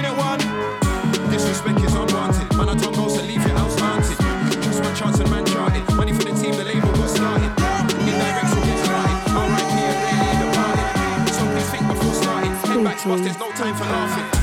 minute 0.00 0.16
one. 0.16 0.38
Disrespect 1.30 1.80
is 1.80 1.94
unwanted. 1.94 2.56
Man, 2.56 2.68
I 2.68 2.74
don't 2.74 2.94
goes 2.94 3.14
to 3.18 3.22
leave 3.22 3.44
your 3.46 3.56
house 3.56 3.78
haunted. 3.80 4.18
Just 4.62 4.82
my 4.82 4.92
chance 4.94 5.18
and 5.18 5.30
man 5.30 5.44
charted. 5.44 5.82
Money 5.94 6.12
for 6.12 6.22
the 6.22 6.34
team, 6.40 6.54
the 6.54 6.64
label 6.64 6.92
got 6.92 7.10
started. 7.10 7.50
Indirect 8.06 8.48
so 8.52 8.60
get 8.62 8.78
started. 8.86 9.18
R.I.P. 9.42 9.74
and 9.90 9.98
really 10.06 10.36
departed. 10.44 11.34
So 11.34 11.42
please 11.52 11.70
think 11.70 11.86
before 11.88 12.14
starting. 12.14 12.52
Head 12.70 12.84
back 12.84 12.98
to 13.02 13.08
there's 13.24 13.38
no 13.38 13.50
time 13.52 13.74
for 13.74 13.84
laughing. 13.84 14.37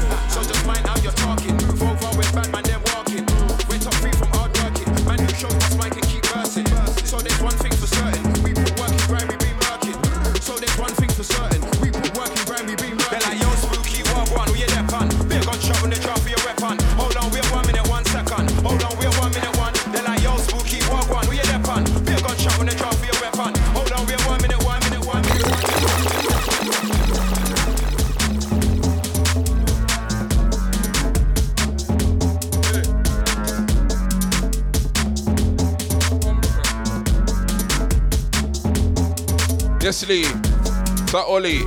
That 40.06 41.26
Ollie. 41.28 41.66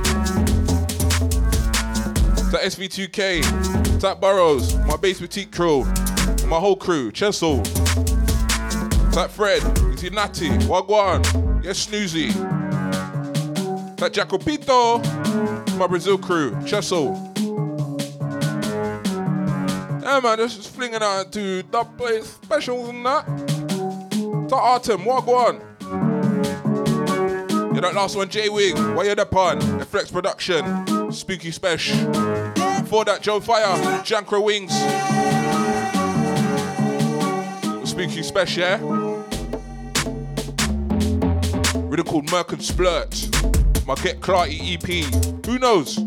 That 2.51 2.61
SV2K. 2.63 3.99
That 3.99 4.21
Burrows. 4.21 4.77
My 4.85 4.95
bass 4.95 5.19
boutique 5.19 5.51
crew. 5.51 5.83
My 6.47 6.57
whole 6.57 6.77
crew. 6.77 7.11
Chessel. 7.11 7.57
That 9.11 9.29
Fred. 9.29 9.61
It's 9.91 10.03
Natty. 10.03 10.47
Wagwan. 10.69 11.65
Yes, 11.65 11.85
Snoozy. 11.85 12.31
That 13.97 14.13
Jacopito. 14.13 15.03
My 15.77 15.87
Brazil 15.87 16.17
crew. 16.17 16.57
Chessel. 16.65 17.33
Yeah, 20.01 20.21
man, 20.23 20.39
is 20.39 20.65
flinging 20.65 21.03
out 21.03 21.33
to 21.33 21.61
dub 21.63 21.97
play 21.97 22.21
specials 22.21 22.87
and 22.87 23.05
that. 23.05 23.25
To 24.47 24.55
Artem. 24.55 25.01
Wagwan. 25.01 25.68
That 27.81 27.93
last 27.95 28.17
one, 28.17 28.27
J 28.27 28.49
Wig. 28.49 28.75
Why 28.75 29.03
you 29.03 29.15
the 29.15 29.25
pun? 29.25 29.59
The 29.77 29.85
Flex 29.85 30.11
Production. 30.11 31.11
Spooky 31.13 31.49
Special. 31.49 32.11
Before 32.81 33.05
that, 33.05 33.21
Joe 33.21 33.39
Fire. 33.39 33.77
Jankra 34.03 34.43
Wings. 34.43 34.73
Spooky 37.89 38.21
Special, 38.21 38.63
yeah? 38.63 38.79
Really 41.85 42.03
called 42.03 42.29
Merc 42.29 42.51
and 42.51 42.61
Splurt. 42.61 43.87
My 43.87 43.95
Get 43.95 44.19
Clarty 44.19 44.75
EP. 44.75 45.45
Who 45.45 45.57
knows? 45.57 45.97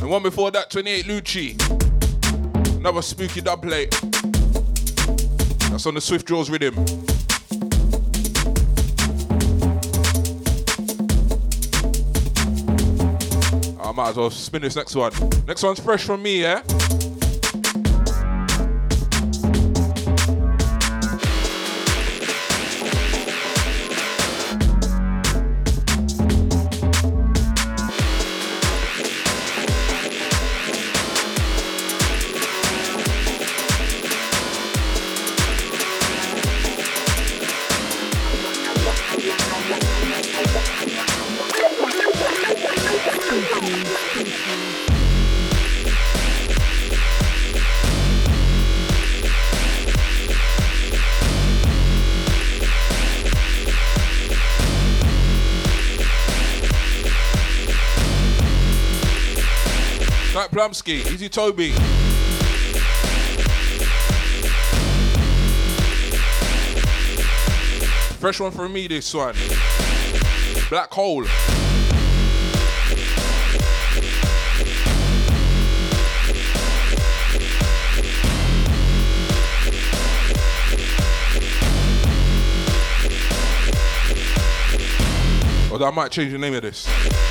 And 0.00 0.10
one 0.10 0.24
before 0.24 0.50
that, 0.50 0.70
28 0.70 1.04
Lucci. 1.06 2.76
Another 2.78 3.00
spooky 3.00 3.40
dub 3.40 3.62
plate. 3.62 3.90
That's 5.70 5.86
on 5.86 5.94
the 5.94 6.00
Swift 6.00 6.26
Draws 6.26 6.50
rhythm. 6.50 6.74
Might 14.00 14.10
as 14.10 14.16
well 14.16 14.30
spin 14.30 14.62
this 14.62 14.76
next 14.76 14.94
one. 14.96 15.12
Next 15.46 15.62
one's 15.62 15.78
fresh 15.78 16.04
from 16.04 16.22
me, 16.22 16.40
yeah? 16.40 16.62
Plumsky, 60.60 61.10
Easy 61.10 61.30
Toby. 61.30 61.70
Fresh 68.18 68.40
one 68.40 68.50
for 68.50 68.68
me, 68.68 68.86
this 68.86 69.14
one. 69.14 69.34
Black 70.68 70.92
Hole. 70.92 71.24
Oh, 85.62 85.72
Although 85.72 85.86
I 85.86 85.90
might 85.90 86.12
change 86.12 86.32
the 86.32 86.38
name 86.38 86.52
of 86.52 86.60
this. 86.60 87.29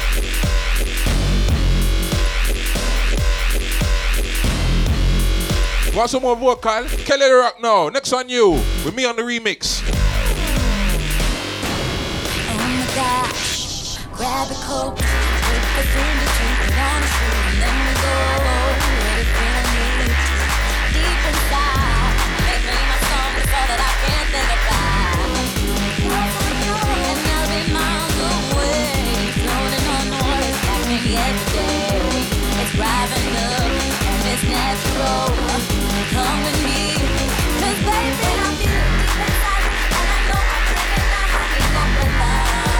Want 5.99 6.09
some 6.09 6.21
more 6.21 6.37
vocal? 6.37 6.85
Kelly 7.03 7.29
Rock 7.29 7.61
now. 7.61 7.89
Next 7.89 8.13
on 8.13 8.29
you. 8.29 8.51
With 8.85 8.95
me 8.95 9.03
on 9.03 9.17
the 9.17 9.21
remix. 9.21 9.78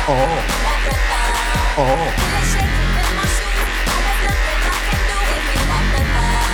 Life. 0.10 0.60
Oh, 1.82 2.10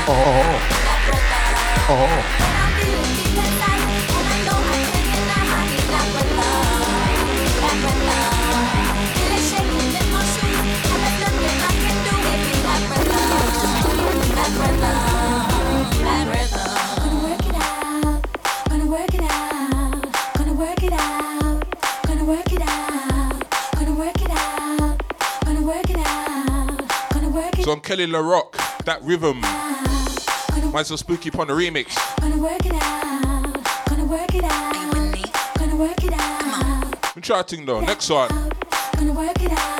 oh, 0.08 0.76
oh, 1.90 2.55
Kelly 27.86 28.08
LaRock, 28.08 28.54
that 28.86 29.00
rhythm. 29.04 29.42
Mine's 30.74 30.88
so 30.88 30.96
spooky 30.96 31.30
upon 31.30 31.46
the 31.46 31.54
remix. 31.54 31.96
Gonna 32.20 32.36
work 32.42 32.66
it 32.66 32.74
out, 32.74 33.64
gonna 33.88 34.06
work 34.06 34.34
it 34.34 34.44
out, 34.44 34.74
gonna 35.60 35.76
work 35.76 36.04
it 36.04 36.14
out. 36.14 37.16
I'm 37.16 37.22
charting 37.22 37.64
though. 37.68 37.82
Next 37.82 38.10
one. 38.10 38.30
Gonna 38.98 39.14
work 39.14 39.40
it 39.40 39.52
out. 39.52 39.75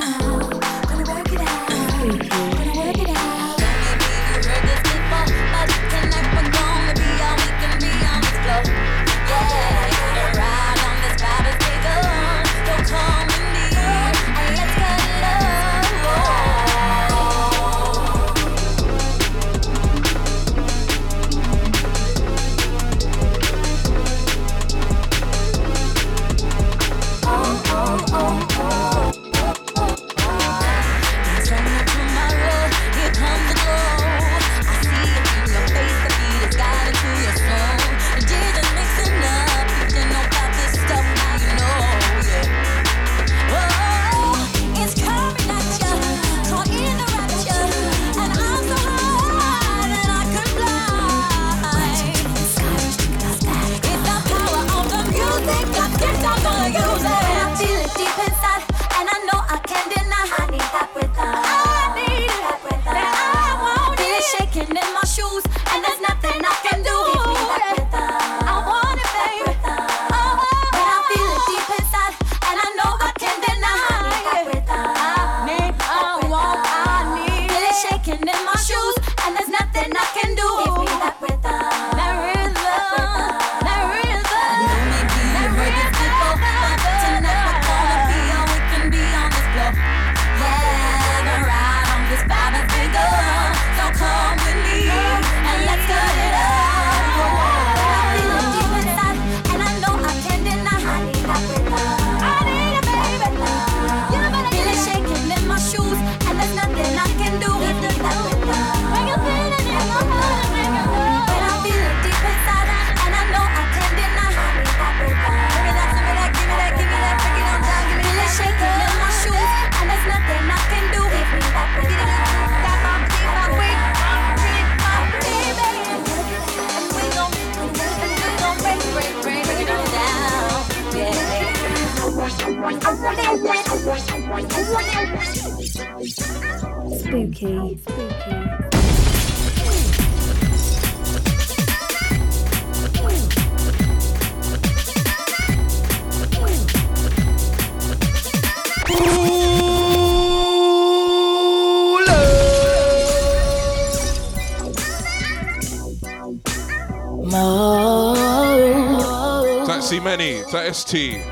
That 159.66 160.02
Many, 160.02 160.42
that 160.52 160.74
ST, 160.74 161.22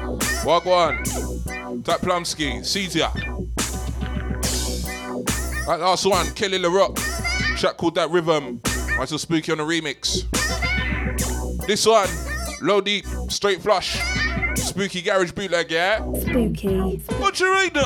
Wagwan, 0.44 1.04
that 1.84 2.00
Plumski, 2.00 2.64
Caesar. 2.64 3.10
That 5.66 5.80
last 5.80 6.06
one, 6.06 6.30
Kelly 6.34 6.58
LaRock, 6.58 6.96
track 7.58 7.76
called 7.76 7.94
That 7.96 8.10
Rhythm, 8.10 8.60
I 8.98 9.04
still 9.04 9.18
spooky 9.18 9.52
on 9.52 9.58
the 9.58 9.64
remix. 9.64 10.24
This 11.66 11.86
one, 11.86 12.08
Low 12.62 12.80
Deep, 12.80 13.06
Straight 13.28 13.60
Flush 13.62 14.23
spooky 14.74 15.02
garage 15.02 15.30
bootleg, 15.30 15.70
yeah? 15.70 15.98
Spooky. 15.98 16.96
What 17.20 17.38
you 17.38 17.54
reading? 17.54 17.82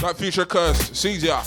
That 0.00 0.16
future 0.16 0.44
curse, 0.44 0.90
sees 0.90 1.22
ya. 1.22 1.44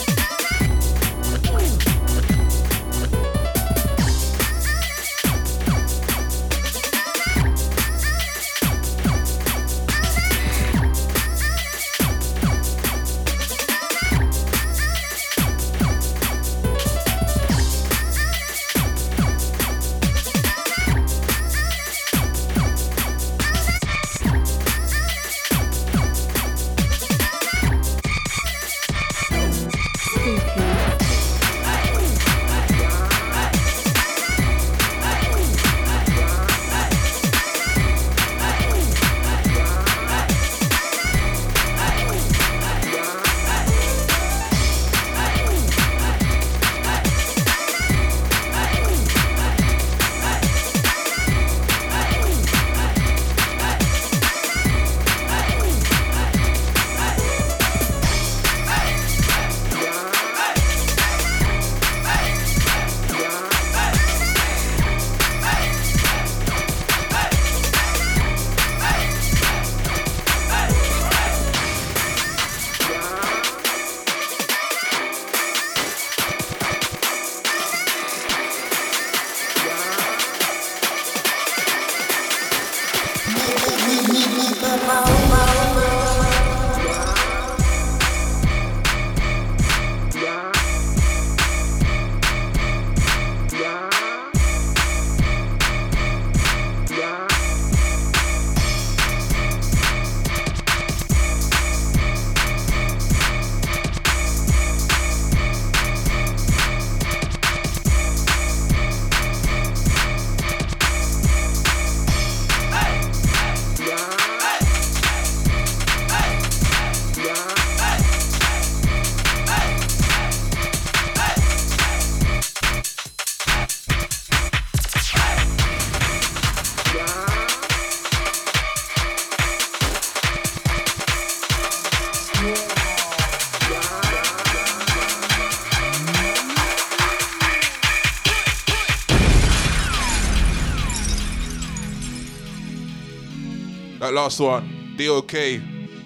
last 144.15 144.39
one, 144.39 144.95
DOK, 144.97 145.29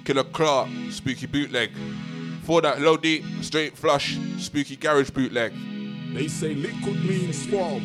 Killer 0.03 0.23
Clark, 0.23 0.69
Spooky 0.89 1.27
Bootleg. 1.27 1.69
For 2.43 2.61
that, 2.61 2.81
Low 2.81 2.97
Deep, 2.97 3.23
Straight 3.41 3.77
Flush, 3.77 4.17
Spooky 4.39 4.75
Garage 4.75 5.11
Bootleg. 5.11 5.53
They 6.13 6.27
say 6.27 6.55
liquid 6.55 7.05
means 7.05 7.45
forward. 7.45 7.83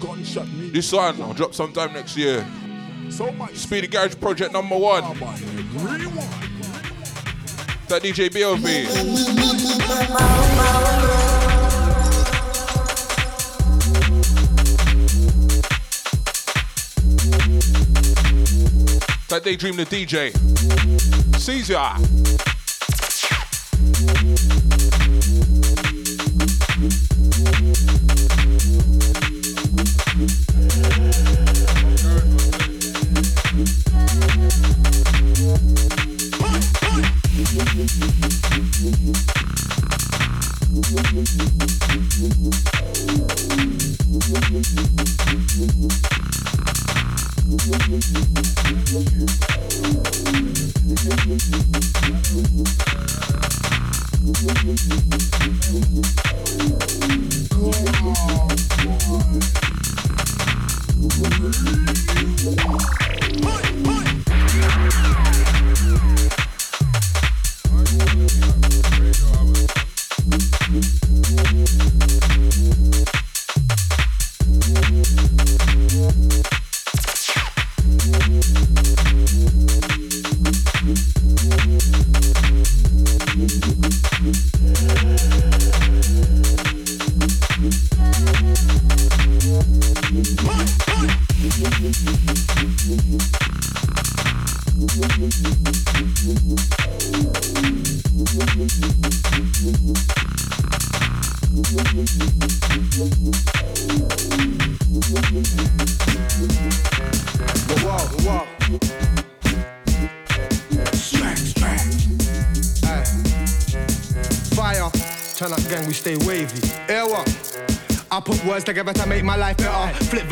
Gunshot 0.00 0.48
me. 0.48 0.70
This 0.70 0.90
one, 0.90 1.20
I'll 1.20 1.34
drop 1.34 1.54
sometime 1.54 1.92
next 1.92 2.16
year. 2.16 2.46
So 3.10 3.30
much. 3.32 3.56
Speedy 3.56 3.86
Garage 3.88 4.16
Project 4.18 4.52
number 4.52 4.78
one. 4.78 5.02
That 7.88 8.02
DJ 8.02 8.30
BOB. 8.32 8.64
Daydream 19.44 19.76
the 19.76 19.84
DJ. 19.84 20.32
Caesar. 21.38 22.53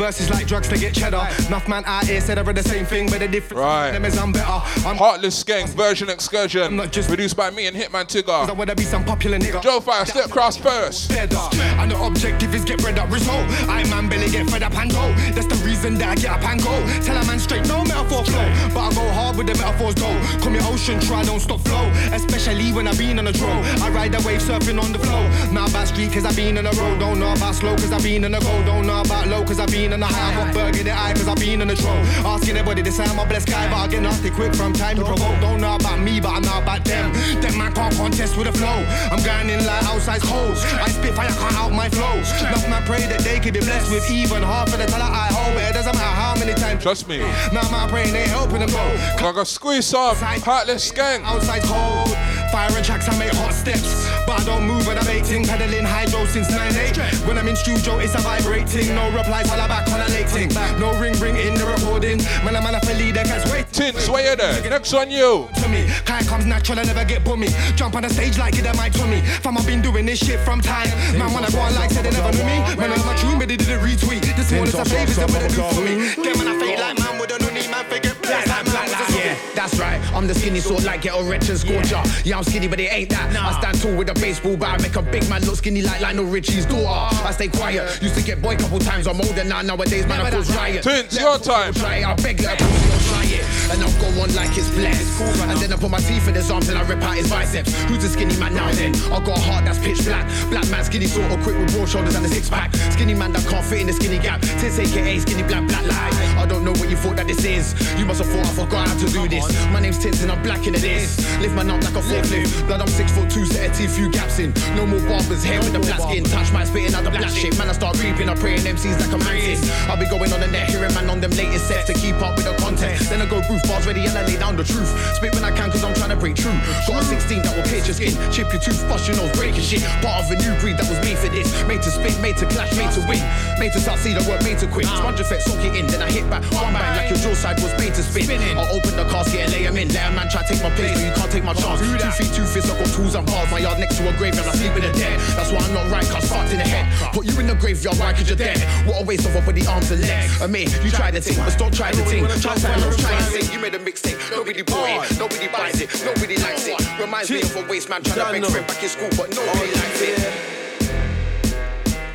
Verses 0.03 0.29
like 0.29 0.45
drugs 0.45 0.67
to 0.67 0.77
get 0.77 0.93
cheddar. 0.93 1.25
Enough 1.47 1.67
man 1.67 1.83
out 1.85 2.05
here 2.05 2.19
said 2.21 2.39
I 2.39 2.41
read 2.41 2.55
the 2.55 2.63
same 2.63 2.85
thing, 2.85 3.09
but 3.09 3.19
the 3.19 3.27
difference 3.27 3.59
Right. 3.59 3.91
them 3.91 4.05
is 4.05 4.17
I'm 4.17 4.31
better. 4.31 4.61
I'm 4.87 4.97
Heartless 4.97 5.43
Gang 5.43 5.67
version 5.67 6.09
excursion. 6.09 6.63
I'm 6.63 6.75
not 6.75 6.91
just- 6.91 7.07
Produced 7.09 7.35
by 7.35 7.51
me 7.51 7.67
and 7.67 7.75
Hitman 7.77 8.01
I 8.01 8.03
Tigger. 8.05 8.55
wanna 8.55 8.73
be 8.75 8.83
some 8.85 9.03
popular 9.03 9.37
nigga. 9.37 9.61
Joe 9.61 9.79
Fire, 9.79 10.05
step 10.05 10.29
cross 10.31 10.57
first. 10.57 11.11
And 11.13 11.91
the 11.91 11.97
objective 12.01 12.55
is 12.55 12.63
get 12.63 12.81
bread 12.81 12.97
up 12.97 13.11
result. 13.11 13.43
I 13.69 13.83
man 13.83 14.07
Billy 14.07 14.29
get 14.29 14.49
fed 14.49 14.63
up 14.63 14.75
and 14.77 14.91
go. 14.91 15.13
That's 15.35 15.45
the 15.47 15.55
reason 15.65 15.97
that 15.99 16.09
I 16.09 16.15
get 16.15 16.31
up 16.31 16.43
and 16.49 16.63
go. 16.63 16.71
Tell 17.03 17.17
a 17.17 17.23
man 17.25 17.39
straight, 17.39 17.67
no 17.67 17.83
metaphor 17.83 18.23
flow. 18.25 18.49
But 18.73 18.79
I 18.79 18.93
go 18.93 19.09
hard 19.11 19.35
with 19.37 19.47
the 19.47 19.55
metaphors 19.55 19.95
though. 19.95 20.17
Come 20.41 20.55
your 20.55 20.63
ocean, 20.65 20.99
try 21.01 21.23
don't 21.23 21.39
stop 21.41 21.59
flow. 21.67 21.91
Especially 22.13 22.71
when 22.71 22.87
I 22.87 22.93
been 22.95 23.19
on 23.19 23.27
a 23.27 23.33
draw. 23.33 23.61
I 23.83 23.89
ride 23.89 24.13
the 24.13 24.21
wave 24.27 24.41
surfing 24.41 24.81
on 24.81 24.91
the 24.93 24.99
flow. 24.99 25.27
Not 25.51 25.69
about 25.69 25.87
street 25.89 26.13
cause 26.13 26.25
I 26.25 26.31
been 26.33 26.57
on 26.57 26.63
the 26.63 26.71
road. 26.81 26.99
Don't 26.99 27.19
know 27.19 27.33
about 27.33 27.53
slow 27.55 27.75
cause 27.75 27.91
I 27.91 27.99
been 27.99 28.23
on 28.25 28.31
the 28.31 28.39
go. 28.39 28.63
Don't 28.65 28.87
know 28.87 29.01
about 29.01 29.27
low 29.27 29.43
cause 29.43 29.59
I 29.59 29.65
been 29.67 29.93
on 29.93 29.99
the 29.99 30.07
high. 30.07 30.31
I 30.31 30.45
got 30.45 30.53
burger 30.53 30.83
the 30.83 30.91
eye 30.91 31.13
cause 31.13 31.27
I 31.27 31.35
been 31.43 31.61
on 31.61 31.67
the 31.67 31.75
troll. 31.75 31.99
Asking 32.23 32.55
everybody 32.55 32.81
to 32.83 32.91
sign 32.91 33.13
my 33.15 33.25
blessed 33.27 33.47
guy. 33.47 33.67
But 33.69 33.77
I 33.77 33.87
get 33.87 34.01
nasty 34.01 34.29
quick 34.29 34.55
from 34.55 34.71
time 34.73 34.95
to 34.97 35.03
provoke. 35.03 35.39
Don't 35.41 35.59
know 35.59 35.75
about 35.75 35.99
me 35.99 36.19
but 36.19 36.29
I 36.29 36.39
know 36.39 36.57
about 36.63 36.85
them. 36.85 37.11
Them 37.41 37.57
man 37.57 37.73
can't 37.73 37.93
contest 37.95 38.37
with 38.37 38.47
the 38.47 38.53
flow. 38.53 38.79
I'm 39.11 39.21
going 39.23 39.49
in 39.49 39.65
like 39.65 39.83
outside 39.83 40.21
hoes. 40.21 40.63
I 40.79 40.87
spit 40.87 41.13
fire, 41.13 41.27
can't 41.27 41.55
out 41.55 41.73
my 41.73 41.89
flow. 41.89 42.15
Enough 42.47 42.69
man 42.69 42.83
pray 42.83 43.05
that 43.07 43.19
they 43.19 43.39
could 43.39 43.53
be 43.53 43.59
blessed 43.59 43.91
with 43.91 44.09
even 44.09 44.41
half 44.41 44.71
of 44.73 44.79
the 44.79 44.85
talent 44.85 45.11
I 45.11 45.27
hold. 45.35 45.55
But 45.55 45.63
it 45.69 45.73
doesn't 45.73 45.95
matter 45.95 46.15
how 46.23 46.33
many 46.39 46.53
times. 46.53 46.81
Trust 46.81 47.07
me. 47.07 47.19
Now 47.51 47.67
my 47.69 47.87
praying 47.89 48.15
ain't 48.15 48.29
helping 48.29 48.59
them 48.59 48.69
go. 48.69 48.85
I 49.27 49.31
got 49.33 49.47
squeeze 49.47 49.87
some. 49.87 50.15
Heartless 50.15 50.91
Gang. 50.91 51.23
Outside 51.23 51.63
cold. 51.63 52.32
Fire 52.53 52.69
and 52.77 52.85
tracks, 52.85 53.09
I 53.09 53.17
make 53.17 53.33
hot 53.33 53.51
steps. 53.51 54.05
But 54.27 54.41
I 54.41 54.43
don't 54.45 54.67
move 54.67 54.85
when 54.85 54.95
I'm 54.99 55.09
18. 55.09 55.49
Pedaling 55.49 55.89
hydro 55.89 56.23
since 56.29 56.53
9-8. 56.53 57.25
When 57.25 57.35
I'm 57.35 57.47
in 57.47 57.55
studio, 57.55 57.97
it's 57.97 58.13
a 58.13 58.21
vibrating. 58.21 58.93
No 58.93 59.09
replies 59.09 59.49
while 59.49 59.59
I'm 59.59 59.67
back 59.67 59.89
on 59.89 59.99
a 59.99 60.07
late 60.13 60.29
thing. 60.29 60.53
No 60.77 60.93
ring 61.01 61.17
ring 61.17 61.35
in 61.35 61.55
the 61.55 61.65
recording. 61.65 62.21
Man, 62.45 62.55
I'm 62.55 62.61
on 62.61 62.77
a 62.77 62.93
lead, 62.93 63.17
the 63.17 63.25
guys 63.25 63.41
wait. 63.51 63.65
Tins, 63.73 64.07
where 64.07 64.21
you 64.29 64.35
there? 64.37 64.69
Next 64.69 64.93
on 64.93 65.09
you. 65.09 65.49
To 65.49 65.67
me, 65.67 65.89
kind 66.05 66.27
comes 66.27 66.45
natural, 66.45 66.77
I 66.77 66.83
never 66.83 67.03
get 67.05 67.25
bummy. 67.25 67.49
Jump 67.75 67.95
on 67.95 68.03
the 68.03 68.09
stage 68.09 68.37
like 68.37 68.53
it 68.53 68.69
a 68.69 68.73
mic 68.77 68.93
to 69.01 69.07
me. 69.07 69.21
Fam, 69.41 69.57
I've 69.57 69.65
been 69.65 69.81
doing 69.81 70.05
this 70.05 70.19
shit 70.19 70.39
from 70.41 70.61
time. 70.61 70.93
Man, 71.17 71.33
when 71.33 71.43
I 71.43 71.49
go 71.49 71.57
on 71.57 71.73
like 71.73 71.89
said 71.89 72.05
they 72.05 72.11
never 72.11 72.37
knew 72.37 72.45
me. 72.45 72.61
Man, 72.77 72.93
it's 72.93 73.03
my 73.03 73.15
tune, 73.17 73.39
but 73.39 73.47
they 73.47 73.57
didn't 73.57 73.81
retweet. 73.81 74.21
This 74.37 74.51
one 74.53 74.69
is 74.69 74.75
a 74.77 74.85
favors 74.85 75.17
that 75.17 75.25
would 75.25 75.41
do 75.49 75.65
for 75.73 75.81
me. 75.81 76.13
Them 76.21 76.37
when 76.37 76.47
I 76.47 76.53
fade 76.61 76.77
like 76.77 76.99
man 77.01 77.17
with 77.17 77.33
a 77.33 77.41
noonie, 77.41 77.65
man, 77.73 77.83
figure 77.89 78.13
black 78.21 78.45
like 78.45 78.47
man 78.47 78.65
was 78.65 78.72
a 78.72 78.72
Yeah, 78.93 79.37
that's 79.55 79.79
right. 79.79 79.99
I'm 80.13 80.27
the 80.27 80.35
skinny 80.35 80.59
sort 80.59 80.83
like 80.83 81.01
ghetto 81.01 81.27
wretch 81.27 81.49
and 81.49 81.57
scorcher. 81.57 82.01
Yeah, 82.23 82.37
I'm 82.37 82.43
skinny, 82.43 82.67
but 82.67 82.79
it 82.79 82.91
ain't 82.93 83.09
that. 83.09 83.35
I 83.35 83.59
stand 83.59 83.81
tall 83.81 83.95
with 83.95 84.09
a 84.09 84.13
baseball 84.13 84.57
bat. 84.57 84.79
I 84.79 84.83
make 84.83 84.95
a 84.95 85.01
big 85.01 85.27
man 85.29 85.43
look 85.45 85.55
skinny 85.55 85.81
like 85.81 86.01
Lionel 86.01 86.25
Richie's 86.25 86.65
daughter. 86.65 87.15
I 87.25 87.31
stay 87.31 87.47
quiet. 87.47 88.01
Used 88.01 88.15
to 88.15 88.23
get 88.23 88.41
boy 88.41 88.55
couple 88.55 88.79
times. 88.79 89.07
I'm 89.07 89.19
older 89.21 89.43
now. 89.43 89.61
Nowadays, 89.61 90.05
man, 90.05 90.21
I 90.21 90.29
cause 90.29 90.55
riot. 90.55 90.83
Tins, 90.83 91.13
Let 91.13 91.21
your 91.21 91.37
time. 91.39 91.73
Try 91.73 91.97
it. 91.97 92.07
I 92.07 92.15
beg 92.15 92.41
let 92.41 92.61
a 92.61 92.63
don't 92.63 93.01
try 93.09 93.23
it. 93.25 93.45
And 93.71 93.81
I'll 93.81 93.99
go 94.01 94.21
on 94.21 94.33
like 94.35 94.55
it's 94.57 94.69
blessed. 94.69 95.21
And 95.41 95.57
then 95.59 95.73
I 95.73 95.77
put 95.77 95.89
my 95.89 95.99
teeth 95.99 96.27
in 96.27 96.35
his 96.35 96.51
arms 96.51 96.69
and 96.69 96.77
I 96.77 96.83
rip 96.87 97.01
out 97.01 97.15
his 97.15 97.29
biceps. 97.29 97.73
Who's 97.83 98.03
the 98.03 98.09
skinny 98.09 98.37
man 98.37 98.53
now 98.53 98.71
then? 98.73 98.95
I 99.11 99.19
got 99.23 99.37
a 99.37 99.41
heart 99.41 99.65
that's 99.65 99.79
pitch 99.79 100.03
black. 100.05 100.27
Black 100.49 100.69
man, 100.69 100.83
skinny 100.83 101.07
sort 101.07 101.31
of 101.31 101.41
quick 101.43 101.57
with 101.57 101.73
broad 101.73 101.89
shoulders 101.89 102.15
and 102.15 102.25
a 102.25 102.29
six 102.29 102.49
pack. 102.49 102.75
Skinny 102.91 103.13
man 103.13 103.31
that 103.33 103.45
can't 103.47 103.65
fit 103.65 103.81
in 103.81 103.87
the 103.87 103.93
skinny 103.93 104.19
gap. 104.19 104.41
Tits 104.41 104.79
aka 104.79 105.19
skinny 105.19 105.43
black 105.43 105.67
black 105.67 105.85
lie. 105.87 106.35
I 106.37 106.45
don't 106.45 106.63
know 106.63 106.71
what 106.73 106.89
you 106.89 106.97
thought 106.97 107.15
that 107.17 107.27
this 107.27 107.43
is. 107.45 107.73
You 107.97 108.05
must 108.05 108.21
have 108.21 108.29
thought 108.29 108.45
I 108.45 108.65
forgot 108.65 108.82
how 108.87 108.97
to 108.97 109.07
do 109.07 109.27
this. 109.27 109.45
My 109.71 109.79
name's 109.79 110.03
and 110.03 110.31
I'm 110.31 110.41
black 110.43 110.67
in 110.67 110.73
this. 110.73 111.17
Lift 111.39 111.55
man 111.55 111.69
up 111.69 111.83
like 111.83 111.95
a 111.95 112.03
forklift. 112.03 112.67
Blood, 112.67 112.81
I'm 112.81 112.87
six 112.87 113.11
foot 113.11 113.29
two, 113.29 113.45
set 113.45 113.71
a 113.71 113.73
teeth, 113.73 113.95
few 113.95 114.11
gaps 114.11 114.39
in. 114.39 114.53
No 114.75 114.85
more 114.85 114.99
barbers, 115.07 115.43
hair 115.43 115.59
with 115.59 115.71
the 115.71 115.79
black 115.79 115.99
skin. 116.01 116.23
Touch 116.23 116.51
my 116.51 116.63
spitting 116.63 116.93
out 116.93 117.03
the 117.03 117.11
black 117.11 117.31
shit. 117.31 117.57
Man, 117.57 117.69
I 117.69 117.73
start 117.73 117.95
reaping, 118.03 118.27
I'm 118.27 118.37
praying 118.37 118.67
MCs 118.67 118.99
like 118.99 119.13
a 119.13 119.17
mantis. 119.17 119.63
I'll 119.87 119.97
be 119.97 120.07
going 120.07 120.31
on 120.33 120.39
the 120.39 120.47
net, 120.47 120.69
hearing 120.69 120.93
man 120.93 121.09
on 121.09 121.21
them 121.21 121.31
latest 121.31 121.67
sets 121.67 121.87
to 121.87 121.93
keep 121.93 122.15
up 122.19 122.35
with 122.35 122.45
the 122.45 122.55
content. 122.59 122.99
Then 123.07 123.21
I 123.21 123.25
go 123.25 123.39
roof 123.47 123.63
bars 123.63 123.87
ready 123.87 124.05
and 124.05 124.17
I 124.17 124.25
lay 124.25 124.37
down 124.37 124.57
the 124.57 124.63
truth. 124.63 124.91
Spit 125.15 125.33
when 125.33 125.43
I 125.43 125.51
can 125.51 125.71
cause 125.71 125.83
I'm 125.83 125.93
trying 125.93 126.11
to 126.11 126.19
break 126.19 126.35
true. 126.35 126.55
Got 126.87 127.01
a 127.01 127.05
16 127.05 127.43
that 127.43 127.55
will 127.55 127.63
pierce 127.63 127.87
your 127.87 127.95
skin. 127.95 128.13
Chip 128.31 128.51
your 128.51 128.61
tooth, 128.61 128.83
bust 128.89 129.07
your 129.07 129.15
nose, 129.15 129.31
break 129.39 129.55
your 129.55 129.63
shit. 129.63 129.83
Part 130.03 130.19
of 130.19 130.31
a 130.31 130.35
new 130.35 130.53
breed 130.59 130.75
that 130.77 130.87
was 130.91 130.99
made 130.99 131.17
for 131.17 131.31
this. 131.31 131.47
Made 131.63 131.81
to 131.83 131.91
spit, 131.91 132.19
made 132.19 132.35
to 132.43 132.45
clash, 132.51 132.75
made 132.75 132.91
to 132.97 133.01
win. 133.07 133.23
Made 133.59 133.71
to 133.73 133.79
succeed, 133.79 134.19
I 134.19 134.23
work 134.27 134.43
made 134.43 134.59
to 134.59 134.67
quit. 134.67 134.87
Sponge 134.87 135.19
effect, 135.19 135.43
soak 135.47 135.63
it 135.63 135.75
in, 135.75 135.87
then 135.87 136.01
I 136.01 136.11
hit 136.11 136.27
back. 136.29 136.43
One 136.51 136.73
bang 136.73 136.97
like 136.97 137.09
your 137.09 137.19
jaw 137.19 137.33
side 137.33 137.61
was 137.61 137.71
made 137.79 137.93
to 137.95 138.03
spin. 138.03 138.41
I'll 138.57 138.72
open 138.73 138.97
the 138.97 139.05
casket 139.05 139.41
and 139.45 139.51
lay 139.53 139.67
'em 139.67 139.77
in. 139.77 139.87
Let 139.93 140.09
a 140.09 140.11
man 140.11 140.27
try 140.29 140.41
to 140.41 140.47
take 140.49 140.63
my 140.63 140.73
place, 140.73 140.91
but 140.97 141.03
you 141.05 141.13
can't 141.13 141.31
take 141.31 141.45
my 141.45 141.53
chance. 141.53 141.79
Two 141.79 142.11
feet, 142.17 142.31
two 142.33 142.45
fists, 142.45 142.69
I 142.71 142.73
got 142.79 142.89
tools 142.89 143.15
and 143.15 143.25
bars. 143.25 143.49
My 143.51 143.59
yard 143.59 143.77
next 143.79 143.97
to 143.97 144.09
a 144.09 144.13
graveyard, 144.17 144.47
I 144.47 144.53
sleep 144.57 144.73
with 144.73 144.83
the 144.83 144.93
dead. 144.97 145.19
That's 145.37 145.51
why 145.53 145.61
I'm 145.61 145.73
not 145.73 145.85
right, 145.93 146.07
cause 146.09 146.25
fucked 146.25 146.51
in 146.51 146.57
the 146.57 146.67
head. 146.67 146.85
Put 147.13 147.25
you 147.25 147.39
in 147.39 147.47
the 147.47 147.55
graveyard, 147.55 147.97
why 147.99 148.13
could 148.13 148.27
you 148.27 148.35
dead? 148.35 148.57
What 148.87 149.01
a 149.01 149.05
waste 149.05 149.25
of 149.25 149.35
up 149.35 149.45
with 149.45 149.55
the 149.55 149.65
arms 149.69 149.91
and 149.91 150.01
legs. 150.01 150.41
I 150.41 150.47
mean, 150.47 150.67
you 150.83 150.89
try 150.89 151.11
the 151.11 151.21
thing, 151.21 151.37
but 151.37 151.55
don't 151.57 151.73
try 151.73 151.91
the 151.91 152.03
thing. 152.03 152.25
Try 152.41 152.55
to 152.55 152.61
try 152.97 153.13
and 153.13 153.25
sing. 153.31 153.51
You 153.53 153.59
made 153.59 153.75
a 153.75 153.79
mixtape, 153.79 154.17
nobody 154.31 154.63
bought 154.63 154.89
it, 154.89 155.19
nobody 155.19 155.47
buys 155.47 155.79
it, 155.79 155.89
nobody 156.03 156.37
likes 156.37 156.65
it. 156.67 156.79
Reminds 156.99 157.29
me 157.29 157.41
of 157.41 157.55
a 157.55 157.61
waste 157.69 157.89
man 157.89 158.01
trying 158.03 158.41
to 158.41 158.41
beg 158.41 158.51
friend 158.51 158.67
back 158.67 158.83
in 158.83 158.89
school, 158.89 159.09
but 159.15 159.29
nobody 159.35 159.71
likes 159.71 160.01
it. 160.01 160.53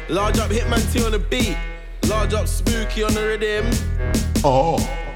Large 0.08 0.38
up 0.38 0.50
Hitman 0.50 0.82
T 0.92 1.04
on 1.04 1.12
the 1.12 1.18
beat. 1.18 1.56
Large 2.06 2.32
up 2.32 2.48
Spooky 2.48 3.02
on 3.02 3.12
the 3.12 3.20
rhythm. 3.20 3.70
Oh. 4.42 5.07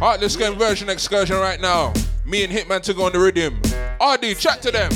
Heartless 0.00 0.34
Gang 0.34 0.56
version 0.56 0.88
excursion 0.88 1.36
right 1.36 1.60
now. 1.60 1.92
Me 2.24 2.42
and 2.42 2.50
Hitman 2.50 2.80
to 2.84 2.94
go 2.94 3.04
on 3.04 3.12
the 3.12 3.20
rhythm. 3.20 3.60
RD, 4.00 4.38
chat 4.38 4.62
to 4.62 4.70
them. 4.70 4.90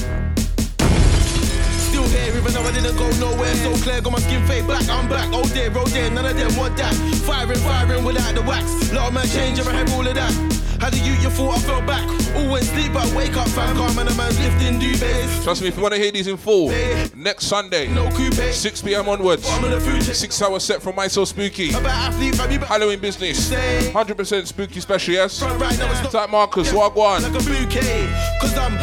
Still 1.77 2.09
here 2.09 2.35
even 2.35 2.51
though 2.55 2.63
I 2.63 2.73
didn't 2.73 2.97
go 2.97 3.11
nowhere. 3.21 3.55
So 3.57 3.75
clear, 3.85 4.01
got 4.01 4.13
my 4.15 4.19
skin 4.21 4.43
fade 4.47 4.65
black, 4.65 4.89
I'm 4.89 5.07
back. 5.07 5.29
Oh 5.31 5.45
dear, 5.53 5.71
oh 5.77 5.85
dear, 5.89 6.09
none 6.09 6.25
of 6.25 6.35
them 6.35 6.57
want 6.57 6.79
that. 6.79 6.95
Firing, 7.27 7.59
firing 7.59 8.03
without 8.03 8.35
the 8.35 8.41
wax. 8.49 8.93
Lot 8.95 9.09
of 9.09 9.13
man 9.13 9.27
change, 9.29 9.59
ever 9.59 9.73
have 9.73 9.93
all 9.93 10.09
of 10.09 10.15
that. 10.15 10.54
How 10.85 10.91
do 10.91 11.01
you, 11.01 11.15
you 11.15 11.31
thought 11.31 11.57
I 11.57 11.61
fell 11.61 11.81
back? 11.81 12.07
Always 12.37 12.71
sleep, 12.71 12.93
but 12.93 13.11
wake 13.15 13.35
up, 13.39 13.49
fam. 13.49 13.75
Calm 13.75 13.99
and 13.99 14.07
a 14.07 14.15
man's 14.17 14.39
lifting 14.39 14.79
duvets. 14.79 15.43
Trust 15.43 15.63
me, 15.63 15.69
if 15.69 15.77
you 15.77 15.83
want 15.83 15.95
to 15.95 15.99
hear 15.99 16.13
these 16.13 16.27
in 16.27 16.37
full, 16.37 16.69
next 17.17 17.47
Sunday, 17.47 17.89
No 17.89 18.11
coupe. 18.11 18.35
6 18.35 18.83
p.m. 18.83 19.09
onwards, 19.09 19.49
I'm 19.49 19.65
in 19.65 19.71
the 19.71 20.15
six 20.15 20.43
hour 20.43 20.61
set 20.61 20.83
from 20.83 20.95
My 20.95 21.09
So 21.09 21.25
Spooky. 21.25 21.71
About 21.71 21.87
athlete, 21.87 22.35
fam, 22.35 22.51
you. 22.51 22.59
Halloween 22.59 23.01
business, 23.01 23.51
100% 23.51 24.47
spooky 24.47 24.81
special, 24.81 25.15
yes? 25.15 25.41
Right 25.43 25.79
now 25.79 25.91
it's 25.91 26.03
not 26.03 26.13
Type 26.13 26.29
Marcus, 26.29 26.71
Wagwan. 26.71 27.23
like 27.23 27.41
a 27.41 27.45
bouquet. 27.47 28.07
Cause 28.43 28.55
I'm 28.59 28.77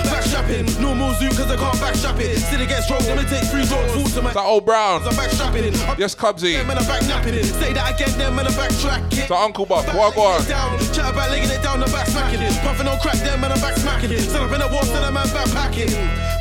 backstrapping. 0.51 0.81
Normal 0.81 1.13
zoo, 1.15 1.29
cause 1.29 1.49
I 1.51 1.55
can't 1.55 1.75
backstrap 1.79 2.19
it. 2.19 2.37
Still 2.39 2.61
against 2.61 2.89
road, 2.89 3.03
let 3.03 3.17
me 3.17 3.23
take 3.25 3.43
three 3.49 3.65
doors. 3.65 3.91
Full 3.93 4.05
to 4.15 4.21
my. 4.21 4.33
That 4.33 4.43
old 4.43 4.65
Brown. 4.65 5.01
I'm 5.03 5.13
backstrapping. 5.13 5.71
I'm 5.89 5.99
Yes, 5.99 6.15
Cubsy. 6.15 6.53
them 6.57 6.69
and 6.69 6.79
I'm 6.79 6.85
back 6.87 7.01
napping 7.07 7.33
it. 7.35 7.45
Say 7.45 7.73
that 7.73 7.93
again, 7.95 8.17
them 8.17 8.37
and 8.39 8.47
I'm 8.47 8.53
backtracking. 8.53 9.27
That 9.27 9.31
Uncle 9.31 9.65
Buck, 9.65 9.85
Back 9.85 9.95
Wagwan. 9.95 10.39
legging 10.39 10.45
it 10.45 10.49
down, 10.49 10.79
chat 10.93 11.11
about 11.11 11.29
legging 11.31 11.49
it 11.49 11.61
down, 11.63 11.79
the 11.79 11.85
back 11.87 12.07
smacking 12.07 12.41
it. 12.41 12.53
Puffing 12.61 12.87
on 12.87 12.99
crack, 12.99 13.17
them 13.19 13.43
and 13.43 13.53
I'm 13.53 13.61
back 13.61 13.77
smacking 13.77 14.11
it. 14.11 14.21
Set 14.21 14.41
up 14.41 14.51
in 14.51 14.61
a 14.61 14.67
war, 14.67 14.83
send 14.83 15.05
a 15.05 15.11
man 15.11 15.27
backpacking. 15.27 15.91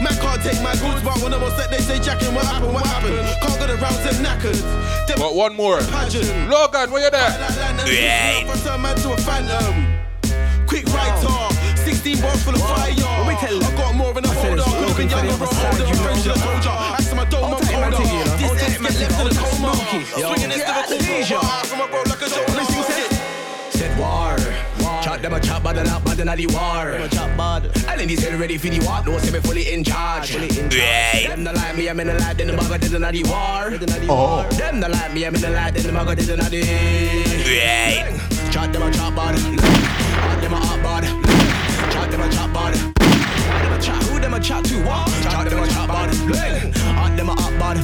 Man 0.02 0.14
can't 0.18 0.42
take 0.42 0.60
my 0.62 0.74
goods, 0.76 1.02
but 1.02 1.16
when 1.22 1.32
I'm 1.34 1.42
on 1.42 1.50
set, 1.56 1.70
they 1.70 1.78
say 1.78 1.98
jacking. 2.00 2.34
What 2.34 2.46
happened? 2.46 2.74
What 2.74 2.86
happened? 2.86 3.16
Can't 3.42 3.58
go 3.58 3.66
the 3.66 3.76
rounds, 3.76 4.02
them 4.04 4.16
knackered. 4.24 4.60
Them 5.06 5.18
Got 5.18 5.34
one 5.34 5.54
more. 5.54 5.78
pageant. 5.92 6.26
Logan, 6.50 6.90
where 6.90 7.04
you 7.04 7.10
there? 7.10 7.30
Yeah. 7.86 8.54
Turn 8.64 8.82
man 8.82 8.96
to 8.96 9.10
a 11.86 11.92
phantom. 11.92 12.16
Quick 12.16 12.16
writer, 12.16 12.16
16 12.16 12.20
bars 12.20 12.42
full 12.44 12.54
of 12.54 12.62
fire. 12.62 12.94
me 13.28 13.36
tell 13.40 13.54
you. 13.54 13.62
I 13.62 13.76
got 13.76 13.94
more 13.94 14.16
in 14.18 14.22
the 14.24 14.30
I 14.30 14.34
said 14.34 14.58
it's 14.58 14.64
Could 14.64 14.88
have 14.88 14.96
been 14.96 15.08
Logan 15.08 15.10
younger, 15.10 15.36
bro. 15.38 15.46
the 15.46 15.84
you 15.88 15.94
know. 15.94 16.02
friends, 16.02 16.24
just 16.24 16.42
told 16.44 16.64
ya. 16.64 16.74
Ask 16.96 17.16
my 17.16 17.24
dome, 17.24 17.54
I'm 17.54 17.60
take 17.60 17.76
my 17.76 17.90
colder. 17.90 17.96
thing, 17.96 18.18
you 18.18 18.24
know. 18.24 18.36
This 18.36 18.50
I'll 18.50 18.56
is 18.56 18.62
take 18.62 18.80
my 18.80 18.88
get 18.90 18.98
thing, 18.98 19.10
left 19.10 19.20
in 19.20 19.26
a 19.26 19.40
coma. 19.40 19.72
take 19.72 19.92
my 20.00 20.00
thing. 20.00 20.04
Swinging 20.24 20.50
this 20.50 20.64
the 20.64 20.72
Athleisure. 20.72 21.40
cool 21.40 21.64
From 21.68 21.80
a 21.80 21.86
bro 21.88 22.00
like 22.06 22.22
a 22.22 22.28
shoulder. 22.30 22.64
said, 22.90 23.12
said 23.70 23.92
war. 23.98 24.36
Chat 25.02 25.22
them 25.22 25.32
a 25.34 25.40
chat 25.40 25.62
bad 25.62 25.78
and 25.78 25.88
up 25.88 26.04
bad 26.04 26.20
and 26.20 26.30
a 26.30 26.36
the 26.36 26.46
war. 26.48 26.86
And 27.88 28.00
in 28.00 28.08
this 28.08 28.20
head 28.24 28.38
ready 28.40 28.58
for 28.58 28.68
the 28.68 28.80
war. 28.84 29.00
No 29.06 29.18
say 29.18 29.30
me 29.32 29.40
fully 29.40 29.72
in 29.72 29.82
charge. 29.84 30.32
Them 30.36 31.42
no 31.44 31.52
like 31.52 31.76
me, 31.76 31.88
I'm 31.88 32.00
in 32.00 32.06
the 32.08 32.14
light, 32.14 32.36
then 32.36 32.46
the 32.48 32.52
bugger 32.54 32.78
did 32.80 32.94
another 32.94 33.22
war. 33.24 33.72
Oh. 34.10 34.48
Them 34.56 34.80
no 34.80 34.88
like 34.88 35.12
me, 35.14 35.24
I'm 35.26 35.34
in 35.34 35.40
the 35.40 35.50
light, 35.50 35.74
then 35.74 35.84
the 35.84 35.92
bugger 35.92 36.16
did 36.16 36.30
another. 36.30 36.60
Chat 38.52 38.72
them 38.72 38.82
a 38.82 38.90
chat 38.92 39.14
bad. 39.16 39.36
Chat 39.36 40.40
them 40.42 40.52
a 40.52 40.56
hot 40.56 40.82
bad. 40.82 41.29
Them 42.20 42.28
a 42.28 42.32
chat 42.34 42.52
bad. 42.52 42.76
Why 43.48 43.62
them 43.62 43.72
a 43.72 43.80
chat? 43.80 44.02
Who 44.02 44.20
them 44.20 44.34
a 44.34 44.40
chat 44.40 44.64
to? 44.66 44.74
What? 44.84 45.08
Chat 45.22 45.48
them 45.48 45.62
a 45.62 45.66
chat 45.66 45.88
bad. 45.88 46.14
Hot 46.76 47.16
them 47.16 47.28
a 47.30 47.32
hot 47.32 47.58
bad. 47.58 47.76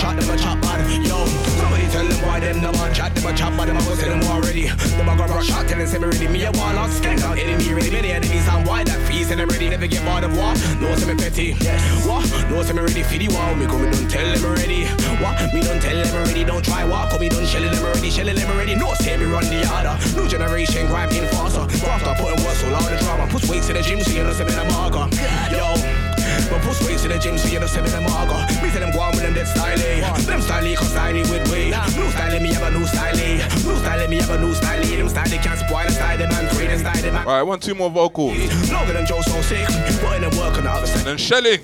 Chat 0.00 0.20
them 0.20 0.30
a 0.30 0.36
chat 0.36 0.63
bad. 0.76 1.06
Yo, 1.06 1.26
somebody 1.58 1.86
tell 1.88 2.06
them 2.06 2.26
why 2.26 2.40
them 2.40 2.60
no 2.60 2.72
man 2.72 2.94
chat 2.94 3.14
them 3.14 3.26
a 3.26 3.36
chat 3.36 3.56
bad. 3.56 3.68
Them 3.68 3.76
a 3.76 3.80
go 3.80 3.94
say 3.94 4.08
them 4.08 4.22
already. 4.24 4.68
Them 4.68 5.08
a 5.08 5.16
go 5.16 5.24
rush 5.26 5.50
out 5.52 5.68
telling 5.68 5.86
them 5.86 6.02
ready. 6.02 6.28
Me 6.28 6.44
a 6.44 6.52
wall 6.52 6.76
out 6.78 6.90
skank 6.90 7.22
out 7.22 7.38
enemy 7.38 7.72
ready. 7.72 7.90
Many 7.90 8.10
enemies 8.12 8.46
and 8.48 8.66
why 8.66 8.84
that 8.84 9.00
feast 9.08 9.30
and 9.30 9.40
them 9.40 9.48
ready. 9.48 9.68
Never 9.68 9.86
get 9.86 10.04
bored 10.04 10.24
of 10.24 10.36
war. 10.36 10.54
No 10.80 10.94
say 10.96 11.12
me 11.12 11.14
petty. 11.14 11.54
What? 12.06 12.24
No 12.50 12.62
say 12.62 12.72
me 12.72 12.80
ready 12.80 13.02
for 13.02 13.18
the 13.18 13.28
war. 13.28 13.54
Me 13.56 13.66
come 13.66 13.82
me 13.82 13.90
don't 13.90 14.10
tell 14.10 14.26
them 14.26 14.44
already. 14.44 14.86
What? 15.22 15.38
Me 15.54 15.60
don't 15.62 15.80
tell 15.80 15.96
them 15.96 16.14
already. 16.14 16.44
Don't 16.44 16.64
try 16.64 16.84
walk. 16.84 17.10
Come 17.10 17.20
me 17.20 17.28
don't 17.28 17.46
shelling 17.46 17.72
them 17.72 17.84
already. 17.84 18.10
Shelling 18.10 18.36
them 18.36 18.50
already. 18.50 18.74
No 18.74 18.94
say 18.94 19.16
me 19.16 19.26
run 19.26 19.44
the 19.44 19.62
order. 19.70 19.94
New 20.16 20.28
generation 20.28 20.86
grime 20.86 21.10
enforcer. 21.10 21.66
After 21.86 22.14
putting 22.18 22.44
work 22.44 22.56
so 22.56 22.70
loud 22.70 22.90
the 22.90 22.98
drama. 22.98 23.30
Push 23.30 23.48
weights 23.48 23.68
in 23.68 23.76
the 23.76 23.82
gym 23.82 24.00
so 24.00 24.10
you 24.10 24.24
know 24.24 24.32
say 24.32 24.44
me 24.44 24.52
the 24.52 24.64
marker. 24.64 25.06
Yo. 25.54 26.03
But 26.50 26.62
push 26.62 26.80
in 27.04 27.10
the 27.10 27.18
gym 27.18 27.38
so 27.38 27.48
you 27.48 27.60
know 27.60 27.66
say 27.66 27.80
me 27.80 27.88
the 27.88 28.00
marker. 28.00 28.38
Me 28.62 28.70
tell 28.70 28.80
them 28.80 28.92
go 28.92 29.00
on 29.00 29.12
with 29.12 29.22
them 29.22 29.34
dead. 29.34 29.46
Them 30.26 30.40
cause 30.74 30.94
with 31.30 31.50
way. 31.50 31.70
New 31.70 32.10
me 32.40 32.52
have 32.52 32.62
a 32.62 32.70
new. 32.70 32.84
New 32.84 33.76
me 34.08 34.16
have 34.18 34.30
a 34.30 34.38
new. 34.38 34.54
Them 34.54 35.08
style 35.08 35.38
can't 35.42 35.58
spoil 35.58 35.88
the. 35.90 36.26
Man 36.28 36.44
the 36.46 36.78
style. 36.78 37.12
Man. 37.12 37.26
Alright, 37.26 37.46
one, 37.46 37.60
two 37.60 37.74
more 37.74 37.90
vocals. 37.90 38.36
Longer 38.70 38.92
than 38.92 39.06
Joe 39.06 39.20
so 39.22 39.40
sick. 39.42 39.66
Putting 40.00 40.22
them 40.22 40.36
work 40.38 40.56
on 40.58 40.64
the 40.64 40.70
other 40.70 40.86
side. 40.86 41.06
And 41.06 41.20
shelling. 41.20 41.60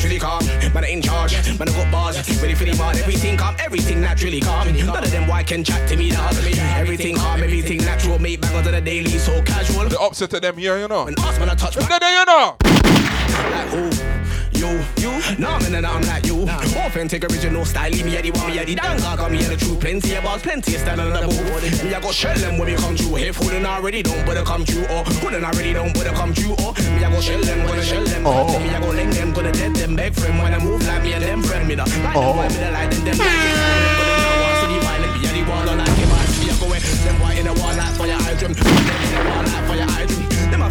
Naturally 0.00 0.18
calm, 0.18 0.72
man 0.72 0.82
I 0.82 0.88
in 0.88 1.02
charge, 1.02 1.34
man 1.58 1.68
I 1.68 1.72
got 1.72 1.92
bars, 1.92 2.16
ready 2.40 2.54
for 2.54 2.64
the 2.64 2.74
man, 2.78 2.96
everything 2.96 3.36
calm, 3.36 3.54
everything 3.58 4.00
naturally 4.00 4.40
calm. 4.40 4.74
None 4.74 5.04
of 5.04 5.10
them 5.10 5.28
why 5.28 5.42
can 5.42 5.62
chat 5.62 5.86
to 5.90 5.96
me, 5.98 6.10
dog. 6.10 6.32
Everything 6.78 7.16
calm, 7.16 7.42
everything 7.42 7.84
natural, 7.84 8.18
made 8.18 8.40
back 8.40 8.54
onto 8.54 8.70
the 8.70 8.80
daily, 8.80 9.10
so 9.10 9.42
casual. 9.42 9.86
The 9.90 9.98
opposite 9.98 10.32
of 10.32 10.40
them 10.40 10.56
here, 10.56 10.78
you 10.78 10.88
know. 10.88 11.04
When 11.04 11.18
ask 11.18 11.38
when 11.38 11.50
I 11.50 11.54
touch 11.54 11.76
my 11.76 11.86
There, 11.86 12.00
there, 12.00 12.18
you 12.18 12.24
know. 12.24 12.56
like? 12.64 14.19
You, 14.60 14.76
you, 15.00 15.08
nah, 15.40 15.58
man, 15.60 15.74
and 15.76 15.86
I'm 15.86 16.02
like 16.04 16.26
you. 16.26 16.44
Authentic, 16.44 17.24
original 17.24 17.64
style, 17.64 17.88
me 17.90 18.14
at 18.20 18.24
the 18.24 18.30
one, 18.30 18.52
me 18.52 18.58
at 18.58 18.66
the 18.66 18.74
dang, 18.74 19.00
got 19.00 19.32
me 19.32 19.40
at 19.40 19.48
the 19.48 19.56
truth. 19.56 19.80
Plenty 19.80 20.14
of 20.16 20.24
bars, 20.24 20.42
plenty 20.42 20.74
of 20.74 20.80
style 20.82 21.00
on 21.00 21.16
the 21.16 21.32
board. 21.32 21.64
Me, 21.64 21.94
I 21.94 21.98
got 21.98 22.12
shell 22.12 22.36
them 22.36 22.58
when 22.58 22.68
we 22.68 22.76
come 22.76 22.94
through. 22.94 23.24
If 23.24 23.36
who 23.40 23.48
already 23.64 24.02
don't, 24.02 24.20
but 24.26 24.36
come 24.44 24.66
true, 24.68 24.84
or 24.92 25.00
done 25.32 25.48
already 25.48 25.72
don't, 25.72 25.94
but 25.96 26.12
come 26.12 26.34
true, 26.34 26.52
or 26.60 26.76
me, 26.76 27.00
I 27.00 27.08
go 27.08 27.20
shell 27.24 27.40
them, 27.40 27.66
gonna 27.66 27.82
shell 27.82 28.04
them. 28.04 28.26
Oh. 28.26 28.52
Me, 28.60 28.68
I 28.68 28.80
go 28.80 28.90
link 28.92 29.14
them, 29.14 29.32
gonna 29.32 29.50
dead 29.50 29.76
them, 29.76 29.96
beg 29.96 30.12
friend 30.12 30.36
when 30.38 30.52
I 30.52 30.58
move 30.58 30.86
like 30.86 31.04
me 31.04 31.14
and 31.14 31.24
them 31.24 31.42
friend 31.42 31.66
me. 31.66 31.76
Like 31.76 31.88
them, 31.88 32.12
why 32.12 32.48
me 32.48 32.60
the 32.60 32.70
light 32.70 32.92
and 32.92 33.06
them, 33.08 33.16
like 33.16 33.32
it, 33.32 33.56
them, 33.56 33.96
but 33.96 34.04
them 34.12 34.20
now 34.20 34.44
want 34.44 34.60
to 34.60 34.66
the 34.68 34.76
be 35.16 35.24
at 35.24 35.40
the 35.40 35.72
like. 35.72 35.88
Me, 35.96 36.04
I 36.04 36.60
go 36.60 36.68
away, 36.68 36.84
them 36.84 37.16
boy 37.16 37.32
in 37.32 37.48
the 37.48 37.56
wall, 37.56 37.72
like 37.80 37.96
fire, 37.96 38.12
I 38.12 38.36
dream. 38.36 38.52
Them 38.52 38.68
in 38.68 39.16
the 39.16 39.24
wall, 39.24 39.40
I 39.40 39.49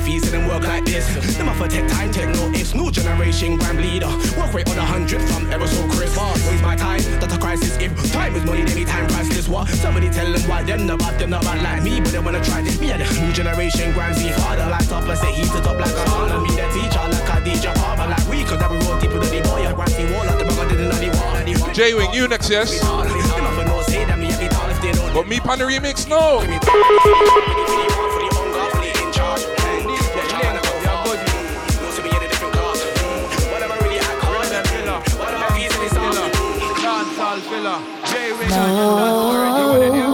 dream. 0.10 0.22
Them 0.22 0.34
a 0.34 0.34
feast 0.34 0.34
and 0.34 0.44
them 0.44 0.48
work 0.48 0.68
like 0.68 0.86
this. 0.86 1.38
Them 1.38 1.50
a 1.50 1.54
for 1.54 1.68
tech 1.68 1.90
time, 1.90 2.12
take 2.12 2.30
notice. 2.30 2.74
New 2.74 2.92
generation 2.92 3.58
grand 3.58 3.82
leader. 3.82 4.08
Work 4.38 4.54
rate 4.54 4.70
on 4.70 4.78
a 4.78 4.86
hundred 4.86 5.22
from 5.30 5.52
ever 5.52 5.68
so 5.68 5.88
crisp. 5.90 6.18
Waste 6.50 6.64
my 6.64 6.76
time, 6.76 7.02
that's 7.20 7.34
a 7.34 7.38
crisis. 7.38 7.78
If 7.78 7.92
time 8.12 8.36
is 8.36 8.46
money, 8.46 8.62
any 8.62 8.86
time 8.86 9.08
priceless. 9.08 9.48
What? 9.48 9.68
Somebody 9.70 10.10
tell 10.10 10.32
them 10.32 10.42
why 10.50 10.64
them 10.64 10.88
not 10.88 11.00
bad, 11.00 11.20
them 11.20 11.30
not 11.32 11.44
bad 11.44 11.62
like 11.62 11.84
me, 11.84 12.00
but 12.00 12.12
they 12.12 12.20
wanna 12.20 12.44
try 12.44 12.62
this. 12.62 12.80
Me 12.80 12.92
and 12.92 13.02
the 13.02 13.22
new 13.22 13.32
generation 13.34 13.94
grand 13.94 14.16
Z 14.16 14.30
father 14.32 14.70
like 14.70 14.88
top, 14.88 15.04
I 15.04 15.16
say 15.16 15.32
heat 15.32 15.54
it 15.54 15.68
up 15.68 15.80
like 15.80 15.92
a. 15.92 16.10
And 16.34 16.44
be 16.46 16.52
the 16.56 16.68
teacher 16.74 17.04
like 17.10 17.30
a 17.30 17.38
DJ 17.42 17.74
Palmer 17.76 18.08
like 18.08 18.28
we 18.30 18.44
could 18.44 18.62
have 18.62 18.72
a 18.72 18.80
roll 18.86 19.00
deep 19.00 19.14
with 19.14 19.30
the 19.30 19.42
boy. 19.42 19.68
I 19.68 19.74
grand 19.74 19.92
Z 19.92 20.06
wall 20.12 20.26
like 20.26 20.38
the 20.40 20.46
bugger 20.46 20.70
did 20.70 20.80
in 20.80 20.90
the 20.90 21.10
wall. 21.18 21.74
J 21.74 21.94
Wing, 21.94 22.14
you 22.14 22.28
next, 22.28 22.50
yes? 22.50 22.80
Them 22.80 23.46
a 23.46 23.52
for 23.56 23.66
no 23.66 23.82
say 23.84 24.06
that 24.06 24.18
me 24.20 24.28
every 24.28 24.48
tall 24.50 24.70
if 24.70 24.82
they 24.82 24.92
don't. 24.92 25.14
But 25.14 25.28
me 25.28 25.40
pan 25.40 25.60
the 25.60 25.66
remix, 25.66 26.08
no. 26.08 26.42
Do? 38.50 40.10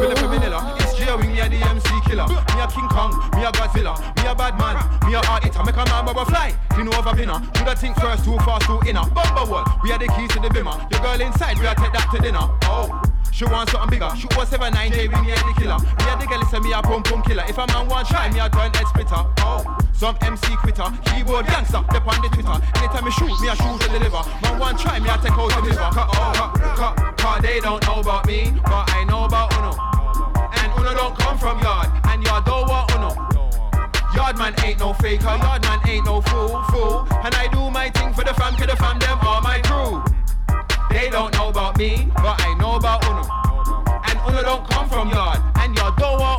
Philip 0.00 0.30
Manila. 0.30 0.76
It's 0.80 0.94
J 0.96 1.14
Wing, 1.16 1.32
me 1.32 1.40
a 1.40 1.48
the 1.48 1.56
MC 1.56 1.90
killer. 2.06 2.28
Me 2.28 2.60
a 2.60 2.66
King 2.68 2.88
Kong, 2.88 3.12
me 3.34 3.44
a 3.44 3.50
Godzilla. 3.52 3.94
Me 4.16 4.26
a 4.28 4.34
bad 4.34 4.58
man, 4.58 4.76
me 5.06 5.14
a 5.14 5.20
hard 5.24 5.44
hitter. 5.44 5.64
Make 5.64 5.76
a 5.76 5.84
man 5.86 6.04
bubble 6.04 6.24
fly. 6.26 6.54
Clean 6.70 6.88
over 6.88 7.14
pinner. 7.16 7.40
Do 7.54 7.64
the 7.64 7.74
think 7.74 7.98
first, 8.00 8.24
too 8.24 8.36
fast, 8.38 8.66
too 8.66 8.80
inner. 8.86 9.04
Bumper 9.10 9.50
wall. 9.50 9.64
We 9.82 9.92
are 9.92 9.98
the 9.98 10.08
keys 10.08 10.30
to 10.30 10.40
the 10.40 10.48
bimmer. 10.48 10.76
Your 10.92 11.00
girl 11.00 11.20
inside, 11.20 11.58
we 11.58 11.66
are 11.66 11.74
take 11.74 11.92
that 11.92 12.08
to 12.12 12.20
dinner. 12.20 12.46
Oh. 12.64 13.17
She 13.38 13.44
want 13.44 13.70
something 13.70 13.90
bigger. 13.90 14.10
Shoot 14.16 14.36
was 14.36 14.48
7 14.48 14.74
9 14.74 14.90
J 14.90 15.06
Wing, 15.06 15.24
me 15.24 15.30
a 15.30 15.36
the 15.36 15.54
killer. 15.54 15.78
Me 15.78 16.10
a 16.10 16.18
the 16.18 16.26
girl, 16.26 16.42
say 16.50 16.58
me 16.58 16.72
a 16.74 16.82
pum 16.82 17.04
pum 17.04 17.22
killer. 17.22 17.44
If 17.46 17.56
a 17.56 17.68
man 17.68 17.86
want 17.86 18.08
try, 18.08 18.26
me 18.34 18.40
a 18.40 18.50
turn 18.50 18.74
head 18.74 18.88
splitter. 18.90 19.22
Oh. 19.46 19.62
Some 19.94 20.18
MC 20.22 20.56
quitter, 20.56 20.90
keyboard 21.06 21.46
gangster, 21.46 21.78
step 21.86 22.02
on 22.02 22.18
the 22.18 22.34
Twitter. 22.34 22.58
Anytime 22.82 23.04
me 23.04 23.12
shoot, 23.14 23.30
me 23.38 23.46
a 23.46 23.54
shoot 23.54 23.78
to 23.78 23.86
deliver. 23.94 24.26
Man 24.42 24.58
want 24.58 24.80
try, 24.80 24.98
me 24.98 25.06
a 25.06 25.14
take 25.22 25.38
out 25.38 25.54
the 25.54 25.70
liver. 25.70 25.86
Cut, 25.94 26.10
oh, 26.10 26.32
cut, 26.34 26.50
cut, 26.74 27.16
cut. 27.16 27.42
They 27.42 27.60
don't 27.60 27.78
know 27.86 28.00
about 28.02 28.26
me, 28.26 28.50
but 28.66 28.90
I 28.90 29.06
know 29.06 29.22
about 29.30 29.54
Uno. 29.54 29.70
And 30.58 30.72
Uno 30.74 30.98
don't 30.98 31.16
come 31.16 31.38
from 31.38 31.62
yard, 31.62 31.94
and 32.10 32.18
yard 32.26 32.44
don't 32.44 32.66
want 32.66 32.90
Uno. 32.98 33.14
Yard 34.18 34.36
man 34.36 34.54
ain't 34.66 34.80
no 34.80 34.94
faker, 34.94 35.38
yard 35.38 35.62
man 35.62 35.78
ain't 35.86 36.04
no 36.06 36.20
fool, 36.22 36.58
fool. 36.74 37.06
And 37.22 37.32
I 37.38 37.46
do 37.46 37.70
my 37.70 37.88
thing 37.90 38.12
for 38.14 38.24
the 38.24 38.34
fam, 38.34 38.56
for 38.56 38.66
the 38.66 38.74
fam, 38.74 38.98
them 38.98 39.16
are 39.22 39.40
my 39.42 39.60
crew. 39.62 40.02
They 40.90 41.10
don't 41.10 41.32
know 41.34 41.48
about 41.48 41.78
me, 41.78 42.08
but 42.16 42.40
I 42.40 42.54
know 42.58 42.76
about 42.76 43.04
Uno. 43.04 43.22
And 44.08 44.18
Uno 44.28 44.42
don't 44.42 44.68
come 44.70 44.88
from 44.88 45.10
yard, 45.10 45.40
and 45.56 45.76
yard 45.76 45.96
don't 45.96 46.18
want. 46.18 46.37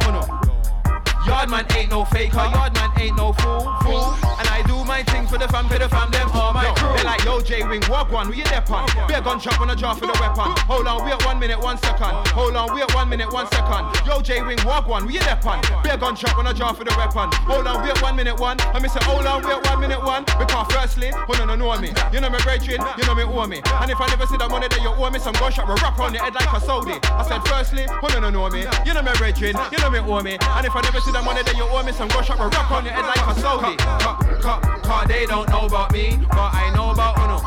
Yard 1.39 1.52
man 1.52 1.65
ain't 1.78 1.89
no 1.89 2.04
faker, 2.04 2.36
yard 2.36 2.73
man 2.73 2.91
ain't 2.99 3.15
no 3.15 3.32
fool, 3.32 3.63
fool. 3.80 4.12
And 4.39 4.47
I 4.52 4.62
do 4.67 4.84
my 4.84 5.04
thing 5.04 5.25
for 5.25 5.38
the 5.38 5.47
fam, 5.47 5.69
for 5.69 5.80
the 5.80 5.88
fam, 5.88 6.12
them 6.12 6.30
all 6.34 6.52
my 6.52 6.65
crew. 6.75 6.91
They 6.97 7.04
like, 7.06 7.23
yo, 7.23 7.39
J 7.39 7.63
Wing, 7.63 7.82
walk 7.88 8.12
one, 8.12 8.28
we 8.28 8.39
you 8.39 8.43
there, 8.43 8.60
pan? 8.60 8.84
Be 9.08 9.13
a 9.13 9.21
gun 9.21 9.39
chop 9.39 9.62
on 9.62 9.69
a 9.69 9.75
jar 9.75 9.95
for 9.95 10.06
the 10.06 10.12
weapon. 10.19 10.52
Hold 10.67 10.88
on, 10.88 11.06
wait 11.06 11.15
one 11.25 11.39
minute, 11.39 11.58
one 11.58 11.78
second. 11.78 12.12
Hold 12.36 12.58
on, 12.58 12.75
wait 12.75 12.93
one 12.93 13.08
minute, 13.08 13.32
one 13.32 13.47
second. 13.47 13.88
Yo, 14.06 14.19
J 14.19 14.41
Wing, 14.41 14.60
walk 14.65 14.89
one, 14.89 15.06
we 15.08 15.13
you 15.13 15.21
there, 15.21 15.38
pun. 15.38 15.62
Be 15.82 15.88
a 15.91 15.97
gun 15.97 16.13
chop 16.13 16.38
on 16.38 16.47
a 16.47 16.54
jar 16.54 16.75
for 16.75 16.84
the 16.84 16.93
weapon. 16.99 17.32
Hold 17.47 17.67
on, 17.67 17.88
wait 17.88 18.02
one 18.02 18.17
minute, 18.17 18.38
one. 18.38 18.60
I 18.75 18.80
miss 18.80 18.97
it, 18.97 19.04
hold 19.04 19.25
on, 19.25 19.41
wait 19.41 19.63
one 19.63 19.80
minute, 19.80 20.04
one. 20.04 20.25
Because 20.25 20.67
firstly, 20.73 21.08
who 21.08 21.38
no 21.39 21.45
no 21.45 21.56
know 21.56 21.80
me? 21.80 21.93
You 22.12 22.19
know 22.19 22.30
me, 22.30 22.39
brethren, 22.43 22.84
you 22.97 23.06
know 23.08 23.15
me, 23.15 23.23
owe 23.23 23.47
me. 23.47 23.62
And 23.80 23.89
if 23.89 24.02
I 24.02 24.08
never 24.08 24.25
see 24.25 24.36
that 24.36 24.52
money 24.52 24.67
that 24.67 24.82
you 24.82 24.89
owe 24.89 25.10
me, 25.10 25.19
some 25.19 25.36
gunshot 25.39 25.69
will 25.69 25.80
rap 25.80 25.97
on 25.99 26.13
your 26.13 26.21
head 26.21 26.36
like 26.36 26.52
a 26.52 26.60
Saudi. 26.60 26.99
I 27.15 27.23
said, 27.23 27.39
firstly, 27.47 27.88
who 27.88 28.08
no 28.12 28.28
no 28.28 28.30
know 28.30 28.49
me? 28.49 28.67
You 28.84 28.91
know 28.91 29.02
me, 29.02 29.15
brethren, 29.15 29.56
you 29.71 29.78
know 29.80 29.89
me, 29.89 29.99
owe 29.99 30.19
me. 30.19 30.36
And 30.36 30.67
if 30.67 30.75
I 30.75 30.82
never 30.82 30.99
see 30.99 31.13
that 31.13 31.23
money 31.23 31.28
that 31.35 31.53
you 31.55 31.63
owe 31.63 31.83
me, 31.83 31.91
some 31.91 32.07
gunshot 32.09 32.37
will 32.39 32.49
rap 32.49 32.71
on 32.71 32.85
your 32.85 32.93
head 32.93 33.05
like 33.05 33.37
a 33.37 33.39
Saudi. 33.39 33.75
Cut, 33.77 34.41
cut, 34.41 34.83
cut, 34.83 35.07
they 35.07 35.25
don't 35.25 35.49
know 35.49 35.65
about 35.65 35.91
me, 35.93 36.17
but 36.29 36.53
I 36.53 36.71
know 36.75 36.91
about 36.91 37.17
Uno. 37.19 37.39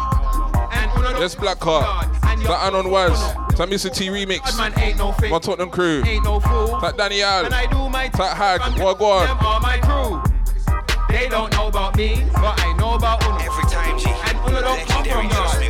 And 0.73 1.19
Yes, 1.21 1.35
Black 1.35 1.59
Car. 1.61 1.83
That 2.23 2.67
Anon 2.67 2.91
Was. 2.91 3.19
That 3.57 3.69
Mr. 3.69 3.93
T 3.93 4.09
remix. 4.09 4.57
Man 4.59 4.73
ain't 4.79 4.99
no 4.99 5.13
fake, 5.13 5.31
My 5.31 5.39
Tottenham 5.39 5.71
crew. 5.71 6.03
ain't 6.05 6.25
no 6.25 6.41
fool. 6.41 6.81
That 6.81 6.97
Danny 6.97 7.23
Al. 7.23 7.45
And 7.45 7.55
I 7.55 7.67
do 7.67 7.89
my 7.89 8.09
That 8.09 8.37
Hag. 8.37 8.61
Them 8.61 8.83
What 8.83 8.99
go 8.99 9.21
Them 9.21 9.39
on? 9.39 9.45
are 9.45 9.61
my 9.61 9.79
crew. 9.79 10.23
They 11.09 11.29
don't 11.29 11.53
know 11.53 11.69
about 11.69 11.97
me, 11.97 12.25
but 12.33 12.59
I 12.59 12.73
know 12.79 12.95
about 12.95 13.23
Uno. 13.25 13.37
Every 13.37 13.65
time, 13.71 13.99
G. 13.99 14.09
And 14.09 14.39
Uno 14.49 14.61
don't 14.63 14.81
come 14.89 15.05
from 15.05 15.29
God. 15.29 15.63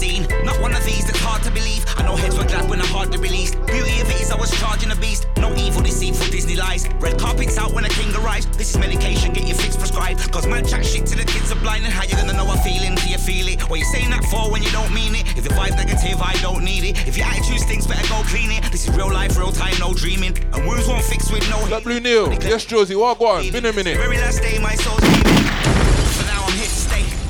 The 0.00 0.06
start 0.06 0.20
of 0.20 0.30
the 0.30 0.36
scene. 0.36 0.44
Not 0.44 0.60
one 0.60 0.74
of 0.74 0.84
these 0.84 1.04
that's 1.04 1.18
hard 1.18 1.42
to 1.42 1.50
believe. 1.50 1.84
I 1.96 2.02
know 2.02 2.16
heads 2.16 2.36
were 2.36 2.44
glad 2.44 2.68
when 2.68 2.80
I 2.80 2.86
hard 2.86 3.12
to 3.12 3.18
release. 3.18 3.54
Beauty 3.54 4.00
of 4.00 4.10
it 4.10 4.20
is 4.20 4.30
I 4.30 4.36
was 4.36 4.50
charging 4.58 4.90
a 4.90 4.96
beast. 4.96 5.26
No 5.38 5.54
evil, 5.54 5.82
deceitful 5.82 6.30
Disney 6.30 6.56
lies. 6.56 6.88
Red 7.00 7.18
carpets 7.18 7.58
out 7.58 7.72
when 7.72 7.84
a 7.84 7.88
king 7.88 8.14
arrives. 8.14 8.46
This 8.56 8.70
is 8.70 8.78
medication, 8.78 9.32
get 9.32 9.46
your 9.46 9.56
fix 9.56 9.76
prescribed. 9.76 10.20
Cause 10.32 10.46
man 10.46 10.64
chat 10.66 10.84
shit 10.84 11.06
till 11.06 11.18
the 11.18 11.24
kids 11.24 11.50
are 11.52 11.60
blind. 11.60 11.84
And 11.84 11.92
how 11.92 12.04
you 12.04 12.16
gonna 12.16 12.32
know 12.32 12.46
I 12.46 12.56
feel 12.58 12.82
it 12.82 12.98
till 12.98 13.10
you 13.10 13.18
feel 13.18 13.48
it? 13.48 13.60
What 13.68 13.78
you 13.78 13.86
saying 13.86 14.10
that 14.10 14.24
for 14.24 14.50
when 14.50 14.62
you 14.62 14.70
don't 14.70 14.92
mean 14.92 15.14
it? 15.14 15.36
If 15.36 15.44
the 15.44 15.54
vibe 15.54 15.76
negative, 15.76 16.20
I 16.20 16.34
don't 16.40 16.64
need 16.64 16.84
it. 16.84 17.06
If 17.06 17.16
your 17.16 17.26
attitude 17.26 17.60
stinks, 17.60 17.86
better 17.86 18.06
go 18.08 18.22
clean 18.24 18.50
it. 18.50 18.64
This 18.70 18.88
is 18.88 18.94
real 18.96 19.12
life, 19.12 19.36
real 19.38 19.52
time, 19.52 19.74
no 19.78 19.94
dreaming. 19.94 20.36
And 20.52 20.66
wounds 20.66 20.88
won't 20.88 21.04
fix 21.04 21.30
with 21.30 21.48
no 21.50 21.64
That 21.66 21.84
Blue 21.84 22.00
Neil. 22.00 22.32
Yes, 22.42 22.64
Josie. 22.64 22.96
What 22.96 23.18
go 23.18 23.26
on? 23.26 23.50
Been 23.50 23.66
a 23.66 23.72
minute. 23.72 23.96
very 23.96 24.18
last 24.18 24.40
day, 24.42 24.58
my 24.58 24.74
soul's 24.74 25.95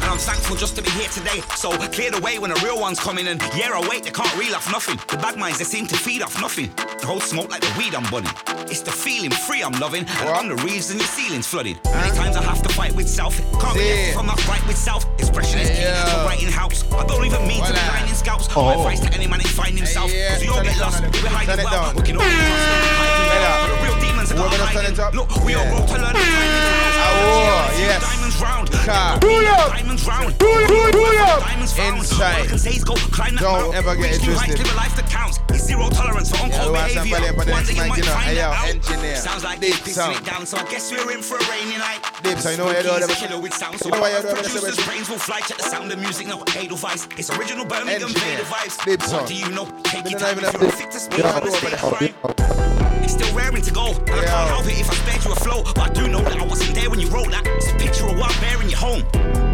And 0.07 0.13
I'm 0.13 0.19
thankful 0.23 0.55
just 0.55 0.77
to 0.77 0.83
be 0.83 0.91
here 0.91 1.09
today. 1.09 1.41
So 1.57 1.71
clear 1.91 2.13
the 2.13 2.21
way 2.21 2.39
when 2.39 2.51
the 2.55 2.61
real 2.65 2.79
ones 2.79 3.01
coming. 3.01 3.27
And 3.27 3.43
yeah, 3.59 3.75
I 3.75 3.83
wait, 3.89 4.05
they 4.05 4.13
can't 4.13 4.31
reel 4.39 4.55
off 4.55 4.71
nothing. 4.71 5.01
The 5.11 5.17
bad 5.17 5.37
minds, 5.37 5.59
they 5.59 5.65
seem 5.65 5.85
to 5.89 5.97
feed 5.97 6.23
off 6.23 6.41
nothing. 6.41 6.71
The 7.01 7.07
whole 7.07 7.19
smoke 7.19 7.51
like 7.51 7.61
the 7.61 7.75
weed 7.77 7.93
I'm 7.93 8.09
bunning. 8.09 8.31
It's 8.71 8.83
the 8.83 8.93
feeling 8.93 9.33
free 9.33 9.65
I'm 9.65 9.73
loving. 9.81 10.07
And 10.07 10.29
I'm 10.31 10.47
the 10.49 10.55
reason 10.63 10.99
your 10.99 11.09
ceiling's 11.09 11.49
flooded. 11.49 11.81
Many 11.87 12.15
times 12.15 12.37
I 12.37 12.43
have 12.45 12.63
to 12.63 12.69
fight 12.69 12.95
with 12.95 13.09
self. 13.09 13.35
Can't 13.59 13.75
be 13.75 13.83
left 13.83 14.11
if 14.15 14.19
I'm 14.19 14.27
not 14.27 14.39
right 14.47 14.65
with 14.69 14.77
self. 14.79 15.03
Expression 15.19 15.59
is 15.59 15.71
key. 15.71 15.83
Yeah. 15.83 16.25
Writing 16.25 16.53
house. 16.55 16.85
I 16.93 17.05
don't 17.05 17.27
even 17.27 17.43
mean 17.43 17.59
to 17.67 17.73
be 17.73 17.75
Voila. 17.75 17.91
blinding 17.91 18.15
scouts. 18.15 18.47
My 18.55 18.63
Oh. 18.63 18.79
advice 18.87 19.01
to 19.01 19.13
any 19.13 19.27
man 19.27 19.41
is 19.41 19.51
find 19.51 19.77
himself. 19.77 20.13
Yeah, 20.15 20.35
Cause 20.35 20.43
we 20.43 20.49
all 20.49 20.57
turn 20.63 20.67
get 20.67 20.79
lost. 20.79 21.03
We're 21.03 21.35
hiding 21.35 21.51
turn 21.57 21.67
it 21.67 21.71
well. 21.71 21.93
We 21.97 22.03
can 22.03 22.17
all 22.17 22.23
be 22.23 22.31
lost. 22.47 24.16
Hiding 24.31 24.39
Better. 24.39 24.43
well. 24.43 24.43
But 24.43 24.43
the 24.43 24.43
real 24.43 24.43
demons 24.43 24.43
are 24.43 24.43
We're 24.43 24.51
gonna 24.51 24.57
turn 24.57 24.67
hiding. 24.77 24.93
it 24.93 24.99
up. 24.99 25.15
Look, 25.15 25.45
we 25.45 25.55
all 25.55 25.65
Yeah. 25.65 25.71
broke 25.71 25.87
to 25.87 25.93
learn 25.93 26.13
the 26.13 26.21
timing. 26.21 26.97
Oh, 27.07 27.71
yes. 27.79 28.03
Diamonds 28.03 28.37
round. 28.43 28.73
Car. 28.87 29.19
Diamonds 29.21 30.07
round. 30.07 30.39
Diamonds 30.39 31.73
found. 31.73 31.99
Inside. 31.99 32.35
All 32.37 32.43
I 32.43 32.47
can 32.47 32.59
say 32.59 32.71
is 32.71 32.85
go 32.85 32.95
climb 32.95 33.35
that 33.35 33.41
Don't 33.43 33.75
ever 33.75 33.95
get 33.97 34.13
Reach 34.13 34.23
it 34.23 34.25
twisted. 34.25 34.59
live 34.59 34.73
a 34.73 34.77
life 34.77 34.97
that 34.97 35.09
counts. 35.11 35.39
Zero 35.57 35.89
tolerance 35.91 36.31
for 36.31 36.37
Yeah, 36.37 36.43
uncle 36.45 36.67
we 36.67 36.79
want 36.79 36.95
behavior. 36.95 37.33
but 37.37 37.47
One 37.49 37.57
next 37.57 37.69
day 37.69 37.75
you 37.75 37.81
man, 37.81 37.89
might 37.89 37.99
know, 37.99 38.13
find 38.13 38.25
hey, 38.25 38.35
that 38.37 38.41
yo, 38.41 38.47
out. 38.55 38.69
engineer. 38.69 39.17
Sounds 39.17 39.43
like 39.45 39.59
Deep 39.61 39.71
they're 39.75 39.79
pissing 39.83 39.95
sound. 39.95 40.17
it 40.17 40.25
down, 40.25 40.47
so 40.47 40.57
I 40.59 40.63
guess 40.65 40.93
we're 40.93 41.11
in 41.11 41.23
for 41.23 41.37
a 41.39 41.45
rainy 41.51 41.77
night. 41.79 41.99
Deep 42.23 42.39
sound, 42.39 42.53
you 42.53 42.59
know 42.59 42.65
what 42.67 42.77
you 42.77 42.83
do, 42.83 42.89
Spooky 43.03 43.13
a 43.13 43.29
killer 43.29 43.41
with 43.43 43.55
sound, 43.55 43.79
so 43.81 43.87
you 43.89 43.91
know 43.95 44.01
what 44.01 44.13
you 44.13 44.17
do, 44.23 44.27
them- 44.29 44.37
producers' 44.37 44.77
brains 44.87 45.09
will 45.09 45.19
fly. 45.19 45.41
Check 45.41 45.59
the 45.59 45.65
sound 45.69 45.91
of 45.91 45.99
music, 45.99 46.27
no 46.29 46.43
Edelweiss. 46.55 47.09
It's 47.17 47.31
original 47.31 47.65
Birmingham 47.65 48.03
Engineer. 48.03 48.37
Vader 48.37 48.45
vibes. 48.45 49.13
What 49.13 49.27
do 49.27 49.35
you 49.35 49.49
know? 49.49 49.67
Take 49.85 50.09
your 50.11 50.21
time 50.21 50.39
if 50.39 50.53
you're 50.53 50.63
the- 50.63 50.73
fit 50.73 50.91
to 50.93 51.01
speak 51.01 51.19
Yeah, 51.19 51.33
on 51.35 51.43
the 51.45 51.51
stage 51.51 51.83
right. 51.83 52.15
It's 52.15 52.86
still 53.09 53.35
raring 53.35 53.63
to 53.63 53.73
go, 53.73 53.89
and 53.93 54.11
I 54.11 54.25
can't 54.25 54.51
help 54.51 54.67
it 54.67 54.81
if 54.81 54.91
I 54.91 54.95
spared 54.95 55.25
you 55.25 55.33
a 55.33 55.37
flow. 55.37 55.63
But 55.63 55.79
I 55.79 55.89
do 55.93 56.09
know 56.09 56.23
that 56.23 56.39
I 56.39 56.45
wasn't 56.45 56.75
there 56.75 56.91
when 56.91 57.01
you 57.01 57.09
wrote 57.09 57.31
that. 57.31 57.47
It's 57.47 57.71
a 57.71 57.77
picture 57.77 58.07
of 58.07 58.19
what 58.19 58.35
I'm 58.35 58.41
bearing 58.41 58.71
your 58.71 58.79
home. 58.79 59.03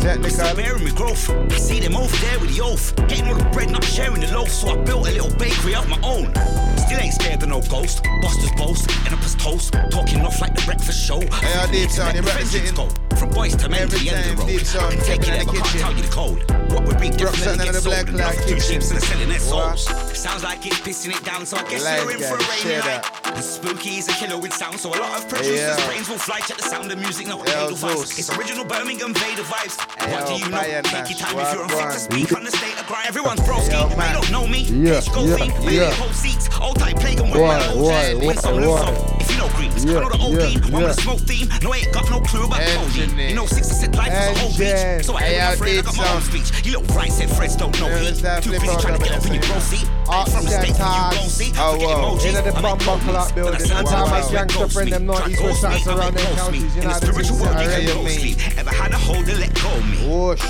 I'm 0.03 0.31
still 0.31 0.57
bearing 0.57 0.85
my 0.85 0.91
growth. 0.91 1.31
I 1.31 1.57
see 1.57 1.81
them 1.81 1.97
over 1.97 2.17
there 2.17 2.39
with 2.41 2.55
the 2.55 2.63
oath. 2.63 2.95
Getting 3.09 3.29
all 3.29 3.35
the 3.35 3.45
bread, 3.51 3.71
not 3.71 3.85
sharing 3.85 4.21
the 4.21 4.33
loaf. 4.33 4.51
So 4.51 4.69
I 4.69 4.77
built 4.85 5.09
a 5.09 5.13
little 5.13 5.35
bakery 5.39 5.75
of 5.75 5.89
my 5.89 5.99
own. 6.03 6.35
Still 6.77 6.99
ain't 7.01 7.15
scared 7.15 7.43
of 7.43 7.49
no 7.49 7.61
ghost. 7.63 8.03
Busters 8.21 8.53
boast, 8.57 8.91
Oedipus 9.07 9.35
toast. 9.37 9.73
Talking 9.91 10.21
off 10.23 10.41
like 10.41 10.55
the 10.55 10.63
breakfast 10.63 11.07
show. 11.07 11.21
Hey, 11.21 11.55
yo, 11.55 11.73
deep 11.73 11.91
sound, 11.91 12.17
you 12.17 12.23
representing- 12.23 12.75
go. 12.75 12.89
From 13.17 13.31
boys 13.31 13.55
to 13.57 13.69
men 13.69 13.89
to 13.89 13.99
the 13.99 14.11
end 14.11 14.19
of 14.19 14.25
time 14.25 14.47
the 14.49 14.53
road. 14.53 14.83
I 14.83 14.95
can 14.95 15.05
take 15.05 15.27
you 15.27 15.33
in 15.33 15.39
there, 15.39 15.45
the 15.45 15.53
but 15.53 15.55
can't 15.55 15.81
tell 15.81 15.93
you 15.95 16.03
the 16.03 16.09
code. 16.09 16.63
What 16.73 16.85
bring 17.03 17.13
definitely 17.13 17.25
Representing 17.27 17.67
gets 17.67 17.83
the 17.83 17.91
black 17.91 18.07
for 18.07 18.49
two 18.49 18.61
so 18.61 18.95
they're 18.95 19.01
selling 19.01 19.29
their 19.29 19.39
souls. 19.39 19.85
Sounds 20.17 20.43
like 20.45 20.65
it's 20.67 20.81
pissing 20.81 21.15
it 21.17 21.25
down, 21.25 21.45
so 21.45 21.57
I 21.57 21.63
guess 21.69 21.83
we're 21.83 22.13
in 22.13 22.19
for 22.19 22.37
a 22.37 22.49
rainy 22.49 22.79
night. 22.79 23.03
Spooky 23.43 23.99
is 23.99 24.09
a 24.09 24.13
killer 24.13 24.39
with 24.39 24.53
sound, 24.53 24.79
so 24.79 24.91
a 24.91 24.97
lot 24.99 25.19
of 25.19 25.29
producers' 25.29 25.59
Yeah. 25.59 25.87
brains 25.87 26.09
will 26.09 26.19
fly. 26.19 26.39
Check 26.41 26.59
the 26.59 26.69
sound 26.69 26.91
of 26.93 26.99
music, 26.99 27.27
no 27.27 27.39
Yeah, 27.45 27.65
Edelweiss. 27.65 27.81
Zeus. 27.81 28.19
It's 28.19 28.31
original 28.39 28.65
Birmingham 28.65 29.13
Vader 29.15 29.43
vibes. 29.43 29.77
Hey, 30.01 30.13
what 30.13 30.27
do 30.27 30.35
you 30.35 30.49
know? 30.49 30.61
Take 30.61 31.11
your 31.11 31.19
time 31.19 31.39
if 31.39 31.53
you're 31.53 31.63
unfit 31.65 31.93
to 31.93 31.99
speak 31.99 32.33
on 32.37 32.45
the 32.45 32.51
state 32.53 32.79
of 32.79 32.87
grind. 32.87 33.09
Everyone's 33.09 33.41
broski, 33.41 33.73
yo, 33.73 33.89
they 33.89 34.13
don't 34.13 34.31
know 34.31 34.47
me. 34.47 34.61
Yeah, 34.63 35.01
Pitch 35.01 35.13
go 35.13 35.25
yeah, 35.27 35.71
yeah. 35.71 35.91
whole 35.95 36.13
seats, 36.13 36.49
old 36.61 36.79
type 36.79 36.97
plague 37.01 37.19
and 37.21 37.31
Why, 37.31 37.59
one 37.75 37.83
why, 37.83 38.15
Win 38.15 38.37
some, 38.39 38.57
lose 38.57 38.81
some. 38.81 39.22
Why? 39.23 39.29
If 39.29 39.31
you 39.31 39.39
know 39.39 39.49
greens, 39.57 39.85
I 39.87 40.01
know 40.01 40.09
the 40.11 40.19
old 40.19 40.35
yeah, 40.35 40.47
bean, 40.47 40.73
one 40.73 40.83
with 40.85 40.97
the 40.97 41.03
yeah. 41.03 41.05
smoke 41.07 41.21
theme. 41.21 41.49
No, 41.63 41.73
I 41.73 41.77
ain't 41.79 41.93
got 41.93 42.11
no 42.11 42.21
clue 42.21 42.45
about 42.47 42.61
Engineer. 42.61 43.07
codeine. 43.07 43.29
You 43.31 43.35
know, 43.37 43.47
six 43.47 43.69
to 43.69 43.75
six 43.75 43.97
life 43.97 44.13
is 44.13 44.37
a 44.37 44.41
whole 44.41 44.51
Engine. 44.51 44.99
beach. 44.99 45.07
So 45.07 45.15
I 45.17 45.21
Hey, 45.23 45.35
ain't 45.35 45.43
yo, 45.43 45.53
afraid, 45.55 45.73
I 45.73 45.83
deep 45.83 45.85
got 45.85 45.97
my 45.97 46.15
own 46.15 46.23
speech. 46.23 46.49
You 46.67 46.73
little 46.79 46.97
right 46.97 47.13
said 47.13 47.29
Freds 47.29 47.57
don't 47.59 47.79
know 47.81 47.89
Yeah, 47.89 47.99
heat. 47.99 48.23
let's 48.23 48.45
Too 48.45 48.51
busy 48.53 48.77
trying 48.83 48.99
to 48.99 49.03
get 49.05 49.13
up 49.13 49.27
in 49.27 49.35
your 49.35 49.43
that's 49.43 49.49
bro 49.49 49.57
it. 49.57 49.63
seat. 49.63 49.89
Ain't 50.13 50.29
from 50.29 50.45
the 50.45 50.51
state, 50.51 50.69
you 50.69 51.15
gon' 51.15 51.29
see. 51.29 51.53
Oh, 51.57 51.73
Forget 51.73 51.89
wow. 51.89 52.17
emojis. 52.17 52.27
In 52.27 52.45
the 52.45 52.55
I 52.57 52.61
make 52.63 52.63
bum 52.63 52.79
buckle 52.79 53.13
goals. 53.13 53.17
up 53.17 53.35
building. 53.35 53.53
But 53.53 53.55
I 53.55 53.57
And 53.63 53.67
send 53.69 53.87
time 53.89 54.03
out 54.03 54.11
my 54.11 54.21
to 54.21 54.33
gangster 54.33 54.59
ghost 54.59 54.73
friend 54.75 54.93
them 54.93 55.07
north, 55.07 55.19
Try 55.23 55.29
east, 55.31 55.41
ghost 55.41 55.63
west, 55.63 55.75
me, 55.75 55.79
sides 55.79 55.89
I 55.89 55.95
around 55.95 56.15
make 56.15 56.25
them 56.25 56.35
ghost 56.37 56.51
me. 56.53 56.59
counties, 56.59 56.77
you 56.77 56.83
In 56.83 56.89
know 56.89 56.95
the 56.95 57.01
the 57.01 57.07
spiritual 57.13 57.37
world, 57.39 57.57
you 57.61 57.67
I 57.67 57.73
can 57.73 57.83
hear 57.83 57.95
ghost 57.95 58.17
me. 58.19 58.35
me. 58.35 58.59
Ever 58.59 58.71
had 58.75 58.91
a 58.93 58.99
hold 58.99 59.27
to 59.27 59.35
let 59.39 59.53
go 59.55 59.71
of 59.71 59.85
me. 59.91 59.99
Whoosh. 60.09 60.43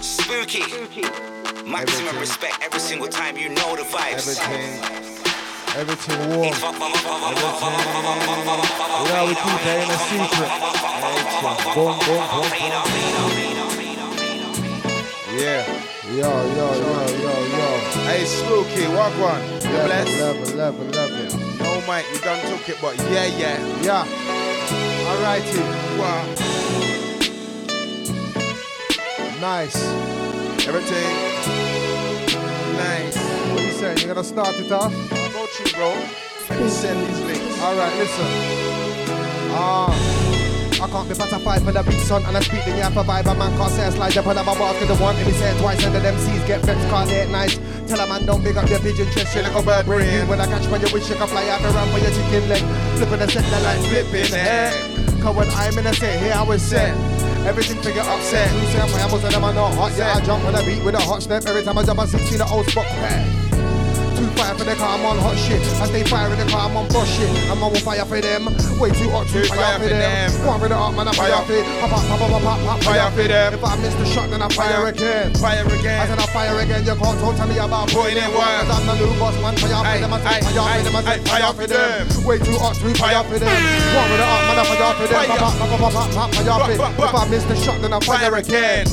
Spooky. 0.00 0.62
Maximum 1.66 2.18
respect 2.18 2.56
every 2.62 2.80
single 2.80 3.08
time 3.08 3.36
you 3.36 3.48
know 3.48 3.76
the 3.76 3.82
vibes. 3.82 4.38
Everything. 4.38 5.25
Everything 5.76 6.18
warm. 6.30 6.48
It's 6.48 6.56
You 6.56 6.68
we 9.28 9.34
keep 9.36 9.60
that 9.60 9.76
in 9.76 9.90
a 9.92 9.98
secret. 10.08 10.50
Boom, 11.76 11.92
boom, 12.00 12.24
boom, 12.32 12.48
boom. 12.48 12.48
Yeah. 15.36 15.68
Yo, 16.08 16.32
yo, 16.56 16.66
yo, 16.80 16.92
yo, 17.20 17.32
yo. 17.52 17.68
Hey, 18.08 18.24
Spooky, 18.24 18.88
walk 18.88 19.12
one. 19.20 19.42
You 19.52 19.68
blessed? 19.84 20.18
level, 20.18 20.48
level, 20.56 20.86
level. 20.86 21.38
No, 21.58 21.68
Mike, 21.86 22.06
you 22.10 22.20
done 22.20 22.40
took 22.48 22.66
it, 22.70 22.78
but 22.80 22.96
yeah, 23.10 23.26
yeah. 23.26 23.58
Yeah. 23.82 24.06
Alrighty. 25.12 25.60
Wow. 25.98 26.24
Nice. 29.42 29.76
Everything. 30.66 31.12
Nice. 32.78 33.16
What 33.52 33.62
you 33.62 33.72
saying? 33.72 33.98
You're 33.98 34.14
gonna 34.14 34.24
start 34.24 34.54
it 34.56 34.72
off? 34.72 35.15
Go 35.46 35.52
through, 35.52 35.78
bro. 35.78 36.66
Send 36.66 37.06
these 37.06 37.20
links. 37.22 37.62
Alright, 37.62 37.94
listen. 38.02 38.26
Ah. 39.54 39.94
I 40.82 40.88
can't 40.90 41.08
be 41.08 41.14
pacified 41.14 41.62
for 41.62 41.70
the 41.70 41.82
beat, 41.84 42.02
son, 42.02 42.24
and 42.26 42.36
I 42.36 42.40
speak 42.40 42.64
the 42.64 42.74
yeah 42.74 42.90
for 42.90 43.04
vibe. 43.04 43.30
A 43.30 43.34
man 43.34 43.54
can't 43.56 43.70
say 43.70 43.86
I 43.86 43.90
slide 43.90 44.16
up 44.18 44.26
my 44.26 44.42
bars, 44.42 44.76
cause 44.78 44.88
the 44.88 44.96
one 44.96 45.14
if 45.16 45.26
he 45.26 45.32
say 45.32 45.54
it 45.54 45.60
twice, 45.60 45.84
and 45.84 45.94
the 45.94 46.00
MCs 46.00 46.46
get 46.48 46.66
vexed, 46.66 46.88
cause 46.88 47.08
they 47.08 47.22
ain't 47.22 47.30
nice. 47.30 47.60
Tell 47.86 48.00
a 48.00 48.06
man 48.08 48.26
don't 48.26 48.42
big 48.42 48.56
up 48.56 48.68
your 48.68 48.80
pigeon 48.80 49.06
chest, 49.12 49.32
shit 49.32 49.44
like 49.44 49.54
a 49.54 49.62
bird 49.62 49.86
brain. 49.86 50.12
You 50.12 50.26
when 50.26 50.40
I 50.40 50.46
catch 50.46 50.66
when 50.66 50.80
you 50.80 50.90
wish 50.92 51.08
you 51.08 51.14
can 51.14 51.28
fly 51.28 51.46
out 51.48 51.62
around 51.62 51.92
for 51.94 51.98
your 52.02 52.10
chicken 52.10 52.48
leg. 52.48 52.62
Flipping 52.98 53.20
the 53.22 53.28
set, 53.30 53.62
light 53.62 53.78
flipping 53.86 54.34
head. 54.34 54.74
Cause 55.22 55.36
when 55.36 55.48
I'm 55.50 55.78
in 55.78 55.86
a 55.86 55.94
set, 55.94 56.18
here 56.22 56.34
I 56.34 56.42
was 56.42 56.60
set. 56.60 56.90
Everything 57.46 57.80
figure 57.82 58.02
upset. 58.02 58.50
You 58.50 58.66
say 58.74 58.80
I'm 58.82 59.10
most 59.10 59.22
of 59.22 59.30
them 59.30 59.44
are 59.44 59.54
not 59.54 59.74
hot. 59.74 59.92
Yeah, 59.96 60.18
I 60.18 60.20
jump 60.26 60.42
on 60.42 60.54
the 60.54 60.62
beat 60.66 60.82
with 60.82 60.96
a 60.96 61.00
hot 61.00 61.22
step. 61.22 61.46
Every 61.46 61.62
time 61.62 61.78
I 61.78 61.84
jump, 61.84 62.00
I 62.00 62.06
16 62.06 62.38
the 62.38 62.46
old 62.50 62.66
spot. 62.66 63.45
Too 64.16 64.24
fire 64.32 64.54
for 64.56 64.64
the 64.64 64.74
car, 64.76 64.96
I'm 64.96 65.04
on 65.04 65.18
hot 65.18 65.36
shit. 65.36 65.60
I 65.76 65.86
stay 65.86 66.04
fire 66.04 66.32
in 66.32 66.38
the 66.40 66.46
car, 66.48 66.68
I'm 66.70 66.76
on 66.76 66.88
boss 66.88 67.08
shit. 67.08 67.28
I'm 67.52 67.62
on 67.62 67.74
fire 67.84 68.04
for 68.04 68.20
them. 68.20 68.48
Way 68.80 68.90
too 68.96 69.10
hot, 69.12 69.28
too 69.28 69.44
fire, 69.44 69.76
for 69.78 69.88
them. 69.88 70.32
One 70.46 70.60
with 70.60 70.70
the 70.72 70.76
up, 70.76 70.94
man, 70.96 71.08
I 71.08 71.12
fire 71.12 71.36
for 71.44 71.52
it. 71.52 71.64
Pop, 71.80 71.90
pop, 71.90 72.04
pop, 72.08 72.18
pop, 72.18 72.42
pop, 72.42 72.60
pop, 72.64 72.78
fire 72.82 73.10
for 73.12 73.28
them. 73.28 73.54
If 73.54 73.64
I 73.64 73.76
miss 73.76 73.94
the 73.94 74.06
shot, 74.06 74.30
then 74.30 74.40
I 74.40 74.48
fire 74.48 74.86
again. 74.88 75.34
Fire 75.36 75.64
again. 75.68 76.00
I 76.00 76.06
said 76.08 76.18
I 76.18 76.26
fire 76.32 76.58
again, 76.60 76.82
you 76.84 76.96
can't 76.96 77.18
talk 77.20 77.36
to 77.36 77.44
me 77.46 77.56
about 77.58 77.88
Putting 77.92 78.16
putting 78.16 78.18
in 78.18 78.24
in 78.24 78.36
work. 78.36 78.66
I'm 78.72 78.86
the 78.88 78.94
new 78.96 79.12
boss, 79.20 79.36
man, 79.44 79.54
fire 79.56 79.84
for 79.84 80.00
them. 80.00 80.12
I 80.12 80.18
say 80.24 80.40
fire 80.40 80.80
for 80.80 80.84
them, 80.84 80.96
I 80.96 81.02
say 81.04 81.18
fire 81.28 81.52
for 81.52 81.66
them. 81.68 82.26
Way 82.26 82.38
too 82.40 82.56
hot, 82.56 82.74
too 82.80 82.94
fire 82.96 83.22
for 83.24 83.38
them. 83.38 83.52
With 83.52 84.16
the 84.16 84.26
up, 84.26 84.42
man, 84.48 84.56
I 84.56 84.64
fire 84.64 84.94
for 84.96 85.06
them. 85.06 85.28
Pop, 85.28 85.52
pop, 85.60 85.68
pop, 85.76 85.92
pop, 85.92 86.08
pop, 86.10 86.28
fire 86.32 86.58
for 86.64 86.72
it. 86.72 87.04
If 87.04 87.14
I 87.14 87.28
miss 87.28 87.44
the 87.44 87.56
shot, 87.56 87.80
then 87.84 87.92
I 87.92 88.00
fire 88.00 88.16
Fire 88.16 88.36
again. 88.40 88.86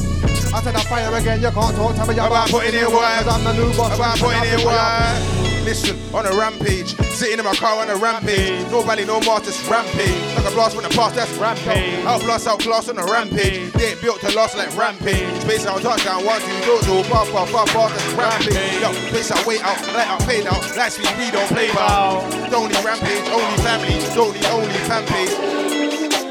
I 0.53 0.61
said 0.61 0.75
I 0.75 0.83
fire 0.85 1.09
again, 1.17 1.41
you 1.41 1.49
can't 1.49 1.75
talk 1.75 1.95
to 1.95 2.05
me 2.05 2.13
about 2.13 2.47
putting 2.49 2.75
in 2.75 2.85
work. 2.91 3.01
Cause 3.01 3.27
I'm 3.27 3.43
the 3.43 3.53
new 3.53 3.73
boss, 3.73 3.95
About 3.95 4.19
man, 4.21 4.21
putting 4.21 4.37
fire 4.37 4.53
in 4.53 4.59
for 4.61 4.69
them. 4.69 4.77
work. 4.77 5.22
Listen, 5.63 5.97
on 6.13 6.25
a 6.25 6.31
rampage. 6.37 6.95
Sitting 7.15 7.39
in 7.39 7.45
my 7.45 7.55
car 7.55 7.81
on 7.81 7.89
a 7.89 7.95
rampage. 7.95 8.69
No 8.69 8.81
valley, 8.81 9.05
no 9.05 9.21
mars, 9.21 9.43
just 9.45 9.67
rampage. 9.69 10.35
Like 10.35 10.51
a 10.51 10.51
blast 10.51 10.75
from 10.75 10.83
the 10.83 10.89
past, 10.89 11.15
that's 11.15 11.31
rampage. 11.37 12.03
Out 12.05 12.21
blast, 12.21 12.47
out 12.47 12.59
class 12.59 12.89
on 12.89 12.97
a 12.97 13.05
rampage. 13.05 13.71
They 13.71 13.91
ain't 13.91 14.01
built 14.01 14.19
to 14.21 14.35
last 14.35 14.57
like 14.57 14.75
rampage. 14.75 15.41
Space 15.41 15.65
out, 15.65 15.81
touchdown, 15.81 16.25
one, 16.25 16.41
two, 16.41 16.81
do, 16.83 17.03
do, 17.03 17.09
pop, 17.09 17.27
pop, 17.29 17.47
pop, 17.49 17.67
pop, 17.69 17.91
that's 17.91 18.13
rampage. 18.13 18.81
Yo, 18.81 18.91
place 19.09 19.31
out, 19.31 19.45
wait 19.45 19.63
out, 19.63 19.79
light 19.93 20.07
out, 20.07 20.21
paid 20.27 20.45
out. 20.47 20.61
Light 20.75 20.91
speed, 20.91 21.09
we 21.17 21.31
don't 21.31 21.47
play 21.47 21.69
about. 21.69 22.29
Don't 22.51 22.67
need 22.67 22.83
rampage, 22.83 23.23
only 23.29 23.57
family. 23.63 23.95
Don't 24.13 24.33
need 24.33 24.45
only 24.47 24.67
fanpage. 24.83 25.31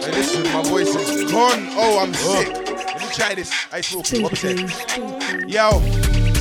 Hey, 0.04 0.12
listen, 0.12 0.42
my 0.52 0.62
voice 0.62 0.94
is 0.94 1.32
gone. 1.32 1.68
Oh, 1.72 2.00
I'm 2.02 2.12
sick. 2.12 2.52
Let 2.52 3.00
me 3.00 3.06
try 3.14 3.34
this. 3.34 3.50
I 3.72 3.80
smoke. 3.80 4.06
What 4.22 4.32
we 4.32 4.36
say? 4.36 4.56
Spooky, 4.56 4.72
spooky. 4.74 5.52
Yo, 5.52 5.80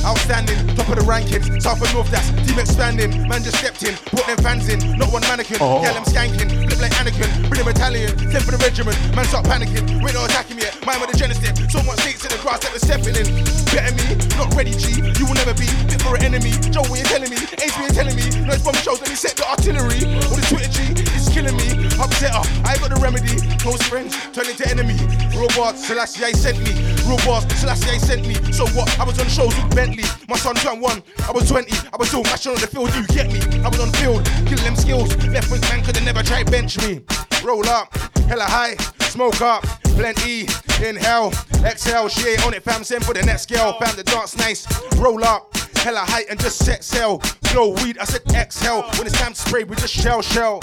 outstanding, 0.04 0.58
top 0.74 0.88
of 0.88 0.96
the 0.96 1.06
rankings. 1.06 1.62
South 1.62 1.80
and 1.82 1.92
North, 1.94 2.10
that's 2.10 2.28
team 2.46 2.58
expanding. 2.58 3.10
Man 3.28 3.42
just 3.42 3.58
stepped 3.58 3.82
in, 3.82 3.94
brought 4.10 4.26
them 4.26 4.38
fans 4.38 4.68
in, 4.68 4.78
not 4.98 5.12
one 5.12 5.22
mannequin. 5.22 5.58
Oh. 5.60 5.82
I'm 5.82 6.04
skanking, 6.04 6.50
flip 6.66 6.80
like 6.80 6.92
Anakin, 6.98 7.28
bring 7.48 7.62
them 7.62 7.68
Italian, 7.68 8.10
send 8.30 8.44
for 8.44 8.52
the 8.52 8.60
regiment. 8.62 8.98
Man 9.14 9.24
start 9.26 9.46
panicking, 9.46 10.02
wait, 10.02 10.14
not 10.14 10.30
attacking 10.30 10.56
me 10.56 10.62
yet. 10.62 10.74
Mine 10.84 11.00
with 11.00 11.10
the 11.10 11.18
genesis, 11.18 11.54
so 11.70 11.82
much 11.82 12.00
snakes 12.02 12.24
in 12.24 12.30
the 12.34 12.40
grass 12.42 12.60
that 12.66 12.74
they're 12.74 12.82
stepping 12.82 13.14
in. 13.14 13.26
Better 13.70 13.94
me, 13.94 14.18
not 14.36 14.50
ready, 14.54 14.74
G. 14.74 15.00
You 15.18 15.24
will 15.26 15.38
never 15.38 15.54
be 15.54 15.66
fit 15.86 16.02
for 16.02 16.16
an 16.16 16.26
enemy. 16.26 16.52
Joe, 16.72 16.82
what 16.90 16.98
you 16.98 17.06
telling 17.06 17.30
me? 17.30 17.38
Ace 17.62 17.76
me 17.78 17.86
telling 17.94 18.16
me. 18.16 18.26
No, 18.42 18.54
it's 18.54 18.64
from 18.64 18.74
shows, 18.82 19.00
let 19.00 19.08
me 19.08 19.16
set 19.16 19.36
the 19.38 19.46
artillery. 19.46 20.02
Or 20.26 20.34
the 20.34 20.44
Twitter 20.50 20.70
G, 20.72 20.92
killing 21.32 21.56
me. 21.56 21.88
Upset 21.96 22.36
her, 22.36 22.44
I 22.68 22.76
got 22.76 22.92
the 22.92 23.00
remedy. 23.00 23.40
Close 23.58 23.82
friends, 23.88 24.14
turn 24.32 24.46
into 24.46 24.68
enemy. 24.68 24.94
Robot, 25.34 25.76
Selassie, 25.78 26.32
sent 26.34 26.60
me. 26.60 26.76
Robot, 27.08 27.50
Selassie, 27.56 27.98
sent 27.98 28.28
me. 28.28 28.34
So 28.52 28.66
what? 28.76 28.86
I 29.00 29.04
was 29.04 29.18
on 29.18 29.26
shows 29.28 29.56
with 29.56 29.74
Bentley. 29.74 30.04
My 30.28 30.36
son 30.36 30.54
turned 30.56 30.80
one, 30.80 31.02
I 31.26 31.32
was 31.32 31.48
20. 31.48 31.72
I 31.92 31.96
was 31.96 32.08
still 32.08 32.22
mashing 32.24 32.52
on 32.52 32.60
the 32.60 32.66
field, 32.66 32.94
you 32.94 33.06
get 33.08 33.32
me. 33.32 33.40
I 33.64 33.68
was 33.68 33.80
on 33.80 33.90
field, 33.92 34.24
killing 34.46 34.64
them 34.64 34.76
skills. 34.76 35.16
Left 35.28 35.50
wing 35.50 35.60
man 35.62 35.82
could 35.82 35.96
have 35.96 36.04
never 36.04 36.22
tried 36.22 36.50
bench 36.50 36.78
me. 36.84 37.00
Roll 37.42 37.66
up, 37.68 37.96
hella 38.28 38.44
high, 38.44 38.76
smoke 39.00 39.40
up, 39.40 39.64
plenty. 39.96 40.46
Inhale, 40.84 41.32
exhale, 41.64 42.08
she 42.08 42.28
ain't 42.30 42.44
on 42.44 42.54
it, 42.54 42.62
fam. 42.62 42.84
Send 42.84 43.04
for 43.04 43.14
the 43.14 43.22
next 43.22 43.48
girl, 43.48 43.78
fam. 43.78 43.96
The 43.96 44.04
dance 44.04 44.36
nice. 44.36 44.66
Roll 44.96 45.24
up, 45.24 45.56
hella 45.76 46.00
height 46.00 46.26
and 46.28 46.38
just 46.38 46.64
set 46.64 46.84
sail. 46.84 47.22
Blow 47.52 47.70
weed, 47.82 47.98
I 47.98 48.04
said 48.04 48.22
exhale. 48.34 48.82
When 48.98 49.06
it's 49.06 49.18
time 49.18 49.32
to 49.32 49.38
spray, 49.38 49.64
we 49.64 49.76
just 49.76 49.94
shell 49.94 50.22
shell. 50.22 50.60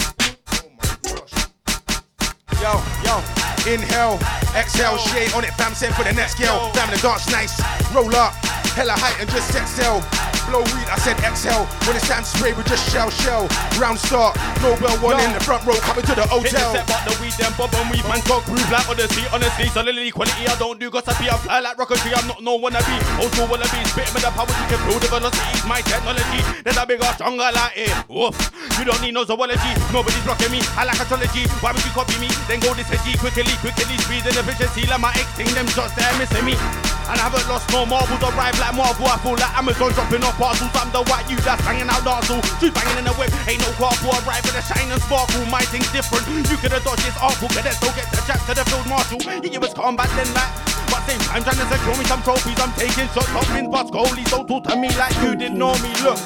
Yo, 2.61 2.75
yo, 3.05 3.23
inhale, 3.71 4.19
exhale, 4.53 4.99
ain't 5.15 5.33
on 5.33 5.45
it, 5.45 5.53
fam. 5.55 5.73
Send 5.73 5.95
for 5.95 6.03
the 6.03 6.11
next 6.11 6.35
girl, 6.37 6.71
fam. 6.73 6.89
The 6.91 6.97
dance 7.01 7.29
nice. 7.31 7.59
Roll 7.93 8.13
up, 8.15 8.33
hella 8.75 8.93
height 8.93 9.19
and 9.21 9.29
just 9.29 9.51
sail. 9.75 10.28
Blow 10.49 10.65
weed, 10.73 10.89
I 10.89 10.97
said 10.97 11.13
exhale. 11.21 11.69
When 11.85 11.93
it's 11.93 12.09
time 12.09 12.25
to 12.25 12.29
spray, 12.29 12.57
we 12.57 12.65
just 12.65 12.81
shell 12.89 13.13
shell. 13.13 13.45
Round 13.77 14.01
start, 14.01 14.33
Nobel 14.65 14.97
one 14.97 15.21
in 15.21 15.29
the 15.29 15.39
front 15.39 15.61
row, 15.61 15.77
coming 15.85 16.01
to 16.09 16.15
the 16.17 16.25
hotel. 16.25 16.73
set, 16.73 16.89
but 16.89 17.05
the 17.05 17.13
weed, 17.21 17.37
them 17.37 17.53
bob 17.53 17.69
and 17.77 17.85
weed, 17.93 18.01
man, 18.09 18.17
talk 18.25 18.41
groove 18.49 18.65
like 18.73 18.89
Odyssey. 18.89 19.21
Honestly, 19.29 19.69
solidity, 19.69 20.09
quality, 20.09 20.49
I 20.49 20.57
don't 20.57 20.81
do 20.81 20.89
gossipy. 20.89 21.29
I 21.29 21.37
fly 21.37 21.59
like 21.61 21.77
rocketry, 21.77 22.17
I'm 22.17 22.25
not 22.25 22.41
no 22.41 22.57
wannabe. 22.57 22.97
Old 23.21 23.29
school 23.37 23.45
wannabe, 23.45 23.77
spit 23.93 24.09
with 24.09 24.25
the 24.25 24.33
power, 24.33 24.49
you 24.49 24.67
can 24.73 24.81
feel 24.89 24.97
the 24.97 25.07
velocity. 25.13 25.53
My 25.69 25.85
technology, 25.85 26.41
then 26.65 26.73
I 26.73 26.83
big 26.85 27.05
up 27.05 27.13
stronger 27.13 27.53
like 27.53 27.77
it. 27.77 27.93
Woof, 28.09 28.33
you 28.81 28.89
don't 28.89 29.01
need 29.05 29.13
no 29.13 29.29
zoology. 29.29 29.73
Nobody's 29.93 30.25
blocking 30.25 30.49
me. 30.49 30.65
I 30.73 30.89
like 30.89 30.97
astrology. 30.97 31.45
Why 31.61 31.77
would 31.77 31.85
you 31.85 31.93
copy 31.93 32.17
me? 32.17 32.33
Then 32.49 32.57
go 32.57 32.73
this 32.73 32.89
edgy, 32.89 33.13
quickly, 33.21 33.53
quickly, 33.61 34.01
speed 34.01 34.25
and 34.25 34.33
efficiency. 34.41 34.89
Like 34.89 34.97
my 34.97 35.13
ex 35.13 35.29
thing, 35.37 35.53
them 35.53 35.69
shots 35.69 35.93
there 35.93 36.09
missing 36.17 36.41
me. 36.41 36.57
And 37.09 37.17
I 37.17 37.25
haven't 37.29 37.45
lost 37.49 37.69
no 37.69 37.85
marbles, 37.85 38.21
arrive 38.21 38.57
like 38.61 38.73
Marvel. 38.73 39.09
I 39.09 39.17
feel 39.21 39.33
like 39.33 39.53
Amazon 39.57 39.93
dropping 39.93 40.21
off 40.25 40.38
parcels. 40.39 40.71
I'm 40.73 40.87
the 40.95 41.03
white 41.11 41.27
you 41.27 41.35
that's 41.43 41.59
banging 41.67 41.91
out 41.91 42.01
dancehall. 42.07 42.39
Shoes 42.63 42.71
banging 42.71 43.03
in 43.03 43.05
the 43.05 43.13
whip, 43.19 43.29
ain't 43.45 43.59
no 43.59 43.69
carpool. 43.75 44.15
Arrive 44.23 44.47
with 44.47 44.55
a 44.55 44.63
shine 44.63 44.87
and 44.87 45.03
sparkle. 45.03 45.43
My 45.51 45.61
thing's 45.67 45.91
different. 45.91 46.23
You 46.31 46.55
could 46.55 46.71
have 46.71 46.81
dodged 46.87 47.03
this 47.03 47.19
awful. 47.19 47.51
Cadets 47.51 47.77
don't 47.83 47.93
get 47.93 48.07
the 48.09 48.23
jack 48.23 48.39
to 48.47 48.55
the 48.55 48.63
field 48.63 48.87
marshal. 48.87 49.19
Yeah, 49.19 49.43
it 49.43 49.59
was 49.59 49.75
combat 49.75 50.07
then 50.15 50.31
like. 50.33 50.49
But 50.89 51.05
same 51.05 51.21
time 51.29 51.43
trying 51.43 51.59
to 51.61 51.67
secure 51.69 51.95
me 51.99 52.05
some 52.07 52.23
trophies. 52.23 52.57
I'm 52.57 52.73
taking 52.73 53.05
shots 53.13 53.29
off 53.35 53.51
in 53.53 53.69
but 53.69 53.91
goalies. 53.93 54.31
Don't 54.31 54.47
talk 54.47 54.63
to 54.71 54.75
me 54.79 54.89
like 54.97 55.13
you 55.21 55.35
didn't 55.35 55.59
know 55.59 55.75
me. 55.83 55.91
Look. 56.01 56.17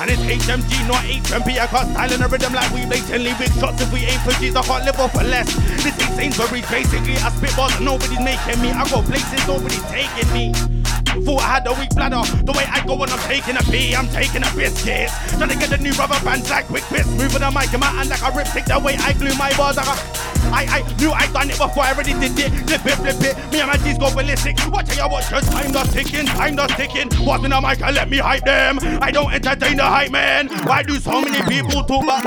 And 0.00 0.10
it's 0.10 0.24
HMG, 0.24 0.72
not 0.88 1.04
HMP. 1.04 1.60
I 1.60 1.68
can't 1.68 1.92
style 1.92 2.12
in 2.12 2.22
a 2.22 2.28
rhythm 2.28 2.52
like 2.56 2.72
we 2.72 2.82
blatantly 2.88 3.36
big 3.38 3.52
shots. 3.60 3.78
If 3.84 3.92
we 3.92 4.08
ain't 4.08 4.22
for 4.24 4.32
G's, 4.40 4.56
I 4.56 4.62
can't 4.62 4.84
live 4.88 4.98
off 4.98 5.12
for 5.12 5.22
less. 5.22 5.46
This 5.84 5.94
ain't 6.02 6.34
Sainsbury's, 6.34 6.66
basically. 6.66 7.14
I 7.20 7.30
spit 7.30 7.54
bars 7.54 7.76
and 7.76 7.84
nobody's 7.84 8.18
making 8.18 8.58
me. 8.62 8.72
I 8.72 8.82
got 8.88 9.04
places, 9.04 9.46
nobody's 9.46 9.84
taking 9.92 10.32
me. 10.32 10.77
Thought 11.24 11.40
I 11.40 11.48
had 11.58 11.66
a 11.66 11.72
weak 11.74 11.90
bladder. 11.90 12.22
The 12.44 12.52
way 12.52 12.64
I 12.68 12.84
go 12.86 12.96
when 12.96 13.10
I'm 13.10 13.18
taking 13.28 13.56
a 13.56 13.62
pee, 13.70 13.94
I'm 13.94 14.08
taking 14.08 14.42
a 14.42 14.50
biscuit. 14.54 15.10
Trying 15.36 15.50
to 15.50 15.56
get 15.58 15.70
the 15.70 15.78
new 15.78 15.92
rubber 15.92 16.18
bands 16.24 16.50
like 16.50 16.66
quick 16.66 16.84
piss. 16.84 17.06
Moving 17.16 17.40
the 17.40 17.50
mic 17.50 17.72
in 17.72 17.80
my 17.80 17.86
hand 17.86 18.08
like 18.10 18.22
a 18.22 18.30
ripstick. 18.30 18.66
The 18.66 18.78
way 18.78 18.96
I 18.96 19.12
glue 19.14 19.34
my 19.36 19.50
bars 19.56 19.76
like 19.76 19.88
a. 19.88 20.28
I, 20.50 20.80
I 20.80 20.96
knew 20.98 21.10
I 21.10 21.26
done 21.32 21.50
it 21.50 21.58
before 21.58 21.82
I 21.82 21.92
already 21.92 22.14
did 22.14 22.38
it. 22.38 22.50
Flip 22.66 22.86
it, 22.86 22.96
flip 22.96 23.20
it. 23.20 23.52
Me 23.52 23.60
and 23.60 23.68
my 23.68 23.76
G's 23.78 23.98
go 23.98 24.12
ballistic. 24.14 24.56
Watch 24.70 24.94
how 24.94 25.06
you 25.06 25.12
watch 25.12 25.32
us. 25.32 25.48
Time 25.48 25.72
the 25.72 25.82
ticking, 25.92 26.26
time 26.26 26.56
the 26.56 26.66
ticking. 26.68 27.08
Watch 27.24 27.42
me 27.42 27.48
the 27.48 27.60
mic 27.60 27.80
and 27.82 27.94
let 27.94 28.08
me 28.08 28.18
hype 28.18 28.44
them. 28.44 28.78
I 29.02 29.10
don't 29.10 29.32
entertain 29.32 29.76
the 29.76 29.84
hype 29.84 30.10
man. 30.10 30.48
Why 30.64 30.82
do 30.82 30.96
so 30.96 31.20
many 31.20 31.42
people 31.48 31.82
talk 31.84 32.02
about? 32.02 32.24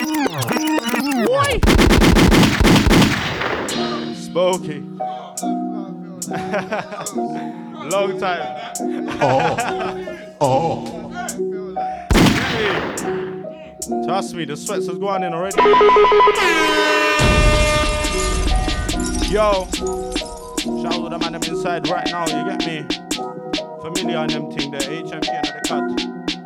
Why? 1.29 1.59
Spooky. 4.13 4.83
Long 7.89 8.19
time. 8.19 8.73
Oh. 9.21 9.55
oh. 10.39 10.87
Oh. 11.03 11.11
Trust 14.05 14.35
me, 14.35 14.45
the 14.45 14.55
sweats 14.55 14.87
has 14.87 14.97
gone 14.97 15.23
in 15.23 15.33
already. 15.33 15.57
Yo, 19.31 19.67
shout 19.71 20.93
out 20.93 21.03
to 21.03 21.09
the 21.09 21.17
man 21.19 21.31
them 21.33 21.43
inside 21.43 21.87
right 21.89 22.05
now, 22.11 22.25
you 22.27 22.43
get 22.49 22.65
me? 22.65 22.85
Familiar 23.81 24.17
on 24.17 24.27
them 24.27 24.51
thing, 24.51 24.71
the 24.71 24.77
HMP 24.77 25.29
and 25.29 25.45
the 25.45 25.61
cut, 25.65 25.83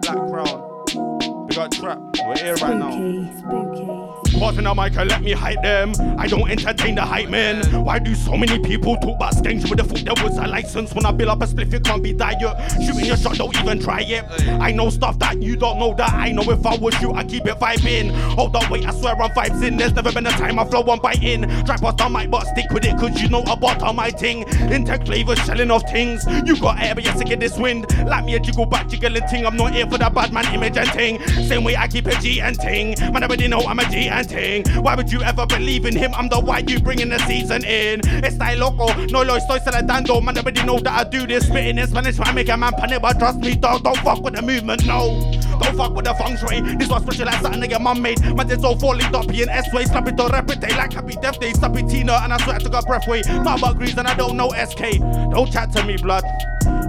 Black 0.01 0.17
Crown. 0.29 1.47
We 1.47 1.55
got 1.55 1.71
trap, 1.71 1.99
we're 2.25 2.37
here 2.37 2.55
right 2.55 2.77
now. 2.77 2.91
Spooky, 2.91 3.37
spooky. 3.37 4.04
Pause 4.39 4.57
in 4.57 4.63
the 4.65 4.75
mic 4.75 4.97
and 4.97 5.09
let 5.09 5.21
me 5.21 5.31
hype 5.31 5.61
them. 5.61 5.93
I 6.19 6.27
don't 6.27 6.49
entertain 6.49 6.95
the 6.95 7.01
hype 7.01 7.29
men. 7.29 7.63
Why 7.83 7.99
do 7.99 8.13
so 8.13 8.35
many 8.35 8.59
people 8.59 8.95
talk 8.97 9.15
about 9.15 9.33
stench 9.33 9.69
with 9.69 9.79
the 9.79 9.83
foot? 9.85 10.03
There 10.03 10.23
was 10.23 10.37
a 10.37 10.45
license 10.47 10.93
when 10.93 11.05
I 11.05 11.11
build 11.11 11.29
up 11.29 11.41
a 11.41 11.45
spliff, 11.45 11.73
it 11.73 11.83
can't 11.83 12.03
be 12.03 12.13
diet. 12.13 12.41
Shooting 12.85 13.05
your 13.05 13.17
shot, 13.17 13.37
don't 13.37 13.55
even 13.57 13.79
try 13.79 14.01
it. 14.01 14.25
I 14.59 14.71
know 14.71 14.89
stuff 14.89 15.17
that 15.19 15.41
you 15.41 15.55
don't 15.55 15.79
know 15.79 15.93
that 15.95 16.13
I 16.13 16.31
know 16.31 16.43
if 16.43 16.65
I 16.65 16.75
was 16.75 16.99
you, 17.01 17.13
I 17.13 17.23
keep 17.23 17.45
it 17.45 17.57
vibing. 17.59 18.11
Hold 18.33 18.55
on, 18.55 18.69
wait, 18.69 18.85
I 18.85 18.91
swear 18.91 19.15
I'm 19.15 19.31
vibes 19.31 19.65
in. 19.65 19.77
There's 19.77 19.93
never 19.93 20.11
been 20.11 20.27
a 20.27 20.31
time 20.31 20.59
I 20.59 20.65
flow 20.65 20.81
one 20.81 20.99
bite 20.99 21.23
in. 21.23 21.43
Try 21.65 21.77
bust 21.77 22.01
on 22.01 22.11
my 22.11 22.27
butt, 22.27 22.47
stick 22.47 22.69
with 22.71 22.85
it, 22.85 22.97
cause 22.97 23.21
you 23.21 23.29
know 23.29 23.41
I 23.43 23.55
bought 23.55 23.81
on 23.81 23.95
my 23.95 24.09
ting. 24.09 24.43
Intake 24.69 25.05
flavors, 25.05 25.39
shelling 25.39 25.71
off 25.71 25.89
things. 25.89 26.25
You 26.45 26.59
got 26.59 26.81
air, 26.81 26.93
but 26.93 27.05
you're 27.05 27.15
sick 27.15 27.31
of 27.31 27.39
this 27.39 27.57
wind. 27.57 27.85
Like 28.05 28.25
me 28.25 28.35
a 28.35 28.39
jiggle 28.39 28.65
back, 28.65 28.89
jiggling 28.89 29.23
ting. 29.29 29.45
I'm 29.45 29.55
not 29.55 29.73
here 29.73 29.85
for 29.85 29.97
the 29.97 30.09
bad 30.09 30.33
man 30.33 30.53
image 30.53 30.77
and 30.77 30.89
ting. 30.89 31.25
Same 31.47 31.63
way 31.63 31.75
I 31.77 31.87
keep 31.87 32.05
a 32.07 32.15
G 32.19 32.41
and 32.41 32.59
ting. 32.59 32.95
Man, 32.99 33.23
I 33.23 33.27
already 33.27 33.47
know 33.47 33.59
I'm 33.59 33.79
a 33.79 33.89
G 33.89 34.07
and 34.09 34.24
Why 34.31 34.95
would 34.95 35.11
you 35.11 35.21
ever 35.21 35.45
believe 35.45 35.85
in 35.85 35.95
him? 35.95 36.13
I'm 36.15 36.29
the 36.29 36.39
white 36.39 36.69
you 36.69 36.79
bringing 36.79 37.09
the 37.09 37.19
season 37.19 37.63
in. 37.63 38.01
It's 38.03 38.35
Estay 38.35 38.57
loco, 38.57 38.87
no 39.07 39.21
lo 39.21 39.37
estoy 39.37 39.59
celebrando. 39.63 40.21
Man, 40.23 40.37
already 40.37 40.63
know 40.63 40.79
that 40.79 40.93
I 40.93 41.03
do 41.09 41.27
this. 41.27 41.47
Spitting 41.47 41.77
in 41.77 41.87
Spanish, 41.87 42.19
I 42.19 42.31
make 42.31 42.49
a 42.49 42.57
man 42.57 42.73
panic, 42.73 43.01
but 43.01 43.19
trust 43.19 43.39
me, 43.39 43.55
dog. 43.55 43.83
Don't 43.83 43.97
fuck 43.97 44.21
with 44.21 44.35
the 44.35 44.41
movement, 44.41 44.85
no. 44.85 45.31
Don't 45.61 45.77
fuck 45.77 45.95
with 45.95 46.05
the 46.05 46.13
feng 46.13 46.37
shui. 46.37 46.75
This 46.75 46.89
was 46.89 47.01
special 47.03 47.25
like 47.25 47.41
something 47.41 47.61
nigga 47.61 47.79
mum 47.79 48.01
made. 48.01 48.19
My 48.35 48.43
it's 48.43 48.63
all 48.63 48.77
falling 48.77 49.11
doppy 49.11 49.41
and 49.41 49.51
S-way. 49.51 49.85
Slap 49.85 50.07
it 50.07 50.17
to 50.17 50.23
like 50.23 50.93
happy 50.93 51.15
death 51.21 51.39
day. 51.39 51.53
Stop 51.53 51.77
it, 51.77 51.87
Tina, 51.89 52.13
and 52.23 52.33
I 52.33 52.37
swear 52.37 52.55
I 52.55 52.59
took 52.59 52.73
a 52.73 52.81
breath 52.81 53.07
away. 53.07 53.21
Talk 53.21 53.59
about 53.59 53.77
grease 53.77 53.97
and 53.97 54.07
I 54.07 54.15
don't 54.15 54.37
know 54.37 54.49
SK. 54.49 54.99
Don't 55.31 55.51
chat 55.51 55.71
to 55.73 55.83
me, 55.83 55.97
blood. 55.97 56.23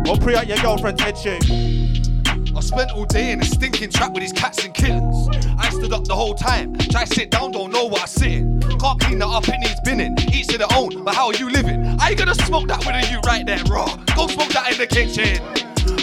Or 0.08 0.16
pre 0.16 0.36
out 0.36 0.46
your 0.46 0.58
girlfriend's 0.58 1.00
head 1.00 1.16
shape. 1.18 1.85
I 2.56 2.60
spent 2.60 2.90
all 2.92 3.04
day 3.04 3.32
in 3.32 3.40
a 3.40 3.44
stinking 3.44 3.90
trap 3.90 4.12
with 4.12 4.22
these 4.22 4.32
cats 4.32 4.64
and 4.64 4.72
kittens. 4.72 5.28
I 5.58 5.68
stood 5.68 5.92
up 5.92 6.04
the 6.04 6.14
whole 6.14 6.34
time. 6.34 6.74
Try 6.78 7.04
sit 7.04 7.30
down, 7.30 7.52
don't 7.52 7.70
know 7.70 7.84
what 7.84 8.02
I 8.02 8.06
sit 8.06 8.32
in. 8.32 8.60
Can't 8.60 8.98
clean 8.98 9.18
that 9.18 9.26
up, 9.26 9.46
it 9.46 9.58
needs 9.60 9.80
binning. 9.84 10.16
Each 10.32 10.46
to 10.48 10.58
their 10.58 10.72
own, 10.72 11.04
but 11.04 11.14
how 11.14 11.26
are 11.26 11.34
you 11.34 11.50
living? 11.50 11.84
Are 12.00 12.10
you 12.10 12.16
gonna 12.16 12.34
smoke 12.34 12.66
that 12.68 12.78
with 12.78 12.96
a 12.96 13.12
you 13.12 13.20
right 13.26 13.44
there, 13.44 13.62
raw? 13.68 13.94
Go 14.16 14.26
smoke 14.26 14.48
that 14.50 14.72
in 14.72 14.78
the 14.78 14.86
kitchen. 14.86 15.36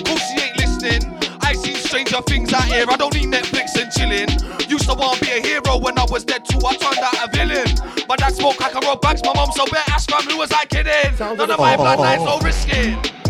Course 0.05 0.21
she 0.29 0.41
ain't 0.45 0.57
listening. 0.57 1.17
I 1.41 1.53
seen 1.53 1.75
stranger 1.75 2.21
things 2.21 2.53
out 2.53 2.65
here. 2.65 2.85
I 2.87 2.97
don't 2.97 3.15
need 3.15 3.33
Netflix 3.33 3.73
and 3.81 3.91
chilling. 3.91 4.29
Used 4.69 4.87
to 4.89 4.93
wanna 4.93 5.19
be 5.21 5.31
a 5.31 5.41
hero 5.41 5.77
when 5.77 5.97
I 5.97 6.05
was 6.05 6.23
dead 6.23 6.45
too. 6.45 6.59
I 6.63 6.75
turned 6.75 6.99
out 6.99 7.17
a 7.17 7.31
villain. 7.35 7.65
But 8.07 8.19
that 8.19 8.35
smoke 8.35 8.61
I 8.61 8.69
can 8.69 8.81
rob 8.85 9.01
bags. 9.01 9.23
My 9.23 9.33
mom 9.33 9.51
so 9.53 9.65
bad. 9.71 9.89
Ask 9.89 10.11
fam, 10.11 10.21
who 10.29 10.37
was 10.37 10.51
I 10.51 10.65
kidding? 10.65 11.17
None 11.19 11.49
of 11.49 11.59
my 11.59 11.75
bloodlines, 11.75 12.25
no 12.25 12.37
risking. 12.45 13.22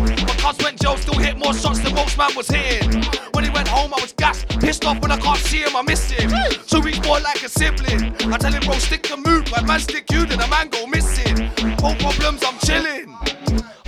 Cuz 0.44 0.58
went 0.62 0.78
jail, 0.78 0.96
still 0.98 1.14
hit 1.14 1.38
more 1.38 1.54
shots 1.54 1.80
than 1.80 1.94
most 1.94 2.18
man 2.18 2.30
was 2.36 2.48
hitting. 2.48 3.02
When 3.32 3.44
he 3.44 3.50
went 3.50 3.66
home, 3.66 3.94
I 3.94 4.00
was 4.02 4.12
gassed, 4.12 4.46
pissed 4.60 4.84
off 4.84 5.00
when 5.00 5.10
I 5.10 5.16
can't 5.16 5.38
see 5.38 5.62
him, 5.62 5.74
I 5.74 5.80
miss 5.80 6.10
him. 6.10 6.30
So 6.66 6.82
he's 6.82 7.02
more 7.02 7.18
like 7.18 7.42
a 7.42 7.48
sibling. 7.48 8.14
I 8.30 8.36
tell 8.36 8.52
him, 8.52 8.60
bro, 8.60 8.74
stick 8.74 9.04
to 9.04 9.16
move, 9.16 9.50
my 9.50 9.62
man 9.62 9.80
stick 9.80 10.04
you, 10.12 10.26
then 10.26 10.40
a 10.40 10.48
man 10.48 10.68
go 10.68 10.86
missing. 10.86 11.50
No 11.80 11.94
problems, 11.94 12.44
I'm 12.44 12.58
chilling. 12.58 13.08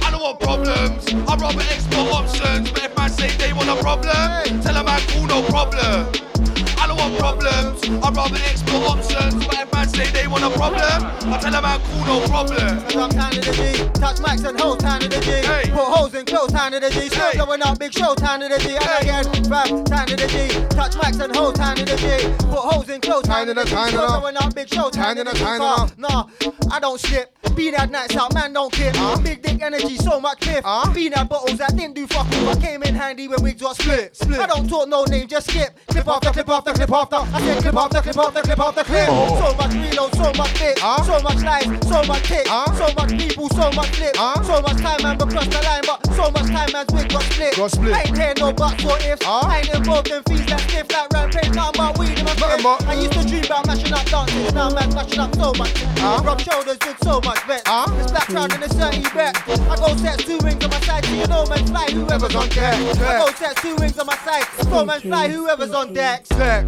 I 0.01 0.11
don't 0.11 0.23
want 0.23 0.41
problems. 0.41 1.05
I'd 1.29 1.41
rather 1.43 1.61
explore 1.61 2.09
options, 2.15 2.71
but 2.71 2.85
if 2.85 2.97
man 2.97 3.11
say 3.11 3.29
they 3.37 3.53
want 3.53 3.69
a 3.69 3.77
problem, 3.77 4.63
tell 4.63 4.77
a 4.77 4.83
man 4.83 5.01
cool, 5.09 5.27
no 5.27 5.43
problem. 5.43 6.07
I 7.17 7.33
don't 7.33 7.39
want 7.39 7.41
problems. 7.41 8.05
I'd 8.05 8.17
rather 8.17 8.37
explore 8.37 8.89
options, 8.89 9.47
but 9.47 9.55
if 9.55 9.73
man 9.73 9.89
say 9.89 10.11
they 10.11 10.27
want 10.27 10.37
want 10.41 10.55
a 10.55 10.59
problem? 10.59 11.33
I 11.33 11.39
tell 11.39 11.55
a 11.55 11.63
man, 11.63 11.81
cool, 11.81 12.05
no 12.07 12.27
problem. 12.29 12.89
Drop 12.89 13.11
time 13.11 13.33
to 13.33 13.41
the 13.41 13.53
G, 13.53 13.89
touch 14.01 14.17
mics 14.17 14.45
and 14.49 14.59
hold 14.59 14.81
time 14.81 15.01
to 15.01 15.09
the 15.09 15.21
G. 15.21 15.31
Hey. 15.31 15.71
Put 15.71 15.85
holes 15.85 16.15
in 16.15 16.25
clothes 16.25 16.53
time 16.53 16.73
to 16.73 16.81
the 16.81 16.91
G. 16.91 17.09
Still 17.09 17.31
Hey. 17.31 17.37
blowing 17.37 17.63
up 17.63 17.79
big 17.79 17.93
show 17.93 18.15
time 18.15 18.41
to 18.41 18.49
the 18.49 18.59
G. 18.59 18.77
And 18.77 19.03
again, 19.03 19.51
rap 19.51 19.69
time 19.87 20.07
to 20.07 20.17
the 20.17 20.29
G, 20.29 20.49
touch 20.71 20.93
mics 20.93 21.21
and 21.23 21.35
hold 21.35 21.55
time 21.55 21.77
to 21.77 21.85
the 21.85 21.97
G. 21.97 22.07
Put 22.49 22.59
holes 22.59 22.89
in 22.89 23.01
clothes 23.01 23.25
time 23.25 23.47
to 23.47 23.55
the 23.55 23.65
G. 23.65 23.71
Time 23.71 23.91
to 23.91 23.97
Still 23.97 24.21
blowing 24.21 24.37
up 24.37 24.55
big 24.55 24.69
show 24.69 24.91
time 24.91 25.17
to 25.17 25.25
the 25.25 25.33
G. 25.33 25.43
Nah, 25.99 26.27
I 26.71 26.81
don't 26.81 27.01
slip. 27.01 27.33
Be 27.55 27.71
that 27.71 27.91
nights 27.91 28.15
out, 28.17 28.35
man, 28.35 28.53
don't 28.53 28.71
kip. 28.73 28.95
Big 29.23 29.41
dick 29.41 29.63
energy, 29.63 29.97
so 29.97 30.21
much 30.21 30.41
piff. 30.41 30.63
Be 30.95 31.09
that 31.09 31.27
bottles 31.29 31.59
that 31.59 31.75
didn't 31.75 31.95
do 31.95 32.07
fucking, 32.07 32.45
but 32.45 32.61
came 32.61 32.83
in 32.83 32.95
handy 32.95 33.29
when 33.29 33.43
wigs 33.43 33.63
got 33.63 33.77
split. 33.77 34.15
split. 34.15 34.39
I 34.39 34.47
don't 34.47 34.69
talk 34.69 34.89
no 34.89 35.05
name, 35.05 35.27
just 35.27 35.49
skip. 35.49 35.71
Clip 35.89 36.07
after 36.07 36.31
clip 36.31 36.49
after 36.49 36.73
clip 36.75 36.93
after. 36.93 37.06
I 37.13 37.41
said 37.41 37.63
clip 37.63 37.75
after 37.77 38.01
clip 38.03 38.17
after 38.17 38.43
clip 38.43 38.59
after 38.59 38.85
clip. 38.85 39.09
Oh. 39.09 39.39
So 39.39 39.57
much 39.57 39.75
reload, 39.75 40.15
so 40.15 40.33
much 40.37 40.59
bit, 40.59 40.79
so 40.79 41.21
much 41.23 41.43
lies, 41.43 41.65
so 41.87 42.03
much 42.05 42.23
tick, 42.25 42.47
so 42.47 42.87
much 42.97 43.11
people, 43.19 43.49
so 43.51 43.71
much 43.73 43.91
flip, 43.97 44.17
so 44.17 44.61
much 44.63 44.79
time 44.83 45.03
man 45.03 45.17
but 45.19 45.31
cross 45.31 45.47
the 45.47 45.61
line, 45.63 45.83
but 45.87 46.01
so 46.15 46.31
much 46.31 46.47
time 46.51 46.71
man's 46.73 46.93
wig 46.93 47.09
got 47.09 47.23
split. 47.23 47.57
Got 47.57 47.71
split. 47.71 47.95
I 47.95 48.03
ain't 48.03 48.19
hear 48.19 48.35
no 48.39 48.53
buts 48.53 48.85
or 48.85 48.99
ifs. 48.99 49.25
I 49.27 49.59
ain't 49.59 49.75
involved 49.75 50.09
in 50.11 50.23
fees 50.25 50.47
that 50.47 50.61
stiff 50.61 50.91
like 50.93 51.13
rampage, 51.13 51.55
nothing 51.55 51.79
but 51.79 51.99
weed 51.99 52.19
in 52.19 52.25
my 52.25 52.35
but- 52.37 52.87
I 52.87 52.95
used 52.95 53.13
to 53.13 53.27
dream 53.27 53.45
about 53.45 53.67
mashing 53.67 53.93
up 53.93 54.05
dances, 54.07 54.53
now 54.55 54.71
man's 54.71 54.95
mashing 54.95 55.21
up 55.21 55.35
so 55.37 55.53
much. 55.55 55.73
Rub 56.25 56.41
shoulders 56.41 56.79
with 56.85 56.99
so 57.03 57.21
much 57.21 57.41
vet. 57.45 57.65
This 57.65 58.11
black 58.11 58.27
crown 58.27 58.53
in 58.53 58.63
a 58.63 58.69
certain 58.69 59.03
bet. 59.15 59.37
I 59.47 59.77
go 59.77 59.97
sets 59.97 60.25
two 60.25 60.39
wings 60.43 60.65
on 60.65 60.71
my 60.71 60.81
side, 60.81 61.05
so 61.05 61.15
you 61.15 61.27
know 61.27 61.47
man 61.47 61.67
fly 61.67 61.87
whoever's 61.91 62.35
on 62.35 62.49
deck. 62.49 62.75
I 63.01 63.19
go 63.19 63.33
sets 63.33 63.63
two 63.63 63.77
wings 63.77 63.99
on 63.99 64.07
my 64.07 64.17
side, 64.19 64.45
so 64.63 64.85
man 64.85 65.01
fly 65.01 65.29
whoever's 65.29 65.73
on 65.73 65.93
deck. 65.93 66.27
Deck. 66.29 66.65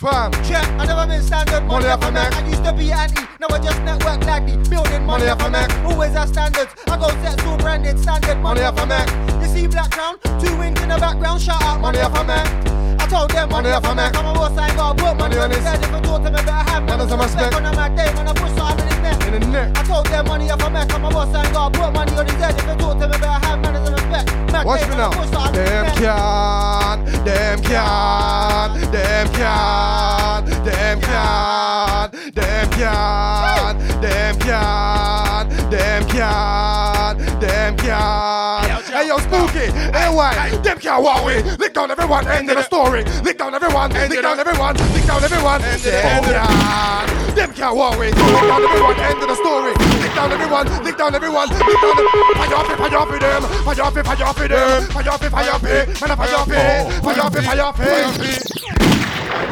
Fam, 0.00 0.32
check. 0.44 0.66
I 0.78 0.86
never 0.86 1.06
been 1.06 1.22
standard 1.22 1.60
money, 1.64 1.84
Money 1.84 1.88
off 1.88 2.04
a 2.04 2.10
Mac. 2.10 2.32
I 2.32 2.46
used 2.48 2.64
to 2.64 2.72
be 2.72 2.92
anti, 2.92 3.22
now 3.38 3.48
I 3.50 3.58
just 3.58 3.80
network 3.82 4.20
laggy. 4.20 4.56
Building 4.68 5.04
money, 5.04 5.24
Money 5.24 5.28
off 5.28 5.42
a 5.42 5.50
Mac. 5.50 5.70
Always 5.84 6.12
have 6.12 6.28
standards. 6.28 6.72
I 6.86 6.96
go 6.96 7.08
set 7.22 7.44
all 7.44 7.58
branded, 7.58 7.98
standard 7.98 8.38
money, 8.38 8.60
Money 8.60 8.62
off 8.62 8.82
a 8.82 8.86
Mac. 8.86 9.42
You 9.42 9.48
see 9.48 9.66
black 9.66 9.90
crown, 9.90 10.18
two 10.40 10.56
wings 10.56 10.80
in 10.80 10.88
the 10.88 10.98
background. 10.98 11.40
Shout 11.42 11.62
out 11.62 11.80
money, 11.80 11.98
Money 11.98 12.14
off 12.14 12.20
a 12.20 12.24
Mac. 12.24 12.79
I 13.10 13.12
told 13.12 13.30
them 13.32 13.48
money, 13.48 13.70
Money 13.70 13.74
off 13.74 13.82
a 13.82 13.86
off 13.86 13.92
a 13.92 13.96
Mac. 13.96 14.12
Mac. 14.14 14.22
I'm 14.22 14.30
a 14.30 14.34
boss, 14.34 14.56
I 14.56 14.76
got 14.76 14.96
put 14.96 15.16
money 15.18 15.18
Money 15.18 15.38
on 15.38 15.50
his 15.50 15.64
head. 15.64 15.82
If 15.82 15.92
I 15.92 16.00
talk 16.00 16.22
to 16.22 16.30
me, 16.30 16.36
better 16.36 16.52
have 16.52 16.64
Man, 16.70 16.86
manners 16.86 17.08
some 17.10 17.20
and 17.20 17.26
respect. 17.26 17.54
respect. 17.54 17.66
On 17.66 17.74
mad 17.74 17.96
day, 17.96 18.14
man, 18.14 18.28
I 18.28 18.32
push 18.32 18.54
something 18.54 18.86
in 18.86 18.92
his 18.92 19.02
neck. 19.02 19.26
In 19.26 19.32
the 19.40 19.46
neck. 19.50 19.78
I 19.78 19.82
told 19.82 20.06
them 20.06 20.26
money 20.26 20.50
off 20.50 20.62
a 20.62 20.70
Mac. 20.70 20.94
I'm 20.94 21.04
a 21.04 21.10
boss, 21.10 21.34
I 21.34 21.52
got 21.52 21.72
put 21.72 21.92
money 21.92 22.12
on 22.16 22.26
his 22.26 22.36
head. 22.36 22.54
If 22.54 22.68
I 22.68 22.76
talk 22.76 23.00
to 23.00 23.08
me, 23.08 23.18
better 23.18 23.46
have 23.46 23.58
respect. 23.90 24.30
Watch 24.64 24.86
me 24.86 24.94
now. 24.94 25.10
push 25.10 25.28
something 25.30 25.58
in 25.58 25.66
his 25.66 25.98
Them 25.98 25.98
can, 25.98 27.04
them 27.26 27.58
can, 27.66 28.92
them 28.92 29.26
can, 29.34 30.44
them 30.62 31.00
can, 31.00 32.10
them 32.30 32.70
can, 32.70 34.00
them 34.00 34.38
can, 34.38 35.29
them 35.70 36.04
can, 36.08 37.16
them 37.40 37.76
can. 37.76 38.82
Hey 38.90 39.06
yo, 39.08 39.18
spooky, 39.18 39.70
hey 39.70 40.10
why? 40.12 40.50
Them 40.62 40.78
can 40.78 41.02
what 41.02 41.24
we? 41.24 41.42
Lick 41.56 41.74
down 41.74 41.90
everyone, 41.90 42.26
end 42.26 42.50
of 42.50 42.56
the 42.56 42.62
story. 42.62 43.04
Lick 43.22 43.38
down 43.38 43.54
everyone, 43.54 43.90
lick 43.92 44.20
down 44.20 44.38
everyone, 44.38 44.76
lick 44.76 45.06
down 45.06 45.22
everyone. 45.22 45.60
Them 45.62 46.22
can, 46.24 47.34
them 47.34 47.52
can 47.52 47.76
what 47.76 47.98
we? 47.98 48.06
Lick 48.06 48.16
down 48.16 48.62
everyone, 48.62 48.98
end 49.00 49.22
of 49.22 49.28
the 49.28 49.34
story. 49.36 49.72
Lick 50.02 50.14
down 50.14 50.32
everyone, 50.32 50.66
lick 50.84 50.96
down 50.98 51.14
everyone, 51.14 51.48
lick 51.48 51.80
down 51.80 51.96
them. 51.96 52.06
Fire 52.34 52.54
off 52.56 52.70
it, 52.70 52.76
fire 52.76 52.98
off 52.98 53.12
it, 53.12 53.20
them. 53.20 53.42
Fire 53.42 53.82
off 53.82 53.96
it, 53.96 54.04
fire 54.04 54.24
off 54.26 54.40
it, 54.40 54.48
them. 54.48 54.82
Fire 54.90 55.10
off 55.10 55.22
it, 55.22 55.30
fire 55.30 55.50
off 55.50 55.62
it. 55.62 55.86
Man, 55.88 56.16
fire 56.16 56.34
off 56.34 56.48
it, 56.50 56.54
fire 57.02 57.20
off 57.20 57.36
it, 57.36 57.44
fire 57.44 57.62
off 57.62 57.80
it. 57.80 58.42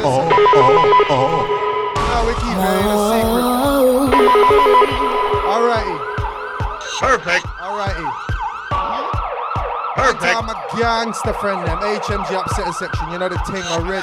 Oh, 0.00 0.28
oh, 0.54 1.07
oh. 1.11 1.68
Now 2.09 2.22
we 2.26 2.33
keep 2.35 2.57
it 2.57 2.59
a 2.59 2.98
secret. 3.12 3.44
Oh. 3.44 4.38
Alrighty, 5.48 5.96
Perfect. 7.00 7.46
alrighty. 7.62 8.11
Perfect. 9.94 10.34
I'm 10.34 10.48
a 10.48 10.54
gangster 10.76 11.32
friend, 11.34 11.66
them. 11.66 11.78
HMG 11.78 12.26
upsetter 12.26 12.74
section, 12.74 13.11
you 13.11 13.18
know 13.18 13.28
the 13.28 13.38
thing 13.50 13.62
already. 13.70 14.02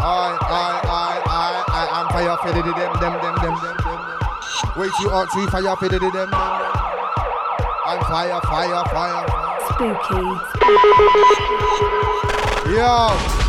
I, 0.00 0.36
I, 0.40 0.80
I, 0.84 1.22
I, 1.26 1.64
I, 1.68 1.88
I'm 1.96 2.08
fire 2.12 2.36
for 2.42 2.52
the 2.52 2.62
them, 2.62 2.74
them, 2.76 2.92
them, 3.00 3.14
them, 3.20 3.36
them, 3.40 3.56
them, 3.56 3.76
them. 3.84 4.20
Way 4.76 4.88
too 5.00 5.08
hot, 5.08 5.32
too 5.32 5.46
fire 5.48 5.76
for 5.76 5.88
the 5.88 5.98
them, 5.98 6.12
them, 6.12 6.30
them. 6.30 6.68
I'm 7.88 8.00
fire, 8.04 8.40
fire, 8.42 8.84
fire, 8.92 9.24
fire. 9.24 9.58
Spooky. 9.72 10.24
Yo. 12.76 13.47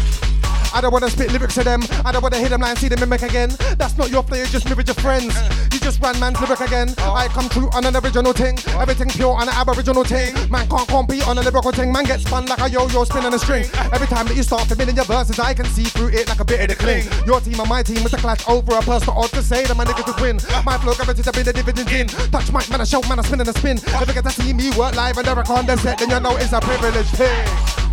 I 0.73 0.82
don't 0.82 0.91
wanna 0.91 1.10
spit 1.10 1.32
lyrics 1.32 1.55
to 1.55 1.63
them. 1.63 1.82
I 2.05 2.12
don't 2.12 2.21
wanna 2.21 2.38
hear 2.38 2.49
them 2.49 2.62
line, 2.62 2.75
see 2.75 2.88
them 2.88 2.99
mimic 2.99 3.23
again. 3.23 3.49
That's 3.77 3.97
not 3.97 4.10
your 4.10 4.23
play, 4.23 4.39
you 4.39 4.45
just 4.47 4.65
mirror 4.65 4.82
your 4.82 4.95
friends. 4.95 5.34
You 5.73 5.79
just 5.79 6.01
ran 6.01 6.19
man's 6.19 6.39
lyric 6.39 6.60
again. 6.62 6.93
I 6.99 7.27
come 7.29 7.49
through 7.49 7.69
on 7.71 7.86
an 7.86 7.95
original 7.95 8.34
thing. 8.34 8.58
Everything 8.79 9.10
pure 9.10 9.34
on 9.34 9.47
an 9.47 9.55
aboriginal 9.55 10.03
thing. 10.03 10.34
Man 10.49 10.67
can't 10.69 10.88
compete 10.88 11.27
on 11.27 11.38
a 11.38 11.41
lyrical 11.41 11.71
thing. 11.71 11.91
Man 11.91 12.05
gets 12.05 12.23
spun 12.23 12.45
like 12.45 12.60
a 12.60 12.69
yo-yo 12.69 13.03
spinning 13.03 13.34
a 13.34 13.39
string. 13.39 13.65
Every 13.93 14.08
time 14.08 14.27
that 14.27 14.36
you 14.36 14.43
start 14.43 14.67
familiar 14.67 14.93
your 14.93 15.05
verses, 15.05 15.39
I 15.39 15.53
can 15.53 15.65
see 15.65 15.86
through 15.86 16.10
it 16.10 16.27
like 16.27 16.39
a 16.39 16.45
bit 16.45 16.62
of 16.62 16.67
the 16.69 16.75
cling. 16.75 17.05
Your 17.25 17.39
team 17.41 17.60
and 17.60 17.69
my 17.69 17.84
team 17.84 18.05
is 18.05 18.13
a 18.13 18.17
clash 18.17 18.47
over 18.47 18.75
a 18.75 18.82
personal 18.82 19.17
odd 19.17 19.29
to 19.32 19.41
say 19.41 19.65
that 19.65 19.75
my 19.75 19.86
niggas 19.86 20.08
would 20.08 20.19
win. 20.21 20.39
My 20.65 20.77
flow 20.77 20.93
gravity 20.93 21.23
to 21.23 21.32
be 21.32 21.43
the 21.43 21.53
dividend 21.53 21.91
in. 21.91 22.08
Touch 22.08 22.51
mic, 22.51 22.69
man, 22.69 22.82
I 22.82 22.84
shout, 22.84 23.08
man, 23.08 23.19
I 23.19 23.23
spin 23.23 23.39
and 23.39 23.49
a 23.49 23.53
spin. 23.53 23.77
If 23.77 24.08
you 24.08 24.13
get 24.13 24.23
to 24.23 24.32
see 24.32 24.53
me 24.53 24.71
work 24.71 24.95
live 24.95 25.17
and 25.17 25.25
never 25.25 25.43
on 25.51 25.65
the 25.65 25.77
set, 25.77 25.99
then 25.99 26.10
you 26.10 26.19
know 26.19 26.36
it's 26.38 26.53
a 26.53 26.60
privilege 26.60 27.08
thing. 27.08 27.45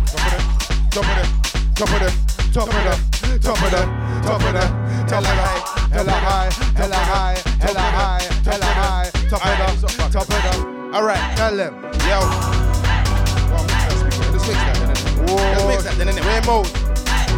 Top 0.07 0.25
of 0.25 0.31
the, 0.31 0.89
top 0.91 1.05
of 1.05 1.15
the, 1.15 1.73
top 1.75 1.91
of 1.91 1.99
the, 2.01 2.36
top 2.53 2.67
of 2.67 2.73
the, 2.73 3.39
top 3.39 3.61
of 3.61 3.71
the, 3.71 3.83
top 4.25 4.41
of 4.41 4.53
the, 4.53 4.65
hella 5.07 5.27
high, 5.27 6.51
hella 6.75 6.95
high, 6.95 7.37
hella 7.59 7.79
high, 7.79 8.21
hella 8.43 8.65
high, 8.65 9.09
top 9.29 9.45
of 9.45 9.51
the, 9.81 9.97
top 10.11 10.21
of 10.21 10.27
the. 10.27 10.91
All 10.93 11.03
right, 11.03 11.37
tell 11.37 11.55
them, 11.55 11.73
yo. 12.07 12.19
Let's 14.31 14.47
mix 14.47 14.59
that 14.63 14.75
then. 14.79 14.87
Let's 15.27 15.65
mix 15.67 15.83
that 15.83 15.95
then, 15.97 16.07
innit? 16.07 16.25
Remo, 16.25 16.63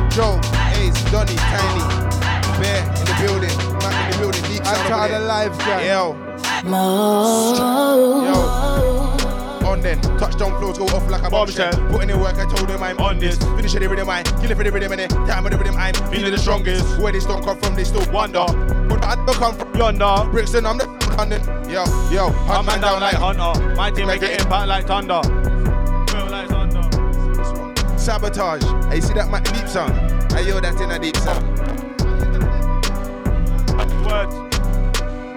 Joe, 0.09 0.39
Ace, 0.77 0.99
Donny, 1.11 1.35
Tiny, 1.35 1.83
Bear 2.61 2.81
in 2.83 3.05
the 3.05 3.15
building, 3.19 3.55
Mac 3.79 3.93
in 4.05 4.11
the 4.11 4.17
building, 4.19 4.43
Deep 4.43 4.61
I'm 4.65 4.75
Sound 4.75 4.79
over 4.79 4.89
tired 4.89 5.11
there. 5.11 5.21
of 5.21 5.27
life, 5.27 5.57
gang. 5.59 5.85
Yo, 5.87 6.15
yo. 8.25 8.98
On 9.69 9.79
then, 9.81 10.01
touchdown 10.17 10.59
flows 10.59 10.79
go 10.79 10.85
off 10.85 11.07
like 11.11 11.21
a 11.21 11.29
bombshell. 11.29 11.71
Bombshell. 11.71 11.91
Putting 11.91 12.09
in 12.09 12.19
work, 12.19 12.35
I 12.37 12.45
told 12.51 12.67
them 12.67 12.81
I'm 12.81 12.97
on 12.97 13.19
this. 13.19 13.37
Finish 13.37 13.75
it, 13.75 13.79
the 13.81 13.87
rhythm, 13.87 14.09
I 14.09 14.23
kill 14.23 14.49
it 14.49 14.57
for 14.57 14.63
the 14.63 14.71
rhythm, 14.71 14.91
and 14.93 15.11
time 15.11 15.45
of 15.45 15.51
the 15.51 15.59
rhythm, 15.59 15.75
I'm 15.77 15.93
feeling 16.11 16.31
the 16.31 16.39
strongest. 16.39 16.99
Where 16.99 17.11
they 17.11 17.19
don't 17.19 17.45
come 17.45 17.59
from, 17.59 17.75
they 17.75 17.83
still 17.83 18.03
wonder. 18.11 18.45
But 18.89 19.05
I 19.05 19.13
don't 19.13 19.35
come 19.35 19.55
from 19.55 19.75
Yonder. 19.75 20.27
Brixton, 20.31 20.65
I'm 20.65 20.79
the 20.79 20.87
London. 21.15 21.43
Yo, 21.69 21.85
yo, 22.09 22.29
I'm 22.49 22.65
man 22.65 22.81
down 22.81 22.99
like 22.99 23.13
Hunter. 23.13 23.75
My 23.75 23.91
team 23.91 24.07
make 24.07 24.23
it 24.23 24.41
impact 24.41 24.67
like 24.67 24.87
thunder. 24.87 25.21
Like 26.31 26.49
thunder. 26.49 27.97
Sabotage. 27.99 28.63
Hey, 28.89 28.95
you 28.95 29.01
see 29.03 29.13
that 29.13 29.29
my 29.29 29.39
deep 29.39 29.67
sound? 29.67 29.93
I 30.33 30.39
yo 30.39 30.59
that 30.59 30.81
in 30.81 30.89
a 30.89 30.97
deep 30.97 31.15
sound. 31.17 31.45
Words. 34.03 34.35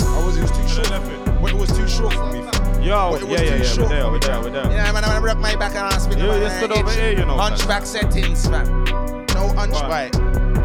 I 0.07 0.25
was 0.25 0.39
it 0.39 0.41
was 0.41 0.51
too 0.53 0.67
short. 0.69 1.22
Well, 1.43 1.53
it 1.57 1.59
was 1.59 1.77
too 1.77 1.89
short 1.89 2.15
for 2.15 2.27
me. 2.27 2.39
Yo, 2.87 3.11
Well, 3.11 3.17
it 3.17 3.27
was 3.27 3.41
yeah, 3.41 3.57
yeah, 3.57 3.63
yeah. 3.65 3.77
We're 3.77 3.89
there, 3.89 4.11
we're 4.11 4.19
there, 4.21 4.41
we're 4.41 4.51
there. 4.51 4.71
Yeah, 4.71 4.93
man, 4.93 5.03
I'm 5.03 5.11
gonna 5.11 5.21
rock 5.21 5.39
my 5.39 5.57
back 5.57 5.75
and 5.75 5.81
I'll 5.81 5.99
speak 5.99 6.19
You 6.19 6.33
you 6.33 6.49
stood 6.51 6.71
over 6.71 6.91
here, 6.93 7.11
you 7.11 7.25
know. 7.25 7.37
Hunchback 7.37 7.85
settings, 7.85 8.49
man. 8.49 8.85
No 9.35 9.49
hunchback. 9.49 10.15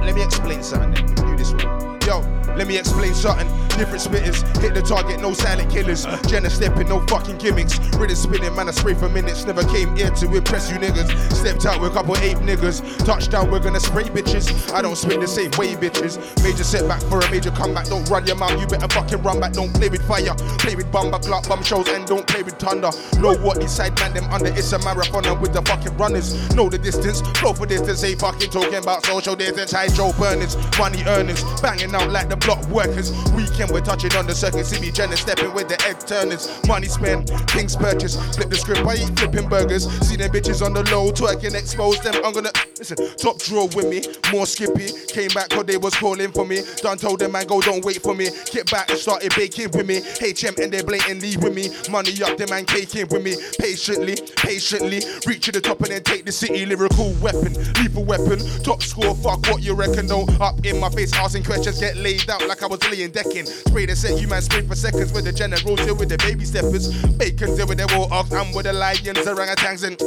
Let 0.06 0.14
me 0.14 0.24
explain 0.24 0.62
something. 0.62 0.94
Then. 0.94 1.08
Let 1.08 1.26
me 1.26 1.32
do 1.32 1.38
this 1.38 1.52
one. 1.54 2.00
Yo, 2.06 2.20
let 2.56 2.68
me 2.68 2.78
explain 2.78 3.16
something. 3.16 3.67
Different 3.78 4.02
spitters, 4.02 4.42
hit 4.60 4.74
the 4.74 4.82
target, 4.82 5.22
no 5.22 5.34
silent 5.34 5.70
killers. 5.70 6.08
Jenna 6.28 6.50
stepping, 6.50 6.90
no 6.90 7.06
fucking 7.06 7.38
gimmicks. 7.38 7.78
Ready 7.98 8.16
spinning, 8.16 8.56
man, 8.56 8.68
I 8.68 8.72
spray 8.72 8.96
for 8.96 9.08
minutes. 9.08 9.46
Never 9.46 9.64
came 9.66 9.96
here 9.96 10.10
to 10.10 10.36
impress 10.36 10.72
you 10.72 10.78
niggas. 10.78 11.08
Stepped 11.32 11.64
out 11.66 11.80
with 11.80 11.92
a 11.92 11.94
couple 11.94 12.18
ape 12.18 12.40
niggas. 12.40 12.82
Touchdown, 13.06 13.52
we're 13.52 13.60
gonna 13.60 13.80
spray 13.80 14.06
bitches. 14.06 14.74
I 14.74 14.82
don't 14.82 14.96
spit 14.96 15.22
the 15.22 15.28
same 15.28 15.52
way, 15.52 15.76
bitches. 15.76 16.18
Major 16.44 16.64
setback 16.64 17.02
for 17.04 17.20
a 17.20 17.30
major 17.30 17.52
comeback. 17.52 17.86
Don't 17.86 18.10
run 18.10 18.26
your 18.26 18.36
mouth, 18.36 18.60
you 18.60 18.66
better 18.66 18.88
fucking 18.88 19.22
run 19.22 19.40
back. 19.40 19.54
Don't 19.54 19.72
play 19.74 19.90
with 19.90 20.02
fire. 20.08 20.34
Play 20.58 20.76
with 20.76 20.92
bumper 20.92 21.20
clock, 21.20 21.48
bum 21.48 21.62
shows, 21.62 21.88
and 21.90 22.08
don't 22.08 22.26
play 22.26 22.42
with 22.42 22.58
thunder. 22.58 22.90
Know 23.20 23.38
what 23.38 23.62
inside 23.62 23.94
man, 24.00 24.14
them 24.14 24.26
under. 24.32 24.50
It's 24.50 24.72
a 24.74 24.80
marathon 24.80 25.26
and 25.26 25.40
with 25.40 25.54
the 25.54 25.62
fucking 25.62 25.96
runners. 25.98 26.34
Know 26.56 26.68
the 26.68 26.80
distance, 26.80 27.22
flow 27.38 27.54
for 27.54 27.68
distance. 27.68 28.04
Ain't 28.04 28.22
fucking 28.22 28.50
talking 28.50 28.82
about 28.82 29.06
social 29.06 29.36
distance. 29.36 29.72
High 29.72 29.90
Joe 29.90 30.14
burners, 30.18 30.58
money 30.80 31.04
earners. 31.06 31.44
Banging 31.62 31.94
out 31.94 32.10
like 32.10 32.30
the 32.30 32.38
block 32.38 32.66
workers. 32.70 33.12
Weekend 33.36 33.67
Then 33.68 33.74
we're 33.74 33.82
touching 33.82 34.16
on 34.16 34.26
the 34.26 34.34
circuit, 34.34 34.66
see 34.66 34.80
me 34.80 34.92
Jenner 34.92 35.18
stepping 35.18 35.54
with 35.54 35.68
the 35.68 35.76
egg 35.86 36.00
turners. 36.00 36.48
Money 36.68 36.88
spent, 36.88 37.30
things 37.52 37.76
purchased, 37.76 38.18
flip 38.34 38.50
the 38.50 38.56
script, 38.56 38.88
I 38.88 38.96
eat 38.96 39.20
flipping 39.20 39.50
burgers. 39.50 39.92
See 40.08 40.16
them 40.16 40.32
bitches 40.32 40.66
on 40.66 40.74
the 40.74 40.84
low, 40.90 41.12
twerking, 41.12 41.54
expose 41.54 42.00
them. 42.00 42.16
I'm 42.24 42.32
gonna 42.32 42.52
listen, 42.80 42.96
top 43.18 43.40
draw 43.40 43.66
with 43.76 43.90
me, 43.90 44.04
more 44.32 44.46
skippy. 44.46 44.88
Came 45.08 45.30
back 45.36 45.50
cause 45.50 45.66
they 45.66 45.76
was 45.76 45.96
calling 45.96 46.32
for 46.32 46.46
me. 46.46 46.62
Done 46.78 46.98
told 46.98 47.20
them 47.20 47.34
man 47.34 47.46
go, 47.46 47.60
don't 47.60 47.84
wait 47.84 48.02
for 48.02 48.16
me. 48.16 48.30
Get 48.52 48.72
back 48.72 48.90
and 48.90 49.00
started 49.00 49.36
baking 49.36 49.72
with 49.72 49.86
me. 49.86 50.00
HM 50.00 50.56
and 50.64 50.72
they 50.72 50.82
blatantly 50.82 51.36
with 51.36 51.54
me. 51.54 51.68
Money 51.92 52.16
up, 52.24 52.38
them 52.38 52.50
man 52.50 52.64
caking 52.64 53.08
with 53.10 53.24
me. 53.24 53.36
Patiently, 53.60 54.16
patiently, 54.38 55.02
reach 55.28 55.44
to 55.46 55.52
the 55.52 55.60
top 55.60 55.82
and 55.82 55.92
then 55.92 56.04
take 56.04 56.24
the 56.24 56.32
city. 56.32 56.66
Lyrical 56.66 57.12
weapon, 57.20 57.52
lethal 57.84 58.06
weapon. 58.06 58.40
Top 58.64 58.82
score, 58.82 59.14
fuck 59.16 59.44
what 59.52 59.62
you 59.62 59.74
reckon. 59.74 60.08
though. 60.08 60.26
up 60.40 60.56
in 60.66 60.80
my 60.80 60.90
face, 60.90 61.14
asking 61.16 61.44
questions, 61.44 61.82
get 61.82 61.98
laid 61.98 62.30
out 62.30 62.48
like 62.48 62.64
I 62.64 62.68
was 62.68 62.80
laying 62.90 63.12
decking. 63.12 63.46
Spray 63.66 63.86
the 63.86 63.96
set, 63.96 64.20
you 64.20 64.28
man 64.28 64.42
spray 64.42 64.62
for 64.62 64.76
seconds 64.76 65.12
with 65.14 65.26
the 65.26 65.32
general 65.32 65.76
deal 65.76 65.96
with 65.96 66.10
the 66.10 66.18
baby 66.18 66.46
steppers. 66.46 66.94
Bacon 67.18 67.56
deal 67.56 67.68
with 67.68 67.78
the 67.78 67.88
war 67.98 68.08
ox, 68.12 68.32
I'm 68.32 68.54
with 68.54 68.66
the 68.66 68.74
lions, 68.74 69.26
orangutans, 69.26 69.84
and 69.84 70.00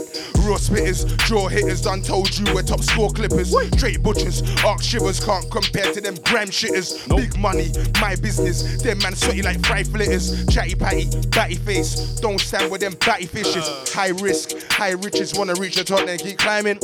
raw 0.47 0.57
spitters. 0.57 1.07
Draw 1.27 1.49
hitters, 1.49 1.83
done 1.83 2.03
told 2.03 2.37
you 2.39 2.47
we're 2.55 2.63
top 2.63 2.81
score 2.81 3.11
clippers. 3.11 3.51
Straight 3.77 4.03
butchers, 4.03 4.43
arc 4.65 4.83
shivers, 4.83 5.23
can't 5.25 5.51
compare 5.51 5.93
to 5.93 6.01
them 6.01 6.15
gram 6.25 6.49
shitters. 6.49 7.07
Big 7.17 7.37
money, 7.39 7.73
my 8.01 8.17
business. 8.17 8.83
Them 8.83 8.99
man 8.99 9.15
sweaty 9.15 9.43
like 9.43 9.65
fry 9.65 9.83
flitters. 9.83 10.47
Chatty 10.47 10.75
patty, 10.75 11.09
batty 11.29 11.57
face. 11.57 12.21
Don't 12.21 12.41
stand 12.41 12.71
with 12.71 12.81
them 12.81 12.95
batty 13.01 13.27
fishes. 13.27 13.69
Uh. 13.69 13.85
High 13.93 14.15
risk, 14.23 14.53
high 14.71 14.93
riches, 14.93 15.35
wanna 15.39 15.55
reach 15.55 15.77
the 15.77 15.85
top, 15.85 16.07
then 16.07 16.19
keep 16.19 16.39
climbing. 16.39 16.79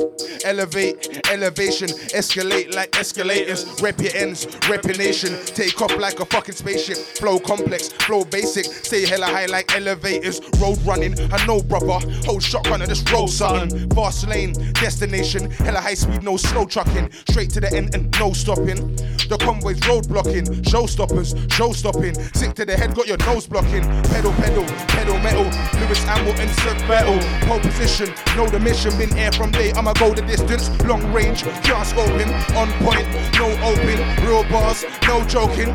Elevate, 0.45 1.27
elevation, 1.31 1.89
escalate 2.15 2.75
like 2.75 2.97
escalators. 2.99 3.65
Rep 3.81 4.01
your 4.01 4.15
ends, 4.15 4.47
rep 4.69 4.85
your 4.85 4.97
nation. 4.97 5.37
Take 5.47 5.81
off 5.81 5.97
like 5.97 6.21
a 6.21 6.27
fucking 6.27 6.55
spaceship. 6.57 6.97
Flow 6.97 7.39
complex, 7.39 7.89
flow 7.89 8.25
basic. 8.25 8.65
Stay 8.65 9.07
hella 9.07 9.27
high 9.27 9.47
like 9.47 9.75
elevators. 9.75 10.41
Road 10.61 10.79
running, 10.85 11.15
I 11.33 11.45
know 11.47 11.63
brother. 11.63 11.99
Hold 12.25 12.43
shotgun 12.43 12.83
and 12.83 12.91
just 12.91 13.11
roll 13.11 13.29
something. 13.29 13.89
Fast 13.91 14.29
lane, 14.29 14.53
destination. 14.75 15.51
Hella 15.51 15.81
high 15.81 15.95
speed, 15.95 16.23
no 16.23 16.37
slow 16.37 16.67
trucking. 16.67 17.11
Straight 17.31 17.51
to 17.51 17.61
the 17.61 17.73
end 17.75 17.95
and 17.95 18.11
no 18.21 18.33
stopping. 18.33 18.97
The 19.29 19.39
convoy's 19.41 19.87
road 19.89 20.09
blocking. 20.09 20.63
Show 20.63 20.87
stoppers, 20.87 21.35
show 21.51 21.73
stopping. 21.73 22.15
Sick 22.35 22.55
to 22.55 22.65
the 22.65 22.77
head, 22.77 22.95
got 22.95 23.07
your 23.07 23.19
nose 23.19 23.47
blocking. 23.47 23.83
Pedal, 24.13 24.33
pedal, 24.33 24.65
pedal 24.89 25.19
metal. 25.19 25.45
Lewis 25.81 26.03
Hamilton, 26.05 26.49
Sir 26.49 26.75
Battle. 26.87 27.19
Pole 27.49 27.61
position, 27.61 28.13
know 28.37 28.47
the 28.49 28.61
mission. 28.61 28.97
Been 28.99 29.17
air 29.17 29.33
from 29.33 29.51
day, 29.51 29.73
I'ma 29.73 29.93
go 29.95 30.15
the 30.15 30.23
distance. 30.23 30.69
Long 30.85 31.03
range, 31.13 31.43
can't. 31.63 31.87
On 31.97 32.69
point, 32.85 33.07
no 33.39 33.47
open. 33.65 34.27
Real 34.27 34.43
bars, 34.51 34.85
no 35.07 35.25
joking. 35.27 35.69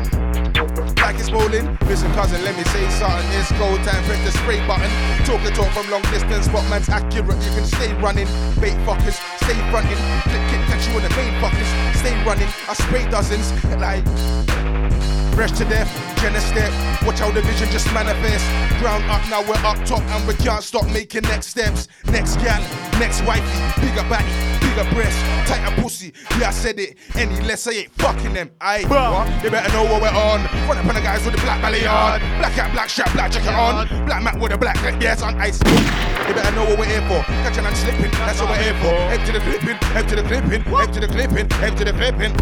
Like 1.02 1.18
it's 1.18 1.30
rolling. 1.30 1.76
Listen, 1.90 2.10
cousin, 2.14 2.42
let 2.44 2.56
me 2.56 2.64
say 2.64 2.88
something. 2.90 3.26
It's 3.34 3.50
go 3.58 3.76
time. 3.82 4.02
Press 4.04 4.22
the 4.24 4.32
spray 4.38 4.64
button. 4.66 4.90
Talk 5.26 5.42
the 5.42 5.50
talk 5.50 5.70
from 5.74 5.90
long 5.90 6.02
distance, 6.14 6.48
but 6.48 6.62
man's 6.70 6.88
accurate. 6.88 7.42
You 7.42 7.50
can 7.58 7.66
stay 7.66 7.92
running. 7.94 8.26
Bait 8.62 8.78
fuckers, 8.86 9.18
stay 9.42 9.58
fronting. 9.70 9.98
Click, 10.30 10.42
kick, 10.48 10.62
catch 10.70 10.86
you 10.86 10.96
in 10.96 11.02
the 11.02 11.14
main 11.18 11.34
fuckers. 11.42 11.68
Stay 11.98 12.14
running. 12.24 12.48
I 12.68 12.74
spray 12.74 13.04
dozens. 13.10 13.52
Like. 13.82 14.06
Fresh 15.34 15.52
to 15.52 15.64
death, 15.64 15.88
Jenna 16.22 16.40
step. 16.40 16.70
Watch 17.02 17.18
how 17.18 17.32
the 17.32 17.42
vision 17.42 17.68
just 17.70 17.92
manifests. 17.92 18.46
Ground 18.78 19.02
up, 19.10 19.28
now 19.28 19.42
we're 19.42 19.58
up 19.66 19.84
top 19.84 20.02
and 20.14 20.22
we 20.28 20.34
can't 20.34 20.62
stop 20.62 20.86
making 20.86 21.22
next 21.22 21.48
steps. 21.48 21.88
Next 22.06 22.36
gal, 22.36 22.62
next 23.00 23.26
wifey, 23.26 23.42
bigger 23.82 24.06
body, 24.06 24.30
bigger 24.62 24.86
breast, 24.94 25.18
tighter 25.50 25.74
pussy. 25.82 26.12
Yeah, 26.38 26.48
I 26.48 26.50
said 26.52 26.78
it. 26.78 26.96
Any 27.16 27.40
less, 27.40 27.66
I 27.66 27.72
ain't 27.72 27.90
fucking 27.94 28.34
them. 28.34 28.52
Aye, 28.60 28.84
what? 28.86 29.26
They 29.42 29.50
better 29.50 29.72
know 29.72 29.82
what 29.82 30.00
we're 30.00 30.14
on. 30.14 30.46
Run 30.68 30.78
up 30.78 30.86
on 30.86 30.94
the 30.94 31.00
guys 31.00 31.24
with 31.24 31.34
the 31.34 31.40
black 31.40 31.60
belly 31.60 31.84
on. 31.86 32.20
Black 32.38 32.52
hat, 32.52 32.70
black 32.72 32.88
strap, 32.88 33.12
black 33.14 33.32
jacket 33.32 33.54
on. 33.54 33.88
Black 34.06 34.22
mat 34.22 34.38
with 34.38 34.52
a 34.52 34.58
black 34.58 34.80
neck, 34.82 35.02
yes, 35.02 35.22
on 35.22 35.34
ice. 35.40 35.58
They 35.58 36.32
better 36.32 36.54
know 36.54 36.64
what 36.70 36.78
we're 36.78 36.86
here 36.86 37.02
for. 37.10 37.18
Catching 37.42 37.66
and 37.66 37.76
slipping, 37.76 38.12
that's 38.12 38.38
what 38.40 38.50
we're 38.50 38.62
here 38.62 38.78
for. 38.78 38.94
Empty 39.10 39.32
the 39.32 39.40
clipping, 39.40 39.78
empty 39.98 40.14
the 40.14 40.22
clipping, 40.22 40.62
empty 40.70 41.00
the 41.00 41.08
clipping, 41.08 41.52
empty 41.66 41.82
the 41.82 41.92
clipping. 41.92 42.32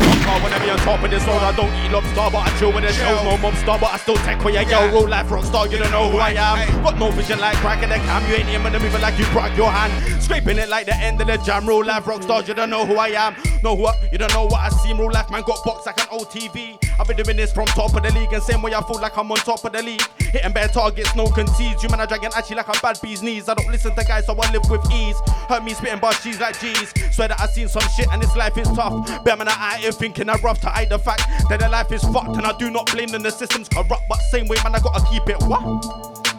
When 0.44 0.52
I 0.52 0.58
be 0.60 0.68
on 0.68 0.78
top 0.84 1.02
of 1.02 1.10
this 1.10 1.24
road, 1.24 1.40
I 1.40 1.56
don't 1.56 1.72
eat 1.80 1.90
lobster, 1.90 2.28
but 2.28 2.44
I 2.44 2.58
chill 2.58 2.72
with 2.72 2.84
the 2.84 2.92
show. 2.92 3.24
No 3.24 3.36
mobster, 3.40 3.69
but 3.78 3.92
I 3.92 3.98
still 3.98 4.16
take 4.16 4.40
for 4.40 4.50
your 4.50 4.64
girl. 4.64 4.88
Roll 4.90 5.08
life 5.08 5.30
rock 5.30 5.44
star, 5.44 5.66
you 5.68 5.78
don't 5.78 5.90
know 5.90 6.08
who 6.08 6.18
I 6.18 6.30
am. 6.30 6.82
Got 6.82 6.98
no 6.98 7.10
vision 7.10 7.38
like 7.38 7.56
cracking 7.58 7.90
the 7.90 7.96
cam. 7.96 8.28
You 8.30 8.36
ain't 8.36 8.48
even 8.48 8.74
it 8.74 9.00
like 9.00 9.18
you 9.18 9.24
crack 9.26 9.56
your 9.56 9.70
hand. 9.70 9.92
Scraping 10.22 10.58
it 10.58 10.68
like 10.68 10.86
the 10.86 10.96
end 10.96 11.20
of 11.20 11.26
the 11.26 11.36
jam. 11.38 11.66
Roll 11.66 11.84
life 11.84 12.06
rock 12.06 12.22
stars, 12.22 12.48
you 12.48 12.54
don't 12.54 12.70
know 12.70 12.86
who 12.86 12.96
I 12.96 13.08
am. 13.08 13.36
Know 13.62 13.76
who 13.76 13.86
I, 13.86 13.94
you 14.10 14.18
don't 14.18 14.32
know 14.32 14.46
what 14.46 14.60
I 14.60 14.68
seem. 14.70 14.98
Roll 14.98 15.12
life 15.12 15.30
man 15.30 15.42
got 15.42 15.62
boxed 15.64 15.86
like 15.86 16.00
an 16.00 16.06
old 16.10 16.28
TV. 16.28 16.78
I've 16.98 17.06
been 17.06 17.16
doing 17.16 17.36
this 17.36 17.52
from 17.52 17.66
top 17.66 17.94
of 17.94 18.02
the 18.02 18.12
league, 18.12 18.32
and 18.32 18.42
same 18.42 18.62
way 18.62 18.74
I 18.74 18.82
feel 18.82 19.00
like 19.00 19.16
I'm 19.16 19.30
on 19.30 19.38
top 19.38 19.64
of 19.64 19.72
the 19.72 19.82
league. 19.82 20.02
Hitting 20.18 20.52
bare 20.52 20.68
targets, 20.68 21.14
no 21.16 21.26
concedes. 21.26 21.82
You 21.82 21.88
man 21.88 22.00
are 22.00 22.06
dragging 22.06 22.30
actually 22.34 22.56
like 22.56 22.68
I'm 22.68 22.80
bad 22.82 23.00
bees 23.02 23.22
knees. 23.22 23.48
I 23.48 23.54
don't 23.54 23.70
listen 23.70 23.94
to 23.94 24.04
guys, 24.04 24.26
so 24.26 24.34
I 24.38 24.52
live 24.52 24.68
with 24.70 24.84
ease. 24.92 25.16
Heard 25.48 25.64
me 25.64 25.74
spitting 25.74 25.98
bars, 25.98 26.20
she's 26.20 26.40
like 26.40 26.58
G's. 26.60 26.92
Swear 27.10 27.28
that 27.28 27.40
I 27.40 27.46
seen 27.46 27.68
some 27.68 27.82
shit 27.96 28.06
and 28.12 28.22
this 28.22 28.34
life 28.36 28.56
is 28.58 28.68
tough. 28.68 29.24
Bear 29.24 29.36
man, 29.36 29.48
I 29.48 29.74
out 29.74 29.80
here 29.80 29.92
thinking 29.92 30.28
I'm 30.28 30.40
rough 30.40 30.60
to 30.60 30.68
hide 30.68 30.90
the 30.90 30.98
fact 30.98 31.22
that 31.48 31.60
the 31.60 31.68
life 31.68 31.90
is 31.92 32.02
fucked, 32.04 32.36
and 32.36 32.46
I 32.46 32.56
do 32.58 32.70
not 32.70 32.90
blame 32.92 33.08
them. 33.08 33.22
The 33.22 33.30
corrupt, 33.68 34.02
but 34.08 34.18
same 34.30 34.46
way, 34.48 34.56
man, 34.64 34.74
I 34.74 34.80
gotta 34.80 35.04
keep 35.10 35.28
it 35.28 35.40
what? 35.42 35.60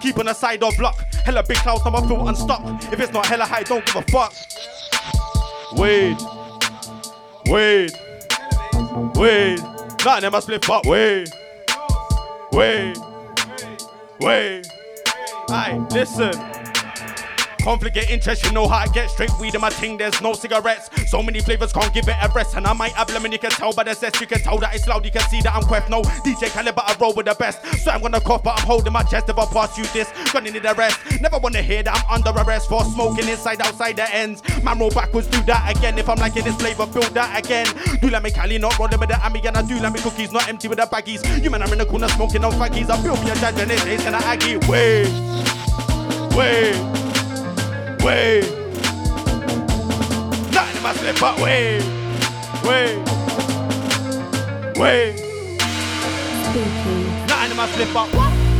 Keep 0.01 0.19
on 0.19 0.25
the 0.25 0.33
side 0.33 0.63
of 0.63 0.77
luck. 0.79 0.97
Hella 1.25 1.43
big 1.43 1.57
clouds, 1.57 1.85
now 1.85 1.93
I 1.93 2.07
feel 2.07 2.27
unstuck. 2.27 2.61
If 2.91 2.99
it's 2.99 3.13
not 3.13 3.25
hella 3.25 3.45
high, 3.45 3.63
don't 3.63 3.85
give 3.85 3.95
a 3.95 4.01
fuck. 4.11 4.33
Wait, 5.73 6.17
wait, 7.45 7.91
wait. 9.15 9.59
Nah, 10.03 10.17
a 10.17 10.41
split 10.41 10.65
fuck. 10.65 10.85
Wait, 10.85 11.29
wait, 12.51 12.97
wait. 14.19 14.67
Aye, 15.49 15.85
listen. 15.91 16.60
Conflict 17.63 17.93
get 17.93 18.09
interest, 18.09 18.43
you 18.43 18.51
know 18.51 18.67
how 18.67 18.77
I 18.77 18.87
get 18.87 19.09
straight 19.09 19.29
weed 19.39 19.53
in 19.53 19.61
my 19.61 19.69
ting. 19.69 19.97
There's 19.97 20.19
no 20.21 20.33
cigarettes, 20.33 20.89
so 21.07 21.21
many 21.21 21.41
flavors 21.41 21.71
can't 21.71 21.93
give 21.93 22.07
it 22.07 22.15
a 22.21 22.29
rest. 22.33 22.55
And 22.55 22.65
I 22.65 22.73
might 22.73 22.93
have 22.93 23.09
lemon, 23.11 23.31
you 23.31 23.39
can 23.39 23.51
tell 23.51 23.71
by 23.73 23.83
the 23.83 23.93
zest. 23.93 24.19
You 24.19 24.27
can 24.27 24.39
tell 24.39 24.57
that 24.59 24.73
it's 24.75 24.87
loud, 24.87 25.05
you 25.05 25.11
can 25.11 25.21
see 25.29 25.41
that 25.41 25.53
I'm 25.53 25.63
quest. 25.63 25.89
No 25.89 26.01
DJ 26.01 26.49
caliber, 26.49 26.81
I 26.83 26.95
roll 26.99 27.13
with 27.13 27.27
the 27.27 27.35
best. 27.35 27.63
So 27.83 27.91
I'm 27.91 28.01
gonna 28.01 28.19
cough, 28.19 28.43
but 28.43 28.59
I'm 28.59 28.65
holding 28.65 28.93
my 28.93 29.03
chest. 29.03 29.29
If 29.29 29.37
I 29.37 29.45
pass 29.45 29.77
you 29.77 29.85
this, 29.93 30.11
gonna 30.31 30.49
need 30.49 30.63
the 30.63 30.73
rest. 30.73 30.99
Never 31.21 31.37
wanna 31.37 31.61
hear 31.61 31.83
that 31.83 31.95
I'm 31.95 32.25
under 32.25 32.39
arrest 32.41 32.67
for 32.67 32.83
smoking 32.85 33.27
inside, 33.27 33.61
outside 33.61 33.97
the 33.97 34.13
ends. 34.13 34.41
Man, 34.63 34.79
roll 34.79 34.89
backwards, 34.89 35.27
do 35.27 35.41
that 35.43 35.77
again. 35.77 35.99
If 35.99 36.09
I'm 36.09 36.17
liking 36.17 36.43
this 36.43 36.55
flavor, 36.55 36.87
build 36.87 37.13
that 37.13 37.37
again. 37.37 37.67
Do 38.01 38.09
let 38.09 38.23
me 38.23 38.31
Cali, 38.31 38.57
not 38.57 38.77
rolling 38.79 38.99
with 38.99 39.09
the 39.09 39.23
Ami, 39.23 39.45
and 39.45 39.57
I 39.57 39.61
do 39.61 39.79
let 39.79 39.93
me 39.93 39.99
cookies, 39.99 40.31
not 40.31 40.49
empty 40.49 40.67
with 40.67 40.79
the 40.79 40.85
baggies. 40.85 41.21
You 41.43 41.49
man, 41.49 41.61
I'm 41.61 41.71
in 41.71 41.79
the 41.79 41.85
corner 41.85 42.07
smoking 42.09 42.43
on 42.43 42.53
faggies. 42.53 42.89
I 42.89 43.01
feel 43.01 43.15
me 43.17 43.29
a 43.29 43.35
judge 43.35 43.59
and 43.59 43.71
it 43.71 43.79
tastes 43.79 44.03
kinda 44.03 44.19
aggy. 44.25 44.57
Wait, 44.67 45.07
wait. 46.35 47.00
Wait. 48.03 48.41
Nothing 50.51 50.77
in 50.77 50.83
my 50.83 50.93
slip, 50.95 51.19
but 51.19 51.39
wait. 51.39 51.83
Wait. 52.65 52.97
Wait. 54.75 55.21
Nothing 57.27 57.51
in 57.51 57.57
my 57.57 57.67
slip, 57.67 57.93
what? 57.93 58.51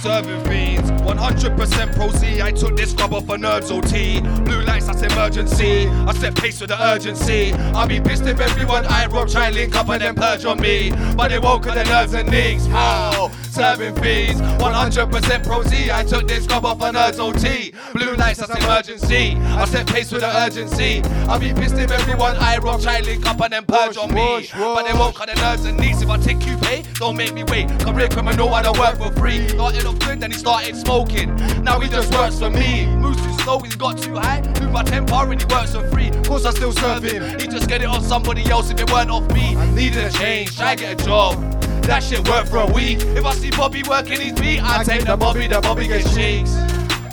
Serving 0.00 0.42
fiends, 0.44 0.90
100% 1.02 1.94
pro 1.94 2.10
Z. 2.12 2.40
I 2.40 2.52
took 2.52 2.74
this 2.74 2.94
club 2.94 3.12
off 3.12 3.28
a 3.28 3.36
nerves 3.36 3.70
OT. 3.70 4.20
Blue 4.20 4.62
lights, 4.62 4.86
that's 4.86 5.02
emergency. 5.02 5.86
I 5.86 6.12
set 6.14 6.34
pace 6.34 6.60
with 6.60 6.70
the 6.70 6.82
urgency. 6.82 7.52
I'll 7.74 7.86
be 7.86 8.00
pissed 8.00 8.24
if 8.24 8.40
everyone 8.40 8.86
I 8.86 9.06
rob 9.06 9.28
try 9.28 9.50
link 9.50 9.76
up 9.76 9.90
and 9.90 10.00
then 10.00 10.14
purge 10.14 10.46
on 10.46 10.58
me. 10.58 10.90
But 11.14 11.28
they 11.28 11.38
won't 11.38 11.62
cause 11.62 11.74
their 11.74 11.84
nerves 11.84 12.14
and 12.14 12.30
knees. 12.30 12.66
How? 12.66 13.30
Serving 13.54 13.94
fees. 14.02 14.40
100% 14.40 15.44
pro 15.46 15.62
Z. 15.62 15.88
I 15.92 16.02
took 16.02 16.26
this 16.26 16.44
club 16.44 16.64
off 16.64 16.82
a 16.82 16.90
nerves 16.90 17.20
OT. 17.20 17.72
Blue 17.92 18.14
lights, 18.16 18.40
that's 18.40 18.50
emergency. 18.64 19.36
I 19.36 19.64
set 19.66 19.86
pace 19.86 20.10
with 20.10 20.22
the 20.22 20.36
urgency. 20.42 21.02
I'll 21.28 21.38
be 21.38 21.54
pissed 21.54 21.76
if 21.76 21.92
everyone 21.92 22.34
I 22.38 22.58
rob 22.58 22.82
try 22.82 23.00
to 23.00 23.06
link 23.06 23.24
up 23.24 23.40
and 23.40 23.52
then 23.52 23.64
purge 23.64 23.96
on 23.96 24.12
me. 24.12 24.48
But 24.52 24.82
they 24.86 24.92
won't 24.92 25.14
cut 25.14 25.28
the 25.32 25.40
nerves 25.40 25.66
and 25.66 25.78
knees. 25.78 26.02
If 26.02 26.10
I 26.10 26.18
take 26.18 26.44
you 26.44 26.56
pay, 26.56 26.82
don't 26.94 27.16
make 27.16 27.32
me 27.32 27.44
wait. 27.44 27.68
Career 27.78 28.08
criminal, 28.08 28.48
know 28.48 28.52
I 28.52 28.62
don't 28.62 28.76
work 28.76 28.96
for 28.96 29.12
free. 29.12 29.46
Started 29.50 29.86
off 29.86 30.00
good, 30.00 30.18
then 30.18 30.32
he 30.32 30.36
started 30.36 30.74
smoking. 30.74 31.32
Now 31.62 31.78
he 31.78 31.88
just 31.88 32.12
works 32.12 32.40
for 32.40 32.50
me. 32.50 32.86
Moves 32.86 33.22
too 33.22 33.32
slow, 33.44 33.60
he's 33.60 33.76
got 33.76 33.98
too 33.98 34.16
high. 34.16 34.40
Move 34.60 34.72
my 34.72 34.82
tempo 34.82 35.30
and 35.30 35.40
he 35.40 35.46
works 35.46 35.72
for 35.76 35.88
free. 35.90 36.10
Course 36.24 36.44
I 36.44 36.50
still 36.50 36.72
serve 36.72 37.04
him. 37.04 37.38
He 37.38 37.46
just 37.46 37.68
get 37.68 37.82
it 37.82 37.86
off 37.86 38.04
somebody 38.04 38.44
else 38.50 38.72
if 38.72 38.80
it 38.80 38.90
weren't 38.90 39.12
off 39.12 39.32
me. 39.32 39.54
I 39.56 39.70
needed 39.70 40.04
a 40.04 40.10
change, 40.10 40.56
try 40.56 40.74
get 40.74 41.00
a 41.00 41.04
job. 41.04 41.63
That 41.86 42.02
shit 42.02 42.26
worked 42.28 42.48
for 42.48 42.58
a 42.58 42.72
week. 42.72 42.98
If 43.00 43.24
I 43.24 43.34
see 43.34 43.50
Bobby 43.50 43.82
working 43.88 44.20
his 44.20 44.32
beat, 44.32 44.60
I 44.62 44.82
take 44.84 45.04
the 45.04 45.16
Bobby, 45.16 45.46
the 45.46 45.60
Bobby 45.60 45.86
gets 45.86 46.14
cheeks. 46.14 46.54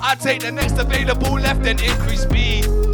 I 0.02 0.16
take 0.16 0.42
the 0.42 0.52
next 0.52 0.78
available 0.80 1.34
left 1.34 1.66
and 1.66 1.80
increase 1.82 2.24
speed. 2.24 2.91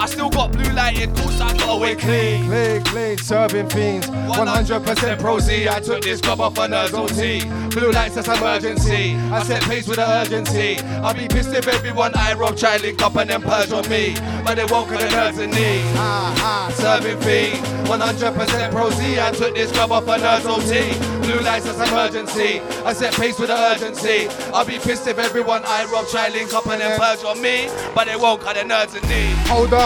I 0.00 0.06
still 0.06 0.28
got 0.30 0.52
blue 0.52 0.70
lighted, 0.72 1.14
course 1.16 1.40
I 1.40 1.56
got 1.56 1.76
away 1.76 1.94
clean. 1.94 2.46
Clean, 2.46 2.82
clean, 2.84 3.18
serving 3.18 3.68
fiends. 3.70 4.06
100% 4.08 5.18
pro 5.18 5.38
Z. 5.38 5.68
I 5.68 5.80
took 5.80 6.02
this 6.02 6.20
club 6.20 6.40
off 6.40 6.58
a 6.58 6.68
nerves 6.68 6.92
OT. 6.94 7.44
Blue 7.70 7.90
lights, 7.90 8.14
that's 8.14 8.28
emergency. 8.28 9.14
I 9.32 9.42
set 9.42 9.62
pace 9.62 9.86
with 9.86 9.96
the 9.96 10.08
urgency. 10.08 10.78
I'll 11.02 11.14
be 11.14 11.28
pissed 11.28 11.52
if 11.54 11.66
everyone 11.68 12.12
I 12.14 12.34
rob 12.34 12.56
try 12.56 12.76
link 12.78 13.02
up 13.02 13.16
and 13.16 13.28
then 13.30 13.42
purge 13.42 13.72
on 13.72 13.88
me. 13.88 14.14
but 14.44 14.56
they 14.56 14.64
won't 14.66 14.88
cause 14.88 14.98
the 15.02 15.10
nerves 15.10 15.38
in 15.38 15.50
need. 15.50 15.82
Ah, 15.96 16.34
ah, 16.38 16.72
Serving 16.74 17.18
fee, 17.20 17.56
100% 17.88 18.70
pro 18.70 18.90
Z. 18.90 19.20
I 19.20 19.30
took 19.32 19.54
this 19.54 19.72
club 19.72 19.92
off 19.92 20.04
a 20.06 20.16
nerd's 20.18 20.46
OT. 20.46 20.92
Blue 21.24 21.40
lights, 21.40 21.64
that's 21.64 21.90
emergency. 21.90 22.60
I 22.84 22.92
set 22.92 23.14
pace 23.14 23.38
with 23.38 23.48
the 23.48 23.56
urgency. 23.56 24.28
I'll 24.52 24.64
be 24.66 24.78
pissed 24.78 25.06
if 25.06 25.18
everyone 25.18 25.62
I 25.64 25.84
rob 25.90 26.06
try 26.08 26.28
link 26.28 26.52
up 26.52 26.66
and 26.66 26.80
then 26.80 26.98
purge 27.00 27.24
on 27.24 27.40
me, 27.40 27.68
but 27.94 28.06
they 28.06 28.16
won't 28.16 28.40
cause 28.42 28.54
the 28.54 28.64
nerves 28.64 28.94
in 28.94 29.02
need. 29.08 29.32
Hold 29.48 29.72
up, 29.72 29.83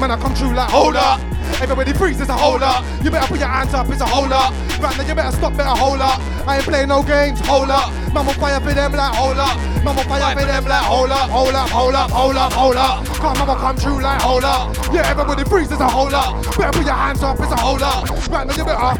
man, 0.00 0.10
I 0.10 0.16
come 0.20 0.34
true 0.34 0.54
like 0.54 0.70
hold 0.70 0.96
up. 0.96 1.20
Everybody 1.60 1.92
freeze, 1.92 2.20
it's 2.20 2.30
a 2.30 2.36
hold 2.36 2.62
up. 2.62 2.84
You 3.02 3.10
better 3.10 3.26
put 3.26 3.40
your 3.40 3.48
hands 3.48 3.74
up, 3.74 3.88
it's 3.90 4.00
a 4.00 4.06
hold 4.06 4.32
up. 4.32 4.52
Right 4.80 4.96
now, 4.96 5.02
you 5.06 5.14
better 5.14 5.36
stop, 5.36 5.56
better 5.56 5.70
hold 5.70 6.00
up. 6.00 6.20
I 6.46 6.56
ain't 6.56 6.64
playing 6.64 6.88
no 6.88 7.02
games, 7.02 7.40
hold 7.40 7.68
up. 7.68 7.92
Mama 8.12 8.32
fire 8.34 8.60
for 8.60 8.72
them 8.72 8.92
like 8.92 9.14
hold 9.14 9.38
up. 9.38 9.56
Mama 9.82 10.04
fire 10.04 10.34
for 10.38 10.44
them 10.46 10.64
like 10.64 10.84
hold 10.84 11.10
up, 11.10 11.30
hold 11.30 11.54
up, 11.54 11.68
hold 11.68 11.94
up, 11.94 12.10
hold 12.10 12.36
up, 12.36 12.52
hold 12.52 12.76
up. 12.76 13.04
Come, 13.06 13.38
mama, 13.38 13.56
come 13.56 13.76
true 13.76 14.00
like 14.00 14.20
hold 14.20 14.44
up. 14.44 14.76
Yeah, 14.92 15.10
everybody 15.10 15.44
freeze, 15.44 15.72
it's 15.72 15.80
a 15.80 15.88
hold 15.88 16.14
up. 16.14 16.44
Better 16.56 16.72
put 16.78 16.86
your 16.86 16.94
hands 16.94 17.22
up, 17.22 17.40
it's 17.40 17.50
a 17.52 17.56
hold 17.56 17.82
up. 17.82 18.08
Right 18.28 18.46
now, 18.46 18.54
you 18.54 18.64
better. 18.64 18.96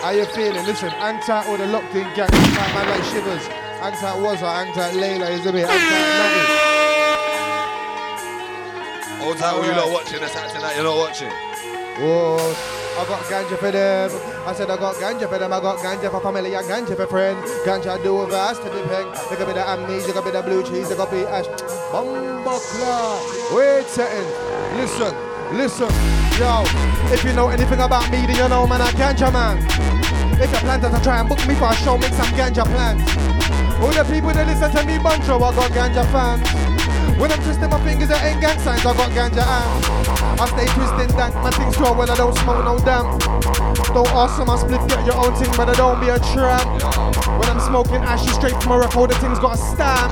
How 0.00 0.10
you 0.10 0.24
feeling? 0.26 0.64
Listen, 0.64 0.90
Antat 0.90 1.48
or 1.48 1.58
the 1.58 1.66
locked 1.66 1.92
in 1.94 2.06
gang, 2.14 2.30
man, 2.30 2.54
man 2.72 2.88
like 2.88 3.02
shivers. 3.10 3.42
Antat 3.82 4.22
was 4.22 4.40
or 4.40 4.46
Antat 4.46 4.92
Layla, 4.92 5.28
is 5.28 5.44
a 5.44 5.52
bit. 5.52 5.66
Antat 5.66 6.04
Nugget. 6.18 6.68
All 9.26 9.34
time 9.34 9.64
you 9.64 9.72
not 9.72 9.90
watching, 9.90 10.20
that's 10.20 10.36
acting 10.36 10.62
like 10.62 10.76
you're 10.76 10.84
not 10.84 10.96
watching. 10.96 11.32
Oh, 12.00 12.38
I 12.96 13.04
got 13.08 13.24
ganja 13.24 13.58
for 13.58 13.72
them. 13.72 14.10
I 14.46 14.52
said 14.52 14.70
I 14.70 14.76
got 14.76 14.94
ganja 14.94 15.28
for 15.28 15.36
them. 15.36 15.52
I 15.52 15.60
got 15.60 15.78
ganja 15.78 16.10
for 16.12 16.20
family 16.20 16.54
and 16.54 16.66
ganja 16.68 16.94
for 16.94 17.08
friend. 17.08 17.36
Ganja 17.66 18.00
do 18.00 18.24
vast 18.26 18.62
to 18.62 18.70
be 18.70 18.80
peg. 18.82 19.04
There 19.28 19.36
could 19.36 19.48
be 19.48 19.52
the 19.54 19.68
amnesia, 19.68 20.12
there 20.12 20.14
could 20.14 20.24
be 20.26 20.30
the 20.30 20.42
blue 20.42 20.62
cheese, 20.62 20.88
there 20.88 20.96
could 20.96 21.10
be 21.10 21.26
ash. 21.26 21.46
Bumba 21.90 22.60
clock. 22.70 23.52
Wait 23.52 23.86
second. 23.86 24.26
Listen, 24.78 25.12
listen. 25.58 26.17
Yo, 26.38 26.62
if 27.10 27.24
you 27.24 27.32
know 27.32 27.48
anything 27.48 27.80
about 27.80 28.08
me, 28.12 28.24
then 28.24 28.36
you 28.36 28.48
know 28.48 28.64
man, 28.64 28.80
I 28.80 28.92
ganja 28.92 29.32
man. 29.32 29.58
If 30.40 30.52
you 30.52 30.58
plan 30.58 30.80
to 30.82 31.00
try 31.02 31.18
and 31.18 31.28
book 31.28 31.44
me 31.48 31.54
for 31.56 31.66
a 31.66 31.74
show, 31.74 31.98
make 31.98 32.14
some 32.14 32.30
ganja 32.38 32.62
plans. 32.62 33.02
All 33.82 33.90
the 33.90 34.06
people 34.06 34.30
that 34.30 34.46
listen 34.46 34.70
to 34.70 34.86
me, 34.86 35.02
Buncho, 35.02 35.34
I 35.34 35.50
got 35.50 35.70
ganja 35.74 36.06
fans. 36.14 36.46
When 37.18 37.32
I'm 37.32 37.42
twisting 37.42 37.68
my 37.68 37.82
fingers, 37.82 38.10
it 38.10 38.22
ain't 38.22 38.40
gang 38.40 38.56
signs, 38.60 38.86
I 38.86 38.94
got 38.94 39.10
ganja 39.10 39.42
hands. 39.42 39.82
I 40.38 40.46
stay 40.46 40.66
twisting 40.78 41.10
dank, 41.18 41.34
my 41.42 41.50
things 41.50 41.76
grow 41.76 41.92
when 41.98 42.08
I 42.08 42.14
don't 42.14 42.36
smoke 42.38 42.62
no 42.62 42.78
damn. 42.86 43.18
Don't 43.90 44.06
ask 44.14 44.38
for 44.38 44.46
my 44.46 44.54
split, 44.54 44.78
get 44.86 45.06
your 45.06 45.18
own 45.18 45.34
thing, 45.34 45.50
but 45.58 45.68
I 45.68 45.74
don't 45.74 45.98
be 45.98 46.06
a 46.06 46.20
tramp. 46.22 46.62
When 47.36 47.48
I'm 47.50 47.60
smoking 47.60 48.00
ashes 48.00 48.32
straight 48.34 48.56
from 48.62 48.72
a 48.72 48.78
record, 48.78 49.10
the 49.10 49.18
thing's 49.20 49.38
got 49.38 49.54
a 49.54 49.60
stamp. 49.60 50.08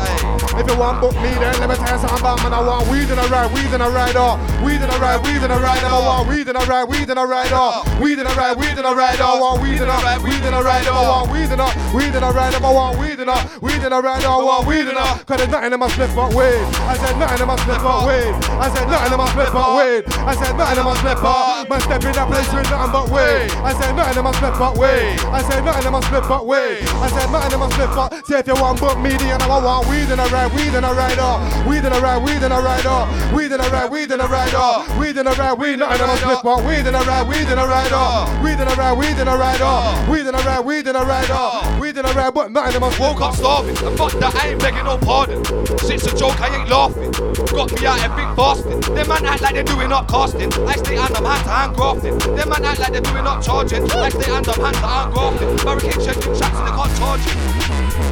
If 0.60 0.68
you 0.68 0.76
want 0.76 1.00
book 1.00 1.16
me, 1.24 1.32
then 1.40 1.56
let 1.60 1.68
me 1.72 1.76
tell 1.80 1.96
you 1.96 2.00
something 2.04 2.20
about 2.20 2.42
man. 2.44 2.52
I 2.52 2.60
want 2.60 2.84
weed 2.92 3.08
in 3.08 3.16
a 3.16 3.26
ride, 3.32 3.48
weed 3.56 3.72
in 3.72 3.80
a 3.80 3.88
ride, 3.88 4.16
oh. 4.16 4.36
Weed 4.60 4.84
in 4.84 4.90
a 4.92 4.98
ride, 5.00 5.24
weed 5.24 5.40
in 5.40 5.50
a 5.50 5.58
ride, 5.58 5.80
I 5.80 5.96
want 5.96 6.28
weed 6.28 6.48
in 6.48 6.56
a 6.56 6.64
ride, 6.68 6.84
weed 6.84 7.08
in 7.08 7.16
a 7.16 7.24
ride, 7.24 7.52
oh. 7.56 7.80
Weed 8.00 8.18
in 8.20 8.26
a 8.26 8.34
ride, 8.36 8.56
weed 8.60 8.76
in 8.76 8.84
a 8.84 8.92
ride, 8.92 9.20
oh. 9.20 9.36
I 9.36 9.40
want 9.40 9.62
weed 9.64 9.80
in 9.80 9.88
a 9.88 9.96
ride, 10.04 10.20
weed 10.20 10.44
in 10.44 10.52
a 10.52 10.60
ride, 10.60 10.86
oh. 10.86 10.92
I 10.92 11.08
want 11.08 11.32
weed 11.32 11.50
in 11.50 11.60
a, 11.60 11.68
weed 11.96 12.14
in 12.14 12.22
a 12.22 12.30
ride, 12.30 12.54
I 12.54 12.60
want 12.60 12.98
weed 13.00 13.18
in 13.20 13.28
a, 13.28 13.38
weed 13.64 13.82
in 13.82 13.92
a 13.92 14.00
ride, 14.00 14.24
oh. 14.24 14.40
I 14.40 14.44
want 14.44 14.66
weed 14.68 14.86
in 14.86 14.96
a, 14.96 15.06
cause 15.24 15.38
there's 15.40 15.48
nothing 15.48 15.72
in 15.72 15.80
my 15.80 15.88
split 15.88 16.12
but 16.12 16.36
weed. 16.36 16.64
I 16.84 16.96
said 17.00 17.16
nothing 17.16 17.40
in 17.40 17.48
my 17.48 17.56
split 17.56 17.80
but 17.80 18.04
weed. 18.04 18.34
I 18.60 18.68
said 18.68 18.86
nothing 18.92 19.12
in 19.12 19.18
my 19.18 19.28
split 19.32 19.52
but 19.52 19.70
weed. 19.76 20.04
I 20.20 20.32
said 20.36 20.54
nothing 20.56 20.78
in 20.78 20.84
my 20.84 20.94
split 21.00 21.18
but, 21.24 21.68
man 21.68 21.80
step 21.86 22.02
in 22.02 22.12
that 22.12 22.26
place 22.26 22.50
with 22.52 22.68
nothing 22.70 22.92
but 22.92 23.06
weed. 23.08 23.48
I 23.62 23.72
said 23.78 23.92
nothing 23.94 24.18
in 24.18 24.24
my 24.24 24.32
split 24.34 24.54
but 24.58 24.74
weed. 24.76 25.16
I 25.30 25.40
said 25.46 25.62
nothing 25.64 25.86
in 25.86 25.92
my 25.92 26.02
split 26.02 26.24
but 26.26 26.42
weed. 26.46 26.82
I 27.06 27.08
said 27.08 27.30
nothing 27.30 27.52
in 27.54 27.60
my 27.60 27.70
split 27.70 27.90
but, 27.94 28.26
say 28.26 28.38
if 28.40 28.46
you 28.48 28.54
want 28.58 28.80
book 28.80 28.98
me, 28.98 29.10
then 29.14 29.40
I 29.40 29.46
want 29.46 29.86
weed 29.86 30.10
in 30.10 30.18
a 30.18 30.26
ride, 30.26 30.50
weed 30.50 30.74
in 30.74 30.82
a 30.82 30.90
ride, 30.90 31.14
oh. 31.22 31.38
Weed 31.62 31.86
in 31.86 31.92
a 31.92 32.00
ride, 32.02 32.18
weed 32.18 32.42
in 32.42 32.50
a 32.50 32.58
ride, 32.58 32.82
oh. 32.82 33.06
Weed 33.30 33.52
in 33.52 33.60
a 33.60 33.68
ride, 33.70 33.90
weed 33.92 34.10
in 34.10 34.20
a 34.20 34.26
ride, 34.26 34.54
oh. 34.54 34.82
Weed 34.98 35.16
in 35.16 35.26
a 35.26 35.30
ride, 35.30 35.54
weed, 35.54 35.78
nothing 35.78 36.02
in 36.02 36.26
my 36.26 36.40
but 36.42 36.64
weed 36.66 36.82
in 36.82 36.94
a 36.96 37.02
ride, 37.06 37.28
weed 37.28 37.46
in 37.46 37.58
a 37.58 37.66
ride, 37.66 37.94
oh. 37.94 38.26
Weed 38.42 38.58
in 38.58 38.66
a 38.66 38.74
ride, 38.74 38.98
weed 38.98 39.18
in 39.22 39.28
a 39.28 39.36
ride, 39.38 39.60
oh. 39.62 40.10
Weed 40.10 40.26
in 40.26 40.34
a 40.34 40.38
ride, 40.42 40.64
weed 40.66 40.86
in 40.88 40.96
a 40.96 41.04
ride, 41.04 41.30
oh. 41.30 41.78
Weed 41.80 41.96
in 41.96 42.04
a 42.04 42.12
ride, 42.12 42.34
but 42.34 42.50
nothing 42.50 42.74
in 42.74 42.80
my 42.80 42.90
Woke 42.98 43.20
up 43.20 43.34
starving, 43.36 43.76
and 43.86 43.96
fuck 43.96 44.10
that, 44.18 44.34
I 44.34 44.48
ain't 44.48 44.60
begging 44.60 44.84
no 44.84 44.98
pardon. 44.98 45.44
Shit's 45.86 46.10
a 46.10 46.16
joke, 46.16 46.40
I 46.40 46.58
ain't 46.58 46.68
laughing. 46.68 47.12
Got 47.54 47.70
me 47.70 47.86
out 47.86 48.00
here 48.00 48.10
big 48.16 48.34
fasting. 48.34 48.80
Them 48.80 49.06
man 49.06 49.26
act 49.26 49.42
like 49.42 49.54
they're 49.54 49.62
doing 49.62 49.92
up 49.92 50.08
casting. 50.08 50.52
I 50.66 50.74
stay 50.74 50.96
up 50.96 51.14
hand 51.14 51.44
to 51.44 51.50
hand 51.50 51.76
grafting. 51.76 52.18
Them 52.18 52.48
man 52.48 52.64
act 52.64 52.80
like 52.80 52.92
they're 52.92 53.00
doing 53.00 53.26
up 53.26 53.42
charging. 53.42 53.84
I 53.92 54.08
stay 54.08 54.32
up 54.32 54.44
hand 54.44 54.76
to 54.76 54.80
hand 54.80 55.12
grafting. 55.12 55.56
Barricade 55.64 56.04
checking 56.04 56.34
tracks 56.34 56.58
and 56.58 56.66
they 56.66 56.72
can't 56.72 56.95
charge. 56.96 57.24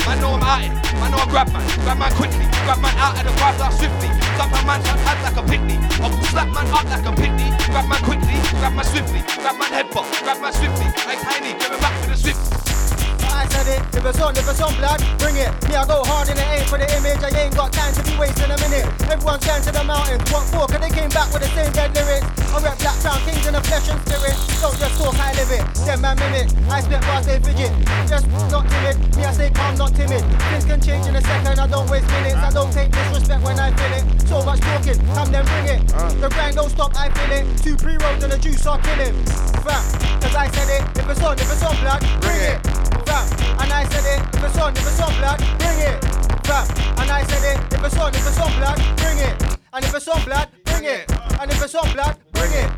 Man 0.06 0.20
know 0.20 0.36
I'm 0.36 0.44
at 0.44 0.64
it. 0.64 0.72
Man 1.00 1.10
know 1.10 1.18
I 1.18 1.26
grab 1.28 1.48
man. 1.52 1.64
Grab 1.84 1.98
man 1.98 2.12
quickly. 2.12 2.46
Grab 2.64 2.80
man 2.80 2.94
out 3.00 3.18
of 3.18 3.24
the 3.24 3.32
five 3.40 3.58
like 3.58 3.72
swiftly. 3.72 4.08
Slap 4.36 4.52
a 4.52 4.60
man's 4.66 4.86
hand 4.86 5.20
like 5.24 5.36
a 5.36 5.44
picnic. 5.44 5.80
I 6.00 6.08
will 6.08 6.22
slap 6.28 6.48
man 6.52 6.66
up 6.70 6.84
like 6.84 7.06
a 7.06 7.12
picnic. 7.12 7.52
Grab 7.72 7.88
man 7.88 8.00
quickly. 8.04 8.36
Grab 8.60 8.74
man 8.76 8.84
swiftly. 8.84 9.20
Grab 9.40 9.56
man 9.58 9.70
headbutt. 9.72 10.06
Grab 10.22 10.38
man 10.40 10.52
swiftly. 10.52 10.88
Hey 11.08 11.16
tiny, 11.24 11.52
give 11.58 11.72
it 11.72 11.80
back 11.80 11.94
to 12.02 12.10
the 12.10 12.16
swift. 12.16 12.93
I 13.34 13.50
said 13.50 13.66
it, 13.66 13.82
if 13.98 14.04
it's 14.06 14.20
on, 14.22 14.36
if 14.38 14.46
it's 14.46 14.62
on 14.62 14.70
blood, 14.78 15.02
bring 15.18 15.34
it. 15.34 15.50
Me, 15.66 15.74
I 15.74 15.82
go 15.84 16.06
hard 16.06 16.30
in 16.30 16.38
the 16.38 16.46
aim 16.54 16.64
for 16.70 16.78
the 16.78 16.86
image. 16.94 17.18
I 17.18 17.34
ain't 17.34 17.54
got 17.58 17.72
time 17.74 17.90
to 17.98 18.02
be 18.06 18.14
wasting 18.14 18.46
a 18.46 18.58
minute. 18.62 18.86
Everyone's 19.10 19.42
going 19.42 19.62
to 19.66 19.72
the 19.74 19.82
mountains. 19.82 20.22
What 20.30 20.46
for? 20.54 20.70
Cause 20.70 20.78
they 20.78 20.94
came 20.94 21.10
back 21.10 21.34
with 21.34 21.42
the 21.42 21.50
same 21.50 21.72
dead 21.74 21.90
lyrics. 21.98 22.22
I 22.54 22.62
rap 22.62 22.78
black 22.78 22.94
town 23.02 23.18
kings 23.26 23.42
in 23.42 23.58
the 23.58 23.62
flesh 23.66 23.90
and 23.90 23.98
spirit. 24.06 24.38
Don't 24.62 24.78
just 24.78 24.94
talk, 25.02 25.18
I 25.18 25.34
live 25.34 25.50
it. 25.50 25.64
Them 25.82 26.00
man 26.00 26.14
mimic. 26.22 26.46
I 26.70 26.78
spit 26.78 27.02
bars, 27.02 27.26
they 27.26 27.42
fidget. 27.42 27.74
Just 28.06 28.30
not 28.54 28.70
timid. 28.70 28.96
Me, 29.18 29.26
I 29.26 29.32
stay 29.34 29.50
calm, 29.50 29.74
not 29.74 29.90
timid. 29.98 30.22
Things 30.54 30.64
can 30.64 30.80
change 30.80 31.10
in 31.10 31.18
a 31.18 31.22
second. 31.22 31.58
I 31.58 31.66
don't 31.66 31.90
waste 31.90 32.06
minutes. 32.14 32.38
I 32.38 32.50
don't 32.54 32.70
take 32.70 32.94
disrespect 32.94 33.42
when 33.42 33.58
I 33.58 33.74
feel 33.74 33.92
it. 33.98 34.04
So 34.30 34.46
much 34.46 34.60
talking, 34.60 34.98
come 35.12 35.28
then 35.34 35.44
bring 35.44 35.66
it. 35.74 35.82
The 36.22 36.30
grind 36.30 36.54
don't 36.56 36.70
stop, 36.70 36.94
I 36.94 37.10
feel 37.10 37.32
it. 37.34 37.44
Two 37.58 37.74
pre 37.76 37.98
rolls 37.98 38.22
and 38.22 38.32
the 38.32 38.38
juice 38.38 38.64
are 38.66 38.78
killing. 38.78 39.18
Fam, 39.66 39.82
cause 40.22 40.34
I 40.38 40.46
said 40.54 40.70
it. 40.70 40.82
If 40.96 41.10
it's 41.10 41.20
on, 41.20 41.34
if 41.34 41.50
it's 41.50 41.62
on 41.62 41.74
blood, 41.82 42.00
bring 42.22 42.40
it. 42.40 42.58
Fam, 43.04 43.23
and 43.32 43.72
I 43.72 43.84
said 43.88 44.04
it. 44.04 44.20
If 44.36 44.44
it's 44.44 44.58
on, 44.58 44.72
if 44.76 44.86
it's 44.86 45.00
on 45.00 45.12
blood, 45.18 45.38
bring 45.58 45.78
it. 45.78 46.04
Fam, 46.46 46.66
and 46.98 47.10
I 47.10 47.22
said 47.24 47.44
it. 47.52 47.74
If 47.74 47.84
it's 47.84 47.96
on, 47.96 48.14
if 48.14 48.26
it's 48.26 48.38
on 48.38 48.52
blood, 48.58 48.78
bring 48.96 49.18
it. 49.18 49.58
And 49.72 49.84
if 49.84 49.94
it's 49.94 50.08
on 50.08 50.24
blood, 50.24 50.48
bring 50.64 50.84
it. 50.84 51.10
And 51.40 51.50
if 51.50 51.62
it's 51.62 51.74
on 51.74 51.92
blood, 51.92 52.16
bring 52.46 52.64
it. 52.64 52.70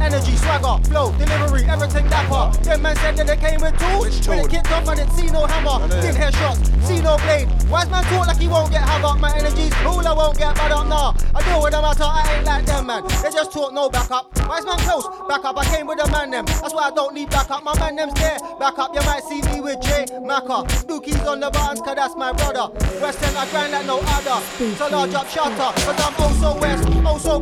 Energy, 0.00 0.34
swagger, 0.36 0.82
flow, 0.88 1.12
delivery, 1.12 1.62
everything 1.68 2.06
dapper. 2.08 2.50
Them 2.64 2.82
man 2.82 2.96
said 2.96 3.16
that 3.16 3.26
they 3.26 3.36
came 3.36 3.60
with 3.60 3.78
tools. 3.78 4.26
When 4.26 4.40
it 4.40 4.50
kicked 4.50 4.70
off, 4.72 4.88
I 4.88 4.96
didn't 4.96 5.12
see 5.12 5.30
no 5.30 5.46
hammer. 5.46 5.86
Didn't 5.88 6.16
hear 6.16 6.32
shots, 6.32 6.70
see 6.82 7.00
no 7.00 7.16
blade. 7.18 7.46
Wise 7.70 7.88
man 7.88 8.02
talk 8.04 8.26
like 8.26 8.38
he 8.38 8.48
won't 8.48 8.72
get 8.72 8.82
havoc. 8.82 9.20
My 9.20 9.30
energy's 9.36 9.72
cool, 9.86 10.06
I 10.06 10.12
won't 10.12 10.36
get 10.36 10.54
bad 10.56 10.72
up. 10.72 10.86
Nah, 10.88 11.14
I 11.34 11.42
deal 11.46 11.62
with 11.62 11.72
them 11.72 11.84
out, 11.84 12.00
I 12.00 12.34
ain't 12.34 12.46
like 12.46 12.66
them, 12.66 12.86
man. 12.86 13.04
They 13.22 13.30
just 13.30 13.52
talk 13.52 13.72
no 13.72 13.88
backup. 13.88 14.26
Wise 14.48 14.66
man 14.66 14.78
close, 14.78 15.06
back 15.28 15.44
up. 15.44 15.56
I 15.56 15.64
came 15.64 15.86
with 15.86 16.02
a 16.02 16.10
man 16.10 16.30
them. 16.30 16.46
That's 16.46 16.74
why 16.74 16.88
I 16.88 16.90
don't 16.90 17.14
need 17.14 17.30
backup. 17.30 17.62
My 17.62 17.78
man 17.78 17.94
them's 17.94 18.14
there. 18.14 18.38
Back 18.58 18.78
up, 18.78 18.94
you 18.94 19.02
might 19.02 19.22
see 19.22 19.40
me 19.42 19.60
with 19.60 19.80
Jay 19.82 20.06
Macca. 20.18 20.66
Dookies 20.90 21.24
on 21.26 21.38
the 21.38 21.50
buttons, 21.50 21.80
cause 21.80 21.94
that's 21.94 22.16
my 22.16 22.32
brother. 22.32 22.74
West 23.00 23.22
End, 23.22 23.36
I 23.36 23.48
grind 23.50 23.72
like 23.72 23.86
no 23.86 24.00
other. 24.02 24.42
So 24.74 24.88
large 24.88 25.14
up 25.14 25.28
shutter, 25.28 25.54
cause 25.54 26.00
I'm 26.00 26.14
oh 26.18 26.26
also 26.26 26.60
west, 26.60 26.88
oh 26.88 27.06
also 27.06 27.40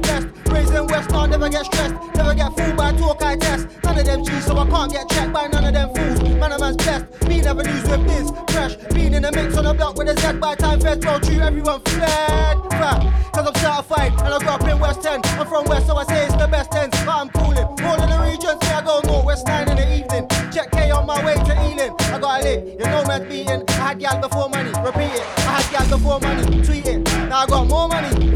blessed. 0.51 0.71
Raising 0.71 0.87
West, 0.87 1.13
I 1.13 1.27
never 1.27 1.49
get 1.49 1.65
stressed. 1.67 1.95
Never 2.15 2.35
get 2.35 2.57
fooled 2.57 2.77
by 2.77 2.93
talk 2.93 3.23
I 3.23 3.37
test. 3.37 3.69
None 3.85 3.99
of 3.99 4.05
them 4.05 4.25
G's, 4.25 4.45
so 4.45 4.57
I 4.57 4.67
can't 4.69 4.93
get 4.93 5.09
checked 5.09 5.33
by 5.33 5.47
none 5.47 5.65
of 5.65 5.73
them 5.73 5.95
fools. 5.95 6.21
Man, 6.23 6.53
a 6.53 6.59
man's 6.59 6.77
blessed. 6.77 7.29
Me 7.29 7.41
never 7.41 7.63
lose 7.63 7.89
with 7.89 8.07
this. 8.07 8.31
Fresh, 8.51 8.77
being 8.95 9.15
in 9.15 9.23
the 9.23 9.33
mix 9.33 9.57
on 9.57 9.65
the 9.65 9.75
block 9.75 9.97
with 9.97 10.09
a 10.09 10.21
Z 10.21 10.39
by 10.39 10.55
time 10.55 10.81
feds 10.81 11.05
roll 11.05 11.21
true. 11.21 11.41
Everyone 11.41 11.81
fled. 11.81 12.57
Fam, 12.71 13.13
cause 13.33 13.47
I'm 13.47 13.55
certified 13.55 14.13
and 14.13 14.35
I 14.35 14.39
grew 14.39 14.49
up 14.49 14.63
in 14.63 14.79
West 14.79 15.07
End. 15.07 15.25
I'm 15.27 15.47
from 15.47 15.65
West, 15.67 15.87
so 15.87 15.97
I 15.97 16.05
say 16.05 16.27
it's 16.27 16.37
the 16.37 16.47
best 16.47 16.75
ends. 16.75 16.97
But 17.05 17.15
I'm 17.15 17.29
cooling. 17.31 17.67
All 17.85 18.01
of 18.01 18.09
the 18.09 18.19
regions, 18.23 18.59
say 18.63 18.75
I 18.75 18.83
go 18.83 19.01
north, 19.05 19.25
West 19.27 19.47
9 19.47 19.69
in 19.69 19.77
the 19.77 19.97
evening. 19.97 20.29
Check 20.53 20.71
K 20.73 20.91
on 20.91 21.07
my 21.07 21.25
way 21.25 21.35
to 21.35 21.53
Ealing. 21.69 21.95
I 22.13 22.19
got 22.19 22.41
a 22.41 22.45
lick, 22.45 22.79
you 22.79 22.87
know 22.87 23.05
man's 23.07 23.29
beating. 23.29 23.65
I 23.69 23.73
had 23.73 23.99
gal 24.01 24.21
before 24.21 24.49
money, 24.49 24.71
repeat 24.85 25.15
it. 25.15 25.27
I 25.39 25.61
had 25.61 25.71
gal 25.73 25.99
before 25.99 26.21
money, 26.21 26.63
tweet 26.63 26.87
it. 26.87 27.03
Now 27.29 27.41
I 27.41 27.47
got 27.47 27.67
more 27.69 27.89
money, 27.89 28.30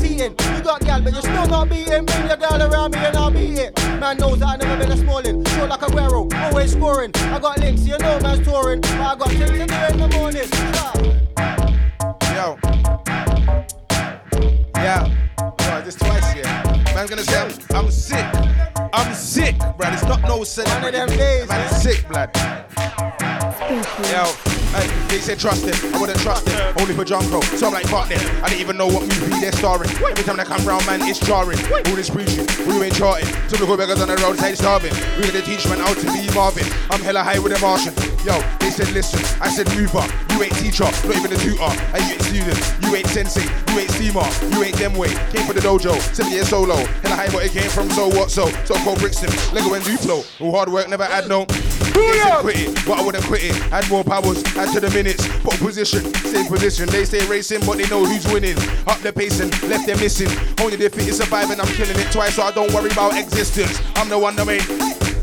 you're 1.14 1.22
still 1.22 1.46
not 1.46 1.68
beating. 1.68 2.04
Bring 2.04 2.26
your 2.26 2.36
girl 2.36 2.60
around 2.60 2.92
me 2.92 2.98
and 2.98 3.16
I'll 3.16 3.30
beat 3.30 3.58
it. 3.58 3.76
Man 4.00 4.18
knows 4.18 4.40
that 4.40 4.48
I 4.48 4.56
never 4.56 4.76
been 4.76 4.92
a 4.92 4.96
smalling. 4.96 5.44
Short 5.44 5.70
like 5.70 5.82
a 5.82 5.90
Guerrero, 5.90 6.28
always 6.34 6.72
scoring. 6.72 7.12
I 7.14 7.38
got 7.38 7.58
links, 7.60 7.86
you 7.86 7.96
know 7.98 8.18
man's 8.20 8.44
touring. 8.46 8.80
But 8.80 9.00
I 9.00 9.14
got 9.16 9.28
things 9.28 9.50
to 9.50 9.56
do 9.56 9.62
in 9.62 9.98
the 9.98 10.08
morning. 10.16 10.48
Yo. 12.34 12.58
Yeah. 14.76 15.06
Yo, 15.40 15.82
this 15.82 15.94
twice, 15.94 16.34
yeah. 16.34 16.84
Man's 16.94 17.10
gonna 17.10 17.22
say 17.22 17.40
I'm, 17.40 17.76
I'm 17.76 17.90
sick. 17.90 18.73
I'm 18.96 19.12
sick, 19.12 19.58
blood. 19.76 19.92
It's 19.92 20.04
not 20.04 20.22
no 20.22 20.44
celebrity. 20.44 20.98
them 20.98 21.08
days, 21.08 21.48
Man, 21.48 21.66
it's 21.66 21.82
sick, 21.82 22.06
blood. 22.08 22.30
Yo, 24.06 24.24
hey, 24.70 24.86
they 25.08 25.18
said 25.18 25.40
trust 25.40 25.66
him. 25.66 25.74
I 25.92 26.00
wouldn't 26.00 26.20
trust 26.20 26.48
him. 26.48 26.74
Only 26.78 26.94
for 26.94 27.04
Junko. 27.04 27.40
So 27.40 27.66
I'm 27.66 27.72
like, 27.72 27.86
fuck 27.86 28.08
them. 28.08 28.20
I 28.44 28.48
didn't 28.48 28.60
even 28.60 28.76
know 28.76 28.86
what 28.86 29.02
movie 29.02 29.40
they're 29.40 29.50
starring. 29.50 29.90
Every 29.90 30.22
time 30.22 30.36
they 30.36 30.44
come 30.44 30.64
round, 30.64 30.86
man, 30.86 31.02
it's 31.02 31.18
jarring. 31.18 31.58
All 31.58 31.96
this 31.96 32.08
preaching, 32.08 32.46
we 32.68 32.84
ain't 32.84 32.94
charting. 32.94 33.26
Some 33.48 33.58
little 33.58 33.76
beggars 33.76 34.00
on 34.00 34.06
the 34.06 34.16
roadside 34.16 34.56
starving. 34.56 34.94
We 35.18 35.26
gonna 35.26 35.42
teach 35.42 35.66
man 35.66 35.78
how 35.78 35.92
to 35.92 36.06
be 36.12 36.32
Marvin. 36.32 36.66
I'm 36.88 37.00
hella 37.00 37.24
high 37.24 37.40
with 37.40 37.52
a 37.52 37.58
Martian. 37.58 38.13
Yo, 38.24 38.40
they 38.58 38.70
said 38.70 38.88
listen, 38.92 39.20
I 39.38 39.50
said 39.50 39.68
move 39.76 39.94
up. 39.94 40.08
You 40.32 40.42
ain't 40.42 40.56
teacher, 40.56 40.84
not 40.84 41.14
even 41.14 41.30
a 41.30 41.36
tutor. 41.36 41.68
And 41.92 42.00
you 42.08 42.16
ain't 42.16 42.22
student, 42.22 42.58
you 42.80 42.96
ain't 42.96 43.06
sensei, 43.08 43.44
you 43.68 43.80
ain't 43.80 43.90
steamer, 43.90 44.24
you 44.48 44.64
ain't 44.64 44.76
them 44.78 44.94
way. 44.94 45.12
Came 45.28 45.46
for 45.46 45.52
the 45.52 45.60
dojo, 45.60 45.92
seven 46.14 46.32
years 46.32 46.48
solo. 46.48 46.76
And 47.04 47.12
I 47.12 47.16
high, 47.16 47.28
but 47.30 47.44
it 47.44 47.52
came 47.52 47.68
from 47.68 47.90
so 47.90 48.08
what 48.08 48.30
so. 48.30 48.48
So 48.64 48.74
called 48.76 48.98
Brixton, 49.00 49.28
Lego 49.52 49.74
and 49.74 49.84
Duplo. 49.84 50.24
All 50.40 50.56
hard 50.56 50.70
work 50.70 50.88
never 50.88 51.04
had 51.04 51.28
no. 51.28 51.44
They 51.44 52.18
said 52.18 52.40
quit 52.40 52.56
it, 52.60 52.86
but 52.86 52.98
I 52.98 53.02
wouldn't 53.04 53.24
quit 53.24 53.44
it. 53.44 53.72
Add 53.72 53.90
more 53.90 54.02
powers, 54.02 54.42
add 54.56 54.72
to 54.72 54.80
the 54.80 54.90
minutes. 54.90 55.28
Put 55.44 55.58
position, 55.58 56.02
same 56.24 56.46
position. 56.46 56.88
They 56.88 57.04
stay 57.04 57.26
racing, 57.26 57.60
but 57.66 57.76
they 57.76 57.86
know 57.88 58.06
who's 58.06 58.26
winning. 58.32 58.56
Up 58.88 59.00
the 59.00 59.12
pacing, 59.12 59.50
left 59.68 59.86
them 59.86 60.00
missing. 60.00 60.32
Only 60.60 60.78
fit 60.78 60.96
is 60.96 61.18
surviving, 61.18 61.60
I'm 61.60 61.68
killing 61.76 61.98
it 61.98 62.10
twice, 62.10 62.36
so 62.36 62.42
I 62.42 62.52
don't 62.52 62.72
worry 62.72 62.90
about 62.90 63.18
existence. 63.18 63.82
I'm 63.96 64.08
the 64.08 64.18
one 64.18 64.34
that 64.36 64.46
made. 64.46 65.13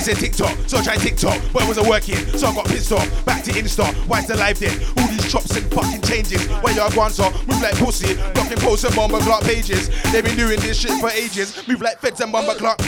They 0.00 0.14
said 0.14 0.16
TikTok, 0.16 0.56
so 0.66 0.78
I 0.78 0.82
tried 0.82 1.00
TikTok, 1.00 1.38
but 1.52 1.62
it 1.62 1.68
wasn't 1.68 1.86
working, 1.86 2.16
so 2.32 2.46
I 2.46 2.54
got 2.54 2.64
pissed 2.64 2.90
off. 2.90 3.04
Back 3.26 3.44
to 3.44 3.50
Insta, 3.50 3.84
why's 4.08 4.26
the 4.26 4.34
live 4.34 4.58
then? 4.58 4.72
All 4.96 5.06
these 5.08 5.30
chops 5.30 5.54
and 5.54 5.70
fucking 5.74 6.00
changes. 6.00 6.40
Where 6.64 6.72
your 6.72 6.88
guans 6.88 7.20
are, 7.20 7.30
move 7.44 7.60
like 7.60 7.76
pussy, 7.76 8.16
blocking 8.32 8.56
posts 8.56 8.84
and 8.84 8.96
bomber 8.96 9.20
clock 9.20 9.42
pages. 9.42 9.90
They've 10.10 10.24
been 10.24 10.36
doing 10.36 10.58
this 10.60 10.80
shit 10.80 10.98
for 11.00 11.10
ages, 11.10 11.68
move 11.68 11.82
like 11.82 11.98
feds 11.98 12.18
and 12.22 12.32
bomber 12.32 12.54
clock. 12.54 12.78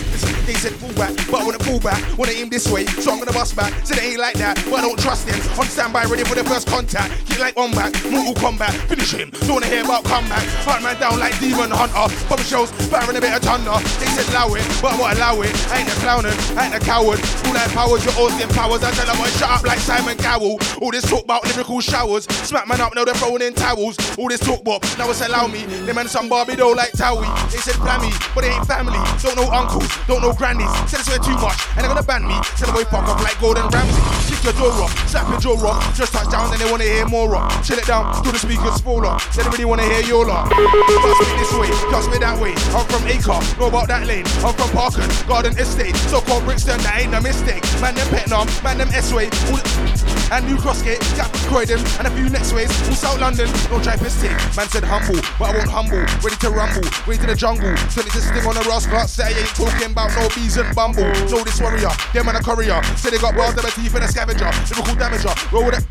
They 0.46 0.54
said 0.54 0.72
fall 0.80 0.92
back, 0.94 1.12
but 1.30 1.42
I 1.42 1.44
wanna 1.44 1.58
fall 1.58 1.80
back, 1.80 2.00
wanna 2.16 2.32
aim 2.32 2.48
this 2.48 2.66
way, 2.72 2.86
so 2.86 3.12
I'm 3.12 3.18
gonna 3.18 3.32
bust 3.36 3.56
back. 3.56 3.74
Said 3.84 3.98
it 3.98 4.04
ain't 4.04 4.18
like 4.18 4.38
that, 4.38 4.56
but 4.64 4.80
I 4.80 4.80
don't 4.80 4.98
trust 4.98 5.26
them. 5.26 5.38
On 5.60 5.66
standby, 5.66 6.06
ready 6.06 6.24
for 6.24 6.34
the 6.34 6.44
first 6.44 6.66
contact. 6.66 7.12
Keep 7.26 7.40
like 7.40 7.56
on 7.58 7.72
back, 7.72 7.92
Mortal 8.08 8.32
Kombat, 8.40 8.72
finish 8.88 9.12
him. 9.12 9.28
Don't 9.44 9.60
wanna 9.60 9.66
hear 9.66 9.84
about 9.84 10.04
comeback. 10.04 10.48
Hunt 10.64 10.82
man 10.82 10.98
down 10.98 11.20
like 11.20 11.38
Demon 11.40 11.70
Hunter. 11.70 12.08
Bobby 12.26 12.42
shows, 12.42 12.72
firing 12.88 13.18
a 13.18 13.20
bit 13.20 13.36
of 13.36 13.42
thunder. 13.42 13.76
They 14.00 14.08
said 14.16 14.32
allow 14.32 14.48
it, 14.54 14.64
but 14.80 14.94
I 14.94 14.96
won't 14.96 15.12
allow 15.12 15.40
it. 15.42 15.52
I 15.68 15.84
ain't 15.84 15.88
a 15.92 15.96
clowning, 16.00 16.32
I 16.56 16.66
ain't 16.66 16.74
a 16.74 16.80
coward. 16.80 17.01
All 17.02 17.54
that 17.58 17.70
powers, 17.74 18.04
your 18.04 18.14
Austin 18.14 18.48
powers. 18.54 18.82
I 18.82 18.90
tell 18.92 19.06
them, 19.06 19.18
shut 19.34 19.50
up 19.50 19.62
like 19.66 19.78
Simon 19.78 20.16
Cowell. 20.16 20.58
All 20.80 20.90
this 20.90 21.02
talk 21.08 21.24
about 21.24 21.44
lyrical 21.44 21.80
showers. 21.80 22.24
Smack 22.46 22.68
man 22.68 22.80
up, 22.80 22.94
now 22.94 23.04
they're 23.04 23.14
throwing 23.14 23.42
in 23.42 23.54
towels. 23.54 23.98
All 24.18 24.28
this 24.28 24.40
talk 24.40 24.60
about, 24.60 24.82
now 24.98 25.10
it's 25.10 25.20
allow 25.20 25.46
me. 25.46 25.64
They 25.86 25.92
man 25.92 26.06
some 26.08 26.28
Barbie 26.28 26.56
dough 26.56 26.72
like 26.72 26.92
Towie. 26.92 27.26
They 27.50 27.58
said 27.58 27.74
flammy, 27.76 28.12
but 28.34 28.42
they 28.42 28.50
ain't 28.50 28.66
family. 28.66 29.00
Don't 29.22 29.36
know 29.36 29.50
uncles, 29.50 29.88
don't 30.06 30.22
know 30.22 30.32
grannies. 30.32 30.70
Said 30.86 31.00
I 31.00 31.18
swear 31.18 31.18
too 31.18 31.36
much, 31.42 31.58
and 31.74 31.82
they're 31.82 31.90
gonna 31.90 32.06
ban 32.06 32.22
me. 32.22 32.38
Said 32.54 32.68
the 32.68 32.72
boy 32.72 32.84
fuck 32.84 33.08
up 33.08 33.18
like 33.20 33.38
Gordon 33.40 33.66
Ramsay. 33.68 34.02
Kick 34.30 34.44
your 34.44 34.54
jaw 34.54 34.70
rock, 34.78 34.92
slap 35.10 35.26
your 35.28 35.40
jaw 35.40 35.56
rock. 35.58 35.82
Just 35.94 36.12
touch 36.12 36.30
down, 36.30 36.50
then 36.50 36.58
they 36.58 36.70
wanna 36.70 36.84
hear 36.84 37.06
more 37.06 37.28
rock. 37.28 37.50
Chill 37.64 37.78
it 37.78 37.86
down, 37.86 38.14
do 38.22 38.30
the 38.30 38.38
speakers 38.38 38.80
fall 38.80 39.04
up. 39.06 39.20
They 39.34 39.42
don't 39.42 39.52
really 39.52 39.66
wanna 39.66 39.84
hear 39.84 40.02
your 40.06 40.26
lot. 40.26 40.50
Just 40.50 41.20
me 41.20 41.34
this 41.38 41.52
way, 41.58 41.70
just 41.90 42.10
me 42.10 42.18
that 42.18 42.38
way. 42.38 42.54
I'm 42.74 42.86
from 42.86 43.02
Acre, 43.10 43.38
know 43.58 43.66
about 43.66 43.88
that 43.88 44.06
lane. 44.06 44.26
I'm 44.46 44.54
from 44.54 44.70
Parkin, 44.70 45.10
Garden 45.26 45.58
Estate. 45.58 45.96
So 46.10 46.20
called 46.20 46.44
Brixton, 46.44 46.78
that 46.92 47.00
ain't 47.00 47.12
no 47.12 47.20
mistake. 47.20 47.64
Man 47.80 47.94
them 47.94 48.06
Petnam, 48.12 48.44
man 48.62 48.76
them 48.78 48.88
S-Way. 48.92 49.24
all 49.48 49.56
the- 49.56 50.12
And 50.32 50.46
New 50.48 50.56
Crossgate, 50.56 51.00
Gap 51.16 51.28
Croydon, 51.48 51.80
and 52.00 52.06
a 52.08 52.10
few 52.16 52.28
next 52.28 52.52
ways. 52.52 52.72
All 52.88 52.96
South 52.96 53.20
London, 53.20 53.48
don't 53.68 53.84
try 53.84 53.96
piss 53.96 54.16
take. 54.20 54.32
Man 54.56 54.68
said 54.68 54.84
humble, 54.84 55.20
but 55.38 55.52
I 55.52 55.56
won't 55.60 55.68
humble. 55.68 56.00
Ready 56.24 56.36
to 56.40 56.48
rumble, 56.50 56.88
ready 57.04 57.20
to 57.20 57.26
the 57.28 57.36
jungle. 57.36 57.76
Send 57.92 58.06
it 58.08 58.12
to 58.16 58.20
sting 58.20 58.46
on 58.46 58.54
the 58.56 58.64
Ross 58.64 58.86
Clark. 58.86 59.08
Say 59.08 59.24
I 59.28 59.36
ain't 59.36 59.52
talking 59.52 59.92
about 59.92 60.08
no 60.16 60.28
bees 60.32 60.56
and 60.56 60.68
bumble. 60.74 61.04
Know 61.28 61.44
this 61.44 61.60
warrior, 61.60 61.92
them 62.16 62.28
and 62.28 62.36
a 62.38 62.42
courier. 62.42 62.80
Say 62.96 63.10
they 63.12 63.18
got 63.20 63.36
them 63.36 63.64
a 63.64 63.70
thief 63.76 63.92
and 63.94 64.04
a 64.04 64.08
scavenger. 64.08 64.48
Lyrical 64.72 64.96
damager, 64.96 65.34
roll 65.52 65.66
with 65.68 65.76
it. 65.80 65.84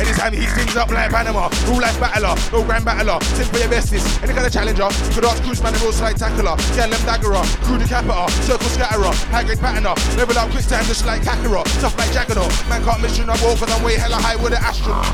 Anytime 0.00 0.32
he 0.34 0.46
things 0.46 0.74
up 0.74 0.90
like 0.90 1.10
Panama. 1.10 1.46
Rule 1.70 1.78
life 1.80 1.98
battler, 2.00 2.34
no 2.50 2.64
grand 2.66 2.84
battler. 2.84 3.18
Sing 3.38 3.46
for 3.46 3.58
your 3.58 3.68
bestest. 3.70 4.22
Any 4.22 4.34
kind 4.34 4.46
of 4.46 4.52
challenger. 4.52 4.90
You 5.14 5.22
could 5.22 5.38
Cruise 5.46 5.62
Man 5.62 5.72
and 5.72 5.82
roll 5.82 5.92
slide 5.92 6.16
tackler. 6.18 6.58
Yeah, 6.74 6.90
them 6.90 6.98
daggerer. 7.06 7.46
Crew 7.62 7.78
the 7.78 7.86
capita. 7.86 8.26
Circle 8.42 8.70
scatterer. 8.74 9.14
Grade 9.30 9.58
patterner. 9.58 9.94
Level 10.18 10.38
up 10.38 10.43
quick 10.50 10.64
time 10.66 10.84
just 10.84 11.04
like 11.06 11.22
Kakarot. 11.22 11.64
Tough 11.80 11.96
like 11.98 12.12
Juggernaut. 12.12 12.50
Man 12.68 12.82
can't 12.84 13.00
mission 13.00 13.28
I 13.28 13.36
walk 13.42 13.58
cause 13.58 13.70
I'm 13.70 13.82
way 13.84 13.96
hella 13.96 14.16
high 14.16 14.36
with 14.36 14.52
an 14.52 14.62
astronaut. 14.62 15.06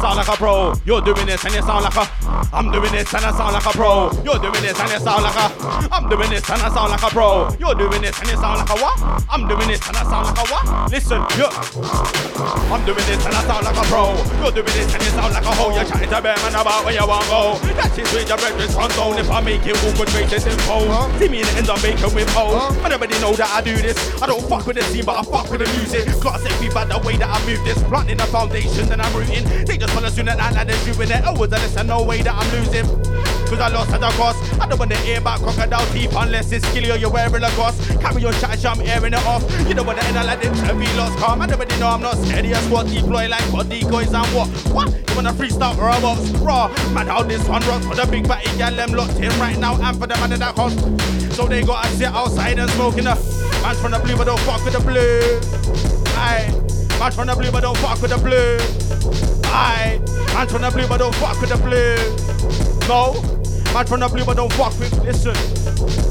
Sound 0.00 0.16
like 0.16 0.28
a 0.28 0.36
pro, 0.36 0.74
you're 0.84 1.00
doing 1.00 1.26
this 1.26 1.44
and 1.44 1.54
you 1.54 1.62
sound 1.62 1.84
like 1.84 1.96
a 1.96 2.04
I'm 2.52 2.70
doing 2.70 2.92
this 2.92 3.12
and 3.12 3.24
I 3.24 3.32
sound 3.32 3.52
like 3.52 3.66
a 3.66 3.72
pro. 3.72 4.10
You're 4.24 4.38
doing 4.38 4.62
this 4.62 4.78
and 4.80 4.90
you 4.90 5.00
sound 5.00 5.22
like 5.24 5.36
a 5.36 5.46
I'm 5.92 6.08
doing 6.08 6.30
this 6.30 6.48
and 6.48 6.62
I 6.62 6.68
sound 6.72 6.90
like 6.92 7.02
a 7.02 7.10
pro. 7.10 7.48
You're 7.58 7.74
doing 7.74 8.02
this 8.02 8.18
and 8.20 8.28
you 8.28 8.36
sound 8.36 8.58
like 8.60 8.70
a 8.70 8.76
what? 8.80 8.96
I'm 9.28 9.48
doing 9.48 9.68
this 9.68 9.82
and 9.88 9.96
I 9.96 10.02
sound 10.04 10.24
like 10.28 10.38
a 10.38 10.46
what? 10.48 10.64
Listen, 10.92 11.20
you 11.36 11.48
I'm 12.72 12.84
doing 12.84 13.04
this 13.08 13.20
and 13.24 13.34
I 13.34 13.42
sound 13.44 13.64
like 13.64 13.76
a 13.76 13.84
pro. 13.88 14.14
You're 14.40 14.52
doing 14.52 14.74
this 14.76 14.88
and 14.92 15.02
you 15.02 15.12
sound 15.12 15.34
like 15.34 15.44
a 15.44 15.52
hoe. 15.52 15.74
You're 15.74 15.84
chatting 15.84 16.08
to 16.08 16.20
them 16.20 16.38
and 16.38 16.54
about 16.54 16.84
where 16.84 16.94
you 16.94 17.06
want 17.06 17.24
to 17.24 17.30
go. 17.30 17.42
That 17.76 17.92
is 17.98 18.08
with 18.12 18.28
your 18.28 18.38
breakfast 18.38 18.74
front 18.74 18.92
zone. 18.92 19.18
If 19.18 19.30
I 19.30 19.40
make 19.40 19.66
it 19.66 19.76
awkward, 19.84 20.12
make 20.14 20.32
it 20.32 20.46
info. 20.46 20.88
See 21.18 21.28
me 21.28 21.40
in 21.40 21.46
the 21.46 21.54
end 21.58 21.68
of 21.68 21.82
bacon 21.82 22.12
with 22.14 22.28
hoes. 22.30 22.76
But 22.80 22.92
everybody 22.92 23.18
know 23.20 23.32
that 23.34 23.50
I 23.50 23.60
do 23.60 23.76
this. 23.76 23.96
I 24.22 24.26
don't 24.26 24.44
fuck 24.48 24.66
with 24.66 24.77
the 24.78 24.84
scene, 24.84 25.04
but 25.04 25.18
I 25.18 25.22
fuck 25.22 25.50
with 25.50 25.60
the 25.60 25.68
music. 25.78 26.06
Class 26.20 26.44
it 26.44 26.54
be 26.60 26.68
bad 26.68 26.88
the 26.88 26.98
way 27.06 27.16
that 27.16 27.28
I 27.28 27.38
move 27.46 27.62
this. 27.64 27.82
Planting 27.84 28.18
the 28.18 28.26
foundation, 28.26 28.88
then 28.88 29.00
I'm 29.00 29.12
rooting. 29.14 29.44
They 29.64 29.76
just 29.76 29.94
wanna 29.94 30.10
soon 30.10 30.26
that 30.26 30.40
I 30.40 30.50
like 30.50 30.66
they're 30.68 30.76
shooting 30.86 31.10
it. 31.10 31.22
Oh, 31.26 31.34
a 31.34 31.46
listen, 31.46 31.86
no 31.86 32.02
way 32.02 32.22
that 32.22 32.34
I'm 32.34 32.48
losing. 32.52 32.86
Cause 33.48 33.60
I 33.60 33.68
lost 33.68 33.92
at 33.92 34.00
the 34.00 34.08
cost. 34.20 34.38
I 34.60 34.68
don't 34.68 34.78
wanna 34.78 34.96
hear 34.98 35.18
about 35.18 35.40
crocodile 35.40 35.86
teeth 35.92 36.14
unless 36.14 36.52
it's 36.52 36.66
skilly 36.68 36.90
or 36.90 36.96
you're 36.96 37.10
wearing 37.10 37.42
a 37.42 37.50
cross. 37.56 37.74
Carry 37.96 38.20
your 38.22 38.32
chat, 38.32 38.62
I'm 38.64 38.80
airing 38.82 39.14
it 39.14 39.24
off. 39.24 39.42
You 39.66 39.74
don't 39.74 39.86
wanna 39.86 40.02
end 40.04 40.16
up 40.16 40.26
like 40.26 40.42
this 40.42 40.60
heavy 40.60 40.86
lost 40.96 41.18
calm. 41.18 41.40
I 41.40 41.46
nobody 41.46 41.78
know 41.78 41.88
I'm 41.88 42.02
not 42.02 42.16
steady 42.16 42.52
as 42.52 42.68
what 42.68 42.86
deploy 42.86 43.28
like 43.28 43.42
what 43.52 43.68
decoys 43.68 44.12
and 44.12 44.26
what. 44.36 44.48
What? 44.70 44.92
You 44.92 45.16
wanna 45.16 45.32
freestyle 45.32 45.76
robots? 45.78 46.28
Raw. 46.44 46.68
Man, 46.92 47.06
how 47.06 47.22
this 47.22 47.46
one 47.48 47.62
rocks 47.66 47.86
for 47.86 47.94
the 47.94 48.06
big 48.06 48.26
fatty 48.26 48.54
gal, 48.58 48.74
them 48.74 48.92
locked 48.92 49.16
in 49.16 49.32
right 49.40 49.58
now 49.58 49.80
and 49.80 49.98
for 49.98 50.06
them 50.06 50.22
under 50.22 50.36
that 50.36 50.54
cost. 50.54 50.78
So 51.34 51.46
they 51.46 51.62
gotta 51.62 51.88
sit 51.96 52.08
outside 52.08 52.58
and 52.58 52.70
smoking 52.72 53.04
the 53.04 53.14
man's 53.62 53.80
from 53.80 53.92
the 53.92 53.98
blue, 53.98 54.16
but 54.16 54.24
don't 54.24 54.40
fuck 54.40 54.60
with 54.72 54.84
the 54.84 54.90
blue. 54.90 56.04
Aye. 56.16 56.50
Man's 56.98 57.14
from 57.14 57.26
the 57.28 57.34
blue, 57.34 57.50
but 57.50 57.60
don't 57.60 57.76
fuck 57.78 58.00
with 58.02 58.10
the 58.10 58.18
blue. 58.18 58.58
Aye. 59.44 60.00
Man's 60.34 60.52
from 60.52 60.62
the 60.62 60.70
blue, 60.70 60.86
but 60.86 60.98
don't 60.98 61.14
fuck 61.14 61.40
with 61.40 61.50
the 61.50 61.56
blue. 61.56 61.96
No. 62.88 63.22
Man 63.72 63.86
from 63.86 64.00
the 64.00 64.08
blue, 64.08 64.24
but 64.24 64.36
don't 64.36 64.52
fuck 64.52 64.78
with. 64.78 64.92
Listen. 65.04 66.07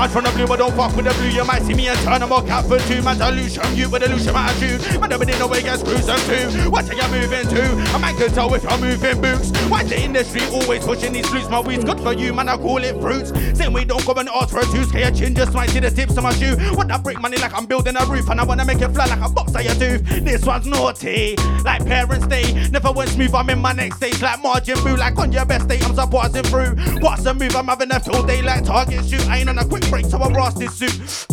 Man 0.00 0.08
from 0.08 0.24
the 0.24 0.30
blue, 0.30 0.46
but 0.46 0.56
don't 0.56 0.74
fuck 0.74 0.96
with 0.96 1.04
the 1.04 1.12
blue. 1.12 1.28
You 1.28 1.44
might 1.44 1.60
see 1.60 1.74
me 1.74 1.88
and 1.88 1.98
turn 2.00 2.20
them 2.20 2.32
all 2.32 2.40
cat 2.40 2.64
for 2.64 2.78
two. 2.88 3.02
Man, 3.02 3.18
from 3.20 3.74
you 3.74 3.90
with 3.90 4.02
a 4.02 4.08
lose 4.08 4.26
attitude. 4.26 4.80
Man, 4.98 5.10
nobody 5.10 5.38
know 5.38 5.46
where 5.46 5.58
you 5.58 5.66
get 5.66 5.78
screws 5.78 6.08
and 6.08 6.18
two. 6.24 6.70
What 6.70 6.88
are 6.88 6.94
you 6.94 7.06
moving 7.12 7.46
to? 7.46 7.62
A 7.94 7.98
man 7.98 8.16
can 8.16 8.32
tell 8.32 8.48
if 8.54 8.62
you're 8.62 8.78
moving 8.78 9.20
boots. 9.20 9.50
Why 9.68 9.84
the 9.84 10.00
industry 10.00 10.40
always 10.54 10.86
pushing 10.86 11.12
these 11.12 11.28
flutes? 11.28 11.50
My 11.50 11.60
weed's 11.60 11.84
good 11.84 12.00
for 12.00 12.14
you, 12.14 12.32
man. 12.32 12.48
I 12.48 12.56
call 12.56 12.82
it 12.82 12.98
fruits. 12.98 13.28
Same 13.58 13.74
way, 13.74 13.84
don't 13.84 14.02
come 14.02 14.16
and 14.16 14.30
ask 14.30 14.48
for 14.48 14.60
a. 14.60 14.64
Can 14.64 15.00
your 15.00 15.10
chin 15.10 15.34
just 15.34 15.52
might 15.52 15.68
see 15.68 15.80
the 15.80 15.90
tips 15.90 16.16
of 16.16 16.22
my 16.22 16.32
shoe? 16.32 16.56
Want 16.72 16.88
that 16.88 17.02
brick 17.02 17.20
money 17.20 17.36
like 17.36 17.52
I'm 17.52 17.66
building 17.66 17.94
a 17.96 18.06
roof, 18.06 18.30
and 18.30 18.40
I 18.40 18.44
wanna 18.44 18.64
make 18.64 18.80
it 18.80 18.88
fly 18.94 19.04
like 19.04 19.20
a 19.20 19.28
box 19.28 19.54
of 19.54 19.60
your 19.60 19.74
tooth. 19.74 20.02
This 20.24 20.46
one's 20.46 20.64
naughty, 20.64 21.36
like 21.62 21.84
Parents' 21.84 22.26
Day. 22.26 22.70
Never 22.70 22.90
went 22.90 23.10
smooth. 23.10 23.34
I'm 23.34 23.50
in 23.50 23.58
my 23.58 23.72
next 23.72 23.96
stage, 23.98 24.22
like 24.22 24.42
Margin 24.42 24.82
Boo. 24.82 24.96
Like 24.96 25.18
on 25.18 25.30
your 25.30 25.44
best 25.44 25.68
day, 25.68 25.78
I'm 25.82 25.94
surprising 25.94 26.44
through. 26.44 26.76
What's 27.00 27.22
the 27.22 27.34
move? 27.34 27.54
I'm 27.54 27.66
having 27.66 27.92
a 27.92 28.00
full 28.00 28.22
day 28.22 28.40
like 28.40 28.64
Target 28.64 29.04
shoot. 29.04 29.28
I 29.28 29.40
ain't 29.40 29.50
on 29.50 29.58
a 29.58 29.66
quick 29.66 29.89
break, 29.90 30.06
so 30.06 30.18
I 30.22 30.50
this 30.52 30.74
suit. 30.74 31.26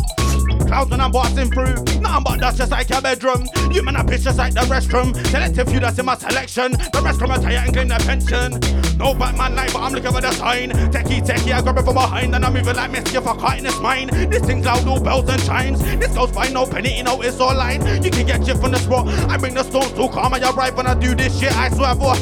Clouds 0.67 0.89
when 0.91 0.99
I'm 0.99 1.11
passing 1.11 1.49
through. 1.49 1.75
Nothing 2.01 2.23
but 2.23 2.39
that's 2.39 2.57
just 2.57 2.71
like 2.71 2.89
your 2.89 3.01
bedroom. 3.01 3.47
You 3.71 3.83
man, 3.83 3.95
I 3.95 4.03
piss 4.03 4.23
just 4.23 4.37
like 4.37 4.53
the 4.53 4.61
restroom. 4.61 5.15
Selective 5.27 5.69
few 5.69 5.79
that's 5.79 5.99
in 5.99 6.05
my 6.05 6.17
selection. 6.17 6.71
The 6.71 7.01
rest 7.03 7.19
come 7.19 7.31
and 7.31 7.41
tire 7.41 7.57
and 7.57 7.73
claim 7.73 7.87
their 7.87 7.99
pension. 7.99 8.59
No 8.97 9.13
Batman 9.13 9.55
night, 9.55 9.71
but 9.71 9.81
I'm 9.81 9.93
looking 9.93 10.11
for 10.11 10.19
the 10.19 10.31
sign. 10.31 10.71
Techie, 10.91 11.25
techie, 11.25 11.53
I 11.53 11.61
grab 11.61 11.77
it 11.77 11.83
from 11.83 11.93
behind 11.93 12.35
and 12.35 12.43
I'm 12.43 12.53
moving 12.53 12.75
like 12.75 12.91
Messi 12.91 13.15
if 13.15 13.27
I 13.27 13.35
caught 13.37 13.57
in 13.59 13.63
this 13.63 13.79
mine. 13.79 14.07
This 14.29 14.43
thing's 14.43 14.65
loud, 14.65 14.87
all 14.87 14.99
bells 14.99 15.29
and 15.29 15.41
chimes. 15.43 15.81
This 15.81 16.13
goes 16.13 16.31
by 16.31 16.49
no 16.49 16.65
penny, 16.65 16.97
you 16.97 17.03
know 17.03 17.21
it's 17.21 17.39
all 17.39 17.55
line. 17.55 17.81
You 18.03 18.11
can 18.11 18.25
get 18.25 18.45
shit 18.45 18.57
from 18.57 18.71
the 18.71 18.79
spot. 18.79 19.07
I 19.29 19.37
bring 19.37 19.53
the 19.53 19.63
stones 19.63 19.91
to 19.93 20.09
calm 20.09 20.33
you 20.33 20.51
right 20.51 20.75
when 20.75 20.87
I 20.87 20.95
do 20.95 21.15
this 21.15 21.39
shit, 21.39 21.55
I 21.55 21.69
swear 21.69 21.95
for. 21.95 22.15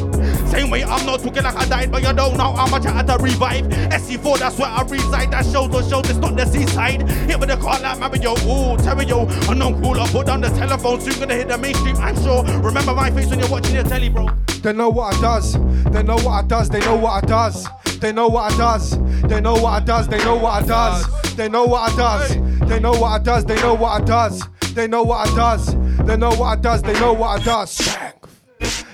Same 0.48 0.70
way, 0.70 0.84
I'm 0.84 1.06
not 1.06 1.22
talking 1.22 1.44
like 1.44 1.56
I 1.56 1.66
died, 1.66 1.92
but 1.92 2.02
you 2.02 2.14
don't 2.14 2.38
know 2.38 2.54
how 2.54 2.68
much 2.68 2.86
I 2.86 2.92
had 2.92 3.08
to 3.08 3.18
revive. 3.18 3.66
SC4, 3.66 4.40
that's 4.40 4.58
where 4.58 4.70
I 4.70 4.82
reside. 4.84 5.32
That 5.32 5.46
shows 5.46 5.70
the 5.70 5.82
shows, 5.90 6.10
it's 6.10 6.20
not 6.20 6.36
the 6.36 6.46
seaside. 6.46 7.08
Hit 7.10 7.40
with 7.40 7.50
the 7.50 7.58
car 7.58 7.80
like 7.80 8.00
Mario, 8.00 8.34
ooh, 8.34 8.78
Terrio. 8.78 9.50
Unknown 9.50 9.82
cooler, 9.82 10.06
put 10.08 10.28
down 10.28 10.42
the 10.42 10.50
telephone, 10.50 11.02
soon 11.02 11.20
gonna 11.20 11.36
hit 11.36 11.48
the 11.48 11.58
mainstream, 11.58 11.96
I'm 11.98 12.16
sure. 12.24 12.44
Remember 12.62 12.94
my 12.94 13.12
face 13.12 13.30
when 13.30 13.40
you're 13.40 13.50
watching 13.50 13.76
your 13.76 13.84
telly, 13.84 14.10
bro. 14.10 14.30
They 14.62 14.74
know 14.74 14.90
what 14.90 15.16
I 15.16 15.22
does. 15.22 15.54
They 15.92 16.04
know 16.04 16.16
what 16.16 16.44
I 16.44 16.48
does. 16.48 16.70
They 16.70 16.80
know 16.80 16.96
what 16.96 17.24
I 17.24 17.28
does. 17.28 17.68
They 18.00 18.12
know 18.12 18.28
what 18.28 18.52
I 18.52 18.58
does. 18.58 18.98
They 19.28 19.40
know 19.42 19.54
what 19.54 19.74
I 19.74 19.80
does. 19.86 20.08
They 20.08 20.24
know 20.24 20.36
what 20.36 20.54
I 20.54 20.66
does. 20.66 21.36
They 21.36 21.50
know 21.50 21.66
what 21.66 21.82
I 21.82 21.86
does. 21.86 22.26
They 22.56 22.78
know 22.78 22.94
what 22.96 23.12
I 23.12 23.20
does. 23.24 23.46
They 23.46 23.58
know 23.58 23.74
what 23.74 23.90
I 23.90 24.06
does. 24.06 24.44
They 24.74 24.88
know 24.88 25.04
what 25.04 25.30
I 25.30 25.36
does. 25.36 25.76
They 26.06 26.18
know 26.18 26.30
what 26.30 26.48
I 26.48 26.56
does. 26.56 26.82
They 26.82 26.94
know 27.00 27.14
what 27.14 27.42
I 27.42 27.44
does. 27.44 27.96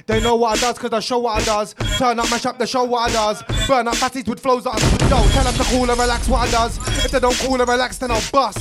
They 0.07 0.21
know 0.21 0.35
what 0.35 0.57
I 0.57 0.61
does 0.61 0.77
cause 0.77 0.93
I 0.93 0.99
show 0.99 1.19
what 1.19 1.41
I 1.41 1.45
does. 1.45 1.73
Turn 1.97 2.19
up, 2.19 2.29
mash 2.29 2.45
up, 2.45 2.57
they 2.57 2.65
show 2.65 2.83
what 2.83 3.09
I 3.09 3.13
does. 3.13 3.43
Burn 3.67 3.87
up 3.87 3.95
fatties 3.95 4.27
with 4.27 4.39
flows 4.39 4.63
that 4.65 4.75
I. 4.75 5.09
Yo, 5.09 5.29
tell 5.31 5.43
them 5.43 5.53
to 5.53 5.63
cool 5.65 5.89
and 5.89 5.99
relax 5.99 6.27
what 6.27 6.47
I 6.47 6.51
does. 6.51 6.77
If 7.05 7.11
they 7.11 7.19
don't 7.19 7.37
cool 7.39 7.59
and 7.59 7.69
relax, 7.69 7.97
then 7.97 8.11
I'll 8.11 8.21
bust. 8.31 8.59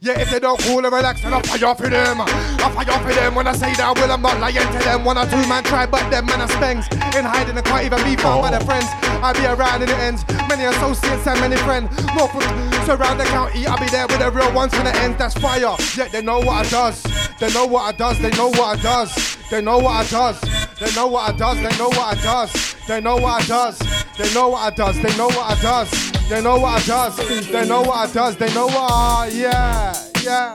Yeah, 0.00 0.18
if 0.18 0.30
they 0.30 0.40
don't 0.40 0.60
cool 0.62 0.84
and 0.84 0.92
relax, 0.92 1.22
then 1.22 1.32
I'll 1.32 1.42
fire 1.42 1.74
for 1.74 1.88
them. 1.88 2.20
I'll 2.20 2.70
fire 2.70 2.98
for 3.00 3.14
them 3.14 3.34
when 3.36 3.46
I 3.46 3.52
say 3.52 3.72
that. 3.74 3.96
I 3.96 4.00
will. 4.00 4.10
I'm 4.10 4.20
not 4.20 4.40
lying 4.40 4.56
to 4.56 4.78
them. 4.84 5.04
One 5.04 5.16
or 5.16 5.24
two 5.26 5.46
man 5.46 5.62
try, 5.62 5.86
but 5.86 6.10
them 6.10 6.26
man 6.26 6.40
are 6.40 6.48
spangs. 6.48 6.90
In 7.16 7.24
hiding, 7.24 7.56
I 7.56 7.62
can't 7.62 7.86
even 7.86 8.02
be 8.02 8.16
found 8.16 8.42
by 8.42 8.50
their 8.50 8.60
friends. 8.60 8.86
I 9.22 9.32
be 9.32 9.46
around 9.46 9.82
in 9.82 9.88
the 9.88 9.96
ends. 9.96 10.24
Many 10.48 10.64
associates 10.64 11.26
and 11.26 11.38
many 11.40 11.56
friends. 11.56 11.88
Norfolk, 12.14 12.42
surround 12.84 13.20
the 13.20 13.24
county. 13.24 13.66
I'll 13.66 13.78
be 13.78 13.88
there 13.88 14.06
with 14.08 14.18
the 14.18 14.30
real 14.30 14.52
ones 14.52 14.72
when 14.72 14.84
the 14.84 14.96
ends. 14.96 15.16
That's 15.16 15.34
fire. 15.34 15.76
Yeah, 15.96 16.08
they 16.08 16.22
know 16.22 16.40
what 16.40 16.66
I 16.66 16.68
does. 16.68 17.02
They 17.38 17.48
know 17.50 17.66
what 17.66 17.82
I 17.82 17.92
does. 17.96 18.18
They 18.18 18.30
know 18.32 18.48
what 18.48 18.78
I 18.78 18.82
does. 18.82 19.38
They 19.48 19.62
know 19.62 19.78
what 19.78 19.92
I 19.92 20.08
does. 20.08 20.40
They 20.80 20.90
know 20.94 21.06
what 21.06 21.34
I 21.34 21.36
does. 21.36 21.60
They 21.60 21.76
know 21.76 21.88
what 21.88 22.18
I 22.18 22.20
does. 22.20 22.74
They 22.88 23.00
know 23.00 23.16
what 23.16 23.36
I 23.36 23.44
does. 23.44 24.02
They 24.08 24.30
know 24.32 24.48
what 24.48 24.58
I 24.58 24.74
does. 24.74 25.00
They 25.02 25.16
know 25.16 25.28
what 25.28 25.46
I 25.46 25.60
does. 25.62 26.28
They 26.28 26.42
know 26.42 26.58
what 26.58 26.82
I 26.82 26.86
does. 26.86 27.16
They 27.48 27.68
know 27.68 27.82
what 27.82 27.96
I 27.96 28.12
does. 28.12 28.36
They 28.36 28.54
know 28.54 28.66
what 28.66 28.90
I 28.90 29.30
yeah 29.32 29.94
yeah. 30.22 30.54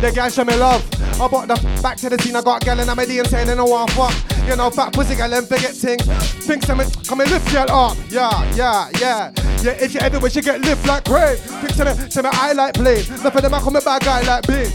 The 0.00 0.12
guys 0.14 0.34
show 0.34 0.44
me 0.44 0.54
love. 0.56 0.84
I 1.20 1.26
bought 1.26 1.48
the 1.48 1.54
f- 1.54 1.82
back 1.82 1.96
to 1.98 2.10
the 2.10 2.18
scene. 2.18 2.36
I 2.36 2.42
got 2.42 2.62
a 2.62 2.66
gal 2.66 2.78
in 2.78 2.86
my 2.86 3.04
D 3.04 3.18
and 3.18 3.28
saying 3.28 3.46
they 3.46 3.56
know 3.56 3.64
what 3.64 3.90
I 3.90 3.94
fuck. 3.94 4.37
You 4.48 4.56
know, 4.56 4.70
fat 4.70 4.94
pussy 4.94 5.14
gal 5.14 5.34
and 5.34 5.46
forget 5.46 5.72
things. 5.72 6.02
Think 6.46 6.62
some 6.62 6.80
come 7.06 7.20
and 7.20 7.30
lift 7.30 7.52
girl 7.52 7.70
up. 7.70 7.98
Yeah, 8.08 8.54
yeah, 8.54 8.88
yeah. 8.98 9.30
Yeah, 9.62 9.72
if 9.72 9.92
you 9.92 10.00
ever 10.00 10.18
wish 10.18 10.36
you 10.36 10.40
get 10.40 10.62
lift 10.62 10.86
like 10.86 11.04
crave. 11.04 11.38
Think 11.38 11.74
some 11.74 12.10
some 12.10 12.24
I 12.24 12.54
like 12.54 12.72
plain. 12.72 13.04
Nothing 13.22 13.42
them 13.42 13.52
I 13.52 13.60
come 13.60 13.76
a 13.76 13.82
bad 13.82 14.02
guy 14.02 14.22
like 14.22 14.48
me. 14.48 14.72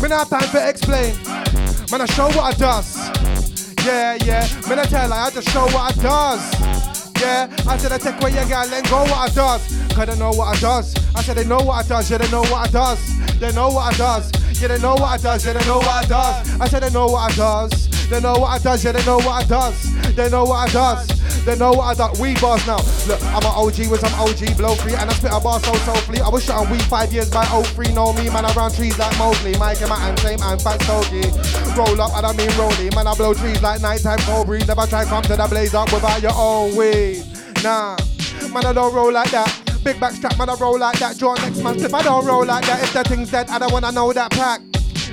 Me 0.00 0.08
not 0.08 0.30
time 0.30 0.46
for 0.46 0.62
explain. 0.62 1.16
Man, 1.90 2.00
I 2.00 2.06
show 2.06 2.28
what 2.28 2.44
I 2.44 2.52
does. 2.52 2.96
Yeah, 3.84 4.16
yeah. 4.22 4.46
Man, 4.68 4.78
I 4.78 4.84
tell 4.84 5.08
her 5.08 5.14
I 5.14 5.30
just 5.30 5.48
show 5.48 5.64
what 5.64 5.98
I 5.98 6.00
does. 6.00 7.20
Yeah, 7.20 7.50
I 7.66 7.76
said 7.76 7.90
I 7.90 7.98
take 7.98 8.22
away 8.22 8.34
your 8.34 8.46
girl 8.46 8.72
and 8.72 8.88
go 8.88 9.02
what 9.02 9.18
I 9.18 9.34
does. 9.34 9.66
Cause 9.94 10.06
they 10.06 10.16
know 10.16 10.30
what 10.30 10.56
I 10.56 10.60
does. 10.60 10.94
I 11.16 11.22
said 11.22 11.38
they 11.38 11.44
know 11.44 11.58
what 11.58 11.84
I 11.84 11.88
does. 11.88 12.08
Yeah, 12.08 12.18
they 12.18 12.30
know 12.30 12.42
what 12.42 12.68
I 12.68 12.70
does. 12.70 13.40
They 13.40 13.50
know 13.50 13.68
what 13.68 13.92
I 13.92 13.98
does. 13.98 14.62
Yeah, 14.62 14.68
they 14.68 14.78
know 14.78 14.94
what 14.94 15.10
I 15.10 15.16
does. 15.16 15.44
Yeah, 15.44 15.54
they 15.54 15.66
know 15.66 15.78
what 15.78 15.88
I 15.88 16.06
does. 16.06 16.60
I 16.60 16.68
said 16.68 16.84
they 16.84 16.90
know 16.90 17.06
what 17.06 17.32
I 17.32 17.34
does. 17.34 17.97
They 18.10 18.20
know 18.20 18.38
what 18.38 18.48
I 18.48 18.58
does. 18.58 18.84
Yeah, 18.84 18.92
they 18.92 19.04
know 19.04 19.18
what 19.18 19.44
I 19.44 19.46
does. 19.46 20.14
They 20.14 20.30
know 20.30 20.44
what 20.44 20.68
I 20.68 20.72
does. 20.72 21.44
They 21.44 21.56
know 21.56 21.72
what 21.72 21.84
I 21.84 21.94
does. 21.94 22.20
We 22.20 22.34
bars 22.40 22.66
now. 22.66 22.78
Look, 23.06 23.22
I'm 23.24 23.44
an 23.44 23.52
OG 23.52 23.90
with 23.90 24.00
some 24.00 24.14
OG 24.20 24.56
blow 24.56 24.74
free, 24.76 24.94
and 24.94 25.10
I 25.10 25.12
spit 25.12 25.30
a 25.32 25.40
bar 25.40 25.60
so 25.60 25.72
so 25.74 25.92
soulfully. 25.92 26.20
I 26.20 26.28
was 26.28 26.44
shot 26.44 26.70
weed 26.70 26.82
five 26.82 27.12
years 27.12 27.30
by 27.30 27.44
03. 27.44 27.92
Know 27.92 28.12
me, 28.12 28.30
man, 28.30 28.44
around 28.44 28.74
trees 28.74 28.98
like 28.98 29.16
Mosley. 29.18 29.56
Mike 29.58 29.80
and 29.80 29.90
my 29.90 29.98
hand, 29.98 30.18
same 30.20 30.40
and 30.42 30.60
fat 30.60 30.80
stogie. 30.82 31.28
Roll 31.76 32.00
up, 32.00 32.16
I 32.16 32.22
don't 32.22 32.36
mean 32.36 32.50
rolling. 32.58 32.94
Man, 32.94 33.06
I 33.06 33.14
blow 33.14 33.34
trees 33.34 33.62
like 33.62 33.80
nighttime 33.80 34.18
cold 34.20 34.46
breeze. 34.46 34.66
Never 34.66 34.86
try 34.86 35.04
come 35.04 35.22
to 35.24 35.36
the 35.36 35.46
blaze 35.46 35.74
up 35.74 35.92
without 35.92 36.22
your 36.22 36.34
own 36.34 36.76
weed. 36.76 37.24
Nah, 37.62 37.96
man, 38.52 38.64
I 38.64 38.72
don't 38.72 38.94
roll 38.94 39.12
like 39.12 39.30
that. 39.32 39.52
Big 39.84 40.00
back 40.00 40.12
strap, 40.12 40.36
man, 40.38 40.48
I 40.48 40.54
roll 40.54 40.78
like 40.78 40.98
that. 40.98 41.18
Draw 41.18 41.34
next 41.36 41.62
month 41.62 41.84
if 41.84 41.94
I 41.94 42.02
don't 42.02 42.24
roll 42.24 42.44
like 42.44 42.66
that. 42.66 42.82
If 42.82 42.92
the 42.92 43.04
thing's 43.04 43.30
dead, 43.30 43.48
I 43.50 43.58
don't 43.58 43.72
wanna 43.72 43.92
know 43.92 44.12
that 44.12 44.30
pack. 44.32 44.67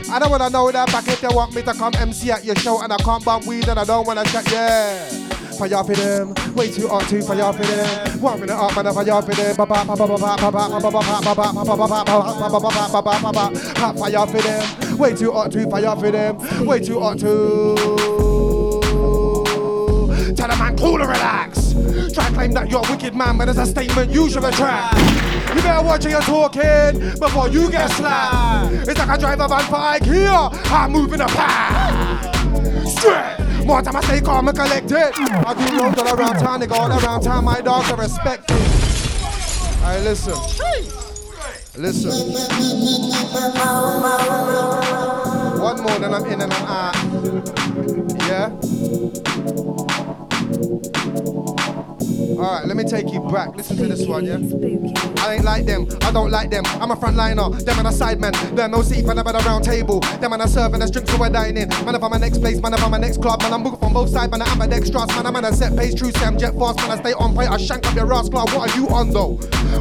I 0.10 0.20
don't 0.20 0.30
wanna 0.30 0.50
know 0.50 0.72
that 0.72 0.88
back 0.92 1.08
if 1.08 1.22
you 1.22 1.30
want 1.32 1.56
me 1.56 1.62
to 1.64 1.74
come 1.74 1.94
MC 1.96 2.32
at 2.32 2.46
your 2.46 2.56
show 2.56 2.82
and 2.82 2.94
I 2.94 2.98
can't 2.98 3.24
bump 3.26 3.46
weed 3.46 3.68
and 3.68 3.80
I 3.80 3.84
don't 3.84 4.06
wanna 4.06 4.24
check, 4.26 4.46
yeah. 4.52 5.10
for 5.58 5.68
y'all 5.68 5.84
for 5.84 5.96
them, 5.96 6.34
way 6.54 6.72
too 6.72 6.88
hot 6.88 7.10
too. 7.10 7.22
For 7.22 7.36
y'all 7.36 7.54
for 7.54 7.64
them. 7.64 8.22
One 8.22 8.40
minute 8.40 8.56
up 8.56 8.78
and 8.78 9.08
y'all 9.08 9.22
for 9.22 9.34
them. 9.34 9.56
Fire 9.56 9.86
for 14.28 14.42
them, 14.42 14.98
way 14.98 15.14
too 15.14 15.32
hot 15.32 15.52
to 15.52 15.70
fire 15.70 15.96
for 15.96 16.12
them. 16.12 16.66
Way 16.66 16.80
too 16.80 17.00
hot 17.00 17.20
to. 17.20 17.76
Tell 20.36 20.52
a 20.52 20.58
man 20.58 20.78
cool 20.78 21.02
and 21.02 21.10
relax. 21.10 21.65
Try 22.14 22.28
to 22.28 22.34
claim 22.34 22.52
that 22.54 22.70
you're 22.70 22.86
a 22.86 22.92
wicked 22.92 23.16
man, 23.16 23.38
but 23.38 23.50
it's 23.50 23.60
a 23.60 23.66
statement 23.66 24.12
you 24.12 24.30
should 24.30 24.44
retract. 24.44 24.98
You 25.56 25.62
better 25.62 25.84
watch 25.86 26.04
how 26.04 26.10
you're 26.10 26.22
talking 26.22 27.20
before 27.20 27.50
you 27.50 27.70
get 27.70 27.90
slapped. 27.92 28.74
It's 28.88 29.00
like 29.00 29.10
I 29.10 29.18
drive 29.18 29.40
a 29.40 29.48
van 29.48 29.66
for 29.66 29.76
IKEA. 29.76 30.72
I'm 30.72 30.92
moving 30.92 31.22
a 31.22 31.28
pack. 31.28 32.36
Straight. 32.88 33.66
More 33.66 33.82
time 33.82 33.96
I 33.96 34.02
stay 34.02 34.22
calm 34.22 34.48
and 34.48 34.58
collected. 34.58 35.12
I 35.16 35.54
do 35.54 35.78
roads 35.82 36.00
all 36.00 36.16
around 36.16 36.40
town, 36.40 36.60
they 36.60 36.68
go 36.68 36.76
all 36.76 36.92
around 36.92 37.22
town. 37.22 37.46
My 37.46 37.62
dogs 37.62 37.92
are 37.92 37.98
respected. 37.98 38.58
Alright, 39.82 40.04
listen. 40.04 40.34
Listen. 41.78 42.12
One 45.62 45.82
more, 45.82 46.00
then 46.00 46.14
I'm 46.14 46.26
in 46.26 46.42
and 46.42 46.54
I'm 46.54 46.66
out. 46.68 46.96
Yeah? 48.28 49.65
Alright, 52.38 52.66
let 52.68 52.76
me 52.76 52.84
take 52.84 53.14
you 53.14 53.22
back. 53.22 53.56
Listen 53.56 53.78
to 53.78 53.88
this 53.88 54.06
one, 54.06 54.26
yeah? 54.26 54.36
I 55.24 55.36
ain't 55.36 55.46
like 55.46 55.66
them, 55.66 55.88
I 56.02 56.12
don't 56.12 56.30
like 56.30 56.52
them. 56.52 56.66
I'm 56.66 56.92
a 56.92 56.96
frontliner, 56.96 57.64
them 57.64 57.80
and 57.80 57.88
a 57.88 57.92
sideman. 57.92 58.56
Them 58.56 58.72
no 58.72 58.82
seat, 58.82 59.06
man, 59.06 59.18
I'm 59.20 59.28
at 59.28 59.42
a 59.42 59.46
round 59.46 59.64
table. 59.64 60.02
Them 60.20 60.34
and 60.34 60.42
a 60.42 60.48
serving 60.48 60.82
us 60.82 60.92
drinks, 60.92 61.12
so 61.12 61.18
we're 61.18 61.30
dining. 61.30 61.70
Man, 61.86 61.96
if 61.96 62.04
I'm 62.04 62.12
a 62.12 62.20
next 62.20 62.40
place, 62.40 62.62
man, 62.62 62.74
if 62.74 62.84
I'm 62.84 62.94
a 62.94 63.00
next 63.00 63.22
club, 63.22 63.42
man, 63.42 63.54
I'm 63.54 63.64
moving 63.64 63.80
from 63.80 63.94
both 63.94 64.10
sides, 64.10 64.32
man, 64.32 64.42
I'm 64.42 64.62
a 64.62 64.66
extras, 64.66 65.08
man, 65.16 65.26
I'm 65.26 65.36
on 65.36 65.46
a 65.46 65.54
set 65.54 65.76
pace, 65.78 65.96
true 65.96 66.12
Sam, 66.12 66.38
jet 66.38 66.54
fast, 66.56 66.78
man, 66.80 66.92
I 66.92 66.98
stay 66.98 67.14
on 67.14 67.34
point, 67.34 67.50
I 67.50 67.58
shank 67.58 67.88
up 67.88 67.96
your 67.96 68.14
ass, 68.14 68.28
club. 68.28 68.50
What 68.50 68.70
are 68.70 68.78
you 68.78 68.88
on 68.90 69.12
though? 69.12 69.38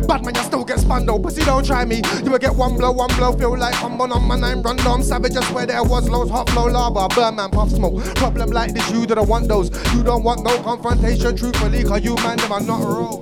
Bad 0.06 0.24
man, 0.24 0.34
you 0.34 0.42
still 0.42 0.64
get 0.64 0.78
spun 0.78 1.06
though. 1.06 1.18
Pussy, 1.18 1.44
don't 1.44 1.66
try 1.66 1.84
me. 1.84 2.02
You 2.22 2.30
will 2.30 2.38
get 2.38 2.54
one 2.54 2.76
blow, 2.76 2.92
one 2.92 3.14
blow, 3.16 3.32
feel 3.32 3.58
like 3.58 3.74
I'm 3.82 4.00
on 4.00 4.26
my 4.26 4.38
nine 4.38 4.62
run 4.62 4.76
down. 4.76 5.02
Savage, 5.02 5.36
I 5.36 5.42
swear 5.50 5.66
there 5.66 5.82
was 5.82 6.08
loads, 6.08 6.30
hot 6.30 6.48
flow 6.50 6.66
lava, 6.66 7.08
burn 7.14 7.36
man, 7.36 7.50
puff 7.50 7.70
smoke. 7.70 8.02
Problem 8.14 8.50
like 8.50 8.74
this, 8.74 8.88
you 8.92 9.06
don't 9.06 9.28
want 9.28 9.48
those. 9.48 9.70
You 9.94 10.02
don't 10.02 10.22
want 10.22 10.44
no 10.44 10.62
confrontation, 10.62 11.36
truthfully, 11.36 11.84
cause 11.84 12.04
you 12.04 12.14
man, 12.16 12.38
them 12.44 12.52
are 12.52 12.60
not 12.60 12.80
roll. 12.80 13.20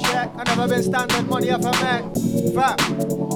Check, 0.00 0.30
I 0.36 0.44
never 0.44 0.68
been 0.68 0.82
standard 0.82 1.28
money 1.28 1.50
off 1.50 1.60
a 1.60 1.72
man. 1.82 2.14
Fam. 2.54 2.76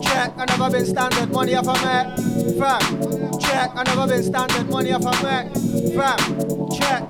Check, 0.03 0.33
I 0.37 0.45
never 0.47 0.71
been 0.71 0.87
standard 0.87 1.33
money 1.33 1.55
off 1.55 1.67
a 1.67 1.73
man. 1.85 2.17
Fam. 2.59 3.41
Check, 3.41 3.71
I 3.75 3.83
never 3.87 4.07
been 4.07 4.23
standard 4.23 4.71
money 4.71 4.93
off 4.93 5.03
a 5.03 5.23
man. 5.23 5.53
Fam. 5.95 6.71
Check. 6.71 7.09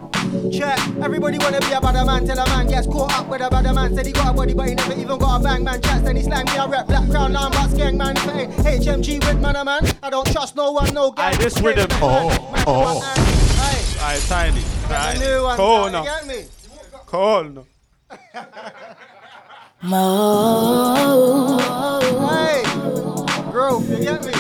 Check, 0.52 0.78
everybody 1.02 1.38
wanna 1.38 1.60
be 1.60 1.72
a 1.72 1.80
bad 1.80 2.06
man 2.06 2.26
till 2.26 2.38
a 2.38 2.46
man 2.46 2.66
gets 2.66 2.86
caught 2.86 3.12
up 3.12 3.28
with 3.28 3.40
a 3.42 3.50
bad 3.50 3.74
man. 3.74 3.94
Said 3.94 4.06
he 4.06 4.12
got 4.12 4.30
a 4.30 4.32
body, 4.32 4.54
but 4.54 4.68
he 4.68 4.74
never 4.74 4.92
even 4.92 5.18
got 5.18 5.40
a 5.40 5.44
bang 5.44 5.64
man. 5.64 5.80
Chats, 5.82 6.02
then 6.02 6.16
he 6.16 6.22
slang 6.22 6.46
me, 6.46 6.52
I 6.52 6.66
rep 6.66 6.86
black 6.86 7.08
crown, 7.10 7.32
now 7.32 7.46
I'm 7.46 7.52
about 7.52 7.76
gang 7.76 7.96
man. 7.96 8.16
If 8.16 8.26
it 8.26 8.66
ain't 8.66 8.84
HMG 8.84 9.26
with 9.26 9.40
man, 9.40 9.56
a 9.56 9.64
man, 9.64 9.86
I 10.02 10.10
don't 10.10 10.30
trust 10.32 10.56
no 10.56 10.72
one, 10.72 10.92
no 10.94 11.10
guy. 11.10 11.30
Aye, 11.30 11.36
this 11.36 11.60
rhythm. 11.60 11.88
Oh, 12.02 12.30
oh. 12.66 13.02
Aye, 14.00 14.20
tiny. 14.26 14.62
That's 14.88 15.20
a 15.20 15.24
new 15.24 15.42
Mo. 19.82 21.58
Hey, 22.28 22.62
growth, 23.50 23.88
you 23.90 23.98
get 23.98 24.24
me? 24.24 24.32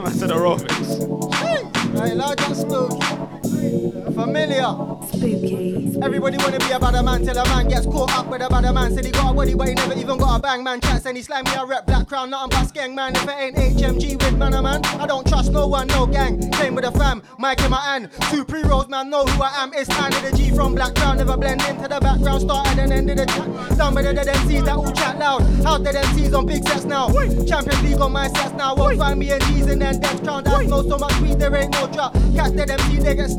I 0.00 0.10
said 0.10 0.30
aerobics. 0.30 1.34
Hey, 1.34 1.62
I 2.00 2.12
like 2.14 2.38
that 2.38 2.56
smooth. 2.56 3.23
Familiar. 3.64 4.74
Spooky. 5.08 5.96
Everybody 6.02 6.36
wanna 6.36 6.58
be 6.58 6.70
a 6.70 6.78
bad 6.78 7.02
man 7.02 7.24
till 7.24 7.38
a 7.38 7.44
man 7.44 7.68
gets 7.68 7.86
caught 7.86 8.12
up 8.14 8.26
with 8.26 8.42
a 8.42 8.48
bad 8.48 8.74
man. 8.74 8.94
Said 8.94 9.06
he 9.06 9.10
got 9.10 9.32
a 9.32 9.34
body, 9.34 9.54
but 9.54 9.68
he 9.68 9.74
never 9.74 9.94
even 9.94 10.18
got 10.18 10.38
a 10.38 10.42
bang 10.42 10.62
man. 10.62 10.80
Chats 10.80 11.06
and 11.06 11.16
he 11.16 11.22
slang 11.22 11.44
me 11.44 11.54
a 11.54 11.64
rep 11.64 11.86
black 11.86 12.06
crown, 12.06 12.30
nothing 12.30 12.50
but 12.50 12.74
gang 12.74 12.94
man. 12.94 13.14
If 13.16 13.24
it 13.24 13.30
ain't 13.30 13.56
HMG 13.56 14.22
with 14.22 14.36
man, 14.36 14.54
a 14.54 14.62
man, 14.62 14.84
I 15.00 15.06
don't 15.06 15.26
trust 15.26 15.52
no 15.52 15.66
one, 15.66 15.86
no 15.88 16.06
gang. 16.06 16.50
Came 16.52 16.74
with 16.74 16.84
a 16.84 16.92
fam, 16.92 17.22
Mike 17.38 17.60
in 17.62 17.70
my 17.70 17.80
hand. 17.80 18.10
Two 18.30 18.44
pre 18.44 18.62
rolls, 18.64 18.88
man, 18.88 19.08
know 19.08 19.24
who 19.24 19.42
I 19.42 19.62
am. 19.62 19.72
It's 19.72 19.88
time 19.88 20.12
of 20.12 20.30
the 20.30 20.36
G 20.36 20.50
from 20.54 20.74
black 20.74 20.94
crown, 20.94 21.16
never 21.16 21.36
blend 21.36 21.62
into 21.62 21.88
the 21.88 22.00
background. 22.00 22.42
Started 22.42 22.78
and 22.78 22.92
ended 22.92 23.18
the 23.18 23.26
chat. 23.26 23.78
Done 23.78 23.94
with 23.94 24.04
the 24.04 24.12
dead 24.14 24.26
MCs 24.26 24.64
that 24.66 24.76
all 24.76 24.92
chat 24.92 25.18
loud. 25.18 25.42
How 25.64 25.78
dead 25.78 25.94
MCs 25.94 26.36
on 26.36 26.46
big 26.46 26.66
sets 26.68 26.84
now? 26.84 27.08
Champions 27.46 27.82
League 27.82 28.00
on 28.00 28.12
my 28.12 28.28
sets 28.28 28.52
now. 28.52 28.74
Won't 28.74 28.98
find 28.98 29.18
me 29.18 29.30
and 29.30 29.42
G's 29.44 29.66
and 29.66 29.80
then 29.80 30.00
death 30.00 30.22
crown. 30.22 30.44
That 30.44 30.66
know 30.66 30.82
so 30.82 30.98
much 30.98 31.18
weed, 31.20 31.38
there 31.38 31.54
ain't 31.56 31.72
no 31.72 31.86
drop. 31.86 32.14
Catch 32.34 32.56
dead 32.56 32.70
MC, 32.70 32.98
they 32.98 33.14
get 33.14 33.30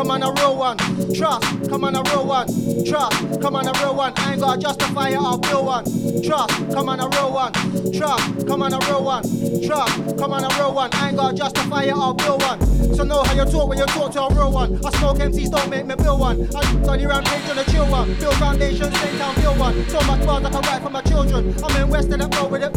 Come 0.00 0.10
on, 0.10 0.22
a 0.22 0.32
real 0.32 0.56
one. 0.56 0.76
Trust. 1.14 1.68
Come 1.68 1.84
on, 1.84 1.94
a 1.94 2.02
real 2.02 2.26
one. 2.26 2.46
Trust. 2.86 3.40
Come 3.40 3.56
on, 3.56 3.66
a 3.66 3.72
real 3.80 3.94
one. 3.94 4.12
I 4.16 4.32
ain't 4.32 4.40
gotta 4.40 4.60
justify 4.60 5.10
it, 5.10 5.16
I'll 5.16 5.38
build 5.38 5.66
one. 5.66 5.84
Trust. 6.22 6.72
Come 6.72 6.88
on, 6.88 7.00
a 7.00 7.08
real 7.08 7.32
one. 7.32 7.52
Trust. 7.92 8.46
Come 8.46 8.62
on, 8.62 8.72
a 8.72 8.78
real 8.86 9.04
one. 9.04 9.22
Trust. 9.66 10.18
Come 10.18 10.32
on, 10.32 10.44
a 10.44 10.48
real 10.56 10.74
one. 10.74 10.90
I 10.94 11.08
ain't 11.08 11.16
gotta 11.16 11.36
justify 11.36 11.82
it, 11.84 11.92
I'll 11.92 12.14
build 12.14 12.42
one. 12.42 12.60
So 12.94 13.04
know 13.04 13.22
how 13.22 13.34
you 13.34 13.44
talk 13.50 13.68
when 13.68 13.78
you 13.78 13.86
talk 13.86 14.12
to 14.12 14.22
a 14.22 14.34
real 14.34 14.52
one. 14.52 14.80
I 14.84 14.90
smoke 14.98 15.18
MCs, 15.18 15.50
don't 15.50 15.68
make 15.68 15.86
me 15.86 15.94
build 15.96 16.20
one. 16.20 16.48
I 16.56 16.62
study 16.82 17.04
around 17.04 17.26
page 17.26 17.50
on 17.50 17.58
a 17.58 17.64
chill 17.64 17.86
one. 17.86 18.14
Build 18.14 18.34
foundation, 18.34 18.92
same 18.92 19.18
town, 19.18 19.34
feel 19.36 19.54
one. 19.54 19.88
So 19.88 20.00
much 20.02 20.24
bars 20.24 20.44
I 20.44 20.50
can 20.50 20.62
write 20.62 20.82
for 20.82 20.90
my 20.90 21.02
children. 21.02 21.54
I'm 21.62 21.76
in 21.82 21.88
West 21.88 22.08
and 22.10 22.22
I 22.22 22.28
roll 22.38 22.48
with 22.48 22.62
it. 22.62 22.72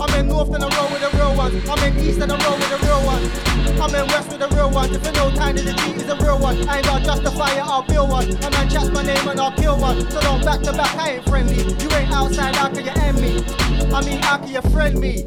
I'm 0.00 0.20
in 0.20 0.28
North 0.28 0.54
and 0.54 0.62
I 0.62 0.68
roll 0.76 0.90
with 0.90 1.00
the 1.00 1.16
real 1.16 1.36
ones. 1.36 1.68
I'm 1.68 1.82
in 1.82 1.98
East 1.98 2.20
and 2.20 2.30
I 2.30 2.38
roll 2.46 2.56
with 2.56 2.70
the 2.70 2.86
real 2.86 3.04
ones. 3.06 3.49
I'm 3.80 3.94
in 3.94 4.06
West 4.08 4.30
with 4.30 4.40
the 4.40 4.48
real 4.54 4.70
ones. 4.70 4.94
If 4.96 5.04
you 5.04 5.12
know 5.12 5.30
Tiny 5.30 5.62
the 5.62 5.72
G 5.72 5.92
is 5.92 6.08
a 6.08 6.16
real 6.16 6.38
one. 6.38 6.68
I 6.68 6.78
ain't 6.78 7.04
justify 7.04 7.52
it, 7.52 7.64
I'll 7.64 7.82
feel 7.84 8.06
one. 8.06 8.30
A 8.30 8.50
man 8.50 8.68
chats 8.68 8.90
my 8.90 9.02
name 9.02 9.28
and 9.28 9.40
I'll 9.40 9.52
kill 9.52 9.78
one. 9.78 10.10
So 10.10 10.20
don't 10.20 10.44
back 10.44 10.60
to 10.62 10.72
back, 10.72 10.94
I 10.96 11.12
ain't 11.12 11.24
friendly. 11.28 11.56
You 11.56 11.90
ain't 11.92 12.12
outside, 12.12 12.56
how 12.56 12.68
can 12.68 12.84
you 12.84 12.92
end 12.96 13.20
me? 13.20 13.44
I 13.92 14.04
mean, 14.04 14.20
how 14.22 14.38
can 14.38 14.48
you 14.48 14.62
friend 14.70 14.98
me? 14.98 15.24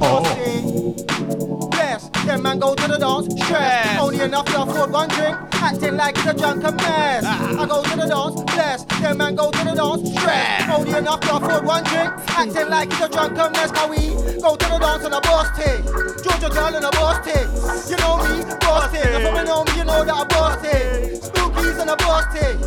Oh. 0.00 1.71
Bless. 2.10 2.26
Then 2.26 2.42
man 2.42 2.58
go 2.58 2.74
to 2.74 2.88
the 2.88 2.98
dance, 2.98 3.26
stress. 3.44 4.00
Only 4.00 4.20
enough 4.20 4.46
to 4.46 4.62
afford 4.62 4.90
one 4.92 5.08
drink, 5.08 5.36
acting 5.54 5.96
like 5.96 6.16
it's 6.18 6.26
a 6.26 6.34
drunken 6.34 6.76
mess. 6.76 7.24
Ah. 7.26 7.62
I 7.62 7.66
go 7.66 7.82
to 7.82 7.96
the 7.96 8.06
dance, 8.06 8.42
bless. 8.52 8.84
Then 9.00 9.18
man 9.18 9.34
go 9.34 9.50
to 9.50 9.58
the 9.64 9.74
dance, 9.74 10.10
stress. 10.10 10.70
Only 10.70 10.98
enough 10.98 11.20
to 11.20 11.36
afford 11.36 11.64
one 11.64 11.84
drink, 11.84 12.10
acting 12.30 12.68
like 12.68 12.90
it's 12.90 13.00
a 13.00 13.08
drunken 13.08 13.52
mess. 13.52 13.70
How 13.70 13.88
we 13.88 14.14
go 14.40 14.56
to 14.56 14.66
the 14.66 14.78
dance 14.78 15.04
on 15.04 15.12
a 15.12 15.20
boss 15.20 15.48
thing. 15.56 15.82
Georgia 16.22 16.50
girl 16.50 16.74
and 16.74 16.84
a 16.84 16.90
boss 16.90 17.18
thing. 17.26 17.46
You 17.90 17.96
know 17.98 18.16
me, 18.22 18.44
boss 18.60 18.90
thing. 18.90 19.02
If 19.02 19.22
you 19.22 19.44
know 19.44 19.64
me, 19.64 19.72
you 19.78 19.84
know 19.84 20.04
that 20.04 20.14
I 20.14 20.24
boss 20.24 20.56
thing. 20.62 21.20
Spookies 21.20 21.80
and 21.80 21.90
a 21.90 21.96
boss 21.96 22.26
thing. 22.34 22.58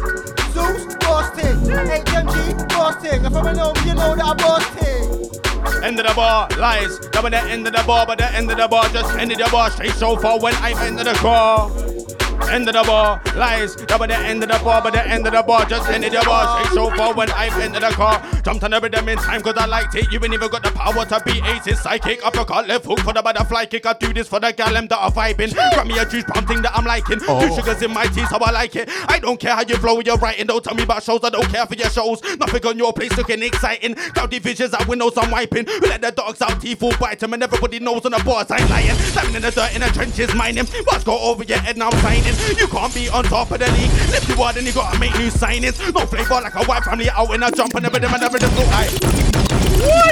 Zeus, 0.54 0.96
boss 1.00 1.30
thing. 1.36 1.56
HMG, 1.64 2.68
boss 2.70 2.96
thing. 3.02 3.24
If 3.24 3.34
you 3.34 3.54
know 3.56 3.74
me, 3.74 3.82
you 3.88 3.96
know 3.96 4.16
that 4.16 4.26
I 4.26 4.34
boss 4.36 4.66
thing. 4.76 5.45
End 5.84 6.00
of 6.00 6.08
the 6.08 6.14
bar, 6.16 6.48
lies. 6.58 7.00
Double 7.10 7.30
the 7.30 7.42
end 7.42 7.68
of 7.68 7.74
the 7.74 7.84
bar, 7.86 8.06
but 8.06 8.18
the 8.18 8.32
end 8.34 8.50
of 8.52 8.58
the 8.58 8.68
bar 8.68 8.88
just 8.90 9.16
ended 9.18 9.38
the 9.38 9.50
bar 9.52 9.70
straight 9.72 9.92
so 9.92 10.16
far 10.18 10.40
when 10.40 10.54
I 10.56 10.74
entered 10.86 11.08
the 11.08 11.14
car. 11.14 12.05
End 12.50 12.68
of 12.68 12.74
the 12.74 12.84
bar, 12.84 13.22
lies. 13.36 13.76
Double 13.76 14.08
the 14.08 14.18
end 14.18 14.44
of 14.44 14.50
the 14.50 14.60
bar, 14.64 14.82
but 14.82 14.94
the 14.94 15.06
end 15.08 15.26
of 15.28 15.34
the 15.34 15.44
bar 15.44 15.66
just 15.66 15.90
ended 15.90 16.14
the 16.14 16.22
bar 16.26 16.64
straight 16.64 16.74
so 16.74 16.90
far 16.96 17.14
when 17.14 17.30
I've 17.32 17.58
entered 17.60 17.84
the 17.84 17.90
car. 17.90 18.22
Jumped 18.44 18.64
on 18.64 18.72
the 18.72 18.80
rhythm 18.80 19.10
in 19.10 19.18
time 19.18 19.42
cause 19.42 19.56
I 19.58 19.66
liked 19.66 19.96
it. 19.96 20.12
You 20.12 20.20
ain't 20.24 20.34
even 20.34 20.50
got 20.50 20.64
the 20.64 20.72
power 20.72 21.06
to 21.06 21.22
beat 21.26 21.44
aces. 21.46 21.82
Psychic, 21.82 22.26
uppercut, 22.26 22.68
left 22.68 22.86
hook 22.86 23.00
for 23.00 23.14
the 23.14 23.22
butterfly 23.22 23.66
kick. 23.66 23.86
I 23.86 23.94
do 23.94 24.14
this 24.14 24.28
for 24.28 24.40
the 24.40 24.52
gal 24.54 24.74
them 24.74 24.88
that 24.88 24.98
are 24.98 25.12
vibing. 25.12 25.54
Grab 25.54 25.88
me 25.88 25.98
a 25.98 26.06
juice 26.06 26.24
thing 26.24 26.62
that 26.62 26.72
I'm 26.76 26.86
liking. 26.86 27.20
Oh. 27.28 27.48
Two 27.48 27.56
sugars 27.56 27.82
in 27.82 27.92
my 27.92 28.06
tea, 28.08 28.26
so 28.28 28.38
I 28.38 28.52
like 28.52 28.76
it. 28.76 28.90
I 29.08 29.20
don't 29.20 29.40
care 29.40 29.56
how 29.56 29.64
you 29.68 29.76
flow 29.78 29.96
with 29.96 30.08
your 30.08 30.18
writing. 30.18 30.48
Don't 30.48 30.64
tell 30.64 30.76
me 30.76 30.84
about 30.84 31.04
shows. 31.04 31.22
I 31.24 31.30
don't 31.30 31.48
care 31.50 31.66
for 31.66 31.76
your 31.76 31.90
shows. 31.90 32.22
Nothing 32.40 32.66
on 32.66 32.78
your 32.78 32.94
place 32.94 33.16
looking 33.18 33.42
exciting. 33.44 33.96
Cloudy 33.96 34.40
visions 34.40 34.74
out 34.74 34.88
windows 34.88 35.14
I'm 35.18 35.32
wiping. 35.32 35.66
We 35.66 35.90
let 35.90 36.02
the 36.02 36.12
dogs 36.12 36.42
out, 36.42 36.62
teeth 36.62 36.84
all 36.84 36.96
bite 36.98 37.22
'em, 37.24 37.34
and 37.34 37.44
everybody 37.44 37.80
knows 37.80 38.06
on 38.06 38.12
the 38.12 38.22
boards 38.24 38.52
I'm 38.52 38.68
lying. 38.70 38.96
Standing 38.96 39.36
in 39.36 39.42
the 39.42 39.52
dirt 39.52 39.76
in 39.76 39.82
the 39.82 39.88
trenches 39.88 40.34
mining. 40.36 40.66
What's 40.86 41.04
go 41.04 41.18
over 41.20 41.44
your 41.44 41.58
head 41.60 41.78
now 41.78 41.90
I'm 41.90 42.00
signing. 42.02 42.25
You 42.26 42.68
can't 42.68 42.94
be 42.94 43.10
on 43.10 43.24
top 43.26 43.52
of 43.52 43.60
the 43.60 43.72
league. 43.72 43.92
Lift 44.10 44.30
you 44.30 44.36
hard 44.36 44.58
and 44.58 44.66
you 44.66 44.74
gotta 44.74 45.00
make 45.00 45.14
new 45.18 45.30
signings. 45.30 45.78
No 45.94 46.06
flavor 46.06 46.42
like 46.42 46.56
a 46.56 46.64
white 46.66 46.84
family 46.84 47.10
out 47.10 47.34
in 47.34 47.44
a 47.44 47.52
jump 47.52 47.74
and 47.76 47.86
the 47.86 47.90
rhythm 47.90 48.14
and 48.14 48.24
the 48.24 48.30
rhythm 48.30 48.50
so 48.52 48.66
high. 48.68 48.90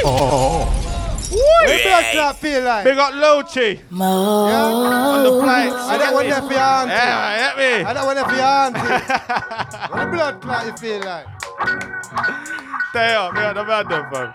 Oh. 0.05 0.83
What 1.33 1.67
the 1.67 1.83
blood 1.83 2.05
clot 2.11 2.37
feel 2.37 2.63
like? 2.63 2.83
Big 2.83 2.97
up 2.97 3.13
Lochi. 3.13 3.79
Yeah? 3.89 4.05
On 4.05 5.23
the 5.23 5.31
flights. 5.41 5.75
I 5.75 5.97
that 5.97 6.13
one 6.13 6.29
there 6.29 6.41
for 6.41 6.51
your 6.51 6.61
auntie. 6.61 6.93
Yeah, 6.93 7.37
get 7.37 7.57
me. 7.57 7.83
I 7.83 7.93
that 7.93 8.05
one 8.05 8.15
there 8.15 8.25
for 8.25 8.35
your 8.35 8.45
auntie. 8.45 8.79
what 9.93 10.05
the 10.05 10.11
blood 10.11 10.41
clot 10.41 10.65
you 10.67 10.73
feel 10.77 10.99
like? 10.99 11.25
Stay 12.89 13.07
Damn, 13.07 13.35
yeah, 13.35 13.53
the 13.53 13.63
mad 13.63 13.89
them, 13.89 14.05
fam. 14.13 14.33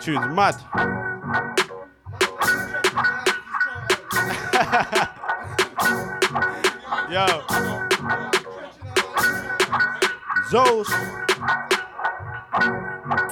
Tune's 0.00 0.34
mad. 0.34 0.56
Yo. 7.10 7.24
Zos. 10.50 10.86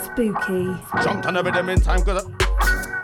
Spooky. 0.03 0.75
Jumped 1.03 1.27
on 1.27 1.35
the 1.35 1.43
rhythm 1.45 1.69
in 1.69 1.81
time 1.81 2.03
cause 2.03 2.25
I- 2.25 2.96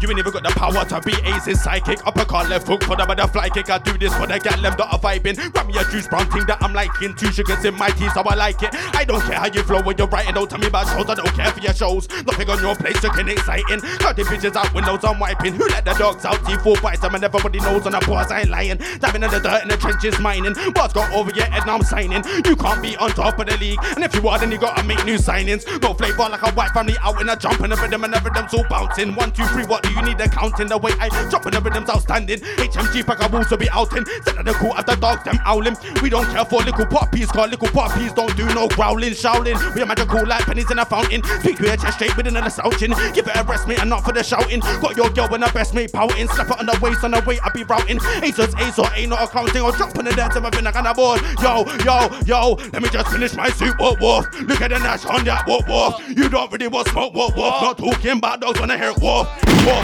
you 0.00 0.10
ain't 0.10 0.18
even 0.18 0.32
got 0.32 0.42
the 0.42 0.50
power 0.50 0.84
to 0.84 1.00
be 1.00 1.14
aces 1.24 1.62
psychic. 1.62 2.04
Uppercut 2.06 2.48
left 2.48 2.66
hook 2.66 2.84
for 2.84 2.96
the 2.96 3.06
butterfly 3.06 3.48
kick. 3.48 3.70
I 3.70 3.78
do 3.78 3.96
this 3.98 4.14
for 4.14 4.26
the 4.26 4.38
gal 4.38 4.60
them 4.60 4.74
that 4.76 4.88
are 4.92 4.98
vibing. 4.98 5.36
Grab 5.52 5.66
me 5.66 5.76
a 5.78 5.84
juice 5.90 6.08
brown 6.08 6.30
thing 6.30 6.44
that 6.46 6.62
I'm 6.62 6.72
liking. 6.72 7.14
Two 7.14 7.32
sugars 7.32 7.64
in 7.64 7.74
my 7.74 7.90
tea 7.90 8.08
so 8.10 8.22
I 8.22 8.34
like 8.34 8.62
it. 8.62 8.70
I 8.94 9.04
don't 9.04 9.22
care 9.22 9.38
how 9.38 9.46
you 9.46 9.62
flow 9.62 9.82
when 9.82 9.96
you're 9.96 10.08
writing 10.08 10.34
Don't 10.34 10.48
tell 10.48 10.58
me 10.58 10.66
about 10.66 10.86
shows. 10.88 11.08
I 11.08 11.14
don't 11.14 11.32
care 11.34 11.50
for 11.50 11.60
your 11.60 11.74
shows. 11.74 12.08
Nothing 12.26 12.50
on 12.50 12.60
your 12.60 12.76
place 12.76 13.02
looking 13.02 13.28
exciting. 13.28 13.80
The 13.80 14.24
bitches 14.24 14.56
out 14.56 14.72
windows 14.72 15.04
I'm 15.04 15.18
wiping. 15.18 15.54
Who 15.54 15.66
let 15.68 15.84
the 15.84 15.92
dogs 15.94 16.24
out? 16.24 16.44
Teeth 16.46 16.62
full 16.62 16.76
bites 16.82 17.00
them 17.00 17.14
And 17.14 17.24
everybody 17.24 17.60
knows 17.60 17.86
on 17.86 17.92
the 17.92 18.00
boards 18.06 18.30
I 18.30 18.40
ain't 18.40 18.50
lying. 18.50 18.78
Diving 19.00 19.22
in 19.22 19.30
the 19.30 19.40
dirt 19.40 19.62
in 19.62 19.68
the 19.68 19.76
trenches 19.76 20.18
mining. 20.20 20.54
Boss 20.72 20.92
got 20.92 21.12
over 21.12 21.30
your 21.32 21.46
head 21.46 21.66
now 21.66 21.76
I'm 21.76 21.82
signing. 21.82 22.24
You 22.44 22.56
can't 22.56 22.82
be 22.82 22.96
on 22.96 23.10
top 23.10 23.38
of 23.38 23.46
the 23.46 23.56
league. 23.58 23.78
And 23.94 24.04
if 24.04 24.14
you 24.14 24.26
are 24.28 24.38
then 24.38 24.50
you 24.50 24.58
gotta 24.58 24.82
make 24.84 25.04
new 25.04 25.16
signings. 25.16 25.64
No 25.82 25.94
flavor 25.94 26.28
like 26.28 26.42
a 26.42 26.50
white 26.52 26.70
family 26.70 26.96
out 27.02 27.20
in 27.20 27.28
a 27.28 27.36
jump 27.36 27.60
And 27.60 27.72
the 27.72 27.76
rhythm 27.76 28.04
and 28.04 28.12
the 28.12 28.20
rhythm's 28.20 28.54
all 28.54 28.64
bouncing. 28.68 29.14
One, 29.14 29.32
two, 29.32 29.44
three, 29.46 29.64
what 29.64 29.85
do 29.86 29.94
you 29.94 30.02
need 30.02 30.18
the 30.18 30.28
counting? 30.28 30.68
The 30.68 30.78
way 30.78 30.92
I 30.98 31.06
and 31.06 31.54
the 31.54 31.60
rhythm's 31.60 31.90
outstanding. 31.90 32.40
HMG 32.40 33.06
pack 33.06 33.22
of 33.22 33.32
wolves 33.32 33.50
will 33.50 33.58
be 33.58 33.70
outing. 33.70 34.04
Set 34.24 34.38
of 34.38 34.44
the 34.44 34.52
cool 34.54 34.74
after 34.74 34.96
dogs 34.96 35.24
them 35.24 35.38
owling. 35.46 35.76
We 36.02 36.10
don't 36.10 36.26
care 36.34 36.44
for 36.44 36.62
little 36.62 36.86
puppies 36.86 37.30
call 37.30 37.48
little 37.48 37.68
puppies 37.68 38.12
don't 38.12 38.34
do 38.36 38.46
no 38.54 38.68
growling, 38.68 39.14
shouting. 39.14 39.56
We 39.74 39.82
are 39.82 39.86
magical 39.86 40.26
like 40.26 40.44
pennies 40.44 40.70
in 40.70 40.78
a 40.78 40.84
fountain. 40.84 41.22
Speak 41.40 41.58
to 41.58 41.66
your 41.66 41.76
chest 41.76 41.98
straight 41.98 42.16
within 42.16 42.34
the 42.34 42.48
slouching. 42.48 42.92
Give 43.14 43.26
it 43.26 43.36
a 43.36 43.44
rest 43.44 43.68
mate 43.68 43.80
and 43.80 43.90
not 43.90 44.04
for 44.04 44.12
the 44.12 44.22
shouting. 44.22 44.60
Got 44.60 44.96
your 44.96 45.10
girl 45.10 45.32
and 45.34 45.42
the 45.42 45.50
best 45.52 45.74
mate 45.74 45.92
pouting. 45.92 46.28
Slap 46.28 46.50
it 46.50 46.58
on 46.58 46.66
the 46.66 46.78
waist 46.82 47.04
on 47.04 47.12
the 47.12 47.22
way 47.26 47.38
I 47.40 47.50
be 47.50 47.64
routing. 47.64 48.00
Aces, 48.22 48.54
ace 48.56 48.78
or 48.78 48.88
ain't 48.94 49.10
not 49.10 49.22
a 49.22 49.26
clown 49.26 49.48
thing. 49.48 49.62
Or 49.62 49.72
on 49.72 50.04
the 50.04 50.12
dance 50.12 50.36
like 50.36 50.76
on 50.76 50.86
a 50.86 50.94
board 50.94 51.20
Yo, 51.40 51.64
yo, 51.84 52.08
yo 52.26 52.54
Let 52.72 52.82
me 52.82 52.88
just 52.88 53.08
finish 53.10 53.34
my 53.34 53.48
soup, 53.50 53.78
whoop, 53.78 54.00
whoop 54.00 54.26
Look 54.42 54.60
at 54.60 54.70
the 54.70 54.78
Nash 54.78 55.04
on 55.06 55.24
that, 55.24 55.46
whoop, 55.46 55.66
whoop 55.68 55.94
You 56.16 56.28
don't 56.28 56.50
really 56.52 56.68
want 56.68 56.88
smoke, 56.88 57.14
whoop, 57.14 57.36
whoop 57.36 57.62
Not 57.62 57.78
talking 57.78 58.18
about 58.18 58.40
dogs 58.40 58.60
when 58.60 58.70
I 58.70 58.76
hear 58.76 58.92
whoop, 58.92 59.26
whoop, 59.64 59.75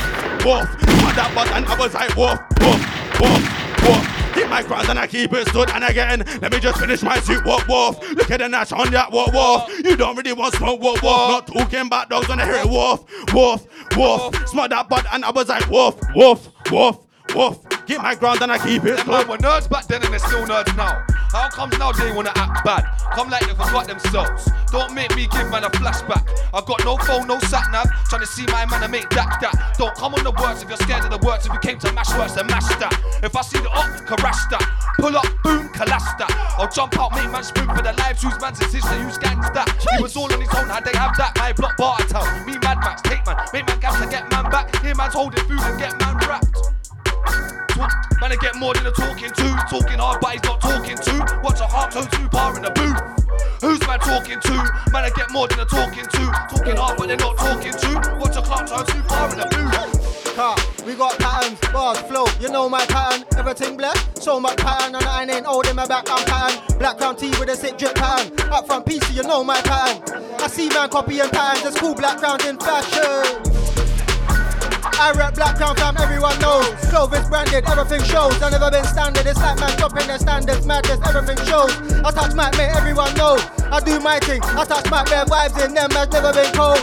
whoop 0.44 0.68
Mad 1.02 1.16
that 1.16 1.32
but 1.34 1.48
and 1.52 1.66
I 1.66 1.78
was 1.78 1.94
like 1.94 2.16
whoop, 2.16 2.40
whoop, 2.60 2.80
whoop, 3.20 3.42
whoop 3.82 4.04
Hit 4.34 4.48
my 4.48 4.62
ground 4.62 4.88
and 4.88 4.98
I 4.98 5.06
keep 5.06 5.32
it 5.34 5.46
stood. 5.48 5.68
And 5.70 5.84
again 5.84 6.24
Let 6.40 6.52
me 6.52 6.60
just 6.60 6.78
finish 6.80 7.02
my 7.02 7.18
soup, 7.20 7.44
whoop, 7.44 7.68
whoop 7.68 8.00
Look 8.16 8.30
at 8.30 8.40
the 8.40 8.48
Nash 8.48 8.72
on 8.72 8.90
that, 8.92 9.12
whoop, 9.12 9.32
whoop 9.34 9.84
You 9.84 9.96
don't 9.96 10.16
really 10.16 10.32
want 10.32 10.54
smoke, 10.54 10.80
whoop, 10.80 11.02
whoop 11.02 11.02
Not 11.04 11.46
talking 11.46 11.86
about 11.86 12.10
dogs 12.10 12.28
when 12.28 12.40
I 12.40 12.46
hear 12.46 12.56
it 12.56 12.66
woof, 12.66 13.04
woof, 13.34 13.66
woof. 13.96 14.48
Smell 14.48 14.68
that 14.68 14.88
butt 14.88 15.06
and 15.12 15.24
I 15.24 15.30
was 15.30 15.48
like 15.48 15.68
woof, 15.68 15.98
woof, 16.14 16.48
woof, 16.70 16.98
woof 17.34 17.71
Get 17.86 18.00
my 18.00 18.14
ground 18.14 18.40
and 18.42 18.52
I 18.52 18.58
keep 18.58 18.84
it 18.84 18.96
Them 18.98 19.08
man 19.08 19.28
were 19.28 19.38
nerds 19.38 19.68
back 19.68 19.86
then 19.86 20.02
and 20.02 20.12
they're 20.12 20.20
still 20.20 20.46
nerds 20.46 20.76
now. 20.76 21.04
How 21.32 21.48
comes 21.48 21.76
now 21.78 21.92
they 21.92 22.12
wanna 22.12 22.32
act 22.36 22.64
bad? 22.64 22.84
Come 23.14 23.30
like 23.30 23.46
they 23.46 23.54
forgot 23.54 23.88
themselves. 23.88 24.50
Don't 24.70 24.92
make 24.94 25.16
me 25.16 25.26
give 25.32 25.50
man 25.50 25.64
a 25.64 25.70
flashback. 25.70 26.28
I 26.52 26.60
got 26.60 26.84
no 26.84 26.96
phone, 26.98 27.26
no 27.26 27.38
sat 27.40 27.72
nav. 27.72 27.88
Trying 28.08 28.20
to 28.20 28.26
see 28.26 28.44
my 28.46 28.66
man 28.66 28.82
and 28.82 28.92
make 28.92 29.08
that 29.10 29.40
that. 29.40 29.74
Don't 29.78 29.94
come 29.96 30.14
on 30.14 30.24
the 30.24 30.30
words 30.30 30.62
if 30.62 30.68
you're 30.68 30.76
scared 30.76 31.04
of 31.04 31.10
the 31.10 31.26
words. 31.26 31.46
If 31.46 31.52
you 31.52 31.58
came 31.60 31.78
to 31.80 31.92
mash 31.92 32.12
works, 32.18 32.32
then 32.34 32.46
mash 32.48 32.68
that. 32.76 32.92
If 33.22 33.34
I 33.34 33.40
see 33.40 33.58
the 33.58 33.70
up, 33.70 33.88
crash 34.04 34.44
that. 34.52 34.60
Pull 35.00 35.16
up, 35.16 35.24
boom, 35.42 35.68
collapse 35.70 36.12
that. 36.20 36.28
I'll 36.58 36.70
jump 36.70 36.98
out, 37.00 37.12
make 37.16 37.30
man 37.32 37.42
spook 37.42 37.68
for 37.74 37.82
the 37.82 37.94
lives. 37.94 38.22
Whose 38.22 38.38
man's 38.38 38.58
his 38.60 38.70
sister, 38.72 38.94
who's 39.00 39.16
gangs 39.16 39.48
that? 39.56 39.72
He 39.96 40.02
was 40.02 40.14
all 40.16 40.30
on 40.30 40.40
his 40.40 40.52
own, 40.52 40.68
how 40.68 40.80
they 40.80 40.92
have 40.92 41.16
that? 41.16 41.32
My 41.36 41.52
block 41.52 41.76
bar 41.78 41.96
town. 42.12 42.28
Me 42.44 42.58
Mad 42.60 42.76
Max, 42.84 43.00
take 43.00 43.24
man, 43.24 43.40
make 43.52 43.66
man 43.66 43.80
gas 43.80 43.98
to 44.00 44.06
get 44.08 44.30
man 44.30 44.50
back. 44.50 44.68
Here 44.84 44.94
man's 44.94 45.14
holding 45.14 45.44
food 45.44 45.60
and 45.64 45.78
get 45.80 45.98
man 45.98 46.16
wrapped. 46.28 46.81
Man, 48.20 48.32
I 48.32 48.36
get 48.36 48.54
more 48.56 48.74
than 48.74 48.86
a 48.86 48.92
talking 48.92 49.30
to. 49.30 49.48
Talking 49.68 49.98
hard, 49.98 50.20
but 50.20 50.32
he's 50.32 50.42
not 50.44 50.60
talking 50.60 50.96
to. 50.96 51.40
Watch 51.42 51.60
a 51.60 51.66
heart 51.66 51.92
toe 51.92 52.04
two 52.04 52.28
bar 52.28 52.56
in 52.56 52.62
the 52.62 52.70
booth. 52.70 53.00
Who's 53.60 53.80
man 53.86 53.98
talking 54.00 54.40
to? 54.40 54.54
Man, 54.92 55.04
I 55.04 55.10
get 55.14 55.30
more 55.30 55.48
than 55.48 55.60
a 55.60 55.64
talking 55.64 56.06
to. 56.06 56.22
Talking 56.50 56.76
hard, 56.76 56.98
but 56.98 57.08
they're 57.08 57.16
not 57.16 57.36
talking 57.36 57.72
to. 57.72 58.18
Watch 58.20 58.36
a 58.36 58.42
clock 58.42 58.66
toe 58.66 58.84
two 58.84 59.02
bar 59.08 59.30
in 59.32 59.38
the 59.38 59.46
booth. 59.50 60.34
Car, 60.36 60.56
we 60.86 60.94
got 60.94 61.18
patterns, 61.18 61.60
bars, 61.72 61.98
flow, 62.08 62.24
you 62.40 62.48
know 62.48 62.68
my 62.68 62.86
pattern. 62.86 63.26
Everything 63.36 63.76
blessed, 63.76 64.22
so 64.22 64.40
much 64.40 64.56
pattern. 64.56 64.94
And 64.94 65.04
I 65.04 65.24
ain't 65.24 65.46
old 65.46 65.66
in 65.66 65.76
my 65.76 65.86
back, 65.86 66.06
I'm 66.08 66.24
pattern. 66.24 66.78
Black 66.78 66.96
crown 66.96 67.16
tee 67.16 67.30
with 67.38 67.50
a 67.50 67.56
sick 67.56 67.76
drip 67.76 67.94
pattern. 67.94 68.32
Up 68.50 68.66
front 68.66 68.86
PC, 68.86 69.14
you 69.14 69.22
know 69.24 69.44
my 69.44 69.60
pattern. 69.60 70.02
I 70.40 70.46
see 70.46 70.68
man 70.70 70.88
copying 70.88 71.28
patterns, 71.28 71.66
it's 71.66 71.80
cool 71.80 71.94
black 71.94 72.18
crowns 72.18 72.46
in 72.46 72.58
fashion. 72.58 73.61
I 75.02 75.10
rep 75.18 75.34
black 75.34 75.56
crown 75.56 75.74
fam, 75.74 75.96
everyone 75.98 76.38
knows. 76.38 76.70
Clovis 76.86 77.28
branded, 77.28 77.66
everything 77.66 78.06
shows. 78.06 78.40
I 78.40 78.50
never 78.50 78.70
been 78.70 78.84
standard, 78.84 79.26
it's 79.26 79.40
like 79.40 79.58
man 79.58 79.76
dropping 79.76 80.06
their 80.06 80.18
standards, 80.18 80.64
madness, 80.64 81.00
everything 81.04 81.44
shows. 81.44 81.74
I 82.06 82.12
touch 82.12 82.34
my 82.34 82.54
mate, 82.56 82.70
everyone 82.70 83.12
knows. 83.14 83.42
I 83.66 83.80
do 83.80 83.98
my 83.98 84.20
thing, 84.20 84.40
I 84.44 84.64
touch 84.64 84.88
my 84.92 85.02
bare 85.02 85.24
vibes 85.24 85.58
in 85.58 85.74
them, 85.74 85.90
has 85.90 86.08
never 86.14 86.32
been 86.32 86.54
cold. 86.54 86.78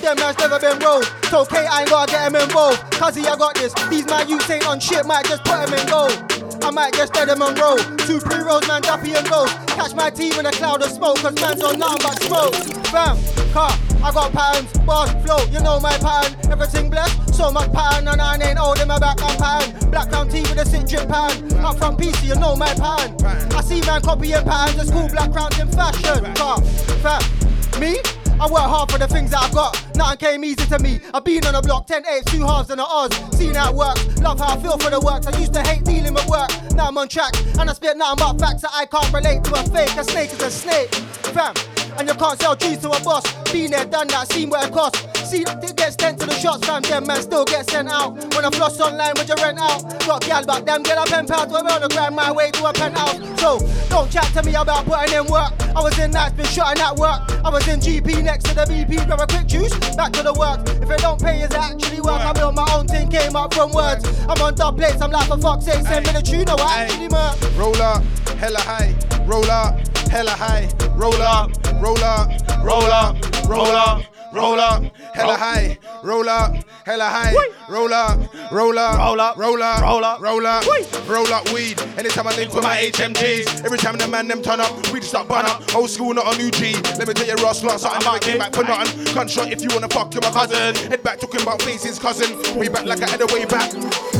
Them 0.00 0.16
man's 0.16 0.38
never 0.38 0.58
been 0.58 0.78
rolled. 0.78 1.04
So 1.28 1.42
okay, 1.42 1.66
I 1.66 1.82
ain't 1.82 1.90
gotta 1.90 2.10
get 2.10 2.32
him 2.32 2.36
involved. 2.40 2.80
Cuzzy, 2.96 3.28
I 3.28 3.36
got 3.36 3.54
this. 3.56 3.74
These 3.90 4.06
man 4.06 4.26
youths 4.26 4.48
ain't 4.48 4.66
on 4.66 4.80
shit, 4.80 5.04
might 5.04 5.26
just 5.26 5.44
put 5.44 5.60
him 5.60 5.74
in 5.76 5.86
goal. 5.86 6.39
I 6.62 6.70
might 6.70 6.92
get 6.92 7.28
him 7.28 7.42
on 7.42 7.54
roll. 7.54 7.78
Two 8.06 8.20
pre 8.20 8.38
rolls, 8.40 8.66
man, 8.68 8.82
Duffy 8.82 9.12
and 9.14 9.28
Ghost. 9.28 9.54
Catch 9.68 9.94
my 9.94 10.10
team 10.10 10.32
in 10.34 10.46
a 10.46 10.50
cloud 10.52 10.82
of 10.82 10.90
smoke, 10.90 11.18
cause 11.18 11.34
man's 11.40 11.62
on 11.62 11.78
nothing 11.78 12.02
but 12.02 12.22
smoke. 12.22 12.54
Bam, 12.92 13.16
car, 13.52 13.70
I 14.02 14.12
got 14.12 14.32
patterns, 14.32 14.72
bars, 14.86 15.10
flow, 15.24 15.38
you 15.50 15.60
know 15.60 15.80
my 15.80 15.96
pattern. 15.98 16.50
Everything 16.50 16.90
blessed, 16.90 17.34
so 17.34 17.50
much 17.50 17.72
pattern, 17.72 18.08
and 18.08 18.20
I 18.20 18.36
ain't 18.36 18.58
old 18.58 18.78
in 18.80 18.88
my 18.88 18.98
back, 18.98 19.22
I'm 19.22 19.36
pattern. 19.36 19.90
Black 19.90 20.08
crown 20.10 20.28
tee 20.28 20.42
with 20.42 20.58
a 20.58 20.66
sick 20.66 20.86
drip 20.86 21.08
pattern. 21.08 21.52
Up 21.64 21.78
from 21.78 21.96
PC, 21.96 22.28
you 22.28 22.34
know 22.34 22.56
my 22.56 22.72
pattern. 22.74 23.16
I 23.56 23.60
see 23.62 23.80
man 23.82 24.02
copying 24.02 24.44
patterns, 24.44 24.82
it's 24.82 24.90
cool 24.90 25.08
black 25.08 25.32
crowns 25.32 25.58
in 25.58 25.68
fashion. 25.68 26.34
Car, 26.34 26.60
fam, 27.02 27.80
me? 27.80 27.96
I 28.40 28.46
work 28.46 28.62
hard 28.62 28.90
for 28.90 28.96
the 28.96 29.06
things 29.06 29.32
that 29.32 29.42
I've 29.42 29.52
got. 29.52 29.76
Nothing 29.94 30.16
came 30.16 30.44
easy 30.44 30.64
to 30.64 30.78
me. 30.78 30.98
I've 31.12 31.24
been 31.24 31.44
on 31.44 31.52
the 31.52 31.60
block, 31.60 31.86
10 31.86 32.06
eights, 32.06 32.32
two 32.32 32.40
halves 32.40 32.70
and 32.70 32.80
a 32.80 32.84
Oz. 32.84 33.12
Seen 33.36 33.54
how 33.54 33.68
it 33.68 33.76
works. 33.76 34.18
Love 34.22 34.40
how 34.40 34.56
I 34.56 34.62
feel 34.62 34.78
for 34.78 34.88
the 34.88 34.98
works. 34.98 35.26
I 35.26 35.38
used 35.38 35.52
to 35.52 35.60
hate 35.60 35.84
dealing 35.84 36.14
with 36.14 36.26
work. 36.26 36.48
Now 36.72 36.88
I'm 36.88 36.96
on 36.96 37.08
track. 37.08 37.34
And 37.58 37.68
I 37.68 37.74
spit 37.74 37.98
nothing 37.98 38.24
but 38.24 38.40
facts 38.40 38.62
that 38.62 38.70
I 38.72 38.86
can't 38.86 39.12
relate 39.12 39.44
to 39.44 39.52
a 39.52 39.62
fake. 39.68 39.94
A 39.94 40.04
snake 40.04 40.32
is 40.32 40.40
a 40.40 40.50
snake. 40.50 40.88
Fam. 41.36 41.54
And 41.98 42.08
you 42.08 42.14
can't 42.14 42.40
sell 42.40 42.56
trees 42.56 42.78
to 42.78 42.88
a 42.88 43.00
boss. 43.04 43.24
Been 43.52 43.72
there, 43.72 43.84
done 43.84 44.08
that, 44.08 44.32
seen 44.32 44.48
what 44.48 44.66
it 44.66 44.72
costs. 44.72 45.19
See, 45.30 45.42
it 45.46 45.76
gets 45.76 45.94
sent 45.94 46.18
to 46.18 46.26
the 46.26 46.34
shots, 46.34 46.66
fam. 46.66 46.82
Them 46.82 47.06
man 47.06 47.22
still 47.22 47.44
get 47.44 47.70
sent 47.70 47.88
out. 47.88 48.18
When 48.34 48.44
I 48.44 48.50
floss 48.50 48.80
online, 48.80 49.12
would 49.16 49.28
you 49.28 49.36
rent 49.36 49.60
out? 49.60 49.78
Got 50.04 50.22
gal, 50.22 50.44
but 50.44 50.66
them 50.66 50.82
get 50.82 50.98
a 50.98 51.08
pen 51.08 51.24
pounds. 51.28 51.52
We're 51.52 51.60
on 51.70 51.82
the 51.82 51.88
grind, 51.88 52.16
my 52.16 52.32
way 52.32 52.50
to 52.50 52.66
a 52.66 52.72
penthouse. 52.72 53.14
So 53.40 53.60
don't 53.88 54.10
chat 54.10 54.26
to 54.34 54.42
me 54.42 54.56
about 54.56 54.86
putting 54.86 55.14
in 55.14 55.26
work. 55.30 55.52
I 55.70 55.82
was 55.86 55.96
in 56.00 56.10
nights, 56.10 56.34
been 56.34 56.46
shutting 56.46 56.82
at 56.82 56.96
work. 56.96 57.22
I 57.44 57.48
was 57.48 57.68
in 57.68 57.78
GP 57.78 58.24
next 58.24 58.46
to 58.46 58.54
the 58.56 58.66
BP, 58.66 59.06
grab 59.06 59.20
a 59.20 59.26
quick 59.28 59.46
juice, 59.46 59.72
back 59.94 60.10
to 60.14 60.24
the 60.24 60.34
work. 60.34 60.66
If 60.82 60.90
it 60.90 60.98
don't 60.98 61.22
pay, 61.22 61.42
is 61.42 61.50
it 61.50 61.54
actually 61.54 62.00
work? 62.00 62.20
I 62.20 62.32
built 62.32 62.56
my 62.56 62.66
own 62.74 62.88
thing, 62.88 63.08
came 63.08 63.36
up 63.36 63.54
from 63.54 63.70
words. 63.70 64.02
I'm 64.26 64.42
on 64.42 64.56
dub 64.56 64.78
plates, 64.78 65.00
I'm 65.00 65.12
like 65.12 65.28
for 65.28 65.38
fuck's 65.38 65.64
sake, 65.64 65.86
send 65.86 66.06
me 66.06 66.12
the 66.12 66.22
tune, 66.22 66.46
no, 66.50 66.56
I 66.58 66.90
actually 66.90 67.08
murk. 67.08 67.38
Roll 67.56 67.80
up, 67.80 68.02
hella 68.34 68.58
high, 68.58 68.96
roll 69.26 69.48
up, 69.48 69.78
hella 70.10 70.32
high, 70.32 70.68
roll 70.96 71.14
up, 71.22 71.54
roll 71.80 72.02
up, 72.02 72.30
roll 72.64 72.82
up, 72.90 73.16
roll 73.46 73.46
up, 73.46 73.48
roll 73.48 73.66
up, 73.70 74.02
hella 74.32 75.32
oh. 75.32 75.36
high, 75.36 75.78
roll 76.02 76.28
up, 76.28 76.54
hella 76.84 77.04
high, 77.04 77.34
roll 77.68 77.92
up, 77.92 78.18
roll 78.52 78.78
up, 78.78 78.98
roll 78.98 79.20
up, 79.20 79.36
roll 79.36 79.62
up, 79.62 79.80
roll 79.80 80.04
up, 80.04 80.20
roll 80.20 80.46
up, 80.46 80.64
roll 81.08 81.32
up 81.32 81.52
weed. 81.52 81.80
Anytime 81.98 82.26
I 82.26 82.36
link 82.36 82.54
with 82.54 82.64
my 82.64 82.76
HMGs, 82.76 83.64
every 83.64 83.78
time 83.78 83.96
the 83.96 84.08
man 84.08 84.28
them 84.28 84.42
turn 84.42 84.60
up, 84.60 84.74
we 84.92 85.00
just 85.00 85.10
start 85.10 85.28
bun 85.28 85.46
up. 85.46 85.74
Old 85.74 85.90
school, 85.90 86.14
not 86.14 86.34
a 86.34 86.38
new 86.38 86.50
G. 86.50 86.74
Let 86.98 87.08
me 87.08 87.14
tell 87.14 87.26
you, 87.26 87.42
Ross, 87.42 87.62
lost 87.64 87.82
something 87.82 88.04
never 88.04 88.18
came 88.18 88.38
back 88.38 88.54
for 88.54 88.64
nothing. 88.64 89.14
Gunshot 89.14 89.52
if 89.52 89.62
you 89.62 89.68
wanna 89.72 89.88
fuck 89.88 90.10
to 90.12 90.20
my 90.20 90.30
cousin. 90.30 90.74
Head 90.90 91.02
back 91.02 91.18
talking 91.18 91.42
about 91.42 91.62
faces, 91.62 91.98
cousin. 91.98 92.36
Way 92.58 92.68
back 92.68 92.86
like 92.86 93.02
I 93.02 93.08
had 93.08 93.20
a 93.20 93.26
way 93.26 93.44
back. 93.44 93.70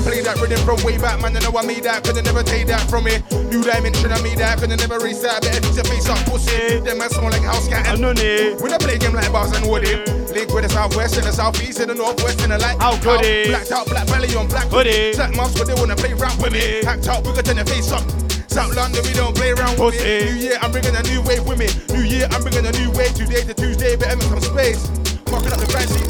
Play 0.04 0.22
that 0.22 0.40
rhythm 0.40 0.58
from 0.64 0.82
way 0.84 0.98
back, 0.98 1.20
man. 1.20 1.36
I 1.36 1.40
know 1.40 1.56
I 1.56 1.64
made 1.66 1.84
that, 1.84 2.04
could 2.04 2.22
never 2.24 2.42
take 2.42 2.66
that 2.68 2.88
from 2.88 3.04
me. 3.04 3.22
New 3.50 3.62
dimension, 3.62 4.12
I 4.12 4.20
made 4.22 4.38
that, 4.38 4.58
could 4.58 4.70
never 4.70 4.98
reset. 4.98 5.42
Better 5.42 5.60
fix 5.60 5.76
your 5.76 5.84
face 5.84 6.08
up, 6.08 6.18
pussy. 6.26 6.80
Them 6.80 6.98
man 6.98 7.10
smell 7.10 7.30
like 7.30 7.42
house 7.42 7.68
cat. 7.68 7.86
I 7.86 7.94
know 7.96 8.14
When 8.60 8.72
I 8.72 8.78
play 8.78 8.98
game 8.98 9.14
like 9.14 9.30
Bars 9.32 9.52
and 9.52 9.66
Woody. 9.68 9.99
Link 10.32 10.52
with 10.54 10.64
the 10.64 10.70
southwest 10.70 11.16
and 11.16 11.26
the 11.26 11.32
southeast 11.32 11.80
and 11.80 11.90
the 11.90 11.94
northwest 11.94 12.40
and 12.42 12.52
the 12.52 12.58
light. 12.58 12.78
How 12.80 12.96
good 12.98 13.24
it? 13.24 13.48
Blacked 13.48 13.72
out, 13.72 13.86
black 13.86 14.06
belly 14.06 14.34
on 14.36 14.48
black 14.48 14.68
Hoodie. 14.68 15.12
Black 15.14 15.34
mask, 15.36 15.58
but 15.58 15.66
they 15.66 15.74
wanna 15.74 15.96
play 15.96 16.14
rap 16.14 16.38
with 16.42 16.52
me. 16.52 16.82
Hacked 16.84 17.08
out, 17.08 17.24
bigger 17.24 17.42
than 17.42 17.56
the 17.56 17.64
face 17.64 17.92
up. 17.92 18.04
South 18.50 18.74
London, 18.74 19.02
we 19.04 19.12
don't 19.12 19.34
play 19.34 19.50
around 19.50 19.78
with 19.78 19.94
it. 19.94 20.26
New 20.26 20.40
year, 20.40 20.58
I'm 20.60 20.72
bringing 20.72 20.94
a 20.94 21.02
new 21.02 21.22
wave 21.22 21.46
with 21.46 21.58
me. 21.58 21.68
New 21.94 22.02
year, 22.02 22.26
I'm 22.30 22.42
bringing 22.42 22.66
a 22.66 22.72
new 22.72 22.90
wave. 22.92 23.14
Tuesday 23.14 23.42
to 23.44 23.54
Tuesday, 23.54 23.96
better 23.96 24.16
make 24.16 24.26
some 24.26 24.40
space. 24.40 24.88
Fucking 25.30 25.52
up 25.52 25.60
the 25.60 25.66
fancy. 25.70 26.02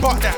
Fuck 0.00 0.20
that. 0.20 0.36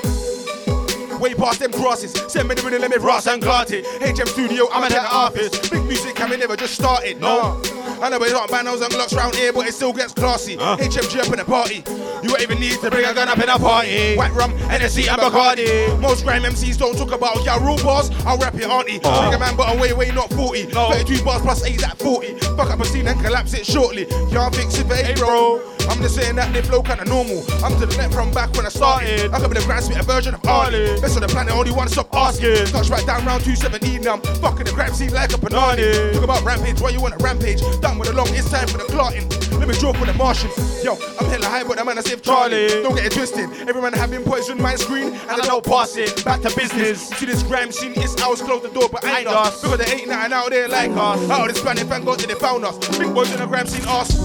Way 1.20 1.34
past 1.34 1.58
them 1.58 1.72
crosses. 1.72 2.12
Send 2.30 2.48
me 2.48 2.54
the 2.54 2.62
rhythm, 2.62 2.80
let 2.80 2.90
me 2.90 2.96
ross 2.98 3.26
and 3.26 3.42
glart 3.42 3.72
it. 3.72 3.84
HM 4.00 4.28
Studio, 4.28 4.68
I'm 4.70 4.84
in 4.84 4.90
the 4.90 5.02
office. 5.02 5.68
Big 5.68 5.82
music, 5.84 6.14
can 6.14 6.30
we 6.30 6.36
never 6.36 6.56
just 6.56 6.74
started. 6.74 7.20
No. 7.20 7.60
I 8.00 8.08
know 8.10 8.22
it's 8.22 8.32
not 8.32 8.48
bandos 8.48 8.82
and 8.82 8.92
glocks 8.92 9.16
round 9.16 9.34
here, 9.34 9.52
but 9.52 9.66
it 9.66 9.74
still 9.74 9.92
gets 9.92 10.12
classy. 10.12 10.56
HMG 10.56 11.20
up 11.20 11.26
in 11.26 11.38
the 11.38 11.44
party. 11.44 11.82
You 12.22 12.30
won't 12.30 12.42
even 12.42 12.58
need 12.60 12.80
to 12.80 12.90
bring 12.90 13.04
a 13.04 13.14
gun 13.14 13.28
up 13.28 13.38
in 13.38 13.48
a 13.48 13.58
party. 13.58 14.16
White 14.16 14.32
rum, 14.34 14.52
NSC 14.68 15.08
and 15.08 15.20
Bacardi. 15.20 15.98
Most 16.00 16.24
grime 16.24 16.42
MCs 16.42 16.76
don't 16.78 16.96
talk 16.96 17.12
about 17.12 17.44
your 17.44 17.60
rule 17.60 17.76
bars. 17.78 18.10
I'll 18.26 18.38
rap 18.38 18.54
it, 18.54 18.66
auntie. 18.66 19.00
Uh. 19.02 19.30
Big 19.30 19.40
man, 19.40 19.56
but 19.56 19.68
I'm 19.68 19.78
way, 19.80 19.92
way 19.92 20.10
not 20.10 20.30
40. 20.32 20.64
32 20.66 21.24
bars 21.24 21.42
plus 21.42 21.64
8 21.64 21.84
at 21.84 21.98
40. 21.98 22.34
Fuck 22.56 22.70
up 22.70 22.80
a 22.80 22.84
scene 22.84 23.06
and 23.06 23.20
collapse 23.20 23.54
it 23.54 23.66
shortly. 23.66 24.06
Can't 24.30 24.54
fix 24.54 24.78
it, 24.78 24.86
for 24.86 25.24
bro. 25.24 25.77
I'm 25.88 26.00
just 26.02 26.14
saying 26.14 26.36
that 26.36 26.52
they 26.52 26.62
flow 26.62 26.82
kinda 26.82 27.04
normal. 27.04 27.44
I'm 27.64 27.78
to 27.80 27.86
the 27.86 27.96
net 27.96 28.12
from 28.12 28.30
back 28.30 28.52
when 28.54 28.66
I 28.66 28.68
started. 28.68 29.32
I 29.32 29.40
could 29.40 29.50
be 29.50 29.58
the 29.58 29.64
grand 29.66 29.84
a 29.88 30.02
version 30.02 30.34
of 30.34 30.44
Arlie. 30.46 31.00
Best 31.00 31.16
on 31.16 31.22
the 31.22 31.28
planet, 31.28 31.54
only 31.54 31.72
one 31.72 31.88
stop 31.88 32.14
asking. 32.14 32.66
Touch 32.66 32.90
right 32.90 33.06
down 33.06 33.24
round 33.24 33.42
217 33.44 34.02
now. 34.02 34.14
I'm 34.14 34.22
fucking 34.40 34.64
the 34.64 34.72
crap 34.72 34.90
scene 34.90 35.12
like 35.12 35.32
a 35.32 35.38
banana. 35.38 36.12
Talk 36.12 36.24
about 36.24 36.42
rampage, 36.44 36.80
why 36.80 36.90
you 36.90 37.00
want 37.00 37.14
a 37.14 37.18
rampage? 37.18 37.60
Done 37.80 37.98
with 37.98 38.08
the 38.08 38.14
long, 38.14 38.28
it's 38.30 38.50
time 38.50 38.68
for 38.68 38.78
the 38.78 38.84
clotting. 38.84 39.47
Let 39.58 39.68
me 39.68 39.74
draw 39.74 39.92
for 39.92 40.06
the 40.06 40.14
Martians. 40.14 40.84
Yo, 40.84 40.94
I'm 41.18 41.26
hella 41.26 41.46
high, 41.46 41.64
but 41.64 41.78
the 41.78 41.84
man 41.84 41.98
I 41.98 42.00
save 42.02 42.22
Charlie. 42.22 42.68
Don't 42.82 42.94
get 42.94 43.06
it 43.06 43.12
twisted. 43.12 43.50
Every 43.68 43.82
man 43.82 43.92
having 43.92 44.22
poison 44.22 44.60
my 44.60 44.76
screen, 44.76 45.12
and 45.12 45.30
I 45.30 45.46
don't 45.46 45.64
pass 45.64 45.96
it. 45.96 46.24
Back 46.24 46.42
to 46.42 46.54
business. 46.56 47.08
See 47.10 47.26
this 47.26 47.42
grime 47.42 47.72
scene, 47.72 47.92
it's 47.96 48.20
ours, 48.22 48.40
close 48.40 48.62
the 48.62 48.70
door, 48.70 48.88
but 48.90 49.04
ain't 49.04 49.26
us. 49.26 49.60
Because 49.60 49.78
they 49.78 49.92
ain't 49.92 50.08
nothing 50.08 50.32
out 50.32 50.50
there 50.50 50.68
like 50.68 50.90
us. 50.92 51.30
Out 51.30 51.48
of 51.48 51.54
this 51.54 51.60
planet, 51.60 51.86
thank 51.88 52.04
God 52.04 52.20
that 52.20 52.28
they 52.28 52.34
found 52.34 52.64
us. 52.64 52.78
Big 52.98 53.12
boys 53.12 53.32
in 53.32 53.40
the 53.40 53.46
grime 53.46 53.66
scene, 53.66 53.84
us. 53.88 54.16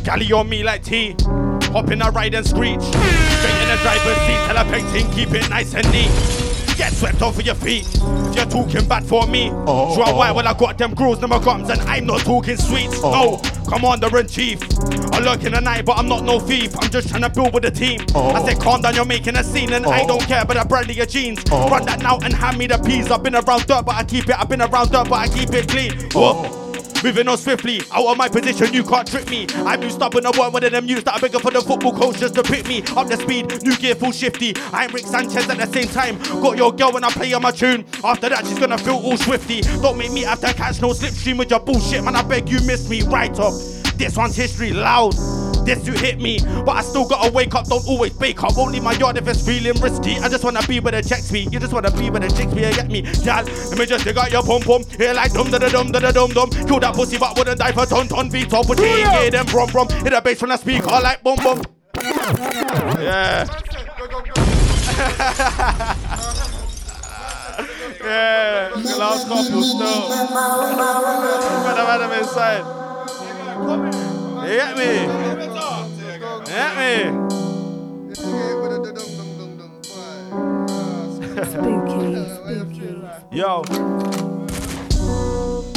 Galley 0.00 0.32
on 0.32 0.48
me 0.48 0.62
like 0.62 0.82
tea. 0.82 1.14
Hop 1.72 1.90
in 1.90 2.00
a 2.00 2.10
ride 2.10 2.34
and 2.34 2.46
screech. 2.46 2.80
Straight 2.80 3.62
in 3.62 3.68
the 3.68 3.78
driver's 3.82 4.16
seat, 4.26 4.46
painting, 4.70 5.10
keep 5.12 5.30
it 5.34 5.48
nice 5.50 5.74
and 5.74 5.90
neat. 5.92 6.45
Get 6.76 6.92
swept 6.92 7.22
off 7.22 7.38
of 7.38 7.46
your 7.46 7.54
feet. 7.54 7.86
If 7.94 8.36
you're 8.36 8.44
talking 8.46 8.86
bad 8.86 9.04
for 9.04 9.26
me, 9.26 9.50
Oh, 9.66 9.94
sure 9.94 10.04
oh. 10.08 10.16
why? 10.16 10.30
Well, 10.30 10.46
I 10.46 10.52
got 10.52 10.76
them 10.76 10.94
grooves, 10.94 11.20
number 11.20 11.38
gums, 11.40 11.70
and 11.70 11.80
I'm 11.82 12.04
not 12.06 12.20
talking 12.20 12.56
sweets. 12.58 13.00
Oh. 13.02 13.40
No, 13.42 13.70
commander 13.70 14.18
in 14.18 14.28
chief. 14.28 14.60
I 15.12 15.20
lurk 15.20 15.42
in 15.44 15.52
the 15.52 15.60
night, 15.60 15.86
but 15.86 15.96
I'm 15.96 16.06
not 16.06 16.22
no 16.24 16.38
thief. 16.38 16.74
I'm 16.78 16.90
just 16.90 17.08
trying 17.08 17.22
to 17.22 17.30
build 17.30 17.54
with 17.54 17.62
the 17.62 17.70
team. 17.70 18.00
Oh. 18.14 18.30
I 18.30 18.44
said, 18.44 18.60
calm 18.60 18.82
down, 18.82 18.94
you're 18.94 19.06
making 19.06 19.36
a 19.36 19.42
scene, 19.44 19.72
and 19.72 19.86
I 19.86 20.02
Oh. 20.02 20.06
don't 20.06 20.22
care, 20.22 20.44
but 20.44 20.56
I 20.58 20.64
brand 20.64 20.94
your 20.94 21.06
jeans. 21.06 21.42
Oh. 21.50 21.68
Run 21.70 21.86
that 21.86 22.02
now 22.02 22.18
and 22.18 22.34
hand 22.34 22.58
me 22.58 22.66
the 22.66 22.76
peas. 22.78 23.10
I've 23.10 23.22
been 23.22 23.34
around 23.34 23.66
dirt, 23.66 23.84
but 23.86 23.94
I 23.94 24.04
keep 24.04 24.28
it. 24.28 24.38
I've 24.38 24.48
been 24.48 24.60
around 24.60 24.90
dirt, 24.92 25.08
but 25.08 25.14
I 25.18 25.28
keep 25.28 25.54
it 25.54 25.68
clean. 25.68 25.92
Whoa. 26.12 26.44
Oh. 26.44 26.65
Moving 27.04 27.28
on 27.28 27.38
swiftly, 27.38 27.80
out 27.92 28.06
of 28.06 28.16
my 28.16 28.28
position, 28.28 28.72
you 28.72 28.82
can't 28.82 29.06
trick 29.06 29.30
me. 29.30 29.46
I'm 29.58 29.80
new 29.80 29.90
stubborn, 29.90 30.26
I 30.26 30.30
want 30.36 30.52
one 30.52 30.64
of 30.64 30.72
them 30.72 30.86
news 30.86 31.04
that 31.04 31.14
are 31.14 31.20
bigger 31.20 31.38
for 31.38 31.50
the 31.50 31.60
football 31.60 31.92
coach 31.92 32.18
just 32.18 32.34
to 32.34 32.42
pick 32.42 32.66
me 32.66 32.82
up 32.96 33.06
the 33.06 33.16
speed. 33.16 33.62
New 33.62 33.76
gear, 33.76 33.94
full 33.94 34.12
shifty. 34.12 34.54
I'm 34.72 34.90
Rick 34.92 35.06
Sanchez 35.06 35.48
at 35.48 35.56
the 35.58 35.66
same 35.66 35.88
time. 35.88 36.18
Got 36.42 36.56
your 36.56 36.72
girl 36.72 36.92
when 36.92 37.04
I 37.04 37.10
play 37.10 37.32
on 37.32 37.42
my 37.42 37.52
tune. 37.52 37.84
After 38.02 38.28
that, 38.28 38.44
she's 38.46 38.58
gonna 38.58 38.78
feel 38.78 38.96
all 38.96 39.16
swifty. 39.16 39.60
Don't 39.60 39.98
make 39.98 40.12
me 40.12 40.22
have 40.22 40.40
to 40.40 40.52
catch 40.54 40.80
no 40.80 40.88
slipstream 40.88 41.38
with 41.38 41.50
your 41.50 41.60
bullshit, 41.60 42.02
man. 42.02 42.16
I 42.16 42.22
beg 42.22 42.48
you, 42.48 42.60
miss 42.66 42.88
me 42.88 43.02
right 43.02 43.38
up. 43.38 43.52
This 43.96 44.16
one's 44.16 44.36
history 44.36 44.72
loud. 44.72 45.14
This 45.66 45.84
you 45.84 45.94
hit 45.94 46.20
me, 46.20 46.38
but 46.64 46.76
I 46.76 46.82
still 46.82 47.08
gotta 47.08 47.32
wake 47.32 47.52
up. 47.56 47.66
Don't 47.66 47.84
always 47.88 48.12
bake 48.12 48.40
up. 48.44 48.56
Won't 48.56 48.70
leave 48.70 48.84
my 48.84 48.92
yard 48.92 49.16
if 49.16 49.26
it's 49.26 49.44
feeling 49.44 49.74
risky. 49.82 50.16
I 50.18 50.28
just 50.28 50.44
wanna 50.44 50.64
be 50.68 50.78
where 50.78 50.92
the 50.92 51.02
checks 51.02 51.32
me. 51.32 51.48
You 51.50 51.58
just 51.58 51.72
wanna 51.72 51.90
be 51.90 52.08
where 52.08 52.20
the 52.20 52.28
chicks 52.28 52.54
me. 52.54 52.64
You 52.64 52.72
get 52.72 52.88
me, 52.88 53.02
gal? 53.02 53.42
Let 53.44 53.76
me 53.76 53.84
just 53.84 54.04
dig 54.04 54.16
out 54.16 54.30
your 54.30 54.44
pum 54.44 54.62
pum. 54.62 54.84
Here 54.96 55.12
like 55.12 55.32
dum 55.32 55.50
da 55.50 55.58
da 55.58 55.68
dum 55.68 55.90
da 55.90 55.98
da 55.98 56.12
dum 56.12 56.30
dum. 56.30 56.50
Kill 56.50 56.78
that 56.78 56.94
pussy, 56.94 57.18
but 57.18 57.36
wouldn't 57.36 57.58
die 57.58 57.72
for 57.72 57.84
ton 57.84 58.06
ton 58.06 58.28
beat 58.28 58.54
up. 58.54 58.66
Put 58.66 58.78
it 58.78 58.84
in 58.84 59.10
gear, 59.10 59.30
then 59.32 59.46
brum 59.46 59.68
brum. 59.70 59.88
Hit 59.88 60.10
the 60.10 60.20
bass 60.20 60.38
from 60.38 60.50
the 60.50 60.56
speaker 60.56 60.86
like 60.86 61.20
bum 61.24 61.36
bum. 61.42 61.60
Yeah. 63.00 63.44
yeah, 68.06 68.68
the 68.70 68.96
last 68.98 69.26
couple 69.26 69.62
still. 69.62 70.08
Better 71.64 71.98
them 71.98 72.12
inside. 72.12 72.64
You 74.46 74.52
get 74.52 74.76
me? 74.76 74.84
You 74.84 75.08
get 76.46 76.72
me? 76.78 76.92
Spooky, 81.44 82.14
spooky. 82.30 83.36
Yo. 83.36 83.64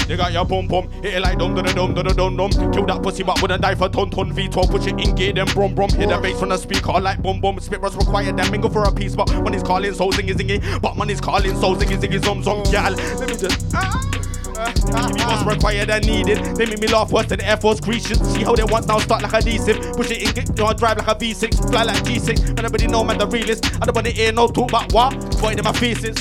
You 0.07 0.17
got 0.17 0.31
your 0.33 0.45
pum 0.45 0.67
pum, 0.67 0.89
hit 1.03 1.15
it 1.15 1.21
like 1.21 1.39
dum 1.39 1.55
dum 1.55 1.65
dum 1.65 1.93
dum 1.95 2.15
dum 2.15 2.37
dum. 2.37 2.71
Kill 2.71 2.85
that 2.85 3.01
pussy, 3.01 3.23
but 3.23 3.41
wouldn't 3.41 3.61
die 3.63 3.73
for 3.73 3.89
ton 3.89 4.11
ton 4.11 4.31
V12. 4.33 4.69
Push 4.69 4.85
it 4.85 4.99
in 4.99 5.15
gear, 5.15 5.33
then 5.33 5.47
brum 5.47 5.73
brum. 5.73 5.89
Hit 5.89 6.09
the 6.09 6.19
bass 6.19 6.39
from 6.39 6.49
the 6.49 6.57
speaker 6.57 6.91
like 6.99 7.23
boom 7.23 7.41
boom. 7.41 7.59
Spit 7.59 7.81
was 7.81 7.95
required, 7.95 8.37
then 8.37 8.51
mingle 8.51 8.69
for 8.69 8.83
a 8.83 8.91
piece. 8.91 9.15
But 9.15 9.31
when 9.43 9.53
he's 9.53 9.63
calling, 9.63 9.95
so 9.95 10.11
zingy 10.11 10.35
zingy. 10.35 10.81
But 10.81 10.95
when 10.95 11.09
he's 11.09 11.21
calling, 11.21 11.55
so 11.55 11.75
zingy 11.75 11.97
zingy 11.99 12.23
zum 12.23 12.43
zum. 12.43 12.61
Gal, 12.71 12.93
let 12.93 13.29
me 13.29 13.35
just. 13.35 13.71
Give 14.11 14.28
me 14.59 15.23
what's 15.23 15.45
required 15.45 15.89
and 15.89 16.05
needed. 16.05 16.55
They 16.55 16.65
make 16.65 16.79
me 16.79 16.87
laugh 16.87 17.11
worse 17.11 17.27
than 17.27 17.41
Air 17.41 17.57
Force 17.57 17.79
Grecians. 17.79 18.21
See 18.33 18.43
how 18.43 18.55
they 18.55 18.63
want 18.63 18.87
now 18.87 18.99
start 18.99 19.21
like 19.21 19.33
a 19.33 19.37
D6. 19.37 19.95
Push 19.95 20.11
it 20.11 20.21
in, 20.21 20.33
get, 20.33 20.57
your 20.57 20.73
drive 20.73 20.97
like 20.97 21.07
a 21.07 21.15
V6. 21.15 21.69
Fly 21.69 21.83
like 21.83 22.03
G6. 22.03 22.49
And 22.49 22.59
everybody 22.59 22.87
know 22.87 23.03
man 23.03 23.17
the 23.17 23.27
realist. 23.27 23.65
I 23.81 23.85
don't 23.85 23.95
wanna 23.95 24.09
hear 24.09 24.31
no 24.31 24.47
talk 24.47 24.69
about 24.69 24.91
what. 24.93 25.13
Void 25.35 25.57
in 25.57 25.63
my 25.63 25.73
faces. 25.73 26.17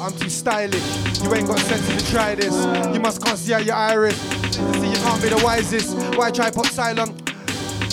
I'm 0.00 0.12
too 0.12 0.28
stylish. 0.28 1.22
You 1.22 1.34
ain't 1.34 1.46
got 1.46 1.58
sense 1.58 2.04
to 2.04 2.10
try 2.12 2.34
this. 2.34 2.54
You 2.94 3.00
must 3.00 3.22
conceal 3.24 3.60
your 3.60 3.76
iris. 3.76 4.18
See, 4.18 4.90
you 4.90 4.96
can't 4.96 5.22
be 5.22 5.28
the 5.28 5.40
wisest. 5.42 5.96
Why 6.16 6.30
try 6.30 6.50
pop 6.50 6.66
silent? 6.66 7.25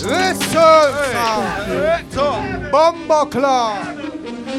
Listen! 0.02 0.92
Bumbo 2.70 3.26
Club! 3.26 3.96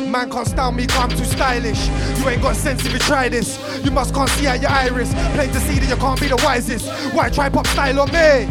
Man 0.10 0.30
can't 0.32 0.48
stand 0.48 0.76
me, 0.78 0.86
'cause 0.88 1.04
I'm 1.04 1.10
too 1.10 1.26
stylish. 1.26 1.90
You 2.20 2.30
ain't 2.30 2.42
got 2.42 2.56
sense 2.56 2.86
if 2.86 2.94
you 2.94 3.00
try 3.00 3.28
this. 3.30 3.60
You 3.84 3.92
must 3.92 4.14
conceal 4.14 4.56
your 4.56 4.72
iris. 4.72 5.14
Plain 5.34 5.52
to 5.52 5.60
see 5.60 5.80
that 5.80 5.90
you 5.90 5.96
can't 5.98 6.20
be 6.20 6.28
the 6.28 6.38
wisest. 6.38 6.88
Why 7.14 7.30
try 7.30 7.50
pop 7.50 7.68
style 7.68 8.00
on 8.00 8.12
me? 8.12 8.48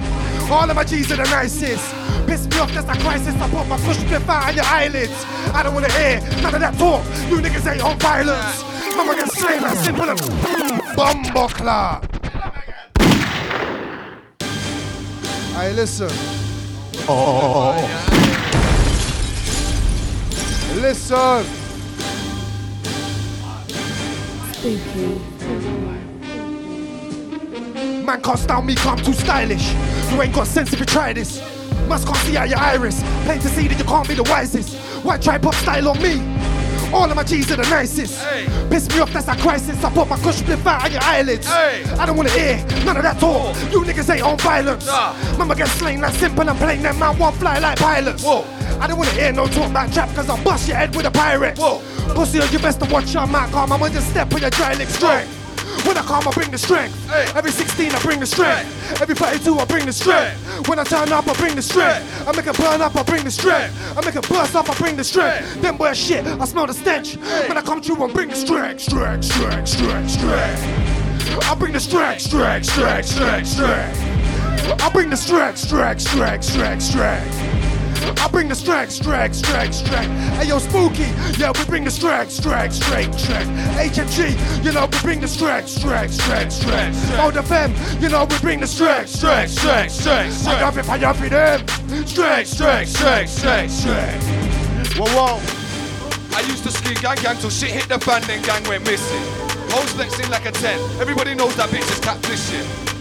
All 0.50 0.68
of 0.68 0.76
my 0.76 0.84
G's 0.84 1.10
are 1.12 1.16
the 1.16 1.24
nicest. 1.24 1.84
Piss 2.26 2.46
me 2.48 2.58
off, 2.58 2.72
that's 2.72 2.88
a 2.88 3.00
crisis. 3.02 3.34
I 3.40 3.48
put 3.48 3.66
my 3.66 3.78
push 3.78 3.98
clip 4.04 4.28
out 4.28 4.48
on 4.48 4.54
your 4.54 4.66
eyelids. 4.66 5.24
I 5.54 5.62
don't 5.62 5.74
wanna 5.74 5.92
hear 5.92 6.20
none 6.42 6.54
of 6.54 6.60
that 6.60 6.78
talk. 6.78 7.02
You 7.30 7.38
niggas 7.38 7.66
ain't 7.70 7.82
on 7.82 7.98
violence. 7.98 8.64
Mama 8.96 9.14
get 9.14 9.32
slain 9.32 9.62
like 9.62 9.78
simple 9.78 10.08
and 10.08 10.20
club. 11.54 12.06
Hey, 15.56 15.72
listen. 15.72 16.43
Oh. 17.06 17.74
Listen. 20.76 21.44
Man 28.06 28.22
can't 28.22 28.38
style 28.38 28.62
me, 28.62 28.74
I'm 28.78 28.96
too 28.98 29.12
stylish. 29.12 29.72
You 30.10 30.22
ain't 30.22 30.34
got 30.34 30.46
sense 30.46 30.72
if 30.72 30.80
you 30.80 30.86
try 30.86 31.12
this. 31.12 31.42
Must 31.88 32.06
can't 32.06 32.18
see 32.18 32.36
out 32.38 32.48
your 32.48 32.58
iris. 32.58 33.02
Plain 33.24 33.40
to 33.40 33.48
see 33.48 33.68
that 33.68 33.78
you 33.78 33.84
can't 33.84 34.08
be 34.08 34.14
the 34.14 34.22
wisest. 34.22 34.74
Why 35.04 35.18
try 35.18 35.36
pop 35.36 35.54
style 35.56 35.88
on 35.88 36.00
me. 36.00 36.43
All 36.92 37.10
of 37.10 37.16
my 37.16 37.24
G's 37.24 37.50
are 37.50 37.56
the 37.56 37.62
nicest. 37.62 38.22
Piss 38.70 38.88
me 38.88 39.00
off, 39.00 39.12
that's 39.12 39.28
a 39.28 39.36
crisis. 39.36 39.82
I 39.82 39.90
put 39.92 40.08
my 40.08 40.16
cush 40.18 40.42
flip 40.42 40.64
out 40.66 40.84
on 40.84 40.92
your 40.92 41.02
eyelids. 41.02 41.46
I 41.48 42.06
don't 42.06 42.16
wanna 42.16 42.30
hear 42.30 42.56
none 42.84 42.96
of 42.96 43.02
that 43.02 43.18
talk. 43.18 43.56
You 43.72 43.82
niggas 43.82 44.12
ain't 44.12 44.22
on 44.22 44.38
violence. 44.38 44.86
Mama 45.38 45.54
get 45.54 45.68
slain 45.68 46.00
like 46.00 46.14
simple 46.14 46.48
and 46.48 46.58
plain. 46.58 46.82
Them 46.82 46.98
man 46.98 47.18
won't 47.18 47.36
fly 47.36 47.58
like 47.58 47.78
pilots. 47.78 48.24
I 48.24 48.86
don't 48.86 48.98
wanna 48.98 49.10
hear 49.10 49.32
no 49.32 49.46
talk 49.46 49.70
about 49.70 49.92
trap 49.92 50.14
cause 50.14 50.28
I'll 50.28 50.42
bust 50.44 50.68
your 50.68 50.76
head 50.76 50.94
with 50.94 51.06
a 51.06 51.10
pirate. 51.10 51.58
Whoa. 51.58 51.80
Pussy, 52.14 52.38
you 52.38 52.58
best 52.58 52.80
to 52.80 52.90
watch 52.90 53.14
your 53.14 53.26
mouth, 53.26 53.50
calm. 53.50 53.72
I'ma 53.72 53.88
just 53.88 54.10
step 54.10 54.32
on 54.32 54.40
your 54.40 54.50
dry 54.50 54.74
lick 54.74 54.88
strength. 54.88 55.43
When 55.86 55.96
I 55.98 56.02
come, 56.02 56.26
I 56.26 56.30
bring 56.32 56.50
the 56.50 56.58
strength. 56.58 56.94
Every 57.36 57.50
16, 57.50 57.92
I 57.92 58.00
bring 58.00 58.20
the 58.20 58.26
strength. 58.26 59.00
Every 59.02 59.14
32, 59.14 59.58
I 59.58 59.64
bring 59.64 59.86
the 59.86 59.92
strength. 59.92 60.68
When 60.68 60.78
I 60.78 60.84
turn 60.84 61.12
up, 61.12 61.26
I 61.26 61.34
bring 61.34 61.54
the 61.54 61.62
strength. 61.62 62.28
I 62.28 62.32
make 62.32 62.46
it 62.46 62.56
burn 62.56 62.80
up, 62.80 62.94
I 62.96 63.02
bring 63.02 63.24
the 63.24 63.30
strength. 63.30 63.74
I 63.96 64.04
make 64.04 64.16
it 64.16 64.28
burst 64.28 64.54
up, 64.54 64.70
I 64.70 64.74
bring 64.74 64.96
the 64.96 65.04
strength. 65.04 65.60
Then 65.60 65.76
boy 65.76 65.92
shit, 65.92 66.26
I 66.26 66.44
smell 66.44 66.66
the 66.66 66.74
stench. 66.74 67.16
When 67.48 67.56
I 67.56 67.62
come 67.62 67.82
through, 67.82 68.02
I 68.02 68.12
bring 68.12 68.28
the 68.28 68.36
strength, 68.36 68.82
strength, 68.82 69.24
strength, 69.24 69.68
strength, 69.68 70.10
strength. 70.10 70.84
I 71.42 71.54
bring 71.56 71.72
the 71.72 71.80
strength, 71.80 72.22
strength, 72.22 72.66
strength, 72.66 73.08
strength, 73.08 73.48
strength. 73.48 74.80
I 74.80 74.90
bring 74.90 75.10
the 75.10 75.16
strength, 75.16 75.58
strength, 75.58 76.02
strength, 76.02 76.44
strength, 76.44 76.82
strength. 76.82 77.53
I 78.18 78.28
bring 78.28 78.48
the 78.48 78.54
strength, 78.54 78.92
strength, 78.92 79.36
strength, 79.36 79.74
strength. 79.74 80.10
Hey 80.38 80.48
yo, 80.48 80.58
spooky, 80.58 81.08
yeah, 81.38 81.52
we 81.56 81.64
bring 81.64 81.84
the 81.84 81.90
strength, 81.90 82.32
strength, 82.32 82.74
strength, 82.74 83.18
strength. 83.18 83.50
HMG, 83.76 84.64
you 84.64 84.72
know, 84.72 84.86
we 84.86 84.98
bring 85.00 85.20
the 85.20 85.28
strength, 85.28 85.68
strength, 85.68 86.14
strength, 86.14 86.52
strength. 86.52 87.16
Mode 87.16 87.34
FM, 87.34 88.02
you 88.02 88.08
know, 88.08 88.24
we 88.24 88.38
bring 88.38 88.60
the 88.60 88.66
strength, 88.66 89.10
strength, 89.10 89.52
strength, 89.52 89.92
strength. 89.92 90.46
I 90.46 90.60
got 90.60 90.76
it, 90.76 90.88
I 90.88 90.98
got 90.98 91.20
it, 91.20 91.30
them. 91.30 92.06
Strength, 92.06 92.48
strength, 92.48 92.90
strength, 92.90 93.30
strength, 93.30 93.72
strength. 93.72 94.96
Whoa, 94.96 95.06
whoa. 95.06 95.64
I 96.36 96.40
used 96.40 96.64
to 96.64 96.70
ski 96.70 96.94
gang 96.94 97.16
gang 97.22 97.36
till 97.36 97.50
shit 97.50 97.70
hit 97.70 97.88
the 97.88 97.98
fan, 97.98 98.22
then 98.22 98.42
gang 98.42 98.64
went 98.64 98.84
missing. 98.84 99.22
Hoes 99.70 99.92
flexing 99.92 100.30
like 100.30 100.46
a 100.46 100.52
10. 100.52 100.78
Everybody 101.00 101.34
knows 101.34 101.56
that 101.56 101.68
bitch 101.70 101.90
is 101.90 102.00
catfishing. 102.00 102.93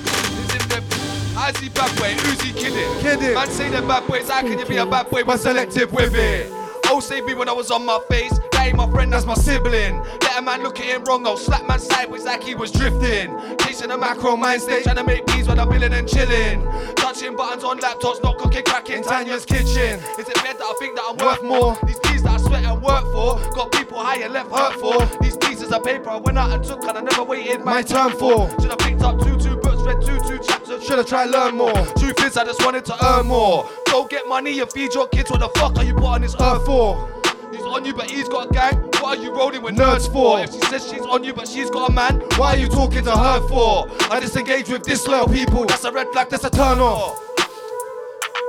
Is 1.43 1.49
it 1.49 1.55
the 1.55 1.59
Izzy 1.59 1.69
bad 1.69 1.97
boy, 1.97 2.13
Uzi 2.23 2.55
kidding. 2.55 3.01
Kidding. 3.01 3.33
Man 3.33 3.47
say 3.49 3.69
they're 3.69 3.81
bad 3.81 4.07
boys, 4.07 4.29
how 4.29 4.41
can 4.41 4.57
you 4.57 4.65
be 4.65 4.77
a 4.77 4.85
bad 4.85 5.09
boy 5.09 5.23
but 5.23 5.37
selective 5.37 5.91
with 5.91 6.15
it? 6.15 6.47
Oh, 6.85 7.01
say 7.01 7.21
me 7.21 7.33
when 7.33 7.49
I 7.49 7.51
was 7.51 7.69
on 7.69 7.85
my 7.85 7.99
face. 8.09 8.31
Ain't 8.63 8.77
my 8.77 8.89
friend, 8.89 9.11
that's 9.11 9.25
my 9.25 9.33
sibling. 9.33 9.99
Let 10.21 10.39
a 10.39 10.41
man 10.41 10.63
look 10.63 10.79
at 10.79 10.85
him 10.85 11.03
wrong, 11.03 11.27
I'll 11.27 11.35
slap 11.35 11.67
man 11.67 11.79
sideways 11.79 12.23
like 12.23 12.41
he 12.41 12.55
was 12.55 12.71
drifting. 12.71 13.37
Chasing 13.57 13.91
a 13.91 13.97
macro 13.97 14.37
mind 14.37 14.61
state, 14.61 14.83
trying 14.83 14.95
to 14.95 15.03
make 15.03 15.27
peace 15.27 15.49
when 15.49 15.59
I'm 15.59 15.67
billing 15.67 15.91
and 15.91 16.07
chilling. 16.07 16.63
Touching 16.95 17.35
buttons 17.35 17.65
on 17.65 17.79
laptops, 17.79 18.23
not 18.23 18.37
cooking 18.37 18.63
crack 18.63 18.89
in 18.89 19.03
Tanya's 19.03 19.43
kitchen. 19.43 19.99
Is 20.17 20.29
it 20.29 20.35
bad 20.35 20.57
that 20.57 20.63
I 20.63 20.75
think 20.79 20.95
that 20.95 21.03
I'm 21.09 21.17
worth 21.17 21.43
more? 21.43 21.77
These 21.85 21.99
keys 22.03 22.23
that 22.23 22.35
I 22.35 22.37
sweat 22.37 22.63
and 22.63 22.81
work 22.81 23.03
for, 23.11 23.35
got 23.53 23.73
people 23.73 23.99
high 23.99 24.23
and 24.23 24.31
left 24.31 24.49
hurt 24.49 24.75
for. 24.79 25.21
These 25.21 25.35
pieces 25.35 25.73
of 25.73 25.83
paper 25.83 26.11
I 26.11 26.15
went 26.15 26.37
out 26.37 26.51
and 26.51 26.63
took 26.63 26.85
and 26.85 26.97
I 26.97 27.01
never 27.01 27.23
waited 27.23 27.59
my, 27.65 27.73
My 27.73 27.81
turn 27.81 28.11
for. 28.11 28.49
Should 28.61 28.69
have 28.69 28.79
picked 28.79 29.01
up 29.01 29.19
two, 29.19 29.37
two 29.37 29.57
books, 29.57 29.81
read 29.81 30.01
two, 30.01 30.17
two 30.25 30.41
chapters. 30.41 30.81
Should 30.85 30.99
have 30.99 31.07
tried 31.07 31.31
learn 31.31 31.57
more. 31.57 31.73
Truth 31.97 32.23
is, 32.23 32.37
I 32.37 32.45
just 32.45 32.63
wanted 32.63 32.85
to 32.85 33.05
earn 33.05 33.27
more. 33.27 33.69
Go 33.87 34.05
get 34.05 34.25
money 34.25 34.57
and 34.61 34.71
feed 34.71 34.93
your 34.93 35.09
kids. 35.09 35.29
What 35.29 35.41
the 35.41 35.49
fuck 35.59 35.77
are 35.77 35.83
you 35.83 35.93
put 35.93 36.05
on 36.05 36.21
this 36.21 36.35
earth 36.39 36.65
for? 36.65 37.22
He's 37.53 37.61
on 37.61 37.85
you, 37.85 37.93
but 37.93 38.09
he's 38.09 38.27
got 38.27 38.49
a 38.49 38.51
gang. 38.51 38.77
What 38.99 39.19
are 39.19 39.21
you 39.21 39.31
rolling 39.31 39.61
with 39.61 39.75
nerds 39.75 40.11
for? 40.11 40.39
If 40.39 40.53
she 40.53 40.59
says 40.61 40.89
she's 40.89 41.03
on 41.03 41.23
you, 41.23 41.33
but 41.33 41.47
she's 41.47 41.69
got 41.69 41.91
a 41.91 41.93
man, 41.93 42.19
why 42.35 42.55
are 42.55 42.57
you 42.57 42.67
talking 42.67 43.03
to 43.03 43.11
her 43.11 43.47
for? 43.47 43.87
I 44.11 44.19
disengage 44.19 44.69
with 44.69 44.81
disloyal 44.81 45.27
people. 45.27 45.63
That's 45.65 45.83
a 45.83 45.91
red 45.91 46.07
flag. 46.13 46.29
That's 46.29 46.45
a 46.45 46.49
turn 46.49 46.79
off. 46.79 47.15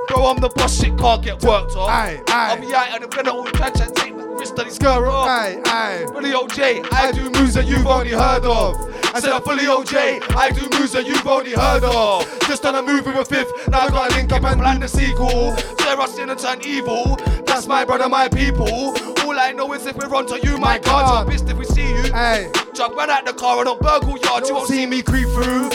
Bro, 0.07 0.25
I'm 0.25 0.39
the 0.39 0.49
boss. 0.49 0.79
Shit 0.79 0.97
can't 0.97 1.23
get 1.23 1.43
worked 1.43 1.75
off. 1.75 1.89
Aye, 1.89 2.21
aye. 2.29 2.51
I'll 2.55 2.61
be 2.61 2.73
out 2.73 2.89
and 2.93 3.03
I'm 3.03 3.09
gonna 3.09 3.31
all 3.33 3.45
try 3.45 3.69
to 3.69 3.91
take 3.91 4.15
my 4.15 4.23
wrist 4.23 4.57
on 4.59 4.65
his 4.65 4.77
Girl, 4.77 5.09
off. 5.09 5.27
aye, 5.27 5.59
aye. 5.65 6.05
Fully 6.11 6.31
OJ, 6.31 6.85
I 6.91 7.11
do 7.11 7.29
moves 7.31 7.53
that 7.55 7.67
you've 7.67 7.85
only 7.87 8.11
heard 8.11 8.45
of. 8.45 8.75
I 9.15 9.19
said 9.19 9.31
I'm 9.31 9.41
fully 9.41 9.63
OJ, 9.63 10.21
I 10.35 10.51
do 10.51 10.61
moves 10.77 10.91
that 10.93 11.05
you've 11.07 11.25
only 11.25 11.51
heard 11.53 11.83
of. 11.83 12.39
Just 12.47 12.63
done 12.63 12.75
a 12.75 12.81
movie 12.83 13.09
with 13.11 13.17
a 13.17 13.25
Fifth, 13.25 13.67
now 13.69 13.79
I 13.81 13.89
gotta 13.89 14.15
link 14.15 14.31
up 14.31 14.43
and 14.43 14.59
plan 14.61 14.79
the 14.79 14.87
sequel. 14.87 15.55
Tear 15.77 15.99
us 15.99 16.17
in 16.19 16.29
and 16.29 16.39
turn 16.39 16.59
evil. 16.65 17.15
That's 17.45 17.67
my 17.67 17.83
brother, 17.85 18.07
my 18.09 18.27
people. 18.27 18.67
All 19.25 19.39
I 19.39 19.53
know 19.53 19.73
is 19.73 19.85
if 19.85 19.95
we're 19.95 20.13
onto 20.13 20.35
you, 20.47 20.57
my 20.57 20.77
God, 20.77 21.25
you're 21.25 21.31
pissed 21.31 21.49
if 21.49 21.57
we 21.57 21.65
see 21.65 21.87
you. 21.87 22.13
Hey. 22.13 22.51
Jump 22.73 22.95
right 22.95 23.09
out 23.09 23.25
the 23.25 23.33
car 23.33 23.59
and 23.59 23.69
I'll 23.69 23.77
burgle 23.79 24.17
yard, 24.19 24.47
you 24.47 24.53
won't 24.55 24.67
see 24.67 24.85
me 24.85 25.01
creep 25.01 25.27
through. 25.29 25.69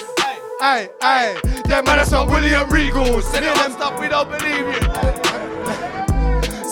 Aye, 0.61 0.91
aye. 1.01 1.41
Them 1.65 1.85
man 1.85 1.99
are 1.99 2.05
some 2.05 2.29
William 2.29 2.69
Regals. 2.69 3.23
Say 3.23 3.41
them 3.41 3.73
stuff, 3.73 3.99
we 4.01 4.09
don't 4.09 4.29
believe 4.29 4.67
you. 4.67 5.60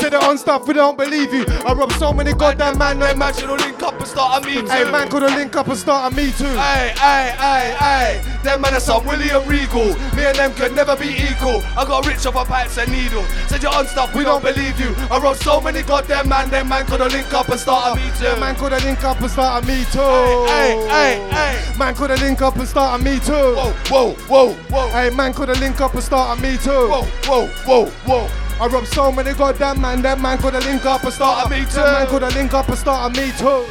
Say 0.08 0.16
the 0.16 0.24
on 0.24 0.38
stuff, 0.38 0.66
we 0.66 0.72
don't 0.72 0.96
believe 0.96 1.34
you. 1.34 1.44
I 1.66 1.74
robbed 1.74 1.92
so 1.98 2.14
many 2.14 2.32
goddamn 2.32 2.78
man, 2.78 2.98
no 2.98 3.14
Man 3.14 3.34
should 3.34 3.50
all 3.50 3.56
link 3.56 3.82
up 3.82 3.92
and 3.92 4.06
start 4.06 4.42
a 4.42 4.46
me 4.46 4.54
too. 4.54 4.66
Hey, 4.66 4.90
man 4.90 5.06
could 5.10 5.20
have 5.20 5.36
link 5.36 5.54
up 5.54 5.68
and 5.68 5.76
start 5.76 6.10
a 6.10 6.16
me 6.16 6.32
too. 6.32 6.46
Aye, 6.46 6.94
aye, 6.96 7.36
aye, 7.38 7.76
aye. 7.78 8.40
Them 8.42 8.62
man 8.62 8.72
are 8.72 8.80
some 8.80 9.04
William 9.04 9.46
Regal. 9.46 9.84
Me 10.16 10.24
and 10.24 10.38
them 10.38 10.54
could 10.54 10.74
never 10.74 10.96
be 10.96 11.08
equal. 11.08 11.60
I 11.76 11.84
got 11.84 12.06
rich 12.06 12.24
off 12.24 12.36
of 12.36 12.48
pipes 12.48 12.78
and 12.78 12.90
needle. 12.90 13.22
Said 13.48 13.62
you're 13.62 13.74
on 13.74 13.86
stuff, 13.86 14.14
we 14.14 14.24
don't 14.24 14.42
believe 14.42 14.80
you. 14.80 14.94
I 15.10 15.20
wrote 15.22 15.36
so 15.36 15.60
many 15.60 15.82
goddamn 15.82 16.26
man, 16.26 16.48
them 16.48 16.70
man 16.70 16.86
could 16.86 17.00
have 17.00 17.12
link 17.12 17.34
up 17.34 17.50
and 17.50 17.60
start 17.60 17.92
a 17.92 18.00
me 18.00 18.08
too. 18.16 18.24
Them 18.24 18.40
Man 18.40 18.56
could 18.56 18.72
have 18.72 18.84
link 18.84 19.04
up 19.04 19.20
and 19.20 19.30
start 19.30 19.62
a 19.62 19.66
me 19.66 19.84
too. 19.92 20.00
Hey, 20.00 20.88
hey, 20.88 21.28
hey. 21.28 21.78
Man 21.78 21.94
could 21.94 22.08
have 22.08 22.22
link 22.22 22.40
up 22.40 22.56
and 22.56 22.66
start 22.66 22.98
a 22.98 23.04
me 23.04 23.20
too. 23.20 23.32
Whoa, 23.34 23.74
whoa, 23.90 24.12
whoa, 24.14 24.52
whoa. 24.70 24.88
Hey, 24.88 25.10
man 25.10 25.34
could 25.34 25.50
have 25.50 25.60
link 25.60 25.82
up 25.82 25.92
and 25.92 26.02
start 26.02 26.38
a 26.38 26.40
me 26.40 26.56
too. 26.56 26.70
Whoa, 26.70 27.02
whoa, 27.26 27.46
whoa, 27.66 27.86
whoa. 28.06 28.47
I 28.60 28.66
robbed 28.66 28.88
so 28.88 29.12
many 29.12 29.32
goddamn 29.34 29.80
man, 29.80 30.02
that 30.02 30.20
man 30.20 30.36
could 30.38 30.54
have 30.54 30.64
link 30.66 30.84
up 30.84 31.04
and 31.04 31.12
start 31.12 31.46
a 31.46 31.50
me 31.50 31.60
too. 31.62 31.78
That 31.78 31.92
man 31.94 32.06
could 32.08 32.22
have 32.22 32.34
link 32.34 32.52
up 32.54 32.68
and 32.68 32.76
start 32.76 33.06
a 33.06 33.20
me 33.20 33.30
too. 33.38 33.62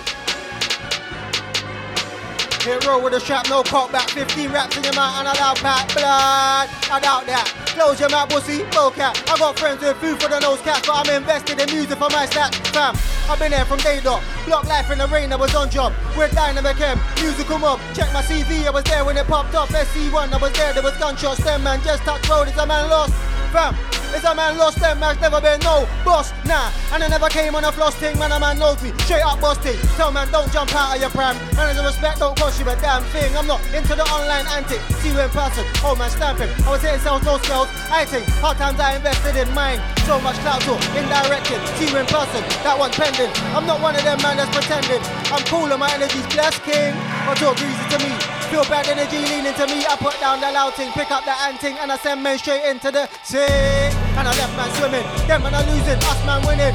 Hit 2.63 2.87
roll 2.87 3.03
with 3.03 3.11
a 3.13 3.19
strap, 3.19 3.49
no 3.49 3.63
cock 3.63 3.91
back. 3.91 4.09
15 4.11 4.51
raps 4.51 4.77
in 4.77 4.83
your 4.83 4.95
mouth 4.95 5.19
and 5.19 5.27
allow 5.27 5.55
back 5.59 5.91
blood. 5.91 6.71
I 6.87 6.99
doubt 7.03 7.27
that. 7.27 7.51
Close 7.75 7.99
your 7.99 8.09
mouth, 8.09 8.29
pussy, 8.29 8.63
cat. 8.95 9.11
I 9.27 9.37
got 9.37 9.59
friends 9.59 9.83
with 9.83 9.97
food 9.97 10.21
for 10.21 10.29
the 10.29 10.39
nose 10.39 10.61
cats, 10.61 10.87
but 10.87 11.03
I'm 11.03 11.15
invested 11.15 11.59
in 11.59 11.67
music 11.67 11.99
for 11.99 12.07
my 12.07 12.25
stats, 12.25 12.55
fam. 12.71 12.95
I've 13.27 13.39
been 13.39 13.51
there 13.51 13.65
from 13.65 13.79
day 13.79 13.99
dot. 13.99 14.23
Block 14.45 14.63
life 14.71 14.89
in 14.89 14.99
the 14.99 15.07
rain, 15.07 15.33
I 15.33 15.35
was 15.35 15.53
on 15.53 15.69
job. 15.69 15.91
With 16.17 16.31
Dynamic 16.31 16.79
M, 16.79 16.97
musical 17.19 17.59
mob. 17.59 17.79
Check 17.93 18.11
my 18.13 18.21
CV, 18.23 18.65
I 18.65 18.71
was 18.71 18.85
there 18.85 19.03
when 19.03 19.17
it 19.17 19.27
popped 19.27 19.53
off. 19.53 19.67
SC1, 19.67 20.31
I 20.31 20.37
was 20.37 20.53
there, 20.53 20.71
there 20.73 20.83
was 20.83 20.95
gunshots. 20.95 21.43
Them 21.43 21.63
man 21.63 21.83
just 21.83 22.03
touched 22.03 22.29
road, 22.29 22.47
is 22.47 22.57
a 22.57 22.65
man 22.65 22.89
lost? 22.89 23.36
Fam, 23.51 23.75
is 24.15 24.23
a 24.23 24.35
man 24.35 24.57
lost? 24.57 24.79
Them 24.79 24.99
man's 24.99 25.19
never 25.21 25.39
been 25.39 25.59
no 25.61 25.87
boss, 26.03 26.31
nah. 26.45 26.71
And 26.91 27.03
I 27.03 27.07
never 27.07 27.29
came 27.29 27.55
on 27.55 27.63
a 27.63 27.71
floss 27.71 27.95
thing, 27.95 28.17
man. 28.19 28.31
A 28.31 28.39
man 28.39 28.59
knows 28.59 28.81
me, 28.83 28.91
straight 29.03 29.23
up 29.23 29.39
busting. 29.39 29.77
Tell 29.95 30.11
man, 30.11 30.29
don't 30.31 30.51
jump 30.51 30.73
out 30.75 30.95
of 30.95 31.01
your 31.01 31.09
pram. 31.11 31.35
Man, 31.55 31.75
a 31.75 31.83
respect, 31.83 32.19
don't 32.19 32.35
cost 32.37 32.59
you 32.59 32.67
a 32.67 32.75
damn 32.77 33.03
thing. 33.15 33.35
I'm 33.37 33.47
not 33.47 33.61
into 33.73 33.95
the 33.95 34.03
online 34.11 34.45
antics. 34.51 34.83
See 34.99 35.11
you 35.11 35.19
in 35.19 35.29
person, 35.29 35.63
oh 35.83 35.95
man, 35.95 36.09
stamping. 36.09 36.49
I 36.65 36.71
was 36.71 36.81
hitting 36.81 36.99
sales, 36.99 37.23
no 37.23 37.37
skills. 37.37 37.67
I 37.91 38.05
think 38.05 38.27
hard 38.43 38.57
times 38.57 38.79
I 38.79 38.95
invested 38.95 39.35
in 39.35 39.47
mine. 39.53 39.79
So 40.03 40.19
much 40.21 40.37
clout 40.39 40.61
to 40.67 40.75
indirected. 40.95 41.59
See 41.79 41.87
you 41.91 41.97
in 41.99 42.07
person, 42.07 42.43
that 42.63 42.75
one 42.79 42.91
pending. 42.91 43.31
I'm 43.55 43.67
not 43.67 43.81
one 43.81 43.95
of 43.95 44.03
them 44.03 44.19
man 44.23 44.37
that's 44.37 44.51
pretending. 44.51 45.03
I'm 45.31 45.43
cool 45.47 45.71
and 45.71 45.79
my 45.79 45.91
energy's 45.91 46.27
blessed, 46.31 46.63
king. 46.63 46.95
Or 47.27 47.35
talk 47.35 47.59
easy 47.59 47.85
to 47.95 47.99
me. 48.03 48.11
Feel 48.47 48.63
bad 48.71 48.87
energy 48.87 49.19
leaning 49.19 49.53
to 49.59 49.67
me. 49.67 49.83
I 49.83 49.97
put 49.99 50.17
down 50.21 50.39
the 50.39 50.47
loud 50.47 50.73
thing, 50.75 50.89
pick 50.93 51.11
up 51.11 51.25
the 51.25 51.35
anting, 51.43 51.75
and 51.83 51.91
I 51.91 51.97
send 51.97 52.23
men 52.23 52.37
straight 52.37 52.63
into 52.63 52.91
the 52.91 53.09
sea. 53.37 53.93
And 54.17 54.25
I 54.25 54.33
left 54.33 54.53
man 54.57 54.69
swimming. 54.77 55.05
Them 55.29 55.43
man 55.43 55.53
are 55.53 55.65
losing, 55.69 55.99
us 56.01 56.19
man 56.25 56.41
winning. 56.45 56.73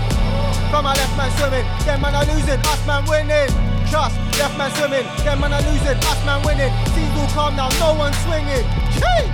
From 0.71 0.85
my 0.85 0.95
left 0.95 1.17
man 1.19 1.31
swimming, 1.37 1.67
them 1.85 2.01
man 2.01 2.15
are 2.15 2.27
losing, 2.31 2.61
us 2.71 2.83
man 2.87 3.03
winning. 3.11 3.51
Trust, 3.91 4.17
left 4.39 4.57
man 4.57 4.71
swimming, 4.77 5.05
them 5.25 5.41
man 5.41 5.53
are 5.53 5.65
losing, 5.69 5.99
us 5.99 6.21
man 6.25 6.41
winning. 6.47 6.73
Seas 6.95 7.13
all 7.19 7.29
calm 7.35 7.57
now, 7.57 7.69
no 7.83 7.95
one 7.99 8.15
swinging. 8.25 8.65
Chee! 8.97 9.27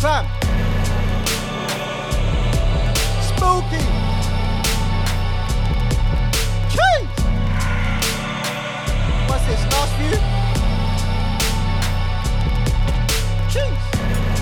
Fam. 0.00 0.24
Spooky. 3.28 3.82
Chee! 6.74 7.02
What's 9.28 9.44
this, 9.46 9.62
last 9.70 9.94
view? 10.00 10.29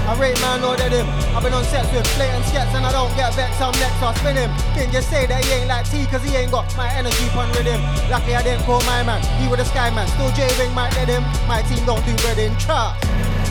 I 0.08 0.16
rate 0.16 0.40
man 0.40 0.64
more 0.64 0.72
than 0.72 0.88
him. 0.88 1.04
I've 1.36 1.44
been 1.44 1.52
on 1.52 1.68
sets 1.68 1.92
with 1.92 2.08
blatant 2.16 2.40
skets 2.48 2.72
and 2.72 2.80
I 2.80 2.92
don't 2.96 3.12
get 3.12 3.28
vexed. 3.36 3.60
I'm 3.60 3.76
next, 3.76 4.00
I 4.00 4.16
spin 4.16 4.40
him. 4.40 4.48
Didn't 4.72 4.96
just 4.96 5.12
say 5.12 5.28
that 5.28 5.44
he 5.44 5.60
ain't 5.60 5.68
like 5.68 5.84
T 5.84 6.08
cause 6.08 6.24
he 6.24 6.32
ain't 6.32 6.48
got 6.48 6.64
my 6.80 6.88
energy 6.96 7.28
pun 7.36 7.52
rhythm. 7.52 7.76
Luckily 8.08 8.32
I 8.32 8.40
didn't 8.40 8.64
call 8.64 8.80
my 8.88 9.04
man. 9.04 9.20
He 9.36 9.52
was 9.52 9.60
a 9.60 9.68
sky 9.68 9.92
man. 9.92 10.08
Still 10.16 10.32
J 10.32 10.48
Ring 10.56 10.72
might 10.72 10.96
let 10.96 11.12
him. 11.12 11.20
My 11.44 11.60
team 11.68 11.84
don't 11.84 12.00
do 12.08 12.16
bread 12.24 12.40
in 12.40 12.56
trust. 12.56 13.04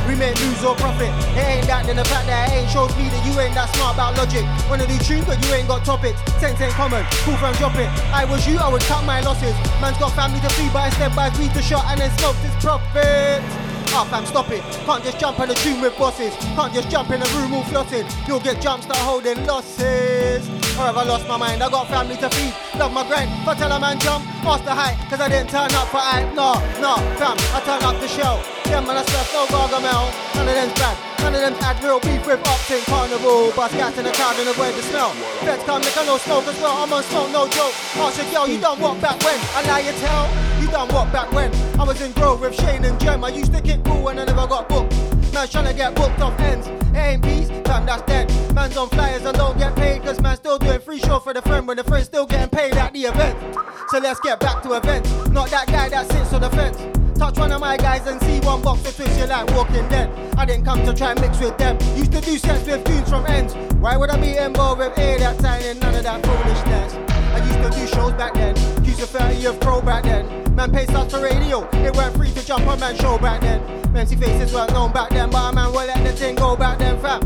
We 0.10 0.18
make 0.18 0.34
lose 0.42 0.58
or 0.66 0.74
profit. 0.82 1.14
It 1.38 1.46
ain't 1.46 1.68
that, 1.70 1.86
then 1.86 2.02
the 2.02 2.08
fact 2.10 2.26
that 2.26 2.50
it 2.50 2.66
ain't 2.66 2.72
shows 2.74 2.90
me 2.98 3.06
that 3.06 3.22
you 3.22 3.38
ain't 3.38 3.54
that 3.54 3.70
smart 3.78 3.94
about 3.94 4.18
logic. 4.18 4.42
Wanna 4.66 4.90
do 4.90 4.98
tunes, 5.06 5.30
but 5.30 5.38
you 5.46 5.54
ain't 5.54 5.70
got 5.70 5.86
topics. 5.86 6.18
Sense 6.42 6.58
ain't 6.58 6.74
common. 6.74 7.06
Cool 7.22 7.38
from 7.38 7.54
drop 7.62 7.78
it. 7.78 7.86
I 8.10 8.26
was 8.26 8.42
you, 8.50 8.58
I 8.58 8.66
would 8.66 8.82
cut 8.90 9.06
my 9.06 9.22
losses. 9.22 9.54
Man's 9.78 10.02
got 10.02 10.10
family 10.18 10.42
to 10.42 10.50
feed, 10.58 10.74
but 10.74 10.90
instead 10.90 11.14
buys 11.14 11.38
weed 11.38 11.54
to 11.54 11.62
shot 11.62 11.86
and 11.94 12.02
then 12.02 12.10
smokes 12.18 12.42
his 12.42 12.56
profit. 12.58 13.46
Ah, 13.94 14.06
fam, 14.10 14.26
stop 14.26 14.50
it. 14.52 14.62
Can't 14.86 15.04
just 15.04 15.20
jump 15.20 15.40
in 15.40 15.50
the 15.50 15.56
tune 15.56 15.82
with 15.82 15.98
bosses. 15.98 16.34
Can't 16.56 16.74
just 16.74 16.90
jump 16.90 17.10
in 17.12 17.20
the 17.20 17.30
room 17.36 17.54
all 17.54 17.64
flossing. 17.64 18.06
You'll 18.28 18.40
get 18.40 18.62
jumped, 18.62 18.84
start 18.84 19.00
holding 19.00 19.46
losses. 19.46 20.48
Or 20.78 20.86
have 20.86 20.98
I 20.98 21.04
lost 21.04 21.28
my 21.28 21.38
mind? 21.38 21.64
I 21.64 21.70
got 21.70 21.88
family 21.88 22.18
to 22.18 22.30
feed. 22.30 22.54
Love 22.78 22.94
my 22.94 23.08
grind. 23.08 23.32
If 23.42 23.48
I 23.48 23.56
tell 23.56 23.72
a 23.72 23.80
man 23.80 24.00
jump, 24.00 24.26
ask 24.46 24.64
the 24.64 24.76
height. 24.76 24.98
Cause 25.10 25.20
I 25.20 25.30
didn't 25.30 25.50
turn 25.50 25.72
up 25.74 25.88
for 25.90 25.98
hype. 25.98 26.30
No, 26.36 26.54
no, 26.78 27.02
fam, 27.18 27.38
I 27.56 27.60
turn 27.66 27.82
up 27.82 28.00
the 28.00 28.08
show. 28.08 28.38
Yeah, 28.70 28.82
man, 28.82 28.98
I 28.98 29.04
stuff 29.04 29.34
no 29.34 29.46
gargamel. 29.48 30.12
None 30.36 30.48
of 30.48 30.54
them's 30.54 30.74
bad. 30.78 30.98
None 31.20 31.34
of 31.34 31.42
them 31.42 31.56
had 31.56 31.84
real 31.84 32.00
beef 32.00 32.26
with 32.28 32.40
in 32.70 32.84
carnival. 32.86 33.52
Bust 33.56 33.74
gas 33.74 33.98
in 33.98 34.06
the 34.06 34.12
crowd 34.12 34.38
and 34.38 34.50
avoid 34.50 34.76
the 34.76 34.84
smell. 34.84 35.12
Feds 35.42 35.64
come, 35.64 35.82
make 35.82 35.98
I 35.98 36.06
no 36.06 36.18
smoke 36.18 36.46
as 36.46 36.60
well. 36.62 36.78
I'm 36.78 36.94
on 36.94 37.04
smoke, 37.04 37.32
no 37.32 37.48
joke. 37.48 37.74
Ask 37.98 38.22
your 38.22 38.32
girl, 38.32 38.48
you 38.48 38.60
don't 38.60 38.80
walk 38.80 39.02
back 39.02 39.18
when? 39.24 39.40
I 39.56 39.66
lie 39.66 39.80
you 39.80 39.94
tell. 40.00 40.57
Done 40.78 40.94
what 40.94 41.12
back 41.12 41.32
when? 41.32 41.52
I 41.80 41.84
was 41.86 42.00
in 42.02 42.12
Grove 42.12 42.42
with 42.42 42.54
Shane 42.54 42.86
and 42.86 43.00
Jem. 43.00 43.24
I 43.24 43.30
used 43.30 43.52
to 43.52 43.60
kick 43.60 43.84
cool 43.84 44.04
when 44.04 44.20
I 44.20 44.26
never 44.26 44.46
got 44.46 44.70
booked. 44.70 44.94
Man's 45.34 45.50
trying 45.50 45.66
to 45.66 45.74
get 45.74 45.96
booked 45.96 46.22
off 46.22 46.40
ends. 46.40 46.68
It 46.68 46.96
ain't 46.96 47.24
peace, 47.24 47.48
that's 47.66 48.04
dead. 48.04 48.30
Man's 48.54 48.78
on 48.78 48.88
flyers 48.90 49.26
and 49.26 49.36
don't 49.36 49.58
get 49.58 49.76
paid. 49.76 50.04
Cause 50.04 50.22
man's 50.22 50.38
still 50.38 50.60
doing 50.60 50.80
free 50.80 51.00
show 51.00 51.18
for 51.18 51.34
the 51.34 51.42
friend 51.42 51.68
when 51.68 51.78
the 51.78 51.84
friend's 51.84 52.06
still 52.06 52.28
getting 52.28 52.50
paid 52.50 52.76
at 52.76 52.94
the 52.94 53.06
event. 53.06 53.58
So 53.90 53.98
let's 53.98 54.20
get 54.20 54.40
back 54.40 54.62
to 54.62 54.74
events. 54.74 55.10
Not 55.30 55.50
that 55.50 55.66
guy 55.66 55.90
that 55.90 56.12
sits 56.12 56.32
on 56.32 56.42
the 56.42 56.52
fence. 56.52 56.78
Touch 57.18 57.40
one 57.40 57.52
of 57.52 57.60
my 57.60 57.76
guys 57.78 58.06
and 58.06 58.22
see 58.22 58.40
one 58.46 58.62
box 58.62 58.84
to 58.84 58.96
twist 58.96 59.20
you 59.20 59.26
like 59.26 59.50
walking 59.56 59.90
dead. 59.90 60.12
I 60.38 60.46
didn't 60.46 60.66
come 60.66 60.86
to 60.86 60.94
try 60.94 61.10
and 61.10 61.20
mix 61.20 61.40
with 61.40 61.58
them. 61.58 61.80
Used 61.98 62.12
to 62.12 62.22
do 62.22 62.38
sets 62.38 62.68
with 62.68 62.86
tunes 62.86 63.10
from 63.10 63.26
ends. 63.26 63.56
Why 63.82 63.98
would 63.98 64.12
I 64.12 64.22
be 64.22 64.38
involved 64.38 64.78
with 64.78 64.96
A 65.00 65.18
that 65.18 65.40
time 65.40 65.60
and 65.64 65.80
none 65.80 65.96
of 65.96 66.04
that 66.04 66.24
foolishness? 66.24 66.94
I 67.34 67.44
used 67.44 67.74
to 67.74 67.80
do 67.80 67.88
shows 67.88 68.14
back 68.14 68.36
then. 68.36 68.56
Use 68.86 69.02
a 69.02 69.08
30 69.08 69.46
of 69.48 69.60
pro 69.60 69.82
back 69.82 70.04
then. 70.04 70.47
Man 70.58 70.72
paid 70.72 70.90
us 70.90 71.12
for 71.12 71.22
radio. 71.22 71.70
It 71.86 71.96
weren't 71.96 72.18
free 72.18 72.32
to 72.32 72.44
jump 72.44 72.66
on 72.66 72.80
man's 72.80 73.00
show 73.00 73.20
back 73.20 73.42
then. 73.42 73.62
MC 73.96 74.16
faces 74.16 74.52
weren't 74.52 74.74
known 74.74 74.92
back 74.92 75.12
then, 75.12 75.30
but 75.30 75.52
a 75.52 75.54
man 75.54 75.72
will 75.72 75.86
let 75.86 76.04
the 76.04 76.12
thing 76.12 76.34
go 76.34 76.56
back 76.56 76.80
then, 76.80 77.00
fam. 77.00 77.22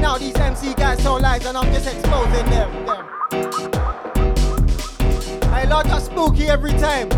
Now 0.00 0.16
these 0.18 0.36
MC 0.36 0.72
guys 0.74 0.98
tell 0.98 1.20
lies 1.20 1.44
and 1.46 1.58
I'm 1.58 1.64
just 1.74 1.88
exposing 1.88 2.48
them. 2.48 2.86
them. 2.86 3.04
Hey, 5.52 5.66
Lord, 5.66 5.86
just 5.86 6.06
spooky 6.06 6.46
every 6.46 6.74
time. 6.74 7.08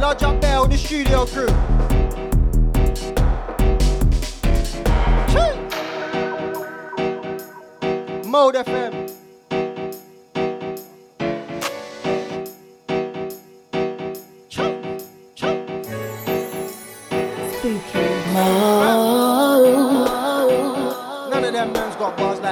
Lodge 0.00 0.22
up 0.22 0.40
there 0.40 0.62
with 0.62 0.70
the 0.70 0.78
studio 0.78 1.26
crew. 1.26 1.52
Mode 8.24 8.54
FM. 8.54 8.95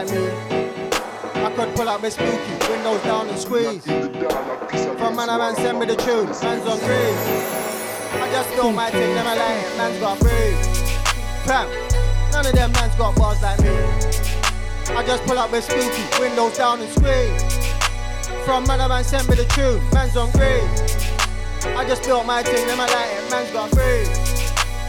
Like 0.04 0.18
me. 0.18 0.26
I 1.44 1.52
could 1.54 1.74
pull 1.74 1.88
up 1.88 2.02
with 2.02 2.12
spooky, 2.12 2.70
windows 2.70 3.02
down 3.02 3.28
and 3.28 3.38
squeeze. 3.38 3.84
From 3.84 5.16
man, 5.16 5.28
a 5.28 5.38
man 5.38 5.54
send 5.56 5.78
me 5.78 5.86
the 5.86 5.96
tune, 5.96 6.26
man's 6.26 6.66
on 6.66 6.78
green. 6.78 7.16
I 8.22 8.28
just 8.30 8.50
don't 8.56 8.74
my 8.74 8.90
thing, 8.90 9.14
them 9.14 9.26
a 9.26 9.34
lying, 9.34 9.76
man's 9.76 10.00
got 10.00 10.18
free. 10.18 10.54
Fam, 11.44 11.68
none 12.32 12.46
of 12.46 12.52
them 12.52 12.72
man's 12.72 12.94
got 12.96 13.16
bars 13.16 13.42
like 13.42 13.60
me. 13.60 13.76
I 14.96 15.02
just 15.06 15.24
pull 15.24 15.38
up 15.38 15.50
with 15.50 15.64
spooky, 15.64 16.20
windows 16.20 16.56
down 16.56 16.80
and 16.80 16.90
squeeze. 16.90 17.42
From 18.44 18.64
man, 18.66 18.80
a 18.80 18.88
man 18.88 19.04
send 19.04 19.28
me 19.28 19.36
the 19.36 19.44
tune, 19.46 19.82
man's 19.92 20.16
on 20.16 20.30
green. 20.32 20.64
I 21.76 21.84
just 21.86 22.04
built 22.04 22.26
my 22.26 22.42
thing, 22.42 22.66
them 22.66 22.80
a 22.80 22.86
lying, 22.86 23.30
man's 23.30 23.50
got 23.50 23.70
free. 23.70 24.06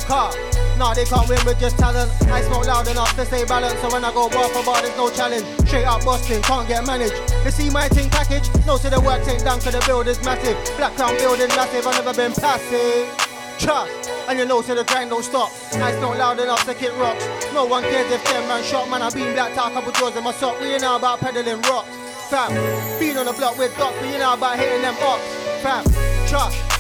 Car. 0.05 0.54
Nah, 0.77 0.93
they 0.93 1.05
can't 1.05 1.27
win 1.29 1.39
with 1.45 1.59
just 1.59 1.77
talent. 1.77 2.11
I 2.27 2.41
smoke 2.41 2.67
loud 2.67 2.87
enough 2.87 3.15
to 3.15 3.25
stay 3.25 3.45
balanced, 3.45 3.81
so 3.81 3.89
when 3.91 4.03
I 4.03 4.11
go 4.11 4.27
bar 4.29 4.49
for 4.49 4.63
bar, 4.63 4.81
there's 4.81 4.95
no 4.97 5.09
challenge. 5.09 5.45
Straight 5.67 5.85
up 5.85 6.03
busting, 6.03 6.41
can't 6.41 6.67
get 6.67 6.85
managed. 6.85 7.15
They 7.43 7.51
see 7.51 7.69
my 7.69 7.87
thing 7.87 8.09
package, 8.09 8.49
no, 8.65 8.75
so 8.75 8.89
the 8.89 8.99
work 8.99 9.25
ain't 9.27 9.43
done, 9.43 9.61
cause 9.61 9.71
the 9.71 9.83
build 9.87 10.07
is 10.07 10.21
massive. 10.25 10.57
Black 10.75 10.93
Crown 10.95 11.15
building 11.17 11.47
massive, 11.55 11.87
I've 11.87 12.03
never 12.03 12.13
been 12.13 12.33
passive. 12.33 13.07
Trust, 13.57 14.11
and 14.27 14.37
you 14.37 14.45
know, 14.45 14.61
so 14.61 14.75
the 14.75 14.83
grind 14.83 15.11
don't 15.11 15.23
stop. 15.23 15.49
I 15.75 15.95
smoke 15.95 16.17
loud 16.17 16.39
enough 16.39 16.65
to 16.65 16.73
kick 16.73 16.91
rocks. 16.97 17.23
No 17.53 17.65
one 17.65 17.83
cares 17.83 18.11
if 18.11 18.21
them 18.25 18.45
man 18.49 18.61
shot, 18.61 18.89
man, 18.89 19.01
I 19.01 19.09
been 19.11 19.33
blacked 19.33 19.57
out, 19.57 19.71
couple 19.71 19.93
jaws 19.93 20.15
in 20.17 20.23
my 20.25 20.33
sock. 20.33 20.59
We 20.59 20.67
ain't 20.73 20.83
about 20.83 21.19
peddling 21.19 21.61
rocks. 21.61 21.87
Fam, 22.27 22.51
been 22.99 23.15
on 23.15 23.27
the 23.27 23.33
block 23.33 23.57
with 23.57 23.71
dots, 23.77 23.95
but 24.01 24.11
you 24.11 24.17
know 24.17 24.33
about 24.33 24.59
hitting 24.59 24.81
them 24.81 24.95
ups. 24.99 25.23
Fam, 25.63 25.85
trust. 26.27 26.74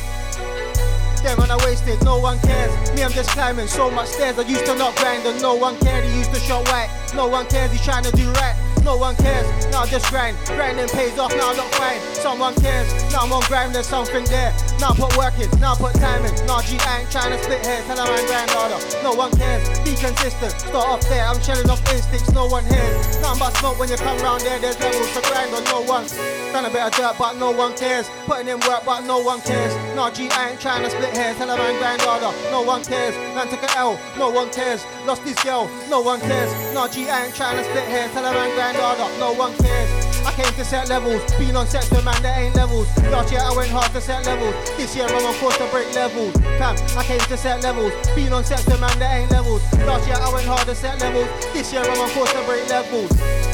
Them 1.25 1.41
and 1.41 1.51
I 1.51 1.57
wasted, 1.65 2.03
no 2.05 2.19
one 2.19 2.37
cares. 2.41 2.69
Me, 2.93 3.03
I'm 3.03 3.11
just 3.11 3.31
climbing 3.31 3.65
so 3.65 3.89
much 3.89 4.09
stairs. 4.09 4.37
I 4.37 4.43
used 4.43 4.67
to 4.67 4.75
not 4.75 4.95
grind 4.95 5.25
and 5.25 5.41
no 5.41 5.55
one 5.55 5.75
cared. 5.79 6.05
He 6.05 6.19
used 6.19 6.31
to 6.35 6.39
show 6.39 6.61
white. 6.69 6.87
No 7.15 7.27
one 7.27 7.47
cares, 7.47 7.71
he's 7.71 7.83
trying 7.83 8.03
to 8.03 8.11
do 8.11 8.29
right. 8.33 8.55
No 8.85 8.97
one 8.97 9.15
cares, 9.15 9.47
now 9.71 9.81
I 9.81 9.87
just 9.87 10.05
grind. 10.11 10.37
Grinding 10.45 10.87
pays 10.89 11.17
off, 11.17 11.33
now 11.33 11.49
I 11.49 11.55
look 11.57 11.73
fine. 11.73 11.97
Someone 12.13 12.53
cares, 12.61 12.85
now 13.11 13.25
I'm 13.25 13.33
on 13.33 13.41
grind, 13.49 13.73
there's 13.73 13.87
something 13.87 14.23
there. 14.25 14.53
Now 14.77 14.93
I 14.93 14.95
put 14.95 15.17
work 15.17 15.33
in, 15.41 15.49
now 15.59 15.73
I 15.73 15.77
put 15.77 15.95
time 15.95 16.21
in. 16.21 16.29
Now 16.45 16.61
G, 16.61 16.77
I 16.85 17.01
ain't 17.01 17.09
trying 17.09 17.33
to 17.33 17.41
split 17.41 17.65
hairs, 17.65 17.83
tell 17.89 17.97
man 17.97 18.21
grind 18.29 18.51
harder. 18.53 18.77
No 19.01 19.17
one 19.17 19.31
cares, 19.33 19.65
be 19.81 19.97
consistent. 19.97 20.53
Start 20.53 20.85
off 20.85 21.01
there, 21.09 21.25
I'm 21.25 21.41
shelling 21.41 21.67
off 21.67 21.81
instincts, 21.89 22.29
no 22.29 22.45
one 22.45 22.63
hears. 22.65 23.17
Nothing 23.25 23.39
but 23.39 23.57
smoke 23.57 23.79
when 23.79 23.89
you 23.89 23.97
come 23.97 24.19
round 24.21 24.41
there, 24.45 24.59
there's 24.59 24.77
levels 24.77 25.09
to 25.17 25.21
grind 25.33 25.49
on 25.55 25.63
no 25.65 25.81
one. 25.81 26.05
Done 26.53 26.65
a 26.65 26.69
bit 26.69 26.85
of 26.85 26.93
dirt, 26.93 27.15
but 27.17 27.41
no 27.41 27.49
one 27.49 27.73
cares. 27.73 28.05
Putting 28.29 28.49
in 28.53 28.59
work, 28.69 28.85
but 28.85 29.01
no 29.01 29.17
one 29.17 29.41
cares. 29.41 29.73
Nah, 29.95 30.11
G, 30.11 30.29
I 30.29 30.51
ain't 30.51 30.61
trying 30.61 30.83
to 30.83 30.91
split 30.91 31.14
Tell 31.15 31.49
a 31.49 31.55
man 31.55 31.79
grind 31.79 32.01
harder. 32.01 32.35
No 32.51 32.61
one 32.61 32.83
cares. 32.83 33.15
Man 33.33 33.47
took 33.47 33.63
a 33.63 33.77
L. 33.77 33.97
No 34.17 34.29
one 34.29 34.51
cares. 34.51 34.83
Lost 35.05 35.23
his 35.23 35.39
girl. 35.39 35.71
No 35.89 36.01
one 36.01 36.19
cares. 36.19 36.51
Nah, 36.73 36.89
G, 36.89 37.09
I 37.09 37.27
ain't 37.27 37.35
trying 37.35 37.55
to 37.55 37.63
split 37.63 37.87
hairs. 37.87 38.11
Tell 38.11 38.27
grind 38.27 38.75
harder. 38.75 39.07
No 39.17 39.31
one 39.31 39.55
cares. 39.55 40.05
I 40.27 40.33
came 40.33 40.51
to 40.59 40.65
set 40.65 40.89
levels. 40.89 41.23
Been 41.39 41.55
on 41.55 41.67
sets 41.67 41.89
with 41.89 42.03
man 42.03 42.21
that 42.21 42.37
ain't 42.37 42.55
levels. 42.55 42.87
Last 43.07 43.31
year 43.31 43.39
I 43.39 43.55
went 43.55 43.71
hard 43.71 43.91
to 43.93 44.01
set 44.01 44.25
levels. 44.25 44.55
This 44.75 44.93
year 44.93 45.05
I'm 45.07 45.23
on 45.23 45.33
course 45.39 45.57
to 45.57 45.67
break 45.71 45.93
levels. 45.95 46.35
Fam, 46.59 46.75
I 46.99 47.03
came 47.05 47.19
to 47.31 47.37
set 47.37 47.63
levels. 47.63 47.93
Been 48.13 48.33
on 48.33 48.43
sets 48.43 48.65
with 48.65 48.81
man 48.81 48.99
that 48.99 49.15
ain't 49.15 49.31
levels. 49.31 49.63
Last 49.87 50.05
year 50.07 50.17
I 50.19 50.33
went 50.33 50.47
hard 50.47 50.67
to 50.67 50.75
set 50.75 50.99
levels. 50.99 51.29
This 51.53 51.71
year 51.71 51.81
I'm 51.81 52.01
on 52.01 52.09
course 52.09 52.33
to 52.33 52.43
break 52.43 52.67
levels. 52.67 53.11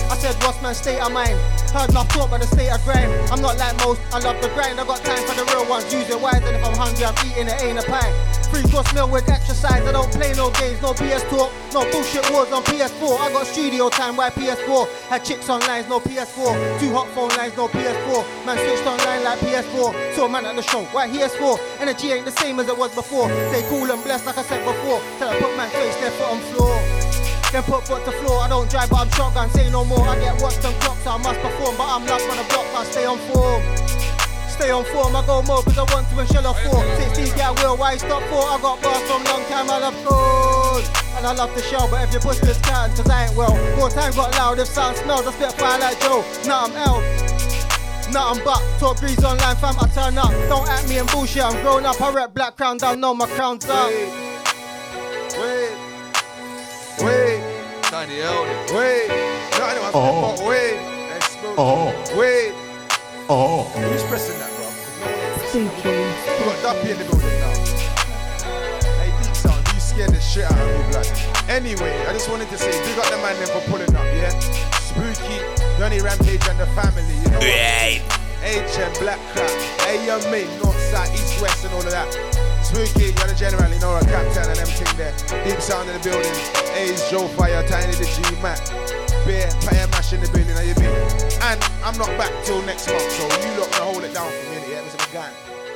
I 0.10 0.18
said, 0.18 0.34
what's 0.42 0.60
my 0.64 0.74
state 0.74 1.00
of 1.00 1.12
mind? 1.12 1.38
Heard 1.72 1.90
enough 1.90 2.10
talk 2.10 2.28
about 2.28 2.42
the 2.42 2.48
state 2.48 2.68
of 2.68 2.84
grind. 2.84 3.08
I'm 3.32 3.40
not 3.40 3.56
like 3.56 3.72
most, 3.80 4.02
I 4.12 4.20
love 4.20 4.36
the 4.44 4.50
grind. 4.52 4.76
I 4.76 4.84
got 4.84 5.00
time 5.08 5.24
for 5.24 5.36
the 5.40 5.48
real 5.56 5.64
ones. 5.72 5.88
Use 5.88 6.10
it 6.10 6.20
wise, 6.20 6.44
and 6.44 6.52
if 6.52 6.64
I'm 6.68 6.76
hungry, 6.76 7.06
I'm 7.06 7.16
eating 7.24 7.48
it, 7.48 7.64
ain't 7.64 7.80
a 7.80 7.84
pie. 7.88 8.12
Free 8.52 8.68
course 8.68 8.92
meal 8.94 9.08
with 9.08 9.30
exercise. 9.32 9.80
I 9.88 9.92
don't 9.94 10.12
play 10.12 10.34
no 10.36 10.52
games, 10.60 10.82
no 10.82 10.92
BS 10.92 11.24
talk, 11.32 11.48
no 11.72 11.88
bullshit 11.92 12.28
wars 12.30 12.52
on 12.52 12.64
PS4. 12.68 13.16
I 13.24 13.32
got 13.32 13.48
studio 13.48 13.88
time, 13.88 14.18
why 14.18 14.30
PS4? 14.32 15.08
Had 15.08 15.24
chicks 15.24 15.48
on 15.48 15.62
lines, 15.62 15.88
no 15.88 16.02
PS4. 16.02 16.80
Two 16.82 16.92
hot 16.92 17.08
phone 17.16 17.32
lines, 17.40 17.56
no 17.56 17.70
PS4. 17.70 18.46
Man 18.46 18.58
switched 18.60 18.86
online 18.86 19.24
like 19.24 19.40
PS4. 19.40 20.16
Saw 20.16 20.26
a 20.26 20.30
man 20.30 20.46
at 20.46 20.58
the 20.58 20.64
show, 20.64 20.84
why 20.92 21.08
PS4? 21.08 21.58
Energy 21.80 22.12
ain't 22.12 22.26
the 22.26 22.32
same 22.32 22.60
as 22.60 22.68
it 22.68 22.78
was 22.78 22.94
before. 22.94 23.30
Stay 23.48 23.64
cool 23.70 23.90
and 23.90 24.04
blessed, 24.04 24.26
like 24.26 24.38
I 24.38 24.44
said 24.44 24.60
before. 24.68 25.00
Till 25.20 25.30
I 25.30 25.40
put 25.40 25.56
my 25.56 25.70
face, 25.70 25.96
left 26.02 26.18
foot 26.18 26.32
on 26.36 26.40
floor. 26.52 27.01
Then 27.52 27.64
put 27.64 27.86
foot 27.88 28.04
to 28.06 28.12
floor. 28.24 28.40
I 28.42 28.48
don't 28.48 28.70
drive, 28.70 28.90
but 28.90 29.00
I'm 29.04 29.12
shotgun. 29.12 29.50
Say 29.52 29.70
no 29.70 29.84
more. 29.84 30.08
I 30.08 30.16
get 30.20 30.42
watched 30.42 30.64
and 30.64 30.76
clocked, 30.82 31.04
so 31.04 31.12
I 31.12 31.18
must 31.18 31.40
perform. 31.42 31.76
But 31.78 31.88
I'm 31.88 32.06
last 32.08 32.24
on 32.32 32.38
the 32.40 32.48
block. 32.48 32.68
I 32.72 32.84
stay 32.86 33.06
on 33.06 33.20
form. 33.28 33.62
Stay 34.48 34.72
on 34.72 34.86
form. 34.86 35.16
I 35.16 35.26
go 35.26 35.42
more 35.44 35.64
because 35.64 35.78
I 35.78 35.86
want 35.94 36.08
to 36.10 36.20
and 36.20 36.30
shell 36.32 36.48
off 36.48 36.60
four. 36.64 36.80
16 37.12 37.36
get 37.36 37.52
will. 37.60 37.76
Why 37.76 37.98
stop 37.98 38.24
four? 38.32 38.48
I 38.48 38.60
got 38.62 38.82
bars 38.82 39.04
from 39.04 39.24
long 39.26 39.44
time. 39.52 39.70
I 39.70 39.80
love 39.84 39.98
gold. 40.08 40.84
And 41.18 41.28
I 41.28 41.34
love 41.34 41.54
the 41.54 41.62
show, 41.62 41.88
but 41.92 42.08
if 42.08 42.14
you 42.14 42.20
push 42.20 42.40
this 42.40 42.58
can, 42.62 42.90
cause 42.96 43.10
I 43.10 43.28
ain't 43.28 43.36
well. 43.36 43.54
More 43.76 43.90
time 43.90 44.14
got 44.14 44.32
loud, 44.32 44.60
if 44.60 44.68
sound 44.68 44.96
smells, 44.98 45.28
I 45.28 45.32
spit 45.34 45.52
fire 45.54 45.78
like 45.78 46.00
Joe. 46.00 46.24
Now 46.48 46.66
I'm 46.66 46.72
L. 46.72 47.04
Nothing 48.12 48.44
but 48.44 48.60
talk 48.80 49.00
breeze 49.00 49.24
online, 49.24 49.56
fam. 49.58 49.76
I 49.80 49.88
turn 49.94 50.18
up. 50.18 50.32
Don't 50.50 50.68
act 50.68 50.90
me 50.90 50.98
and 51.00 51.10
bullshit. 51.12 51.44
I'm 51.44 51.62
grown 51.62 51.86
up. 51.86 52.02
I 52.02 52.12
rep 52.12 52.34
black 52.34 52.58
crown 52.58 52.78
down. 52.78 53.00
No, 53.00 53.14
my 53.14 53.28
crown's 53.28 53.66
up. 53.70 53.92
Wait. 58.20 59.08
No, 59.58 59.66
anyone 59.68 59.92
Oh. 59.94 60.48
wait. 60.48 60.78
Oh. 61.58 61.94
Wait. 62.18 62.54
Oh. 63.30 63.64
Who's 63.76 64.04
pressing 64.04 64.38
that, 64.40 64.52
bro? 64.56 64.68
Spooky. 65.48 65.90
We 65.90 66.46
got 66.46 66.62
Duppy 66.62 66.92
in 66.92 66.98
the 66.98 67.06
building 67.06 67.40
now. 67.40 67.56
Hey, 69.00 69.12
Deep 69.24 69.36
Sound, 69.36 69.68
you 69.74 69.80
scared 69.80 70.12
the 70.12 70.20
shit 70.20 70.44
out 70.46 70.52
of 70.60 70.68
me, 70.68 70.92
blood. 70.92 71.08
Anyway, 71.50 72.06
I 72.08 72.14
just 72.14 72.30
wanted 72.30 72.50
to 72.50 72.58
say, 72.58 72.72
big 72.84 72.98
up 73.00 73.06
the 73.10 73.18
man 73.18 73.36
them 73.40 73.48
for 73.50 73.62
pulling 73.70 73.94
up, 73.96 74.06
yeah? 74.16 74.30
Spooky, 74.80 75.40
Donny 75.80 76.02
Rampage 76.02 76.46
and 76.48 76.60
the 76.60 76.68
family, 76.68 77.04
you 77.24 77.30
know? 77.32 77.40
Right. 77.40 78.02
HM, 78.44 78.92
Black 79.00 79.20
Crap, 79.34 79.52
mate, 80.32 80.48
North, 80.64 80.80
South, 80.92 81.14
East, 81.14 81.42
West, 81.42 81.64
and 81.66 81.74
all 81.74 81.82
of 81.86 81.92
that. 81.92 82.10
Spooky, 82.72 83.12
you're 83.12 83.28
the 83.28 83.36
general, 83.36 83.68
you 83.68 83.80
know, 83.84 83.98
a 83.98 84.04
captain 84.08 84.48
and 84.48 84.56
them 84.56 84.72
thing 84.72 84.96
there. 84.96 85.12
Deep 85.44 85.60
Sound 85.60 85.92
in 85.92 85.94
the 86.00 86.04
building. 86.08 86.32
A's, 86.72 87.04
Joe 87.12 87.28
Fire, 87.36 87.68
Tiny 87.68 87.92
the 88.00 88.08
G, 88.08 88.24
Mac. 88.40 88.64
Beer, 89.28 89.52
Pie 89.68 89.92
Mash 89.92 90.16
in 90.16 90.24
the 90.24 90.32
building, 90.32 90.56
how 90.56 90.64
you 90.64 90.72
mean? 90.80 90.96
And 91.44 91.60
I'm 91.84 92.00
not 92.00 92.08
back 92.16 92.32
till 92.48 92.64
next 92.64 92.88
month, 92.88 93.12
so 93.12 93.28
you 93.28 93.60
lot 93.60 93.68
gonna 93.76 93.92
hold 93.92 94.04
it 94.08 94.14
down 94.16 94.32
for 94.32 94.46
me, 94.56 94.72
yeah? 94.72 94.88
Mr. 94.88 95.04
McGann. 95.04 95.36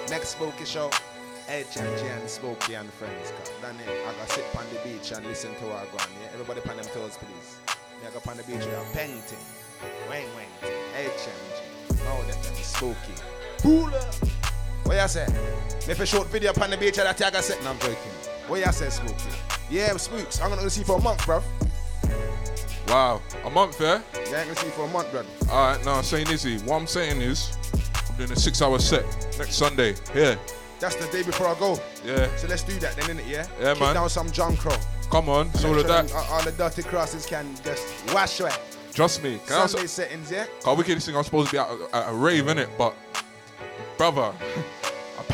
Next 0.10 0.40
Spooky 0.40 0.64
show. 0.64 0.90
HMG 1.52 2.08
and 2.16 2.30
Smokey 2.30 2.76
and 2.80 2.90
friends. 2.94 3.36
Cause 3.44 3.52
then 3.62 3.76
eh, 3.76 4.08
I 4.08 4.14
got 4.16 4.32
sit 4.32 4.48
on 4.56 4.64
the 4.72 4.80
beach 4.88 5.12
and 5.12 5.26
listen 5.28 5.54
to 5.56 5.72
our 5.76 5.86
gun. 5.92 6.08
Yeah, 6.24 6.32
everybody 6.32 6.62
on 6.64 6.78
them 6.78 6.88
toes, 6.96 7.20
please. 7.20 7.60
Me 8.00 8.08
I 8.08 8.12
go 8.16 8.24
on 8.24 8.38
the 8.38 8.44
beach 8.44 8.64
with 8.64 8.72
a 8.72 8.88
painting. 8.96 9.44
Wang 10.08 10.32
wang. 10.32 10.48
thing. 10.64 11.12
HMG. 11.12 12.00
Oh, 12.08 12.24
that 12.24 12.40
Smokey. 12.64 13.20
Boola. 13.60 14.35
What 14.96 15.02
you 15.02 15.08
say? 15.10 15.28
Me 15.90 15.94
for 15.94 16.06
short 16.06 16.28
video 16.30 16.54
on 16.62 16.70
the 16.70 16.78
beach 16.78 16.98
and 17.00 17.06
that 17.06 17.36
I 17.36 17.42
set. 17.42 17.62
No, 17.66 17.72
I'm 17.72 17.80
joking. 17.80 17.98
What 18.48 18.66
you 18.66 18.72
say, 18.72 18.90
Smokey? 18.90 19.30
Yeah, 19.70 19.92
Spooks. 19.98 20.42
I'm 20.42 20.50
gonna 20.50 20.70
see 20.70 20.80
you 20.82 20.86
for 20.86 21.00
a 21.00 21.02
month, 21.02 21.20
bruv. 21.20 21.44
Wow, 22.88 23.22
a 23.44 23.50
month, 23.50 23.82
eh? 23.82 23.84
yeah? 23.84 24.02
Yeah, 24.14 24.20
I 24.20 24.22
ain't 24.22 24.32
gonna 24.32 24.56
see 24.56 24.68
you 24.68 24.72
for 24.72 24.86
a 24.86 24.88
month, 24.88 25.12
bruv. 25.12 25.26
Alright, 25.50 25.84
now 25.84 25.96
I'm 25.96 26.04
saying 26.04 26.28
Izzy, 26.30 26.60
what 26.60 26.78
I'm 26.78 26.88
saying 26.88 27.20
is, 27.20 27.58
I'm 28.10 28.16
doing 28.16 28.32
a 28.32 28.38
six 28.38 28.62
hour 28.62 28.80
set 28.80 29.04
next 29.38 29.56
Sunday. 29.56 29.96
Yeah. 30.16 30.36
That's 30.80 30.96
the 30.96 31.12
day 31.12 31.24
before 31.24 31.48
I 31.48 31.60
go. 31.60 31.78
Yeah. 32.06 32.34
So 32.38 32.48
let's 32.48 32.64
do 32.64 32.80
that 32.80 32.96
then, 32.96 33.18
innit? 33.18 33.28
Yeah. 33.28 33.46
Yeah, 33.60 33.74
Kick 33.74 33.82
man. 33.82 33.96
down 33.96 34.10
some 34.10 34.32
John 34.32 34.56
Crow. 34.56 34.78
Come 35.12 35.28
on, 35.28 35.48
it's 35.48 35.66
all 35.66 35.78
of 35.78 35.88
that. 35.88 36.10
Uh, 36.14 36.24
all 36.30 36.44
the 36.44 36.54
dirty 36.54 36.84
crosses 36.84 37.26
can 37.26 37.54
just 37.66 37.86
wash 38.14 38.40
away. 38.40 38.52
Trust 38.94 39.22
me. 39.22 39.42
Can 39.46 39.58
I 39.58 39.60
also, 39.60 39.78
Sunday 39.78 39.88
settings, 39.88 40.32
yeah. 40.32 40.46
Cause 40.64 40.78
wickedest 40.78 41.06
thing 41.06 41.18
I'm 41.18 41.26
supposed 41.26 41.50
to 41.50 41.56
be 41.56 41.60
at, 41.60 41.68
at 41.94 42.10
a 42.10 42.14
rave, 42.14 42.46
innit? 42.46 42.70
But, 42.78 42.96
brother, 43.98 44.34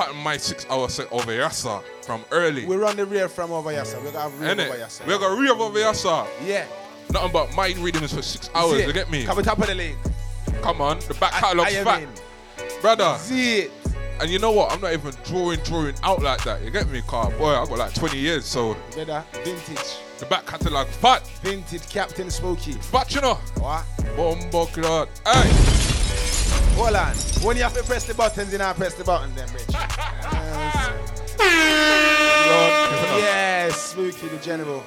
I 0.02 0.06
patterned 0.06 0.24
my 0.24 0.38
six 0.38 0.66
hour 0.70 0.90
set 0.90 1.12
over 1.12 1.32
Yassa 1.32 1.84
from 2.04 2.24
early. 2.32 2.66
We 2.66 2.76
run 2.76 2.98
the 2.98 3.06
rear 3.06 3.30
from 3.30 3.52
over 3.52 3.70
here, 3.72 3.86
sir. 3.86 4.00
We 4.04 4.12
got 4.12 4.32
rear 4.40 4.52
over 4.52 4.64
here, 4.64 4.76
Innit? 4.86 4.90
sir. 4.90 5.04
We 5.06 5.18
got 5.18 5.38
rave 5.38 5.52
over 5.62 5.78
Yassa. 5.80 6.28
Yeah. 6.46 6.66
Nothing 7.12 7.32
but 7.32 7.54
mind 7.56 7.78
readings 7.80 8.14
for 8.14 8.22
six 8.22 8.50
hours, 8.56 8.86
you 8.86 8.94
get 8.94 9.12
me? 9.12 9.26
Come 9.26 9.38
on 9.38 9.44
top 9.44 9.60
of 9.60 9.68
the 9.68 9.76
league. 9.76 9.98
Come 10.62 10.82
on, 10.82 11.00
the 11.08 11.14
back 11.16 11.34
catalog's 11.34 11.76
I- 11.76 11.82
I 11.82 11.84
fat. 11.84 12.00
mean. 12.00 12.10
Brother. 12.82 13.18
See 13.20 13.60
it. 13.60 13.72
And 14.20 14.30
you 14.30 14.38
know 14.40 14.52
what? 14.52 14.72
I'm 14.72 14.80
not 14.82 14.94
even 14.94 15.14
drawing, 15.24 15.60
drawing 15.62 15.96
out 16.04 16.22
like 16.22 16.44
that. 16.44 16.62
You 16.64 16.70
get 16.72 16.88
me, 16.88 17.02
car? 17.02 17.30
Boy, 17.32 17.50
I 17.56 17.66
got 17.66 17.78
like 17.78 17.94
20 17.94 18.18
years, 18.18 18.46
so 18.46 18.76
Brother, 18.94 19.24
vintage. 19.44 19.98
the 20.20 20.26
back 20.28 20.46
catalog 20.46 20.88
fat. 20.88 21.26
Vintage 21.44 21.90
Captain 21.90 22.30
Smokey. 22.30 22.74
Fat, 22.74 23.14
you 23.16 23.22
know? 23.22 23.36
What? 23.58 23.84
Clot. 24.74 25.10
Hey! 25.26 25.91
Hold 26.76 26.96
on. 26.96 27.14
When 27.46 27.58
you 27.58 27.64
have 27.64 27.74
to 27.76 27.84
press 27.84 28.06
the 28.06 28.14
buttons, 28.14 28.52
you 28.52 28.58
know, 28.58 28.74
press 28.74 28.96
the 28.96 29.04
button 29.04 29.34
then, 29.36 29.48
bitch. 29.50 29.74
yes, 33.18 33.94
Smokey 33.94 34.28
the 34.28 34.38
General. 34.38 34.84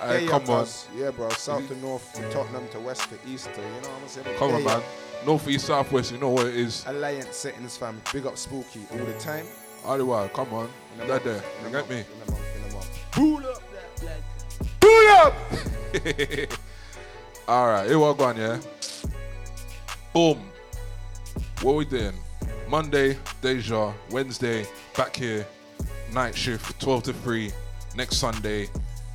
Hey, 0.00 0.24
Yeah, 0.24 0.30
come 0.30 0.50
on. 0.50 0.66
Yeah, 0.94 1.10
bro. 1.10 1.28
South 1.30 1.66
to 1.68 1.76
north, 1.78 2.12
to 2.14 2.22
Tottenham 2.30 2.68
to 2.68 2.80
west 2.80 3.08
to 3.10 3.18
east 3.26 3.52
to, 3.54 3.60
you 3.60 3.66
know 3.66 3.88
what 3.88 4.02
I'm 4.02 4.08
saying? 4.08 4.36
Come 4.38 4.54
on, 4.54 4.64
man. 4.64 4.82
North, 5.24 5.48
east, 5.48 5.66
south, 5.66 5.90
west, 5.90 6.12
you 6.12 6.18
know 6.18 6.30
what 6.30 6.46
it 6.46 6.56
is. 6.56 6.84
Alliance 6.86 7.34
settings, 7.36 7.76
fam. 7.76 8.00
Big 8.12 8.26
up 8.26 8.36
Spooky 8.36 8.80
all 8.92 8.98
the 8.98 9.14
time. 9.14 9.46
Otherwise, 9.84 10.30
come 10.34 10.52
on. 10.52 10.68
In 10.94 11.02
a 11.02 11.06
That 11.06 11.24
month, 11.24 11.24
there. 11.24 11.42
You 11.64 11.70
get 11.70 11.90
me? 11.90 11.96
In 11.96 12.04
a 12.26 12.30
month, 12.30 12.56
in 12.56 12.70
a 12.70 12.74
month. 12.74 12.98
Pull 13.12 13.46
up 13.46 13.62
that 14.02 14.20
Pull 14.80 15.08
up! 15.08 15.34
Alright, 17.48 17.88
here 17.88 17.98
we 17.98 18.14
go, 18.14 18.30
yeah? 18.32 18.60
Boom. 20.12 20.50
What 21.62 21.72
are 21.72 21.76
we 21.76 21.84
doing? 21.86 22.12
Monday, 22.68 23.16
Deja. 23.40 23.92
Wednesday, 24.10 24.66
back 24.94 25.16
here. 25.16 25.46
Night 26.12 26.36
shift, 26.36 26.78
12 26.80 27.02
to 27.04 27.12
3. 27.14 27.50
Next 27.96 28.16
Sunday, 28.16 28.68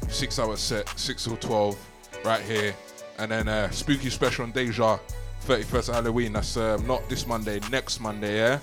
6 0.09 0.39
hour 0.39 0.57
set, 0.57 0.89
6 0.97 1.23
till 1.23 1.37
12. 1.37 1.87
Right 2.25 2.41
here. 2.41 2.73
And 3.19 3.31
then 3.31 3.47
uh, 3.47 3.69
spooky 3.69 4.09
special 4.09 4.45
on 4.45 4.51
Deja, 4.51 4.97
31st 5.45 5.93
Halloween. 5.93 6.33
That's 6.33 6.57
um, 6.57 6.85
not 6.87 7.07
this 7.07 7.27
Monday, 7.27 7.59
next 7.69 7.99
Monday, 7.99 8.37
yeah? 8.37 8.59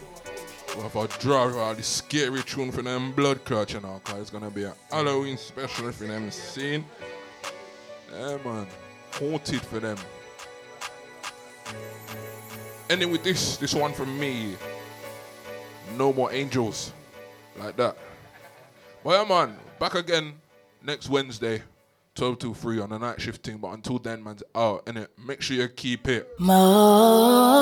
We'll 0.75 0.89
have 0.89 0.97
a 0.97 1.07
draw 1.19 1.47
uh, 1.47 1.75
this 1.75 1.87
scary 1.87 2.43
tune 2.43 2.73
for 2.73 2.83
them 2.83 3.13
blood 3.13 3.45
clutch, 3.45 3.75
you 3.75 3.81
know, 3.81 4.01
cause 4.05 4.21
it's 4.21 4.31
gonna 4.31 4.51
be 4.51 4.65
a 4.65 4.75
Halloween 4.91 5.37
special 5.37 5.93
for 5.93 6.05
them 6.05 6.31
seen. 6.31 6.85
Yeah, 8.13 8.39
man. 8.45 8.67
Haunted 9.13 9.63
for 9.63 9.81
them. 9.81 9.97
Ending 12.91 13.11
with 13.11 13.23
this, 13.23 13.57
this 13.59 13.75
one 13.75 13.93
from 13.93 14.19
me. 14.19 14.57
No 15.97 16.13
more 16.13 16.33
angels. 16.33 16.93
Like 17.57 17.77
that. 17.77 17.97
But 19.05 19.11
yeah, 19.11 19.25
man, 19.29 19.57
back 19.79 19.95
again 19.95 20.35
next 20.83 21.09
Wednesday, 21.09 21.63
12 22.15 22.39
to 22.41 22.55
3 22.55 22.81
on 22.81 22.91
the 22.91 22.99
night 22.99 23.21
shift 23.21 23.37
shifting. 23.45 23.59
But 23.59 23.73
until 23.73 23.99
then, 23.99 24.23
man's 24.23 24.43
out, 24.55 24.87
innit? 24.87 25.09
Make 25.19 25.43
sure 25.43 25.57
you 25.57 25.69
keep 25.69 26.09
it. 26.09 26.29
Mo. 26.39 27.59